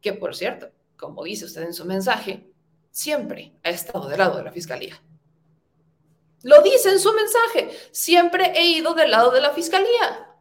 Que, 0.00 0.14
por 0.14 0.34
cierto, 0.34 0.70
como 0.96 1.24
dice 1.24 1.44
usted 1.44 1.62
en 1.62 1.74
su 1.74 1.84
mensaje, 1.84 2.50
siempre 2.90 3.52
ha 3.62 3.68
estado 3.68 4.08
del 4.08 4.18
lado 4.18 4.38
de 4.38 4.44
la 4.44 4.50
fiscalía. 4.50 4.98
Lo 6.42 6.62
dice 6.62 6.90
en 6.90 7.00
su 7.00 7.12
mensaje. 7.12 7.78
Siempre 7.92 8.52
he 8.56 8.64
ido 8.64 8.94
del 8.94 9.10
lado 9.10 9.30
de 9.30 9.40
la 9.40 9.50
fiscalía. 9.50 10.36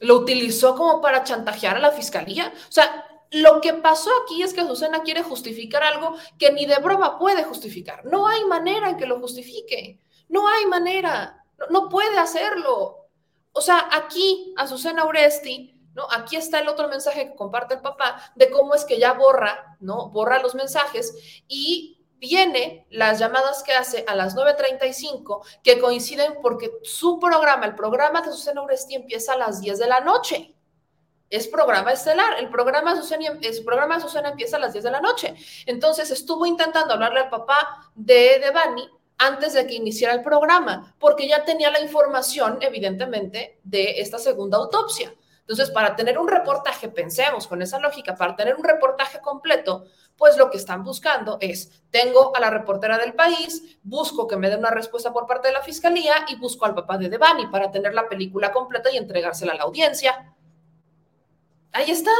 Lo 0.00 0.16
utilizó 0.16 0.74
como 0.74 1.00
para 1.00 1.24
chantajear 1.24 1.76
a 1.76 1.80
la 1.80 1.92
fiscalía. 1.92 2.52
O 2.68 2.72
sea, 2.72 3.06
lo 3.30 3.60
que 3.60 3.74
pasó 3.74 4.10
aquí 4.22 4.42
es 4.42 4.54
que 4.54 4.66
Susana 4.66 5.02
quiere 5.02 5.22
justificar 5.22 5.82
algo 5.82 6.16
que 6.38 6.52
ni 6.52 6.66
de 6.66 6.76
broma 6.78 7.18
puede 7.18 7.44
justificar. 7.44 8.04
No 8.04 8.26
hay 8.26 8.44
manera 8.44 8.88
en 8.88 8.96
que 8.96 9.06
lo 9.06 9.20
justifique. 9.20 10.00
No 10.28 10.48
hay 10.48 10.66
manera. 10.66 11.44
No, 11.70 11.88
puede 11.88 12.18
hacerlo. 12.18 13.08
O 13.52 13.60
sea, 13.60 13.88
aquí 13.92 14.54
a 14.56 14.66
Susana 14.66 15.04
Uresti 15.04 15.74
¿no? 15.94 16.06
Aquí 16.10 16.36
está 16.36 16.58
el 16.58 16.68
otro 16.68 16.88
mensaje 16.88 17.30
que 17.30 17.36
comparte 17.36 17.74
el 17.74 17.80
papá 17.80 18.20
de 18.34 18.50
cómo 18.50 18.74
es 18.74 18.84
que 18.84 18.98
ya 18.98 19.12
borra, 19.12 19.76
¿no? 19.80 20.10
Borra 20.10 20.42
los 20.42 20.54
mensajes 20.54 21.14
y 21.46 21.93
viene 22.24 22.86
las 22.88 23.18
llamadas 23.18 23.62
que 23.62 23.74
hace 23.74 24.02
a 24.08 24.14
las 24.14 24.34
9.35, 24.34 25.42
que 25.62 25.78
coinciden 25.78 26.38
porque 26.40 26.70
su 26.82 27.20
programa, 27.20 27.66
el 27.66 27.74
programa 27.74 28.22
de 28.22 28.32
Susana 28.32 28.62
Uresti 28.62 28.94
empieza 28.94 29.34
a 29.34 29.36
las 29.36 29.60
10 29.60 29.78
de 29.78 29.86
la 29.86 30.00
noche. 30.00 30.54
Es 31.28 31.48
programa 31.48 31.92
estelar. 31.92 32.38
El 32.38 32.48
programa, 32.48 32.96
Susana, 32.96 33.26
el 33.42 33.64
programa 33.64 33.96
de 33.96 34.00
Susana 34.00 34.30
empieza 34.30 34.56
a 34.56 34.60
las 34.60 34.72
10 34.72 34.84
de 34.84 34.90
la 34.90 35.00
noche. 35.00 35.34
Entonces 35.66 36.10
estuvo 36.10 36.46
intentando 36.46 36.94
hablarle 36.94 37.20
al 37.20 37.28
papá 37.28 37.90
de 37.94 38.38
Devani 38.40 38.88
antes 39.18 39.52
de 39.52 39.66
que 39.66 39.74
iniciara 39.74 40.14
el 40.14 40.22
programa, 40.22 40.94
porque 40.98 41.28
ya 41.28 41.44
tenía 41.44 41.70
la 41.70 41.80
información, 41.80 42.58
evidentemente, 42.62 43.60
de 43.64 44.00
esta 44.00 44.18
segunda 44.18 44.56
autopsia. 44.56 45.14
Entonces, 45.40 45.70
para 45.70 45.94
tener 45.94 46.18
un 46.18 46.26
reportaje, 46.26 46.88
pensemos 46.88 47.46
con 47.46 47.60
esa 47.60 47.78
lógica, 47.78 48.16
para 48.16 48.34
tener 48.34 48.54
un 48.56 48.64
reportaje 48.64 49.20
completo, 49.20 49.84
pues 50.16 50.36
lo 50.36 50.50
que 50.50 50.58
están 50.58 50.84
buscando 50.84 51.38
es, 51.40 51.82
tengo 51.90 52.34
a 52.36 52.40
la 52.40 52.50
reportera 52.50 52.98
del 52.98 53.14
país, 53.14 53.78
busco 53.82 54.28
que 54.28 54.36
me 54.36 54.48
dé 54.48 54.56
una 54.56 54.70
respuesta 54.70 55.12
por 55.12 55.26
parte 55.26 55.48
de 55.48 55.54
la 55.54 55.62
fiscalía 55.62 56.24
y 56.28 56.36
busco 56.36 56.64
al 56.64 56.74
papá 56.74 56.98
de 56.98 57.08
Devani 57.08 57.48
para 57.48 57.70
tener 57.70 57.94
la 57.94 58.08
película 58.08 58.52
completa 58.52 58.90
y 58.90 58.96
entregársela 58.96 59.52
a 59.52 59.56
la 59.56 59.64
audiencia. 59.64 60.34
Ahí 61.72 61.90
está. 61.90 62.12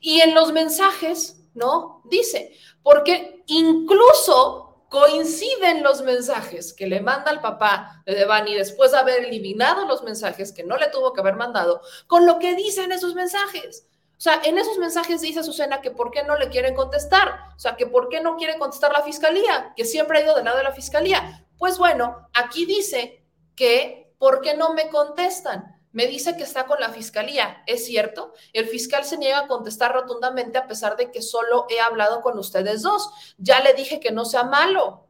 Y 0.00 0.20
en 0.20 0.34
los 0.34 0.52
mensajes, 0.52 1.40
¿no? 1.54 2.02
Dice, 2.04 2.52
porque 2.82 3.42
incluso 3.46 4.68
coinciden 4.90 5.82
los 5.82 6.02
mensajes 6.02 6.72
que 6.72 6.86
le 6.86 7.00
manda 7.00 7.30
el 7.30 7.40
papá 7.40 8.02
de 8.06 8.14
Devani 8.14 8.54
después 8.54 8.92
de 8.92 8.98
haber 8.98 9.24
eliminado 9.24 9.86
los 9.86 10.02
mensajes 10.02 10.52
que 10.52 10.64
no 10.64 10.76
le 10.76 10.88
tuvo 10.88 11.12
que 11.12 11.20
haber 11.20 11.36
mandado 11.36 11.82
con 12.06 12.26
lo 12.26 12.38
que 12.38 12.54
dicen 12.54 12.92
esos 12.92 13.14
mensajes. 13.14 13.86
O 14.18 14.20
sea, 14.20 14.40
en 14.44 14.58
esos 14.58 14.78
mensajes 14.78 15.20
dice 15.20 15.44
Susana 15.44 15.80
que 15.80 15.92
por 15.92 16.10
qué 16.10 16.24
no 16.24 16.36
le 16.36 16.48
quieren 16.48 16.74
contestar, 16.74 17.52
o 17.56 17.58
sea, 17.58 17.76
que 17.76 17.86
por 17.86 18.08
qué 18.08 18.20
no 18.20 18.36
quiere 18.36 18.58
contestar 18.58 18.90
la 18.90 19.04
fiscalía, 19.04 19.72
que 19.76 19.84
siempre 19.84 20.18
ha 20.18 20.22
ido 20.24 20.34
del 20.34 20.44
lado 20.44 20.58
de 20.58 20.64
la 20.64 20.72
fiscalía. 20.72 21.46
Pues 21.56 21.78
bueno, 21.78 22.28
aquí 22.34 22.66
dice 22.66 23.24
que 23.54 24.12
por 24.18 24.40
qué 24.40 24.56
no 24.56 24.74
me 24.74 24.88
contestan. 24.88 25.76
Me 25.92 26.06
dice 26.06 26.36
que 26.36 26.42
está 26.42 26.66
con 26.66 26.80
la 26.80 26.90
fiscalía. 26.90 27.62
¿Es 27.66 27.86
cierto? 27.86 28.34
El 28.52 28.66
fiscal 28.66 29.04
se 29.04 29.18
niega 29.18 29.38
a 29.38 29.46
contestar 29.46 29.92
rotundamente 29.92 30.58
a 30.58 30.66
pesar 30.66 30.96
de 30.96 31.10
que 31.10 31.22
solo 31.22 31.66
he 31.70 31.80
hablado 31.80 32.20
con 32.20 32.38
ustedes 32.38 32.82
dos. 32.82 33.10
Ya 33.38 33.60
le 33.60 33.72
dije 33.74 34.00
que 34.00 34.10
no 34.10 34.24
sea 34.24 34.42
malo. 34.42 35.07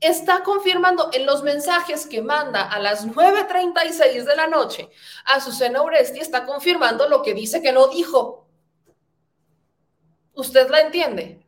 Está 0.00 0.44
confirmando 0.44 1.10
en 1.12 1.26
los 1.26 1.42
mensajes 1.42 2.06
que 2.06 2.22
manda 2.22 2.62
a 2.62 2.78
las 2.78 3.06
9.36 3.06 4.24
de 4.24 4.36
la 4.36 4.46
noche 4.46 4.88
a 5.24 5.40
Susana 5.40 5.82
Uresti, 5.82 6.20
está 6.20 6.46
confirmando 6.46 7.08
lo 7.08 7.22
que 7.22 7.34
dice 7.34 7.60
que 7.60 7.72
no 7.72 7.88
dijo. 7.88 8.46
¿Usted 10.34 10.70
la 10.70 10.80
entiende? 10.82 11.44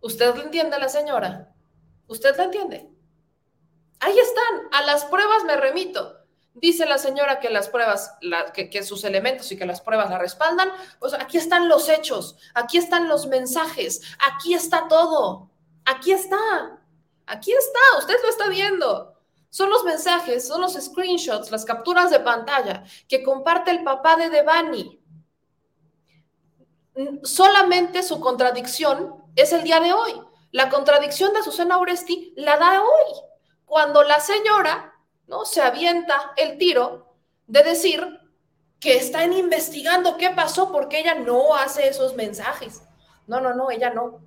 ¿Usted 0.00 0.34
la 0.34 0.42
entiende, 0.42 0.78
la 0.78 0.88
señora? 0.88 1.52
¿Usted 2.06 2.34
la 2.36 2.44
entiende? 2.44 2.90
Ahí 4.00 4.18
están, 4.18 4.68
a 4.72 4.82
las 4.82 5.04
pruebas 5.04 5.44
me 5.44 5.56
remito. 5.56 6.16
Dice 6.54 6.84
la 6.84 6.98
señora 6.98 7.38
que 7.38 7.48
las 7.48 7.68
pruebas, 7.68 8.14
que, 8.54 8.82
sus 8.82 9.04
elementos 9.04 9.52
y 9.52 9.56
que 9.56 9.66
las 9.66 9.80
pruebas 9.80 10.10
la 10.10 10.18
respaldan. 10.18 10.72
Pues 10.98 11.12
aquí 11.14 11.36
están 11.36 11.68
los 11.68 11.88
hechos, 11.88 12.36
aquí 12.54 12.78
están 12.78 13.08
los 13.08 13.26
mensajes, 13.26 14.02
aquí 14.18 14.54
está 14.54 14.88
todo, 14.88 15.50
aquí 15.84 16.12
está, 16.12 16.79
aquí 17.30 17.52
está, 17.52 17.80
usted 17.98 18.16
lo 18.22 18.28
está 18.28 18.48
viendo. 18.48 19.14
Son 19.48 19.70
los 19.70 19.84
mensajes, 19.84 20.46
son 20.46 20.60
los 20.60 20.74
screenshots, 20.74 21.50
las 21.50 21.64
capturas 21.64 22.10
de 22.10 22.20
pantalla 22.20 22.84
que 23.08 23.22
comparte 23.22 23.70
el 23.70 23.82
papá 23.82 24.16
de 24.16 24.30
Devani. 24.30 25.00
Solamente 27.22 28.02
su 28.02 28.20
contradicción 28.20 29.24
es 29.34 29.52
el 29.52 29.64
día 29.64 29.80
de 29.80 29.92
hoy. 29.92 30.20
La 30.52 30.68
contradicción 30.68 31.32
de 31.32 31.42
Susana 31.42 31.78
Oresti 31.78 32.34
la 32.36 32.58
da 32.58 32.82
hoy, 32.82 33.14
cuando 33.64 34.02
la 34.02 34.20
señora 34.20 34.90
¿no? 35.30 35.46
Se 35.46 35.62
avienta 35.62 36.32
el 36.36 36.58
tiro 36.58 37.14
de 37.46 37.62
decir 37.62 38.04
que 38.80 38.96
están 38.96 39.32
investigando 39.32 40.16
qué 40.16 40.30
pasó 40.30 40.72
porque 40.72 40.98
ella 40.98 41.14
no 41.14 41.54
hace 41.54 41.88
esos 41.88 42.16
mensajes. 42.16 42.82
No, 43.26 43.40
no, 43.40 43.54
no, 43.54 43.70
ella 43.70 43.90
no. 43.90 44.20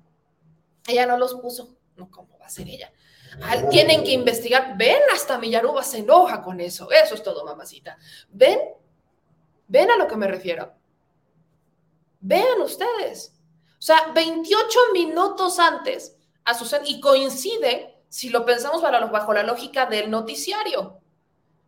Ella 0.86 1.06
no 1.06 1.18
los 1.18 1.34
puso. 1.34 1.76
No, 1.96 2.10
¿cómo 2.10 2.33
va 2.44 2.48
a 2.48 2.50
ser 2.50 2.68
ella? 2.68 2.92
tienen 3.70 4.04
que 4.04 4.12
investigar. 4.12 4.76
Ven, 4.76 5.00
hasta 5.12 5.38
Millaruba 5.38 5.82
se 5.82 5.98
enoja 5.98 6.40
con 6.42 6.60
eso. 6.60 6.88
Eso 6.92 7.14
es 7.14 7.22
todo, 7.22 7.44
mamacita. 7.44 7.98
Ven, 8.28 8.60
ven 9.66 9.90
a 9.90 9.96
lo 9.96 10.06
que 10.06 10.16
me 10.16 10.28
refiero. 10.28 10.72
Vean 12.20 12.60
ustedes. 12.60 13.32
O 13.78 13.82
sea, 13.82 14.12
28 14.14 14.78
minutos 14.92 15.58
antes, 15.58 16.16
a 16.44 16.54
y 16.84 17.00
coincide 17.00 18.02
si 18.08 18.30
lo 18.30 18.44
pensamos 18.44 18.80
bajo 18.80 19.34
la 19.34 19.42
lógica 19.42 19.86
del 19.86 20.10
noticiario. 20.10 21.00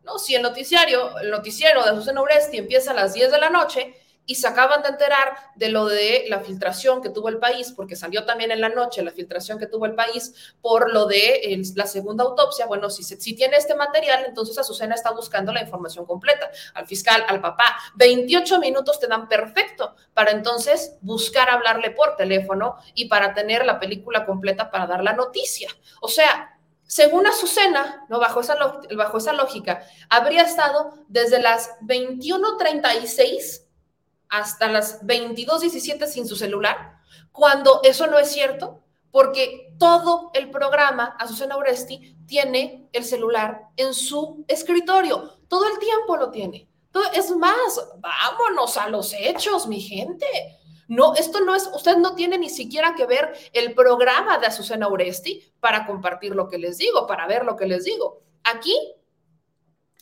¿no? 0.03 0.17
Si 0.17 0.35
el 0.35 0.41
noticiario, 0.41 1.17
el 1.19 1.29
noticiero 1.29 1.83
de 1.83 1.91
Susana 1.91 2.21
Uresti 2.21 2.57
empieza 2.57 2.91
a 2.91 2.93
las 2.93 3.13
10 3.13 3.31
de 3.31 3.39
la 3.39 3.49
noche, 3.49 3.93
y 4.27 4.35
se 4.35 4.45
acaban 4.45 4.83
de 4.83 4.89
enterar 4.89 5.35
de 5.55 5.69
lo 5.69 5.85
de 5.85 6.25
la 6.27 6.41
filtración 6.41 7.01
que 7.01 7.09
tuvo 7.09 7.29
el 7.29 7.39
país, 7.39 7.73
porque 7.75 7.95
salió 7.95 8.25
también 8.25 8.51
en 8.51 8.59
la 8.61 8.69
noche 8.69 9.01
la 9.01 9.11
filtración 9.11 9.57
que 9.57 9.67
tuvo 9.67 9.85
el 9.85 9.95
país 9.95 10.53
por 10.61 10.93
lo 10.93 11.05
de 11.05 11.63
la 11.75 11.87
segunda 11.87 12.25
autopsia. 12.25 12.65
Bueno, 12.65 12.89
si, 12.89 13.03
si 13.03 13.35
tiene 13.35 13.55
este 13.55 13.73
material, 13.73 14.25
entonces 14.25 14.57
Azucena 14.57 14.95
está 14.95 15.11
buscando 15.11 15.53
la 15.53 15.61
información 15.61 16.05
completa. 16.05 16.51
Al 16.73 16.85
fiscal, 16.85 17.23
al 17.27 17.39
papá, 17.39 17.77
28 17.95 18.59
minutos 18.59 18.99
te 18.99 19.07
dan 19.07 19.29
perfecto 19.29 19.95
para 20.13 20.31
entonces 20.31 20.97
buscar 20.99 21.49
hablarle 21.49 21.91
por 21.91 22.17
teléfono 22.17 22.75
y 22.93 23.05
para 23.05 23.33
tener 23.33 23.65
la 23.65 23.79
película 23.79 24.25
completa 24.25 24.69
para 24.69 24.87
dar 24.87 25.03
la 25.03 25.13
noticia. 25.13 25.69
O 26.01 26.09
sea, 26.09 26.59
según 26.83 27.27
Azucena, 27.27 28.05
¿no? 28.09 28.19
bajo, 28.19 28.41
esa, 28.41 28.57
bajo 28.95 29.17
esa 29.19 29.31
lógica, 29.31 29.83
habría 30.09 30.41
estado 30.41 30.93
desde 31.07 31.39
las 31.41 31.77
21.36 31.81 33.66
hasta 34.29 34.67
las 34.67 35.01
22.17 35.03 36.07
sin 36.07 36.27
su 36.27 36.35
celular, 36.35 36.99
cuando 37.31 37.81
eso 37.83 38.07
no 38.07 38.19
es 38.19 38.31
cierto, 38.31 38.83
porque 39.11 39.73
todo 39.79 40.31
el 40.33 40.51
programa, 40.51 41.15
Azucena 41.19 41.55
Oresti, 41.55 42.17
tiene 42.25 42.89
el 42.93 43.05
celular 43.05 43.61
en 43.77 43.93
su 43.93 44.43
escritorio, 44.47 45.37
todo 45.47 45.67
el 45.67 45.79
tiempo 45.79 46.17
lo 46.17 46.29
tiene. 46.31 46.69
Es 47.13 47.29
más, 47.31 47.89
vámonos 47.99 48.77
a 48.77 48.89
los 48.89 49.13
hechos, 49.13 49.67
mi 49.67 49.81
gente. 49.81 50.25
No, 50.87 51.13
esto 51.15 51.41
no 51.41 51.55
es, 51.55 51.69
usted 51.73 51.97
no 51.97 52.15
tiene 52.15 52.37
ni 52.37 52.49
siquiera 52.49 52.95
que 52.95 53.05
ver 53.05 53.33
el 53.53 53.73
programa 53.73 54.37
de 54.37 54.47
Azucena 54.47 54.87
Oresti 54.87 55.53
para 55.59 55.85
compartir 55.85 56.33
lo 56.33 56.47
que 56.47 56.57
les 56.57 56.77
digo, 56.77 57.05
para 57.05 57.27
ver 57.27 57.45
lo 57.45 57.55
que 57.55 57.67
les 57.67 57.83
digo. 57.83 58.21
Aquí, 58.43 58.75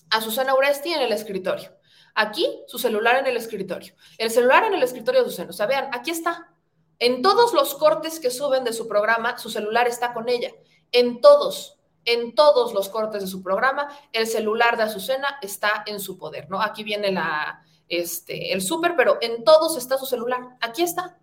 Azucena 0.10 0.53
Oresti 0.53 0.93
en 0.93 1.02
el 1.02 1.11
escritorio. 1.11 1.72
Aquí, 2.15 2.63
su 2.67 2.79
celular 2.79 3.17
en 3.17 3.27
el 3.27 3.37
escritorio. 3.37 3.93
El 4.17 4.31
celular 4.31 4.63
en 4.63 4.73
el 4.73 4.83
escritorio 4.83 5.21
de 5.21 5.27
Azucena. 5.27 5.49
O 5.49 5.53
sea, 5.53 5.65
vean, 5.65 5.89
aquí 5.93 6.11
está. 6.11 6.49
En 6.97 7.21
todos 7.21 7.53
los 7.53 7.75
cortes 7.75 8.19
que 8.19 8.31
suben 8.31 8.63
de 8.63 8.71
su 8.71 8.87
programa, 8.87 9.37
su 9.37 9.49
celular 9.49 9.87
está 9.87 10.13
con 10.13 10.29
ella. 10.29 10.51
En 10.93 11.19
todos, 11.19 11.77
en 12.05 12.33
todos 12.33 12.73
los 12.73 12.87
cortes 12.87 13.21
de 13.21 13.27
su 13.27 13.43
programa, 13.43 13.89
el 14.13 14.27
celular 14.27 14.77
de 14.77 14.83
Azucena 14.83 15.39
está 15.41 15.83
en 15.85 15.99
su 15.99 16.17
poder, 16.17 16.49
¿no? 16.49 16.61
Aquí 16.61 16.85
viene 16.85 17.11
la, 17.11 17.61
este, 17.89 18.53
el 18.53 18.61
súper, 18.61 18.95
pero 18.95 19.17
en 19.21 19.43
todos 19.43 19.77
está 19.77 19.97
su 19.97 20.05
celular. 20.05 20.41
Aquí 20.61 20.83
está. 20.83 21.17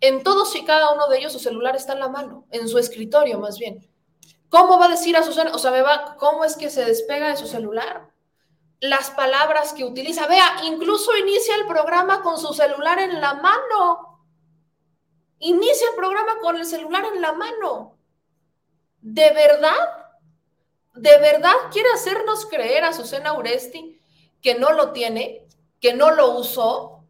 En 0.00 0.22
todos 0.22 0.54
y 0.54 0.64
cada 0.64 0.92
uno 0.92 1.08
de 1.08 1.18
ellos 1.18 1.32
su 1.32 1.40
celular 1.40 1.74
está 1.74 1.94
en 1.94 2.00
la 2.00 2.08
mano, 2.08 2.46
en 2.50 2.68
su 2.68 2.78
escritorio 2.78 3.40
más 3.40 3.58
bien. 3.58 3.90
¿Cómo 4.48 4.78
va 4.78 4.86
a 4.86 4.90
decir 4.90 5.16
Azucena? 5.16 5.52
O 5.52 5.58
sea, 5.58 5.72
me 5.72 5.82
va, 5.82 6.16
¿cómo 6.16 6.44
es 6.44 6.56
que 6.56 6.70
se 6.70 6.84
despega 6.84 7.28
de 7.28 7.36
su 7.36 7.48
celular? 7.48 8.08
Las 8.80 9.10
palabras 9.10 9.72
que 9.72 9.84
utiliza. 9.84 10.26
Vea, 10.26 10.58
incluso 10.64 11.16
inicia 11.16 11.56
el 11.56 11.66
programa 11.66 12.22
con 12.22 12.38
su 12.38 12.52
celular 12.54 12.98
en 12.98 13.20
la 13.20 13.34
mano. 13.34 14.24
Inicia 15.40 15.88
el 15.90 15.96
programa 15.96 16.38
con 16.40 16.56
el 16.56 16.64
celular 16.64 17.04
en 17.12 17.20
la 17.20 17.32
mano. 17.32 17.96
¿De 19.00 19.30
verdad? 19.30 19.76
¿De 20.94 21.18
verdad 21.18 21.54
quiere 21.72 21.90
hacernos 21.90 22.46
creer 22.46 22.84
a 22.84 22.92
Susana 22.92 23.34
Uresti 23.34 24.00
que 24.42 24.56
no 24.56 24.72
lo 24.72 24.92
tiene, 24.92 25.46
que 25.80 25.94
no 25.94 26.10
lo 26.10 26.38
usó? 26.38 27.04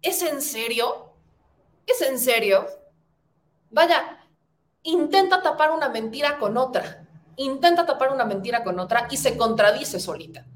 ¿Es 0.00 0.22
en 0.22 0.40
serio? 0.40 1.12
¿Es 1.86 2.00
en 2.02 2.18
serio? 2.18 2.66
Vaya, 3.70 4.26
intenta 4.82 5.42
tapar 5.42 5.72
una 5.72 5.88
mentira 5.88 6.38
con 6.38 6.56
otra. 6.56 7.06
Intenta 7.36 7.84
tapar 7.86 8.12
una 8.12 8.24
mentira 8.24 8.64
con 8.64 8.78
otra 8.78 9.08
y 9.10 9.16
se 9.16 9.36
contradice 9.36 10.00
solita 10.00 10.46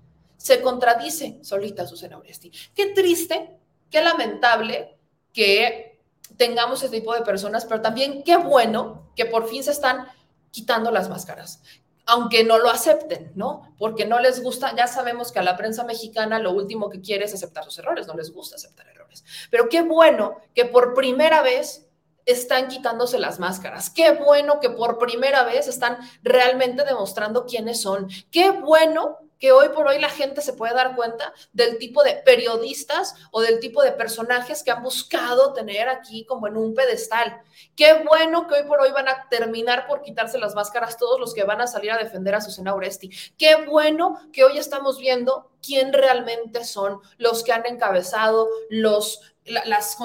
se 0.43 0.61
contradice 0.61 1.39
solita 1.43 1.87
Susana 1.87 2.19
Oresti. 2.19 2.51
Qué 2.75 2.87
triste, 2.87 3.57
qué 3.89 4.03
lamentable 4.03 4.99
que 5.33 6.01
tengamos 6.37 6.83
este 6.83 6.99
tipo 6.99 7.15
de 7.15 7.23
personas, 7.23 7.65
pero 7.65 7.81
también 7.81 8.25
qué 8.25 8.37
bueno 8.37 9.13
que 9.15 9.25
por 9.25 9.49
fin 9.49 9.63
se 9.63 9.71
están 9.71 10.09
quitando 10.51 10.91
las 10.91 11.09
máscaras, 11.09 11.63
aunque 12.07 12.43
no 12.43 12.59
lo 12.59 12.71
acepten, 12.71 13.31
¿no? 13.37 13.73
Porque 13.79 14.05
no 14.05 14.19
les 14.19 14.43
gusta, 14.43 14.75
ya 14.75 14.89
sabemos 14.89 15.31
que 15.31 15.39
a 15.39 15.45
la 15.45 15.57
prensa 15.57 15.85
mexicana 15.85 16.41
lo 16.41 16.51
último 16.51 16.91
que 16.91 17.01
quiere 17.01 17.27
es 17.27 17.35
aceptar 17.35 17.63
sus 17.63 17.79
errores, 17.79 18.09
no 18.09 18.15
les 18.15 18.33
gusta 18.33 18.57
aceptar 18.57 18.89
errores. 18.89 19.25
Pero 19.49 19.69
qué 19.69 19.83
bueno 19.83 20.39
que 20.57 20.65
por 20.65 20.93
primera 20.93 21.43
vez 21.43 21.87
están 22.27 22.67
quitándose 22.67 23.21
las 23.21 23.39
máscaras. 23.39 23.91
Qué 23.91 24.11
bueno 24.11 24.59
que 24.59 24.71
por 24.71 24.99
primera 24.99 25.45
vez 25.45 25.69
están 25.69 25.99
realmente 26.25 26.85
demostrando 26.85 27.47
quiénes 27.47 27.81
son. 27.81 28.09
Qué 28.33 28.51
bueno 28.51 29.19
que 29.43 29.51
hoy 29.51 29.71
por 29.71 29.89
hoy 29.89 29.99
la 29.99 30.09
gente 30.09 30.41
se 30.41 30.53
puede 30.53 30.73
dar 30.73 30.95
cuenta 30.95 31.35
del 31.53 31.77
tipo 31.77 32.05
de 32.05 32.15
periodistas 32.15 33.17
o 33.33 33.41
del 33.41 33.59
tipo 33.59 33.83
de 33.83 33.91
personajes 33.91 34.63
que 34.63 34.71
han 34.71 34.85
buscado 34.85 35.53
tener 35.53 35.89
aquí 35.89 36.25
como 36.27 36.47
en 36.47 36.57
un 36.57 36.77
pedestal. 36.77 37.43
Qué 37.75 38.05
bueno 38.05 38.47
que 38.47 38.55
hoy 38.55 38.63
por 38.69 38.81
hoy 38.81 38.93
van 38.93 39.09
a 39.09 39.29
terminar 39.29 39.89
por 39.89 40.03
quitarse 40.03 40.39
las 40.39 40.55
máscaras 40.55 40.97
todos 40.97 41.19
los 41.19 41.35
que 41.35 41.43
van 41.43 41.61
a 41.61 41.67
salir 41.67 41.91
a 41.91 41.99
defender 41.99 42.37
a 42.37 42.41
Susana 42.41 42.73
Oresti. 42.73 43.11
Qué 43.37 43.67
bueno 43.67 44.17
que 44.33 44.45
hoy 44.45 44.59
estamos 44.59 45.01
viendo 45.01 45.51
quién 45.61 45.93
realmente 45.93 46.65
son 46.65 47.01
los 47.19 47.43
que 47.43 47.51
han 47.51 47.67
encabezado 47.67 48.49
los, 48.71 49.23
las, 49.45 49.67
las 49.67 49.97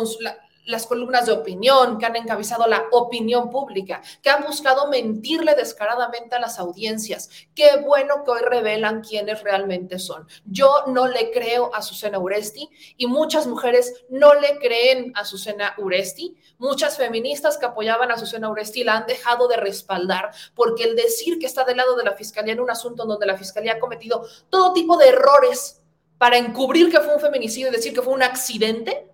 columnas 0.85 1.25
de 1.25 1.31
opinión, 1.31 1.97
que 1.97 2.05
han 2.05 2.15
encabezado 2.15 2.67
la 2.67 2.85
opinión 2.91 3.49
pública, 3.49 4.01
que 4.21 4.29
han 4.29 4.43
buscado 4.43 4.87
mentirle 4.89 5.55
descaradamente 5.55 6.35
a 6.35 6.39
las 6.39 6.59
audiencias. 6.59 7.29
Qué 7.55 7.77
bueno 7.77 8.23
que 8.23 8.31
hoy 8.31 8.41
revelan 8.41 9.01
quiénes 9.01 9.41
realmente 9.43 9.97
son. 9.97 10.27
Yo 10.45 10.83
no 10.87 11.07
le 11.07 11.31
creo 11.31 11.73
a 11.73 11.81
Susana 11.81 12.19
Uresti 12.19 12.69
y 12.97 13.07
muchas 13.07 13.47
mujeres 13.47 14.05
no 14.09 14.33
le 14.33 14.59
creen 14.59 15.13
a 15.15 15.25
Susana 15.25 15.73
Uresti. 15.77 16.37
Muchas 16.57 16.97
feministas 16.97 17.57
que 17.57 17.65
apoyaban 17.65 18.11
a 18.11 18.17
Susana 18.17 18.49
Uresti 18.49 18.83
la 18.83 18.97
han 18.97 19.07
dejado 19.07 19.47
de 19.47 19.57
respaldar 19.57 20.31
porque 20.53 20.83
el 20.83 20.95
decir 20.95 21.39
que 21.39 21.45
está 21.45 21.63
del 21.63 21.77
lado 21.77 21.95
de 21.95 22.03
la 22.03 22.13
fiscalía 22.13 22.53
en 22.53 22.59
un 22.59 22.69
asunto 22.69 23.05
donde 23.05 23.25
la 23.25 23.37
fiscalía 23.37 23.73
ha 23.73 23.79
cometido 23.79 24.25
todo 24.49 24.73
tipo 24.73 24.97
de 24.97 25.09
errores 25.09 25.81
para 26.17 26.37
encubrir 26.37 26.89
que 26.89 26.99
fue 26.99 27.13
un 27.13 27.21
feminicidio 27.21 27.69
y 27.69 27.71
decir 27.71 27.93
que 27.93 28.01
fue 28.01 28.13
un 28.13 28.23
accidente, 28.23 29.07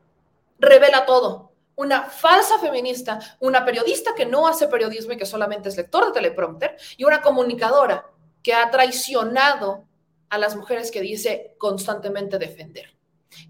revela 0.59 1.05
todo. 1.05 1.51
Una 1.75 2.03
falsa 2.03 2.59
feminista, 2.59 3.19
una 3.39 3.65
periodista 3.65 4.13
que 4.15 4.25
no 4.25 4.47
hace 4.47 4.67
periodismo 4.67 5.13
y 5.13 5.17
que 5.17 5.25
solamente 5.25 5.69
es 5.69 5.77
lector 5.77 6.05
de 6.05 6.11
teleprompter, 6.11 6.77
y 6.97 7.03
una 7.03 7.21
comunicadora 7.21 8.11
que 8.43 8.53
ha 8.53 8.69
traicionado 8.69 9.85
a 10.29 10.37
las 10.37 10.55
mujeres 10.55 10.91
que 10.91 11.01
dice 11.01 11.55
constantemente 11.57 12.37
defender. 12.37 12.95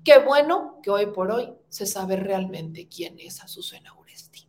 Qué 0.03 0.19
bueno 0.19 0.79
que 0.81 0.91
hoy 0.91 1.07
por 1.07 1.31
hoy 1.31 1.53
se 1.69 1.85
sabe 1.85 2.15
realmente 2.15 2.87
quién 2.87 3.19
es 3.19 3.41
Azucena 3.41 3.93
Uresti. 3.93 4.47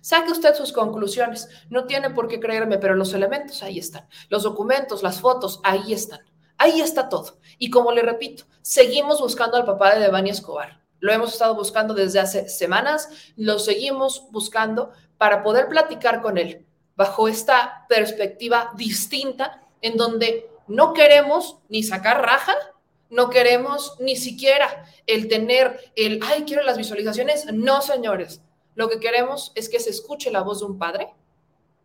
Saque 0.00 0.30
usted 0.30 0.54
sus 0.54 0.72
conclusiones. 0.72 1.48
No 1.68 1.86
tiene 1.86 2.10
por 2.10 2.28
qué 2.28 2.38
creerme, 2.38 2.78
pero 2.78 2.94
los 2.94 3.12
elementos 3.12 3.62
ahí 3.62 3.78
están. 3.78 4.08
Los 4.28 4.44
documentos, 4.44 5.02
las 5.02 5.20
fotos, 5.20 5.60
ahí 5.64 5.92
están. 5.92 6.20
Ahí 6.58 6.80
está 6.80 7.08
todo. 7.08 7.38
Y 7.58 7.70
como 7.70 7.92
le 7.92 8.02
repito, 8.02 8.44
seguimos 8.62 9.20
buscando 9.20 9.56
al 9.56 9.64
papá 9.64 9.94
de 9.94 10.00
Devani 10.00 10.30
Escobar. 10.30 10.80
Lo 11.00 11.12
hemos 11.12 11.32
estado 11.32 11.54
buscando 11.54 11.94
desde 11.94 12.20
hace 12.20 12.48
semanas, 12.48 13.08
lo 13.36 13.58
seguimos 13.58 14.26
buscando 14.30 14.92
para 15.18 15.42
poder 15.42 15.68
platicar 15.68 16.22
con 16.22 16.38
él 16.38 16.66
bajo 16.96 17.28
esta 17.28 17.86
perspectiva 17.88 18.72
distinta 18.74 19.62
en 19.82 19.96
donde 19.96 20.50
no 20.66 20.94
queremos 20.94 21.58
ni 21.68 21.82
sacar 21.82 22.22
raja, 22.22 22.54
no 23.10 23.30
queremos 23.30 23.96
ni 24.00 24.16
siquiera 24.16 24.84
el 25.06 25.28
tener 25.28 25.92
el, 25.94 26.20
ay, 26.24 26.44
quiero 26.44 26.62
las 26.62 26.78
visualizaciones. 26.78 27.46
No, 27.52 27.82
señores, 27.82 28.40
lo 28.74 28.88
que 28.88 28.98
queremos 28.98 29.52
es 29.54 29.68
que 29.68 29.78
se 29.78 29.90
escuche 29.90 30.30
la 30.30 30.42
voz 30.42 30.60
de 30.60 30.66
un 30.66 30.78
padre 30.78 31.14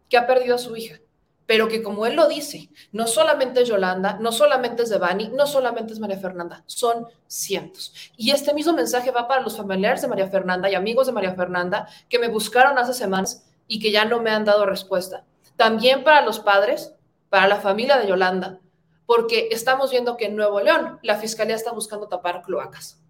que 0.09 0.17
ha 0.17 0.25
perdido 0.25 0.55
a 0.55 0.59
su 0.59 0.75
hija 0.75 0.99
pero 1.45 1.67
que 1.67 1.83
como 1.83 2.05
él 2.05 2.15
lo 2.15 2.27
dice, 2.27 2.69
no 2.91 3.07
solamente 3.07 3.61
es 3.61 3.67
Yolanda, 3.67 4.17
no 4.19 4.31
solamente 4.31 4.83
es 4.83 4.89
Devani, 4.89 5.29
no 5.29 5.45
solamente 5.45 5.93
es 5.93 5.99
María 5.99 6.17
Fernanda, 6.17 6.63
son 6.65 7.07
cientos. 7.27 7.93
Y 8.15 8.31
este 8.31 8.53
mismo 8.53 8.73
mensaje 8.73 9.11
va 9.11 9.27
para 9.27 9.41
los 9.41 9.57
familiares 9.57 10.01
de 10.01 10.07
María 10.07 10.29
Fernanda 10.29 10.69
y 10.69 10.75
amigos 10.75 11.07
de 11.07 11.13
María 11.13 11.35
Fernanda 11.35 11.87
que 12.07 12.19
me 12.19 12.29
buscaron 12.29 12.77
hace 12.77 12.93
semanas 12.93 13.45
y 13.67 13.79
que 13.79 13.91
ya 13.91 14.05
no 14.05 14.21
me 14.21 14.31
han 14.31 14.45
dado 14.45 14.65
respuesta. 14.65 15.25
También 15.55 16.03
para 16.03 16.21
los 16.21 16.39
padres, 16.39 16.93
para 17.29 17.47
la 17.47 17.59
familia 17.59 17.97
de 17.97 18.07
Yolanda, 18.07 18.59
porque 19.05 19.49
estamos 19.51 19.91
viendo 19.91 20.15
que 20.15 20.27
en 20.27 20.35
Nuevo 20.35 20.61
León 20.61 20.99
la 21.03 21.17
fiscalía 21.17 21.55
está 21.55 21.71
buscando 21.71 22.07
tapar 22.07 22.43
cloacas. 22.43 23.01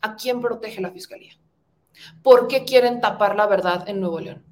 ¿A 0.00 0.14
quién 0.14 0.40
protege 0.40 0.80
la 0.80 0.90
fiscalía? 0.90 1.32
¿Por 2.22 2.48
qué 2.48 2.64
quieren 2.64 3.00
tapar 3.00 3.36
la 3.36 3.46
verdad 3.46 3.88
en 3.88 4.00
Nuevo 4.00 4.20
León? 4.20 4.44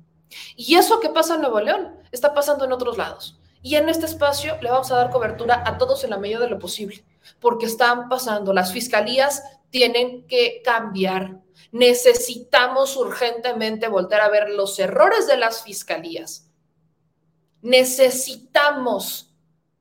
Y 0.57 0.75
eso 0.75 1.01
que 1.01 1.09
pasa 1.09 1.35
en 1.35 1.43
Nuevo 1.43 1.61
León 1.61 2.00
está 2.13 2.35
pasando 2.35 2.65
en 2.65 2.73
otros 2.73 2.97
lados. 2.97 3.39
Y 3.63 3.77
en 3.77 3.89
este 3.89 4.07
espacio 4.07 4.57
le 4.63 4.71
vamos 4.71 4.91
a 4.91 4.97
dar 4.97 5.11
cobertura 5.11 5.63
a 5.67 5.77
todos 5.77 6.03
en 6.05 6.11
la 6.11 6.19
medida 6.19 6.41
de 6.41 6.49
lo 6.49 6.59
posible, 6.59 7.05
porque 7.41 7.67
están 7.67 8.09
pasando. 8.09 8.53
Las 8.53 8.73
fiscalías 8.73 9.43
tienen 9.71 10.27
que 10.27 10.63
cambiar. 10.65 11.41
Necesitamos 11.71 12.97
urgentemente 12.97 13.89
volver 13.89 14.21
a 14.21 14.31
ver 14.31 14.51
los 14.51 14.79
errores 14.79 15.27
de 15.27 15.37
las 15.37 15.63
fiscalías. 15.63 16.49
Necesitamos 17.61 19.35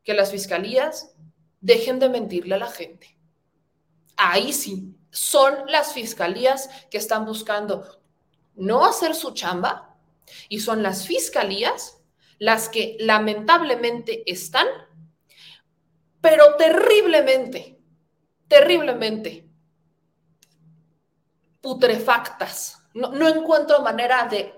que 0.04 0.14
las 0.14 0.32
fiscalías 0.32 1.16
dejen 1.62 2.00
de 2.00 2.10
mentirle 2.10 2.56
a 2.56 2.60
la 2.60 2.70
gente. 2.70 3.18
Ahí 4.18 4.52
sí, 4.52 4.94
son 5.12 5.56
las 5.68 5.94
fiscalías 5.94 6.70
que 6.92 6.98
están 6.98 7.26
buscando 7.26 8.02
no 8.56 8.86
hacer 8.86 9.16
su 9.16 9.32
chamba 9.32 9.96
y 10.50 10.60
son 10.60 10.84
las 10.84 11.08
fiscalías 11.08 11.99
las 12.40 12.70
que 12.70 12.98
lamentablemente 13.00 14.24
están, 14.32 14.66
pero 16.22 16.56
terriblemente, 16.56 17.80
terriblemente 18.48 19.48
putrefactas. 21.62 22.82
No, 22.94 23.12
no 23.12 23.28
encuentro 23.28 23.82
manera 23.82 24.26
de 24.26 24.56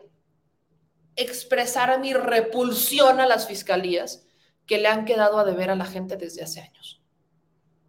expresar 1.15 1.99
mi 1.99 2.13
repulsión 2.13 3.19
a 3.19 3.25
las 3.25 3.47
fiscalías 3.47 4.25
que 4.65 4.77
le 4.77 4.87
han 4.87 5.03
quedado 5.03 5.39
a 5.39 5.43
deber 5.43 5.71
a 5.71 5.75
la 5.75 5.85
gente 5.85 6.15
desde 6.15 6.43
hace 6.43 6.61
años. 6.61 7.01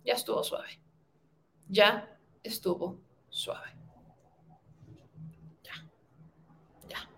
Ya 0.04 0.14
estuvo 0.14 0.42
suave. 0.42 0.80
Ya 1.68 2.18
estuvo 2.42 3.00
suave. 3.28 3.76
Ya. 5.62 5.86
Ya. 6.88 7.08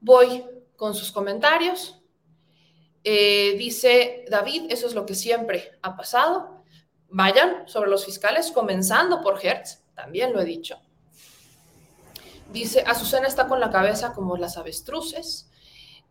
Voy 0.00 0.44
con 0.80 0.94
sus 0.94 1.12
comentarios. 1.12 2.00
Eh, 3.04 3.54
dice 3.58 4.24
David, 4.30 4.72
eso 4.72 4.86
es 4.86 4.94
lo 4.94 5.04
que 5.04 5.14
siempre 5.14 5.78
ha 5.82 5.94
pasado. 5.94 6.64
Vayan 7.10 7.68
sobre 7.68 7.90
los 7.90 8.06
fiscales, 8.06 8.50
comenzando 8.50 9.20
por 9.20 9.44
Hertz, 9.44 9.82
también 9.94 10.32
lo 10.32 10.40
he 10.40 10.46
dicho. 10.46 10.80
Dice, 12.50 12.82
Azucena 12.86 13.28
está 13.28 13.46
con 13.46 13.60
la 13.60 13.70
cabeza 13.70 14.14
como 14.14 14.38
las 14.38 14.56
avestruces. 14.56 15.50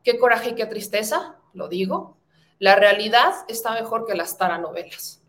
Qué 0.04 0.20
coraje 0.20 0.52
y 0.52 0.56
qué 0.56 0.68
tristeza, 0.68 1.38
lo 1.54 1.68
digo. 1.68 2.20
La 2.60 2.76
realidad 2.76 3.34
está 3.48 3.72
mejor 3.72 4.06
que 4.06 4.14
las 4.14 4.38
taranovelas. 4.38 5.24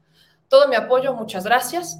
Todo 0.48 0.68
mi 0.68 0.76
apoyo, 0.76 1.14
muchas 1.14 1.44
gracias. 1.44 1.98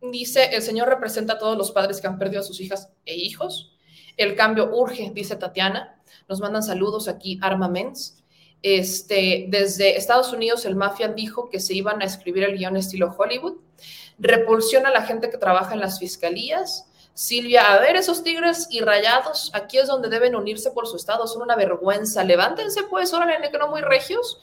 Dice, 0.00 0.56
el 0.56 0.62
Señor 0.62 0.88
representa 0.88 1.34
a 1.34 1.38
todos 1.38 1.58
los 1.58 1.70
padres 1.70 2.00
que 2.00 2.06
han 2.06 2.18
perdido 2.18 2.40
a 2.40 2.44
sus 2.44 2.62
hijas 2.62 2.90
e 3.04 3.14
hijos. 3.14 3.76
El 4.16 4.34
cambio 4.36 4.70
urge, 4.74 5.10
dice 5.12 5.36
Tatiana. 5.36 5.97
Nos 6.28 6.40
mandan 6.40 6.62
saludos 6.62 7.08
aquí, 7.08 7.38
Armaments. 7.42 8.22
Este, 8.62 9.46
desde 9.48 9.96
Estados 9.96 10.32
Unidos, 10.32 10.64
el 10.64 10.76
Mafian 10.76 11.14
dijo 11.14 11.48
que 11.48 11.60
se 11.60 11.74
iban 11.74 12.02
a 12.02 12.04
escribir 12.04 12.44
el 12.44 12.58
guion 12.58 12.76
estilo 12.76 13.14
Hollywood. 13.16 13.54
Repulsión 14.18 14.86
a 14.86 14.90
la 14.90 15.02
gente 15.02 15.30
que 15.30 15.38
trabaja 15.38 15.74
en 15.74 15.80
las 15.80 15.98
fiscalías 15.98 16.88
Silvia, 17.18 17.74
a 17.74 17.80
ver, 17.80 17.96
esos 17.96 18.22
tigres 18.22 18.68
y 18.70 18.78
rayados, 18.78 19.50
aquí 19.52 19.76
es 19.76 19.88
donde 19.88 20.08
deben 20.08 20.36
unirse 20.36 20.70
por 20.70 20.86
su 20.86 20.94
estado, 20.94 21.26
son 21.26 21.42
una 21.42 21.56
vergüenza. 21.56 22.22
Levántense, 22.22 22.84
pues, 22.84 23.12
órale, 23.12 23.50
que 23.50 23.58
no 23.58 23.66
muy 23.66 23.80
regios. 23.80 24.40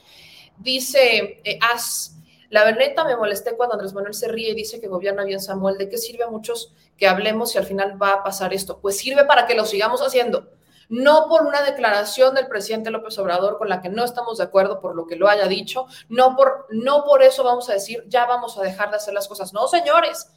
Dice 0.58 1.40
eh, 1.42 1.58
As, 1.62 2.18
la 2.50 2.64
verdad 2.64 3.06
me 3.06 3.16
molesté 3.16 3.56
cuando 3.56 3.76
Andrés 3.76 3.94
Manuel 3.94 4.12
se 4.12 4.28
ríe 4.28 4.50
y 4.50 4.54
dice 4.54 4.78
que 4.78 4.88
gobierna 4.88 5.24
bien 5.24 5.40
Samuel. 5.40 5.78
¿De 5.78 5.88
qué 5.88 5.96
sirve 5.96 6.24
a 6.24 6.28
muchos 6.28 6.74
que 6.98 7.08
hablemos 7.08 7.52
si 7.52 7.56
al 7.56 7.64
final 7.64 7.96
va 8.00 8.12
a 8.12 8.22
pasar 8.22 8.52
esto? 8.52 8.78
Pues 8.78 8.98
sirve 8.98 9.24
para 9.24 9.46
que 9.46 9.54
lo 9.54 9.64
sigamos 9.64 10.02
haciendo. 10.02 10.46
No 10.88 11.26
por 11.28 11.42
una 11.42 11.62
declaración 11.62 12.34
del 12.34 12.48
presidente 12.48 12.90
López 12.90 13.18
Obrador 13.18 13.58
con 13.58 13.68
la 13.68 13.80
que 13.80 13.88
no 13.88 14.04
estamos 14.04 14.38
de 14.38 14.44
acuerdo 14.44 14.80
por 14.80 14.94
lo 14.94 15.06
que 15.06 15.16
lo 15.16 15.28
haya 15.28 15.46
dicho, 15.46 15.86
no 16.08 16.36
por, 16.36 16.66
no 16.70 17.04
por 17.04 17.22
eso 17.22 17.42
vamos 17.42 17.68
a 17.68 17.72
decir 17.72 18.04
ya 18.08 18.26
vamos 18.26 18.56
a 18.56 18.62
dejar 18.62 18.90
de 18.90 18.96
hacer 18.96 19.14
las 19.14 19.28
cosas. 19.28 19.52
No, 19.52 19.66
señores, 19.68 20.28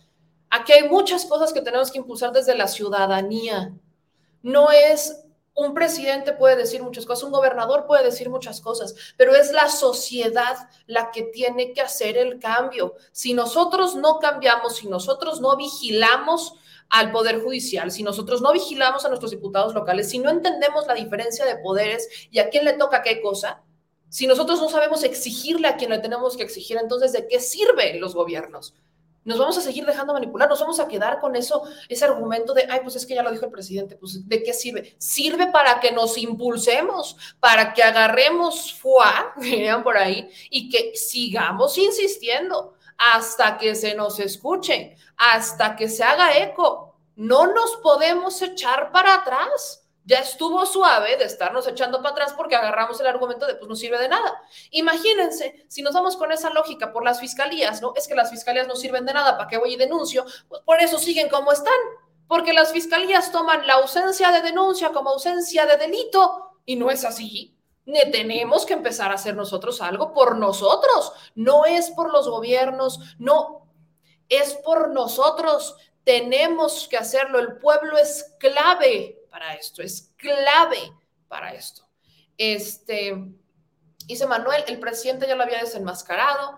Aquí 0.49 0.73
hay 0.73 0.89
muchas 0.89 1.25
cosas 1.25 1.53
que 1.53 1.61
tenemos 1.61 1.91
que 1.91 1.99
impulsar 1.99 2.31
desde 2.31 2.55
la 2.55 2.67
ciudadanía. 2.67 3.71
No 4.41 4.71
es 4.71 5.23
un 5.53 5.73
presidente 5.73 6.31
puede 6.31 6.55
decir 6.55 6.81
muchas 6.81 7.05
cosas, 7.05 7.25
un 7.25 7.31
gobernador 7.31 7.85
puede 7.85 8.05
decir 8.05 8.29
muchas 8.29 8.61
cosas, 8.61 8.95
pero 9.17 9.35
es 9.35 9.51
la 9.51 9.67
sociedad 9.67 10.69
la 10.87 11.11
que 11.11 11.23
tiene 11.23 11.73
que 11.73 11.81
hacer 11.81 12.17
el 12.17 12.39
cambio. 12.39 12.95
Si 13.11 13.33
nosotros 13.33 13.95
no 13.95 14.19
cambiamos, 14.19 14.77
si 14.77 14.87
nosotros 14.87 15.41
no 15.41 15.55
vigilamos 15.57 16.53
al 16.89 17.11
Poder 17.11 17.41
Judicial, 17.41 17.91
si 17.91 18.03
nosotros 18.03 18.41
no 18.41 18.51
vigilamos 18.51 19.05
a 19.05 19.09
nuestros 19.09 19.31
diputados 19.31 19.73
locales, 19.73 20.09
si 20.09 20.19
no 20.19 20.29
entendemos 20.29 20.87
la 20.87 20.95
diferencia 20.95 21.45
de 21.45 21.57
poderes 21.57 22.07
y 22.31 22.39
a 22.39 22.49
quién 22.49 22.65
le 22.65 22.73
toca 22.73 23.03
qué 23.03 23.21
cosa, 23.21 23.61
si 24.09 24.25
nosotros 24.25 24.59
no 24.59 24.69
sabemos 24.69 25.03
exigirle 25.03 25.67
a 25.67 25.77
quien 25.77 25.91
le 25.91 25.99
tenemos 25.99 26.35
que 26.35 26.43
exigir, 26.43 26.77
entonces 26.77 27.13
¿de 27.13 27.27
qué 27.27 27.39
sirven 27.39 28.01
los 28.01 28.15
gobiernos? 28.15 28.73
Nos 29.23 29.37
vamos 29.37 29.57
a 29.59 29.61
seguir 29.61 29.85
dejando 29.85 30.13
manipular, 30.13 30.49
nos 30.49 30.59
vamos 30.59 30.79
a 30.79 30.87
quedar 30.87 31.19
con 31.19 31.35
eso, 31.35 31.61
ese 31.87 32.05
argumento 32.05 32.53
de, 32.55 32.65
ay, 32.67 32.79
pues 32.81 32.95
es 32.95 33.05
que 33.05 33.13
ya 33.13 33.21
lo 33.21 33.31
dijo 33.31 33.45
el 33.45 33.51
presidente, 33.51 33.95
pues 33.95 34.27
¿de 34.27 34.41
qué 34.41 34.53
sirve? 34.53 34.95
Sirve 34.97 35.47
para 35.47 35.79
que 35.79 35.91
nos 35.91 36.17
impulsemos, 36.17 37.15
para 37.39 37.73
que 37.73 37.83
agarremos 37.83 38.73
fuá, 38.73 39.33
vean 39.37 39.83
por 39.83 39.97
ahí, 39.97 40.27
y 40.49 40.69
que 40.69 40.95
sigamos 40.95 41.77
insistiendo 41.77 42.73
hasta 42.99 43.57
que 43.57 43.73
se 43.73 43.95
nos 43.95 44.19
escuche, 44.19 44.95
hasta 45.17 45.75
que 45.75 45.89
se 45.89 46.03
haga 46.03 46.37
eco. 46.37 46.97
No 47.15 47.47
nos 47.47 47.77
podemos 47.77 48.41
echar 48.41 48.91
para 48.91 49.15
atrás 49.15 49.83
ya 50.09 50.21
estuvo 50.21 50.65
suave 50.65 51.17
de 51.17 51.25
estarnos 51.25 51.67
echando 51.67 52.01
para 52.01 52.13
atrás 52.13 52.33
porque 52.35 52.55
agarramos 52.55 52.99
el 52.99 53.05
argumento 53.05 53.45
de 53.45 53.53
pues 53.53 53.69
no 53.69 53.75
sirve 53.75 53.99
de 53.99 54.09
nada. 54.09 54.41
Imagínense, 54.71 55.65
si 55.67 55.83
nos 55.83 55.93
vamos 55.93 56.17
con 56.17 56.31
esa 56.31 56.49
lógica 56.49 56.91
por 56.91 57.03
las 57.03 57.19
fiscalías, 57.19 57.79
¿no? 57.79 57.93
Es 57.95 58.07
que 58.07 58.15
las 58.15 58.31
fiscalías 58.31 58.67
no 58.67 58.75
sirven 58.75 59.05
de 59.05 59.13
nada, 59.13 59.37
¿para 59.37 59.47
qué 59.47 59.59
voy 59.59 59.75
y 59.75 59.77
denuncio? 59.77 60.25
Pues 60.47 60.63
por 60.63 60.81
eso 60.81 60.97
siguen 60.97 61.29
como 61.29 61.51
están, 61.51 61.77
porque 62.27 62.53
las 62.53 62.71
fiscalías 62.71 63.31
toman 63.31 63.67
la 63.67 63.73
ausencia 63.75 64.31
de 64.31 64.41
denuncia 64.41 64.89
como 64.89 65.11
ausencia 65.11 65.67
de 65.67 65.77
delito 65.77 66.55
y 66.65 66.75
no 66.75 66.89
es 66.89 67.05
así. 67.05 67.58
Tenemos 68.11 68.65
que 68.65 68.73
empezar 68.73 69.11
a 69.11 69.15
hacer 69.15 69.35
nosotros 69.35 69.81
algo 69.81 70.13
por 70.13 70.37
nosotros, 70.37 71.11
no 71.35 71.65
es 71.65 71.89
por 71.91 72.11
los 72.11 72.27
gobiernos, 72.27 73.15
no, 73.17 73.67
es 74.27 74.53
por 74.55 74.91
nosotros. 74.91 75.75
Tenemos 76.03 76.87
que 76.87 76.97
hacerlo, 76.97 77.39
el 77.39 77.57
pueblo 77.57 77.97
es 77.97 78.35
clave 78.39 79.19
para 79.29 79.53
esto, 79.55 79.81
es 79.81 80.13
clave 80.17 80.91
para 81.27 81.53
esto. 81.53 81.87
Este, 82.37 83.15
dice 84.05 84.27
Manuel, 84.27 84.63
el 84.67 84.79
presidente 84.79 85.27
ya 85.27 85.35
lo 85.35 85.43
había 85.43 85.59
desenmascarado. 85.59 86.57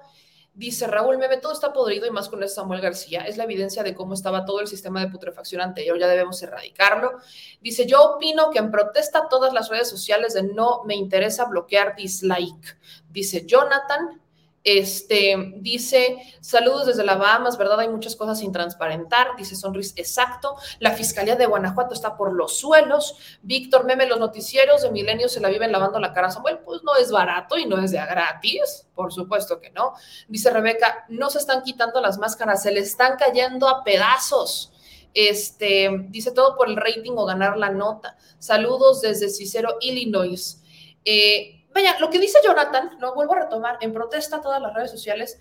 Dice 0.53 0.85
Raúl 0.85 1.17
Meme, 1.17 1.37
todo 1.37 1.53
está 1.53 1.71
podrido 1.71 2.05
y 2.05 2.11
más 2.11 2.27
con 2.27 2.43
el 2.43 2.49
Samuel 2.49 2.81
García. 2.81 3.21
Es 3.21 3.37
la 3.37 3.45
evidencia 3.45 3.83
de 3.83 3.95
cómo 3.95 4.13
estaba 4.13 4.45
todo 4.45 4.59
el 4.59 4.67
sistema 4.67 4.99
de 4.99 5.07
putrefacción 5.07 5.61
anterior, 5.61 5.97
ya 5.97 6.07
debemos 6.07 6.43
erradicarlo. 6.43 7.19
Dice, 7.61 7.85
yo 7.87 8.01
opino 8.03 8.49
que 8.51 8.59
en 8.59 8.69
protesta 8.69 9.29
todas 9.29 9.53
las 9.53 9.69
redes 9.69 9.89
sociales 9.89 10.33
de 10.33 10.43
no 10.43 10.83
me 10.83 10.95
interesa 10.95 11.45
bloquear 11.45 11.95
dislike. 11.95 12.77
Dice 13.09 13.45
Jonathan, 13.45 14.20
este, 14.63 15.53
dice, 15.57 16.17
saludos 16.39 16.85
desde 16.85 17.03
la 17.03 17.15
Bahamas, 17.15 17.57
¿verdad? 17.57 17.79
Hay 17.79 17.89
muchas 17.89 18.15
cosas 18.15 18.39
sin 18.39 18.51
transparentar, 18.51 19.35
dice 19.35 19.55
Sonris, 19.55 19.93
exacto. 19.95 20.55
La 20.79 20.91
Fiscalía 20.91 21.35
de 21.35 21.47
Guanajuato 21.47 21.95
está 21.95 22.15
por 22.15 22.33
los 22.33 22.57
suelos. 22.57 23.15
Víctor 23.41 23.85
Meme, 23.85 24.05
los 24.05 24.19
noticieros 24.19 24.83
de 24.83 24.91
Milenio 24.91 25.29
se 25.29 25.39
la 25.39 25.49
viven 25.49 25.71
lavando 25.71 25.99
la 25.99 26.13
cara 26.13 26.29
Samuel. 26.29 26.59
Pues 26.59 26.83
no 26.83 26.95
es 26.95 27.11
barato 27.11 27.57
y 27.57 27.65
no 27.65 27.81
es 27.81 27.91
de 27.91 27.99
a 27.99 28.05
gratis, 28.05 28.87
por 28.93 29.11
supuesto 29.11 29.59
que 29.59 29.71
no. 29.71 29.93
Dice 30.27 30.51
Rebeca, 30.51 31.05
no 31.09 31.31
se 31.31 31.39
están 31.39 31.63
quitando 31.63 31.99
las 31.99 32.19
máscaras, 32.19 32.61
se 32.61 32.71
le 32.71 32.81
están 32.81 33.17
cayendo 33.17 33.67
a 33.67 33.83
pedazos. 33.83 34.73
Este, 35.13 35.89
dice 36.09 36.31
todo 36.31 36.55
por 36.55 36.69
el 36.69 36.77
rating 36.77 37.13
o 37.15 37.25
ganar 37.25 37.57
la 37.57 37.71
nota. 37.71 38.15
Saludos 38.37 39.01
desde 39.01 39.29
Cicero, 39.29 39.77
Illinois. 39.81 40.61
Eh, 41.03 41.60
Vaya, 41.73 41.97
lo 41.99 42.09
que 42.09 42.19
dice 42.19 42.39
Jonathan, 42.43 42.97
lo 42.99 43.13
vuelvo 43.13 43.33
a 43.33 43.41
retomar, 43.41 43.77
en 43.81 43.93
protesta 43.93 44.37
a 44.37 44.41
todas 44.41 44.61
las 44.61 44.73
redes 44.73 44.91
sociales, 44.91 45.39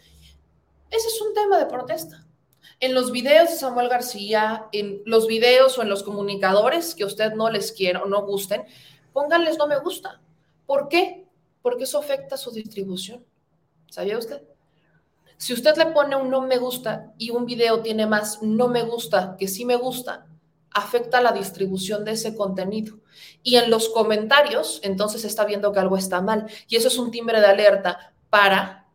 ese 0.91 1.09
es 1.09 1.21
un 1.21 1.35
tema 1.35 1.59
de 1.59 1.67
protesta. 1.67 2.27
En 2.81 2.95
los 2.95 3.13
videos 3.13 3.51
de 3.51 3.57
Samuel 3.57 3.89
García, 3.89 4.67
en 4.73 5.03
los 5.05 5.27
videos 5.27 5.77
o 5.79 5.83
en 5.83 5.89
los 5.89 6.03
comunicadores 6.03 6.95
que 6.95 7.05
usted 7.05 7.33
no 7.35 7.51
les 7.51 7.73
quiera 7.73 8.03
o 8.03 8.07
no 8.07 8.23
gusten, 8.23 8.65
pónganles 9.13 9.59
no 9.59 9.67
me 9.67 9.79
gusta. 9.79 10.21
¿Por 10.67 10.89
qué? 10.89 11.27
Porque 11.63 11.85
eso 11.85 11.99
afecta 11.99 12.37
su 12.37 12.51
distribución. 12.51 13.25
¿Sabía 13.89 14.19
usted? 14.19 14.43
Si 15.37 15.53
usted 15.53 15.77
le 15.77 15.87
pone 15.87 16.17
un 16.17 16.31
no 16.31 16.43
me 16.43 16.59
gusta 16.59 17.13
y 17.19 17.31
un 17.31 17.45
video 17.45 17.81
tiene 17.81 18.07
más 18.07 18.43
no 18.43 18.69
me 18.69 18.83
gusta 18.83 19.37
que 19.39 19.49
sí 19.49 19.65
me 19.65 19.77
gusta, 19.77 20.27
afecta 20.73 21.21
la 21.21 21.33
distribución 21.33 22.05
de 22.05 22.13
ese 22.13 22.37
contenido. 22.37 22.99
Y 23.43 23.57
en 23.57 23.71
los 23.71 23.89
comentarios, 23.89 24.81
entonces 24.83 25.25
está 25.25 25.45
viendo 25.45 25.73
que 25.73 25.81
algo 25.81 25.97
está 25.97 26.21
mal. 26.21 26.47
Y 26.69 26.77
eso 26.77 26.89
es 26.89 26.99
un 26.99 27.11
timbre 27.11 27.41
de 27.41 27.47
alerta 27.47 28.13
para 28.29 28.87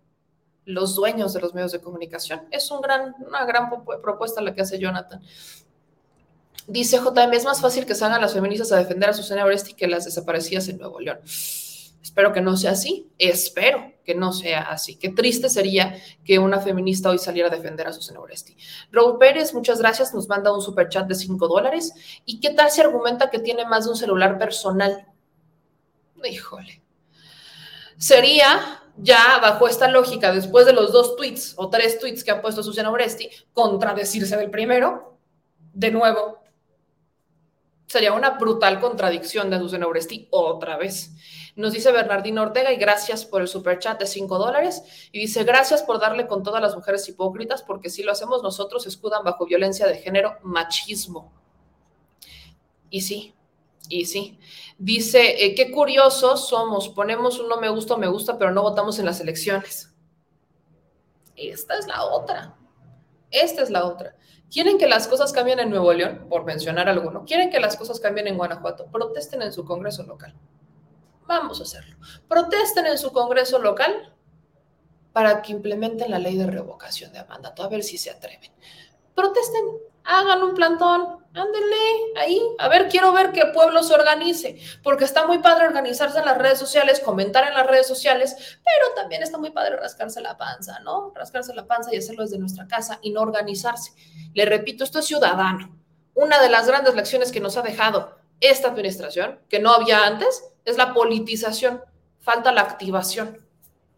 los 0.66 0.96
dueños 0.96 1.34
de 1.34 1.42
los 1.42 1.54
medios 1.54 1.72
de 1.72 1.82
comunicación. 1.82 2.42
Es 2.52 2.72
un 2.72 2.82
gran, 2.82 3.16
una 3.26 3.46
gran 3.46 3.70
propuesta 4.02 4.42
la 4.42 4.54
que 4.54 4.62
hace 4.62 4.80
Jonathan. 4.80 5.22
Dice 6.68 6.98
JM, 6.98 7.34
es 7.34 7.46
más 7.46 7.62
fácil 7.62 7.86
que 7.86 7.94
salgan 7.94 8.22
las 8.22 8.34
feministas 8.34 8.72
a 8.72 8.78
defender 8.78 9.10
a 9.10 9.14
Susana 9.14 9.46
Oresti 9.46 9.74
que 9.74 9.88
las 9.88 10.06
desaparecidas 10.06 10.68
en 10.68 10.80
Nuevo 10.80 11.00
León. 11.00 11.20
Espero 12.06 12.32
que 12.34 12.40
no 12.40 12.56
sea 12.56 12.74
así, 12.74 13.10
espero 13.18 13.94
que 14.04 14.14
no 14.14 14.32
sea 14.32 14.62
así. 14.62 14.96
Qué 14.96 15.10
triste 15.10 15.50
sería 15.50 16.00
que 16.24 16.38
una 16.38 16.60
feminista 16.60 17.10
hoy 17.10 17.18
saliera 17.18 17.48
a 17.48 17.52
defender 17.52 17.88
a 17.88 17.94
Susana 17.94 18.20
Oresti. 18.20 18.56
Raúl 18.92 19.18
Pérez, 19.18 19.56
muchas 19.56 19.80
gracias, 19.80 20.14
nos 20.14 20.28
manda 20.28 20.54
un 20.54 20.62
super 20.62 20.88
chat 20.88 21.08
de 21.08 21.16
5 21.16 21.48
dólares. 21.48 21.94
¿Y 22.24 22.40
qué 22.40 22.52
tal 22.52 22.70
si 22.70 22.80
argumenta 22.80 23.32
que 23.32 23.40
tiene 23.40 23.66
más 23.66 23.86
de 23.86 23.90
un 23.90 23.98
celular 23.98 24.38
personal? 24.38 25.08
Híjole. 26.24 26.84
Sería 27.98 28.84
ya 28.98 29.40
bajo 29.42 29.68
esta 29.68 29.88
lógica, 29.88 30.32
después 30.32 30.68
de 30.68 30.74
los 30.74 30.92
dos 30.92 31.16
tweets 31.16 31.56
o 31.58 31.72
tres 31.72 31.98
tweets 31.98 32.24
que 32.24 32.30
ha 32.30 32.40
puesto 32.40 32.62
Susana 32.62 32.92
Oresti, 32.92 33.32
contradecirse 33.52 34.38
del 34.38 34.52
primero, 34.52 35.18
de 35.74 35.90
nuevo, 35.90 36.44
sería 37.88 38.14
una 38.14 38.30
brutal 38.38 38.80
contradicción 38.80 39.50
de 39.50 39.58
Susana 39.58 39.88
Oresti 39.88 40.28
otra 40.30 40.78
vez. 40.78 41.12
Nos 41.56 41.72
dice 41.72 41.92
Bernardino 41.92 42.42
Ortega 42.42 42.74
y 42.74 42.76
gracias 42.76 43.24
por 43.24 43.42
el 43.42 43.48
super 43.48 43.80
chat 43.80 44.00
de 44.00 44.08
5 44.08 44.38
dólares. 44.38 44.84
Y 45.12 45.20
dice, 45.20 45.44
gracias 45.46 45.84
por 45.84 46.00
darle 46.00 46.28
con 46.28 46.44
todas 46.44 46.62
las 46.62 46.76
mujeres 46.76 47.08
hipócritas, 47.08 47.64
porque 47.64 47.90
si 47.90 48.04
lo 48.04 48.12
hacemos 48.12 48.44
nosotros, 48.44 48.86
escudan 48.86 49.24
bajo 49.24 49.46
violencia 49.46 49.88
de 49.88 49.98
género, 49.98 50.38
machismo. 50.44 51.32
Y 52.90 53.02
sí, 53.02 53.34
y 53.88 54.06
sí. 54.06 54.38
Dice, 54.78 55.46
eh, 55.46 55.56
qué 55.56 55.72
curiosos 55.72 56.50
somos, 56.50 56.90
ponemos 56.90 57.40
un 57.40 57.48
no 57.48 57.58
me 57.58 57.70
gusta 57.70 57.96
me 57.96 58.08
gusta, 58.08 58.38
pero 58.38 58.52
no 58.52 58.62
votamos 58.62 59.00
en 59.00 59.06
las 59.06 59.22
elecciones. 59.22 59.94
Esta 61.36 61.78
es 61.78 61.88
la 61.88 62.04
otra. 62.04 62.56
Esta 63.32 63.62
es 63.62 63.70
la 63.70 63.86
otra. 63.86 64.16
¿Quieren 64.52 64.78
que 64.78 64.88
las 64.88 65.08
cosas 65.08 65.34
cambien 65.34 65.60
en 65.60 65.70
Nuevo 65.70 65.92
León? 65.94 66.28
Por 66.30 66.46
mencionar 66.46 66.88
alguno. 66.88 67.26
¿Quieren 67.26 67.50
que 67.50 67.60
las 67.60 67.76
cosas 67.76 68.00
cambien 68.00 68.28
en 68.28 68.38
Guanajuato? 68.38 68.88
Protesten 68.92 69.42
en 69.42 69.52
su 69.52 69.66
Congreso 69.66 70.04
local. 70.04 70.36
Vamos 71.28 71.60
a 71.60 71.64
hacerlo. 71.64 71.98
Protesten 72.28 72.86
en 72.86 72.98
su 72.98 73.12
Congreso 73.12 73.60
local 73.60 74.14
para 75.12 75.42
que 75.42 75.54
implementen 75.54 76.12
la 76.12 76.20
ley 76.20 76.38
de 76.38 76.46
revocación 76.46 77.14
de 77.14 77.24
mandato, 77.24 77.64
a 77.64 77.70
ver 77.70 77.84
si 77.84 77.98
se 77.98 78.12
atreven. 78.12 78.52
Protesten, 79.16 79.64
hagan 80.04 80.44
un 80.44 80.54
plantón, 80.54 81.26
ándenle 81.34 81.76
ahí, 82.18 82.42
a 82.60 82.68
ver, 82.68 82.90
quiero 82.90 83.14
ver 83.14 83.32
el 83.34 83.52
pueblo 83.54 83.82
se 83.82 83.94
organice, 83.94 84.60
porque 84.84 85.06
está 85.06 85.26
muy 85.26 85.40
padre 85.40 85.68
organizarse 85.68 86.20
en 86.20 86.26
las 86.26 86.38
redes 86.38 86.60
sociales, 86.60 87.00
comentar 87.00 87.48
en 87.48 87.54
las 87.54 87.66
redes 87.66 87.88
sociales, 87.88 88.36
pero 88.36 88.94
también 88.94 89.24
está 89.24 89.38
muy 89.38 89.52
padre 89.52 89.78
rascarse 89.78 90.20
la 90.20 90.38
panza, 90.38 90.80
¿no? 90.82 91.14
Rascarse 91.16 91.56
la 91.56 91.66
panza 91.66 91.94
y 91.94 91.98
hacerlo 91.98 92.24
desde 92.24 92.38
nuestra 92.38 92.68
casa 92.68 93.00
y 93.02 93.12
no 93.12 93.22
organizarse. 93.22 93.94
Le 94.34 94.46
repito, 94.46 94.84
esto 94.84 95.00
es 95.00 95.06
ciudadano. 95.06 95.80
Una 96.14 96.42
de 96.42 96.50
las 96.50 96.68
grandes 96.68 96.94
lecciones 96.94 97.32
que 97.32 97.40
nos 97.40 97.58
ha 97.58 97.62
dejado 97.62 98.15
esta 98.40 98.70
administración, 98.70 99.40
que 99.50 99.60
no 99.60 99.72
había 99.72 100.06
antes, 100.06 100.44
es 100.66 100.78
la 100.78 100.94
politización. 100.94 101.82
Falta 102.20 102.52
la 102.52 102.62
activación. 102.62 103.46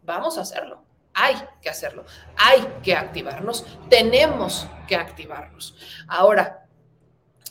Vamos 0.02 0.38
a 0.38 0.42
hacerlo. 0.42 0.84
Hay 1.14 1.34
que 1.60 1.70
hacerlo. 1.70 2.04
Hay 2.36 2.60
que 2.82 2.94
activarnos. 2.94 3.66
Tenemos 3.88 4.66
que 4.86 4.96
activarnos. 4.96 5.74
Ahora, 6.06 6.66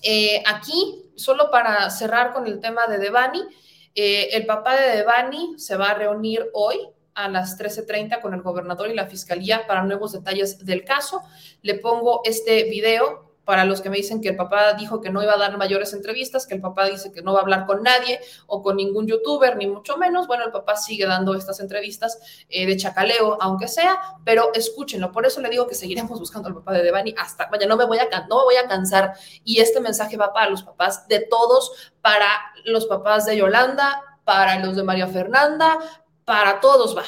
eh, 0.01 0.43
aquí, 0.45 1.11
solo 1.15 1.51
para 1.51 1.89
cerrar 1.89 2.33
con 2.33 2.47
el 2.47 2.59
tema 2.59 2.87
de 2.87 2.97
Devani, 2.97 3.41
eh, 3.95 4.29
el 4.33 4.45
papá 4.45 4.75
de 4.75 4.97
Devani 4.97 5.57
se 5.57 5.75
va 5.75 5.89
a 5.89 5.93
reunir 5.95 6.49
hoy 6.53 6.77
a 7.15 7.27
las 7.27 7.57
13.30 7.59 8.21
con 8.21 8.35
el 8.35 8.43
gobernador 8.43 8.89
y 8.91 8.93
la 8.93 9.07
fiscalía 9.07 9.65
para 9.65 9.83
nuevos 9.83 10.13
detalles 10.13 10.63
del 10.63 10.85
caso. 10.85 11.23
Le 11.63 11.75
pongo 11.75 12.21
este 12.23 12.65
video 12.65 13.26
para 13.47 13.63
los 13.63 13.79
que 13.79 13.89
me 13.89 13.95
dicen 13.95 14.19
que 14.19 14.27
el 14.27 14.35
papá 14.35 14.73
dijo 14.73 14.99
que 14.99 15.09
no 15.09 15.23
iba 15.23 15.31
a 15.31 15.37
dar 15.37 15.57
mayores 15.57 15.93
entrevistas, 15.93 16.45
que 16.45 16.53
el 16.53 16.59
papá 16.59 16.85
dice 16.87 17.13
que 17.13 17.21
no 17.21 17.31
va 17.31 17.39
a 17.39 17.41
hablar 17.43 17.65
con 17.65 17.81
nadie 17.81 18.19
o 18.45 18.61
con 18.61 18.75
ningún 18.75 19.07
youtuber, 19.07 19.55
ni 19.55 19.67
mucho 19.67 19.95
menos. 19.95 20.27
Bueno, 20.27 20.43
el 20.43 20.51
papá 20.51 20.75
sigue 20.75 21.05
dando 21.05 21.33
estas 21.33 21.61
entrevistas 21.61 22.19
eh, 22.49 22.65
de 22.65 22.75
chacaleo, 22.75 23.37
aunque 23.39 23.69
sea, 23.69 24.01
pero 24.25 24.53
escúchenlo. 24.53 25.13
Por 25.13 25.25
eso 25.25 25.39
le 25.39 25.47
digo 25.47 25.65
que 25.65 25.75
seguiremos 25.75 26.19
buscando 26.19 26.49
al 26.49 26.55
papá 26.55 26.73
de 26.73 26.83
Devani 26.83 27.15
hasta, 27.17 27.45
vaya, 27.45 27.65
no 27.67 27.77
me 27.77 27.85
voy 27.85 27.99
a, 27.99 28.09
no 28.27 28.39
me 28.39 28.43
voy 28.43 28.55
a 28.57 28.67
cansar. 28.67 29.13
Y 29.45 29.61
este 29.61 29.79
mensaje 29.79 30.17
va 30.17 30.33
para 30.33 30.49
los 30.49 30.63
papás 30.63 31.07
de 31.07 31.21
todos, 31.21 31.93
para 32.01 32.27
los 32.65 32.85
papás 32.85 33.25
de 33.27 33.37
Yolanda, 33.37 34.19
para 34.25 34.59
los 34.59 34.75
de 34.75 34.83
María 34.83 35.07
Fernanda, 35.07 35.79
para 36.25 36.59
todos 36.59 36.97
va. 36.97 37.03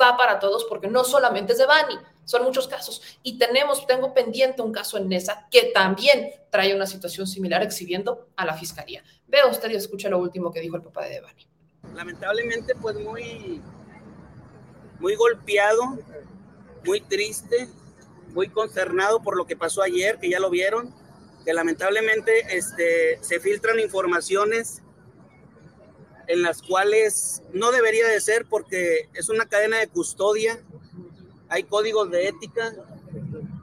Va 0.00 0.16
para 0.16 0.40
todos 0.40 0.64
porque 0.64 0.88
no 0.88 1.04
solamente 1.04 1.52
es 1.52 1.58
de 1.60 1.66
Bani, 1.66 1.94
son 2.24 2.44
muchos 2.44 2.68
casos. 2.68 3.02
Y 3.22 3.38
tenemos, 3.38 3.86
tengo 3.86 4.14
pendiente 4.14 4.62
un 4.62 4.72
caso 4.72 4.96
en 4.96 5.08
NESA 5.08 5.48
que 5.50 5.70
también 5.74 6.30
trae 6.50 6.74
una 6.74 6.86
situación 6.86 7.26
similar 7.26 7.62
exhibiendo 7.62 8.28
a 8.36 8.44
la 8.44 8.54
fiscalía. 8.54 9.02
Vea 9.26 9.46
usted 9.46 9.70
y 9.70 9.76
escucha 9.76 10.08
lo 10.08 10.18
último 10.18 10.52
que 10.52 10.60
dijo 10.60 10.76
el 10.76 10.82
papá 10.82 11.04
de 11.04 11.14
Devani. 11.14 11.46
Lamentablemente, 11.94 12.74
pues 12.74 12.96
muy, 12.96 13.60
muy 15.00 15.14
golpeado, 15.14 15.98
muy 16.84 17.00
triste, 17.00 17.68
muy 18.28 18.48
consternado 18.48 19.22
por 19.22 19.36
lo 19.36 19.46
que 19.46 19.56
pasó 19.56 19.82
ayer, 19.82 20.18
que 20.18 20.30
ya 20.30 20.40
lo 20.40 20.50
vieron, 20.50 20.94
que 21.44 21.52
lamentablemente 21.52 22.56
este, 22.56 23.18
se 23.22 23.40
filtran 23.40 23.80
informaciones 23.80 24.82
en 26.28 26.42
las 26.42 26.62
cuales 26.62 27.42
no 27.52 27.72
debería 27.72 28.06
de 28.06 28.20
ser 28.20 28.46
porque 28.46 29.08
es 29.12 29.28
una 29.28 29.46
cadena 29.46 29.78
de 29.78 29.88
custodia 29.88 30.62
hay 31.52 31.64
códigos 31.64 32.10
de 32.10 32.28
ética, 32.28 32.72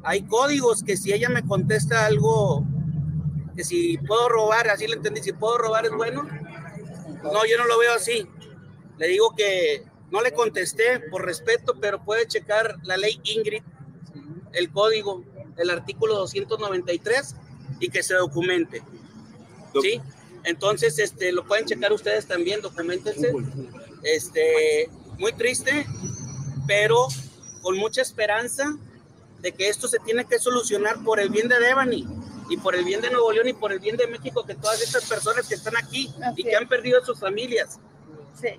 hay 0.03 0.21
códigos 0.21 0.83
que 0.83 0.95
si 0.95 1.11
ella 1.11 1.27
me 1.27 1.43
contesta 1.43 2.05
algo, 2.05 2.63
que 3.55 3.63
si 3.63 3.97
puedo 3.97 4.29
robar, 4.29 4.69
así 4.69 4.85
le 4.85 4.93
entendí, 4.93 5.23
si 5.23 5.33
puedo 5.33 5.57
robar 5.57 5.87
es 5.87 5.91
bueno. 5.91 6.21
No, 7.23 7.45
yo 7.47 7.57
no 7.57 7.65
lo 7.65 7.79
veo 7.79 7.91
así. 7.95 8.27
Le 8.99 9.07
digo 9.07 9.33
que 9.35 9.85
no 10.11 10.21
le 10.21 10.33
contesté 10.33 10.99
por 10.99 11.25
respeto, 11.25 11.77
pero 11.81 12.05
puede 12.05 12.27
checar 12.27 12.75
la 12.83 12.95
ley 12.95 13.19
Ingrid, 13.23 13.63
el 14.53 14.71
código, 14.71 15.23
el 15.57 15.71
artículo 15.71 16.13
293 16.13 17.35
y 17.79 17.89
que 17.89 18.03
se 18.03 18.13
documente. 18.13 18.83
¿Sí? 19.81 19.99
Entonces, 20.43 20.99
este, 20.99 21.31
lo 21.31 21.43
pueden 21.47 21.65
checar 21.65 21.91
ustedes 21.91 22.27
también, 22.27 22.61
documentense. 22.61 23.33
Este, 24.03 24.91
muy 25.17 25.33
triste, 25.33 25.87
pero 26.67 27.07
con 27.61 27.77
mucha 27.77 28.01
esperanza 28.01 28.77
de 29.39 29.51
que 29.51 29.69
esto 29.69 29.87
se 29.87 29.99
tiene 29.99 30.25
que 30.25 30.39
solucionar 30.39 31.03
por 31.03 31.19
el 31.19 31.29
bien 31.29 31.47
de 31.47 31.59
Devani 31.59 32.05
y 32.49 32.57
por 32.57 32.75
el 32.75 32.83
bien 32.83 33.01
de 33.01 33.09
Nuevo 33.09 33.31
León 33.31 33.47
y 33.47 33.53
por 33.53 33.71
el 33.71 33.79
bien 33.79 33.95
de 33.95 34.07
México, 34.07 34.45
que 34.45 34.55
todas 34.55 34.81
estas 34.81 35.05
personas 35.05 35.47
que 35.47 35.55
están 35.55 35.77
aquí 35.77 36.11
y 36.35 36.43
que 36.43 36.55
han 36.55 36.67
perdido 36.67 37.03
sus 37.05 37.19
familias 37.19 37.79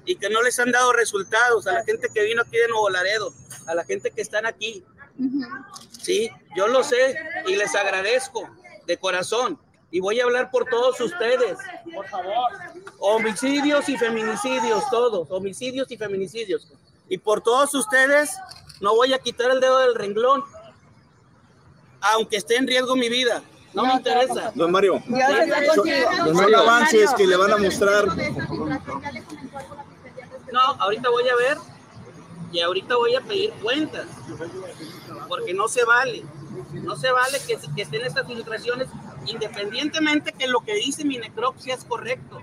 y 0.05 0.17
que 0.17 0.31
no 0.31 0.43
les 0.43 0.59
han 0.59 0.71
dado 0.71 0.93
resultados, 0.93 1.67
a 1.67 1.73
la 1.73 1.85
gente 1.85 2.09
que 2.13 2.23
vino 2.23 2.43
aquí 2.43 2.57
de 2.57 2.69
Nuevo 2.69 2.89
Laredo, 2.91 3.33
a 3.67 3.75
la 3.75 3.85
gente 3.85 4.11
que 4.11 4.23
están 4.23 4.47
aquí. 4.47 4.85
Sí, 6.01 6.31
yo 6.57 6.69
lo 6.69 6.83
sé 6.83 7.17
y 7.47 7.57
les 7.57 7.75
agradezco 7.75 8.49
de 8.87 8.97
corazón. 8.97 9.59
Y 9.93 9.99
voy 9.99 10.21
a 10.21 10.25
hablar 10.25 10.51
por 10.53 10.67
todos 10.67 11.01
ustedes. 11.01 11.59
Por 11.93 12.07
favor. 12.09 12.53
Homicidios 13.01 13.89
y 13.89 13.97
feminicidios, 13.97 14.89
todos. 14.89 15.29
Homicidios 15.31 15.91
y 15.91 15.97
feminicidios. 15.97 16.69
Y 17.09 17.19
por 17.19 17.41
todos 17.41 17.75
ustedes, 17.75 18.31
no 18.81 18.95
voy 18.95 19.13
a 19.13 19.19
quitar 19.19 19.51
el 19.51 19.61
dedo 19.61 19.79
del 19.79 19.95
renglón, 19.95 20.45
aunque 22.01 22.37
esté 22.37 22.57
en 22.57 22.67
riesgo 22.67 22.97
mi 22.97 23.09
vida. 23.09 23.43
No, 23.73 23.85
me 23.85 23.95
interesa. 23.95 24.51
Don 24.55 24.73
Mario, 24.73 25.01
son, 25.75 26.55
avances 26.55 27.15
que 27.15 27.27
le 27.27 27.37
van 27.37 27.53
a 27.53 27.57
mostrar. 27.57 28.07
No, 30.53 30.61
ahorita 30.79 31.09
voy 31.09 31.29
a 31.29 31.37
ver 31.37 31.59
y 32.51 32.61
ahorita 32.61 32.97
voy 32.97 33.15
a 33.15 33.21
pedir 33.21 33.53
cuentas, 33.63 34.07
porque 35.29 35.55
no 35.55 35.69
se 35.69 35.85
vale. 35.85 36.25
No 36.73 36.97
se 36.97 37.13
vale 37.13 37.39
que, 37.47 37.57
que 37.77 37.83
estén 37.83 38.05
estas 38.05 38.27
filtraciones 38.27 38.89
independientemente 39.27 40.33
que 40.33 40.47
lo 40.47 40.61
que 40.61 40.75
dice 40.75 41.05
mi 41.05 41.19
necropsia 41.19 41.75
es 41.75 41.85
correcto. 41.85 42.43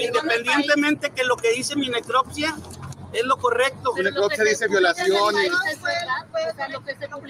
Independientemente 0.00 1.10
que 1.10 1.24
lo 1.24 1.36
que 1.36 1.52
dice 1.52 1.74
mi 1.76 1.88
necropsia 1.88 2.56
es 3.12 3.24
lo 3.24 3.36
correcto. 3.36 3.94
En 3.96 4.06
el 4.06 4.14
se 4.36 4.44
dice 4.44 4.68
violaciones. 4.68 5.50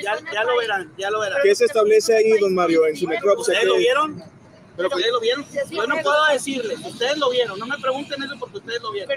Ya, 0.02 0.18
ya 0.32 0.44
lo 0.44 0.56
verán, 0.56 0.92
ya 0.96 1.10
lo 1.10 1.20
verán. 1.20 1.38
¿Qué 1.42 1.54
se 1.54 1.64
establece 1.64 2.16
ahí, 2.16 2.38
don 2.38 2.54
Mario, 2.54 2.86
en 2.86 2.96
su 2.96 3.09
necropsia? 3.09 3.40
¿Ustedes 3.40 3.64
lo 3.64 3.76
vieron? 3.76 4.22
Pero 4.76 4.88
ustedes 4.88 5.12
lo 5.12 5.20
vieron. 5.20 5.46
Yo 5.70 5.86
no 5.86 5.96
puedo 6.02 6.26
decirles, 6.32 6.78
ustedes 6.84 7.18
lo 7.18 7.30
vieron. 7.30 7.59
No 7.59 7.66
me 7.66 7.78
pregunten 7.78 8.22
eso 8.22 8.34
porque 8.38 8.59
ustedes 8.59 8.82
lo 8.82 8.92
vieron. 8.92 9.14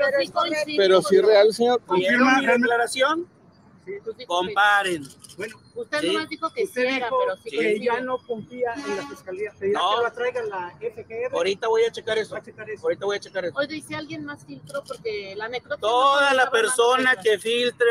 Pero 0.78 1.02
si 1.02 1.16
es 1.16 1.26
real, 1.26 1.54
señor. 1.54 1.82
¿Confirma 1.86 2.40
mi 2.40 2.46
declaración? 2.46 3.28
Comparen. 4.28 5.04
Bueno, 5.38 5.60
usted 5.76 6.02
no 6.02 6.14
nomás 6.14 6.30
dijo 6.30 6.50
que 6.54 6.66
sí 6.66 6.82
era, 6.82 7.10
pero 7.10 7.38
sí. 7.44 7.50
Que 7.50 7.80
ya 7.80 8.00
no 8.00 8.18
confía 8.20 8.74
en 8.74 8.98
la 8.98 9.08
fiscalía. 9.08 9.52
no. 9.52 9.58
que 9.60 10.04
la 10.04 10.14
traigan 10.14 10.50
la 10.50 10.78
FGR. 10.80 11.34
Ahorita 11.34 11.68
voy 11.68 11.84
a 11.84 11.92
checar 11.92 12.18
eso. 12.18 12.36
Ahorita 12.36 13.06
voy 13.06 13.18
a 13.18 13.20
checar 13.20 13.46
eso. 13.46 13.58
Oye, 13.58 13.78
¿y 13.78 13.82
si 13.82 13.94
alguien 13.94 14.26
más 14.26 14.46
filtró? 14.46 14.84
Porque 14.84 15.36
la 15.36 15.48
necropsia. 15.50 15.82
Toda 15.82 16.34
la 16.34 16.50
persona 16.50 17.16
que 17.16 17.38
filtre. 17.38 17.88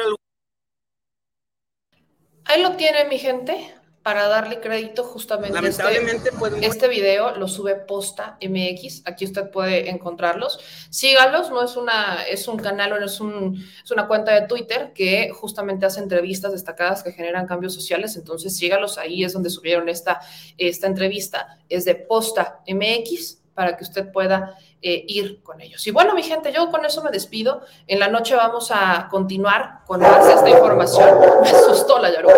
Ahí 2.46 2.62
lo 2.62 2.76
tiene, 2.76 3.04
mi 3.06 3.18
gente 3.18 3.83
para 4.04 4.28
darle 4.28 4.60
crédito 4.60 5.02
justamente 5.02 5.54
Lamentablemente, 5.54 6.28
este, 6.28 6.38
pues, 6.38 6.52
este 6.60 6.88
video 6.88 7.38
lo 7.38 7.48
sube 7.48 7.74
Posta 7.74 8.36
MX, 8.42 9.00
aquí 9.06 9.24
usted 9.24 9.50
puede 9.50 9.88
encontrarlos. 9.88 10.60
Sígalos, 10.90 11.48
no 11.48 11.64
es 11.64 11.74
una 11.74 12.22
es 12.24 12.46
un 12.46 12.58
canal 12.58 12.92
o 12.92 13.00
no 13.00 13.06
es, 13.06 13.18
un, 13.18 13.66
es 13.82 13.90
una 13.90 14.06
cuenta 14.06 14.38
de 14.38 14.46
Twitter 14.46 14.92
que 14.94 15.30
justamente 15.30 15.86
hace 15.86 16.00
entrevistas 16.00 16.52
destacadas 16.52 17.02
que 17.02 17.12
generan 17.12 17.46
cambios 17.46 17.72
sociales, 17.72 18.14
entonces 18.16 18.54
sígalos, 18.54 18.98
ahí 18.98 19.24
es 19.24 19.32
donde 19.32 19.48
subieron 19.48 19.88
esta, 19.88 20.20
esta 20.58 20.86
entrevista, 20.86 21.58
es 21.70 21.86
de 21.86 21.94
Posta 21.94 22.60
MX, 22.68 23.38
para 23.54 23.74
que 23.74 23.84
usted 23.84 24.12
pueda 24.12 24.58
eh, 24.82 25.04
ir 25.08 25.42
con 25.42 25.60
ellos. 25.60 25.86
Y 25.86 25.90
bueno, 25.90 26.14
mi 26.14 26.22
gente, 26.22 26.52
yo 26.52 26.70
con 26.70 26.84
eso 26.84 27.02
me 27.02 27.10
despido. 27.10 27.62
En 27.86 27.98
la 27.98 28.08
noche 28.08 28.34
vamos 28.34 28.70
a 28.70 29.08
continuar 29.10 29.80
con 29.86 30.00
más 30.00 30.26
de 30.26 30.34
esta 30.34 30.50
información. 30.50 31.20
Me 31.42 31.48
asustó 31.48 31.98
la 31.98 32.10
Yaruca. 32.10 32.34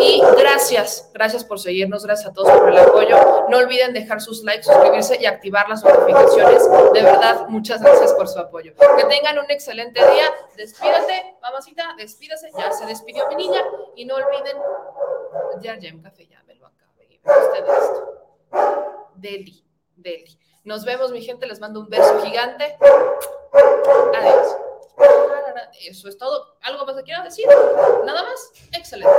Y 0.00 0.20
gracias, 0.38 1.10
gracias 1.14 1.44
por 1.44 1.60
seguirnos, 1.60 2.04
gracias 2.04 2.30
a 2.30 2.32
todos 2.32 2.50
por 2.50 2.68
el 2.68 2.78
apoyo. 2.78 3.46
No 3.48 3.58
olviden 3.58 3.92
dejar 3.92 4.20
sus 4.20 4.42
likes, 4.42 4.64
suscribirse 4.64 5.18
y 5.20 5.26
activar 5.26 5.68
las 5.68 5.84
notificaciones. 5.84 6.62
De 6.92 7.02
verdad, 7.02 7.46
muchas 7.48 7.80
gracias 7.80 8.12
por 8.14 8.28
su 8.28 8.38
apoyo. 8.38 8.72
Que 8.96 9.04
tengan 9.04 9.38
un 9.38 9.50
excelente 9.50 10.00
día. 10.00 10.32
Despídate, 10.56 11.36
mamacita, 11.42 11.94
despídase. 11.96 12.50
Ya 12.58 12.72
se 12.72 12.86
despidió 12.86 13.28
mi 13.28 13.36
niña. 13.36 13.60
Y 13.94 14.04
no 14.04 14.16
olviden, 14.16 14.56
ya, 15.60 15.78
ya, 15.78 15.94
un 15.94 16.02
café, 16.02 16.26
ya 16.26 16.42
me 16.44 16.54
lo 16.56 16.66
acabé. 16.66 17.20
Ustedes 17.24 17.70
esto. 17.70 18.14
Deli, 19.14 19.64
deli. 19.96 20.38
Nos 20.64 20.86
vemos, 20.86 21.12
mi 21.12 21.20
gente. 21.20 21.46
Les 21.46 21.60
mando 21.60 21.80
un 21.80 21.90
beso 21.90 22.22
gigante. 22.24 22.76
Adiós. 24.16 24.56
Eso 25.86 26.08
es 26.08 26.16
todo. 26.16 26.56
¿Algo 26.62 26.86
más 26.86 26.96
que 26.96 27.02
quieran 27.02 27.24
decir? 27.24 27.46
Nada 28.06 28.22
más. 28.22 28.50
Excelente. 28.72 29.10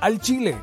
Al 0.00 0.20
Chile. 0.20 0.56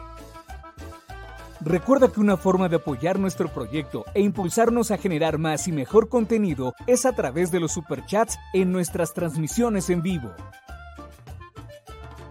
Recuerda 1.60 2.08
que 2.08 2.22
una 2.22 2.38
forma 2.38 2.70
de 2.70 2.78
apoyar 2.78 3.20
nuestro 3.20 3.50
proyecto 3.50 4.06
e 4.14 4.22
impulsarnos 4.22 4.92
a 4.92 4.98
generar 4.98 5.38
más 5.38 5.68
y 5.68 5.74
mejor 5.74 6.08
contenido 6.08 6.74
es 6.86 7.06
a 7.06 7.14
través 7.14 7.52
de 7.52 7.60
los 7.60 7.74
superchats 7.74 8.38
en 8.54 8.72
nuestras 8.72 9.14
transmisiones 9.14 9.90
en 9.90 10.02
vivo. 10.02 10.34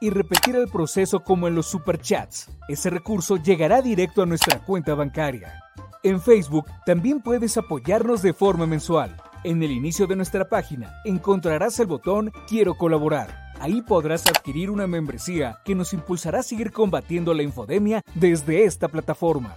y 0.00 0.10
repetir 0.10 0.56
el 0.56 0.68
proceso 0.68 1.20
como 1.20 1.48
en 1.48 1.54
los 1.54 1.66
superchats. 1.66 2.48
Ese 2.68 2.90
recurso 2.90 3.36
llegará 3.36 3.82
directo 3.82 4.22
a 4.22 4.26
nuestra 4.26 4.58
cuenta 4.60 4.94
bancaria. 4.94 5.62
En 6.02 6.20
Facebook 6.20 6.66
también 6.86 7.20
puedes 7.20 7.56
apoyarnos 7.56 8.22
de 8.22 8.32
forma 8.32 8.66
mensual. 8.66 9.16
En 9.44 9.62
el 9.62 9.70
inicio 9.70 10.06
de 10.06 10.16
nuestra 10.16 10.48
página 10.48 11.00
encontrarás 11.04 11.78
el 11.80 11.86
botón 11.86 12.32
Quiero 12.48 12.74
colaborar. 12.74 13.52
Ahí 13.60 13.82
podrás 13.82 14.26
adquirir 14.26 14.70
una 14.70 14.86
membresía 14.86 15.58
que 15.64 15.74
nos 15.74 15.92
impulsará 15.92 16.40
a 16.40 16.44
seguir 16.44 16.70
combatiendo 16.70 17.34
la 17.34 17.42
infodemia 17.42 18.02
desde 18.14 18.64
esta 18.64 18.88
plataforma. 18.88 19.54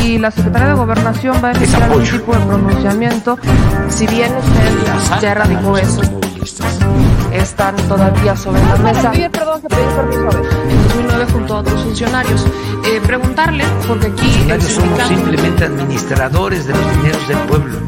Si 0.07 0.19
la 0.19 0.31
Secretaría 0.31 0.69
de 0.69 0.75
Gobernación 0.75 1.37
va 1.43 1.49
a 1.49 1.53
emitir 1.53 1.83
algún 1.83 2.05
tipo 2.05 2.33
de 2.33 2.39
pronunciamiento, 2.47 3.39
si 3.89 4.07
bien 4.07 4.31
usted 4.37 5.21
ya 5.21 5.33
erradicó 5.33 5.77
eso, 5.77 6.01
están 7.33 7.75
todavía 7.89 8.37
sobre 8.37 8.65
la 8.67 8.77
mesa. 8.77 9.11
perdón, 9.11 9.63
que 9.63 9.69
pedí 9.69 9.83
permiso 9.97 10.31
En 10.71 10.83
2009 10.85 11.27
junto 11.33 11.55
a 11.55 11.59
otros 11.59 11.83
funcionarios. 11.83 12.47
Eh, 12.85 13.01
preguntarle, 13.05 13.65
porque 13.89 14.07
aquí... 14.07 14.45
Los 14.47 14.63
somos 14.63 15.03
simplemente 15.09 15.65
administradores 15.65 16.67
de 16.67 16.75
los 16.75 16.97
dineros 16.97 17.27
del 17.29 17.39
pueblo. 17.39 17.79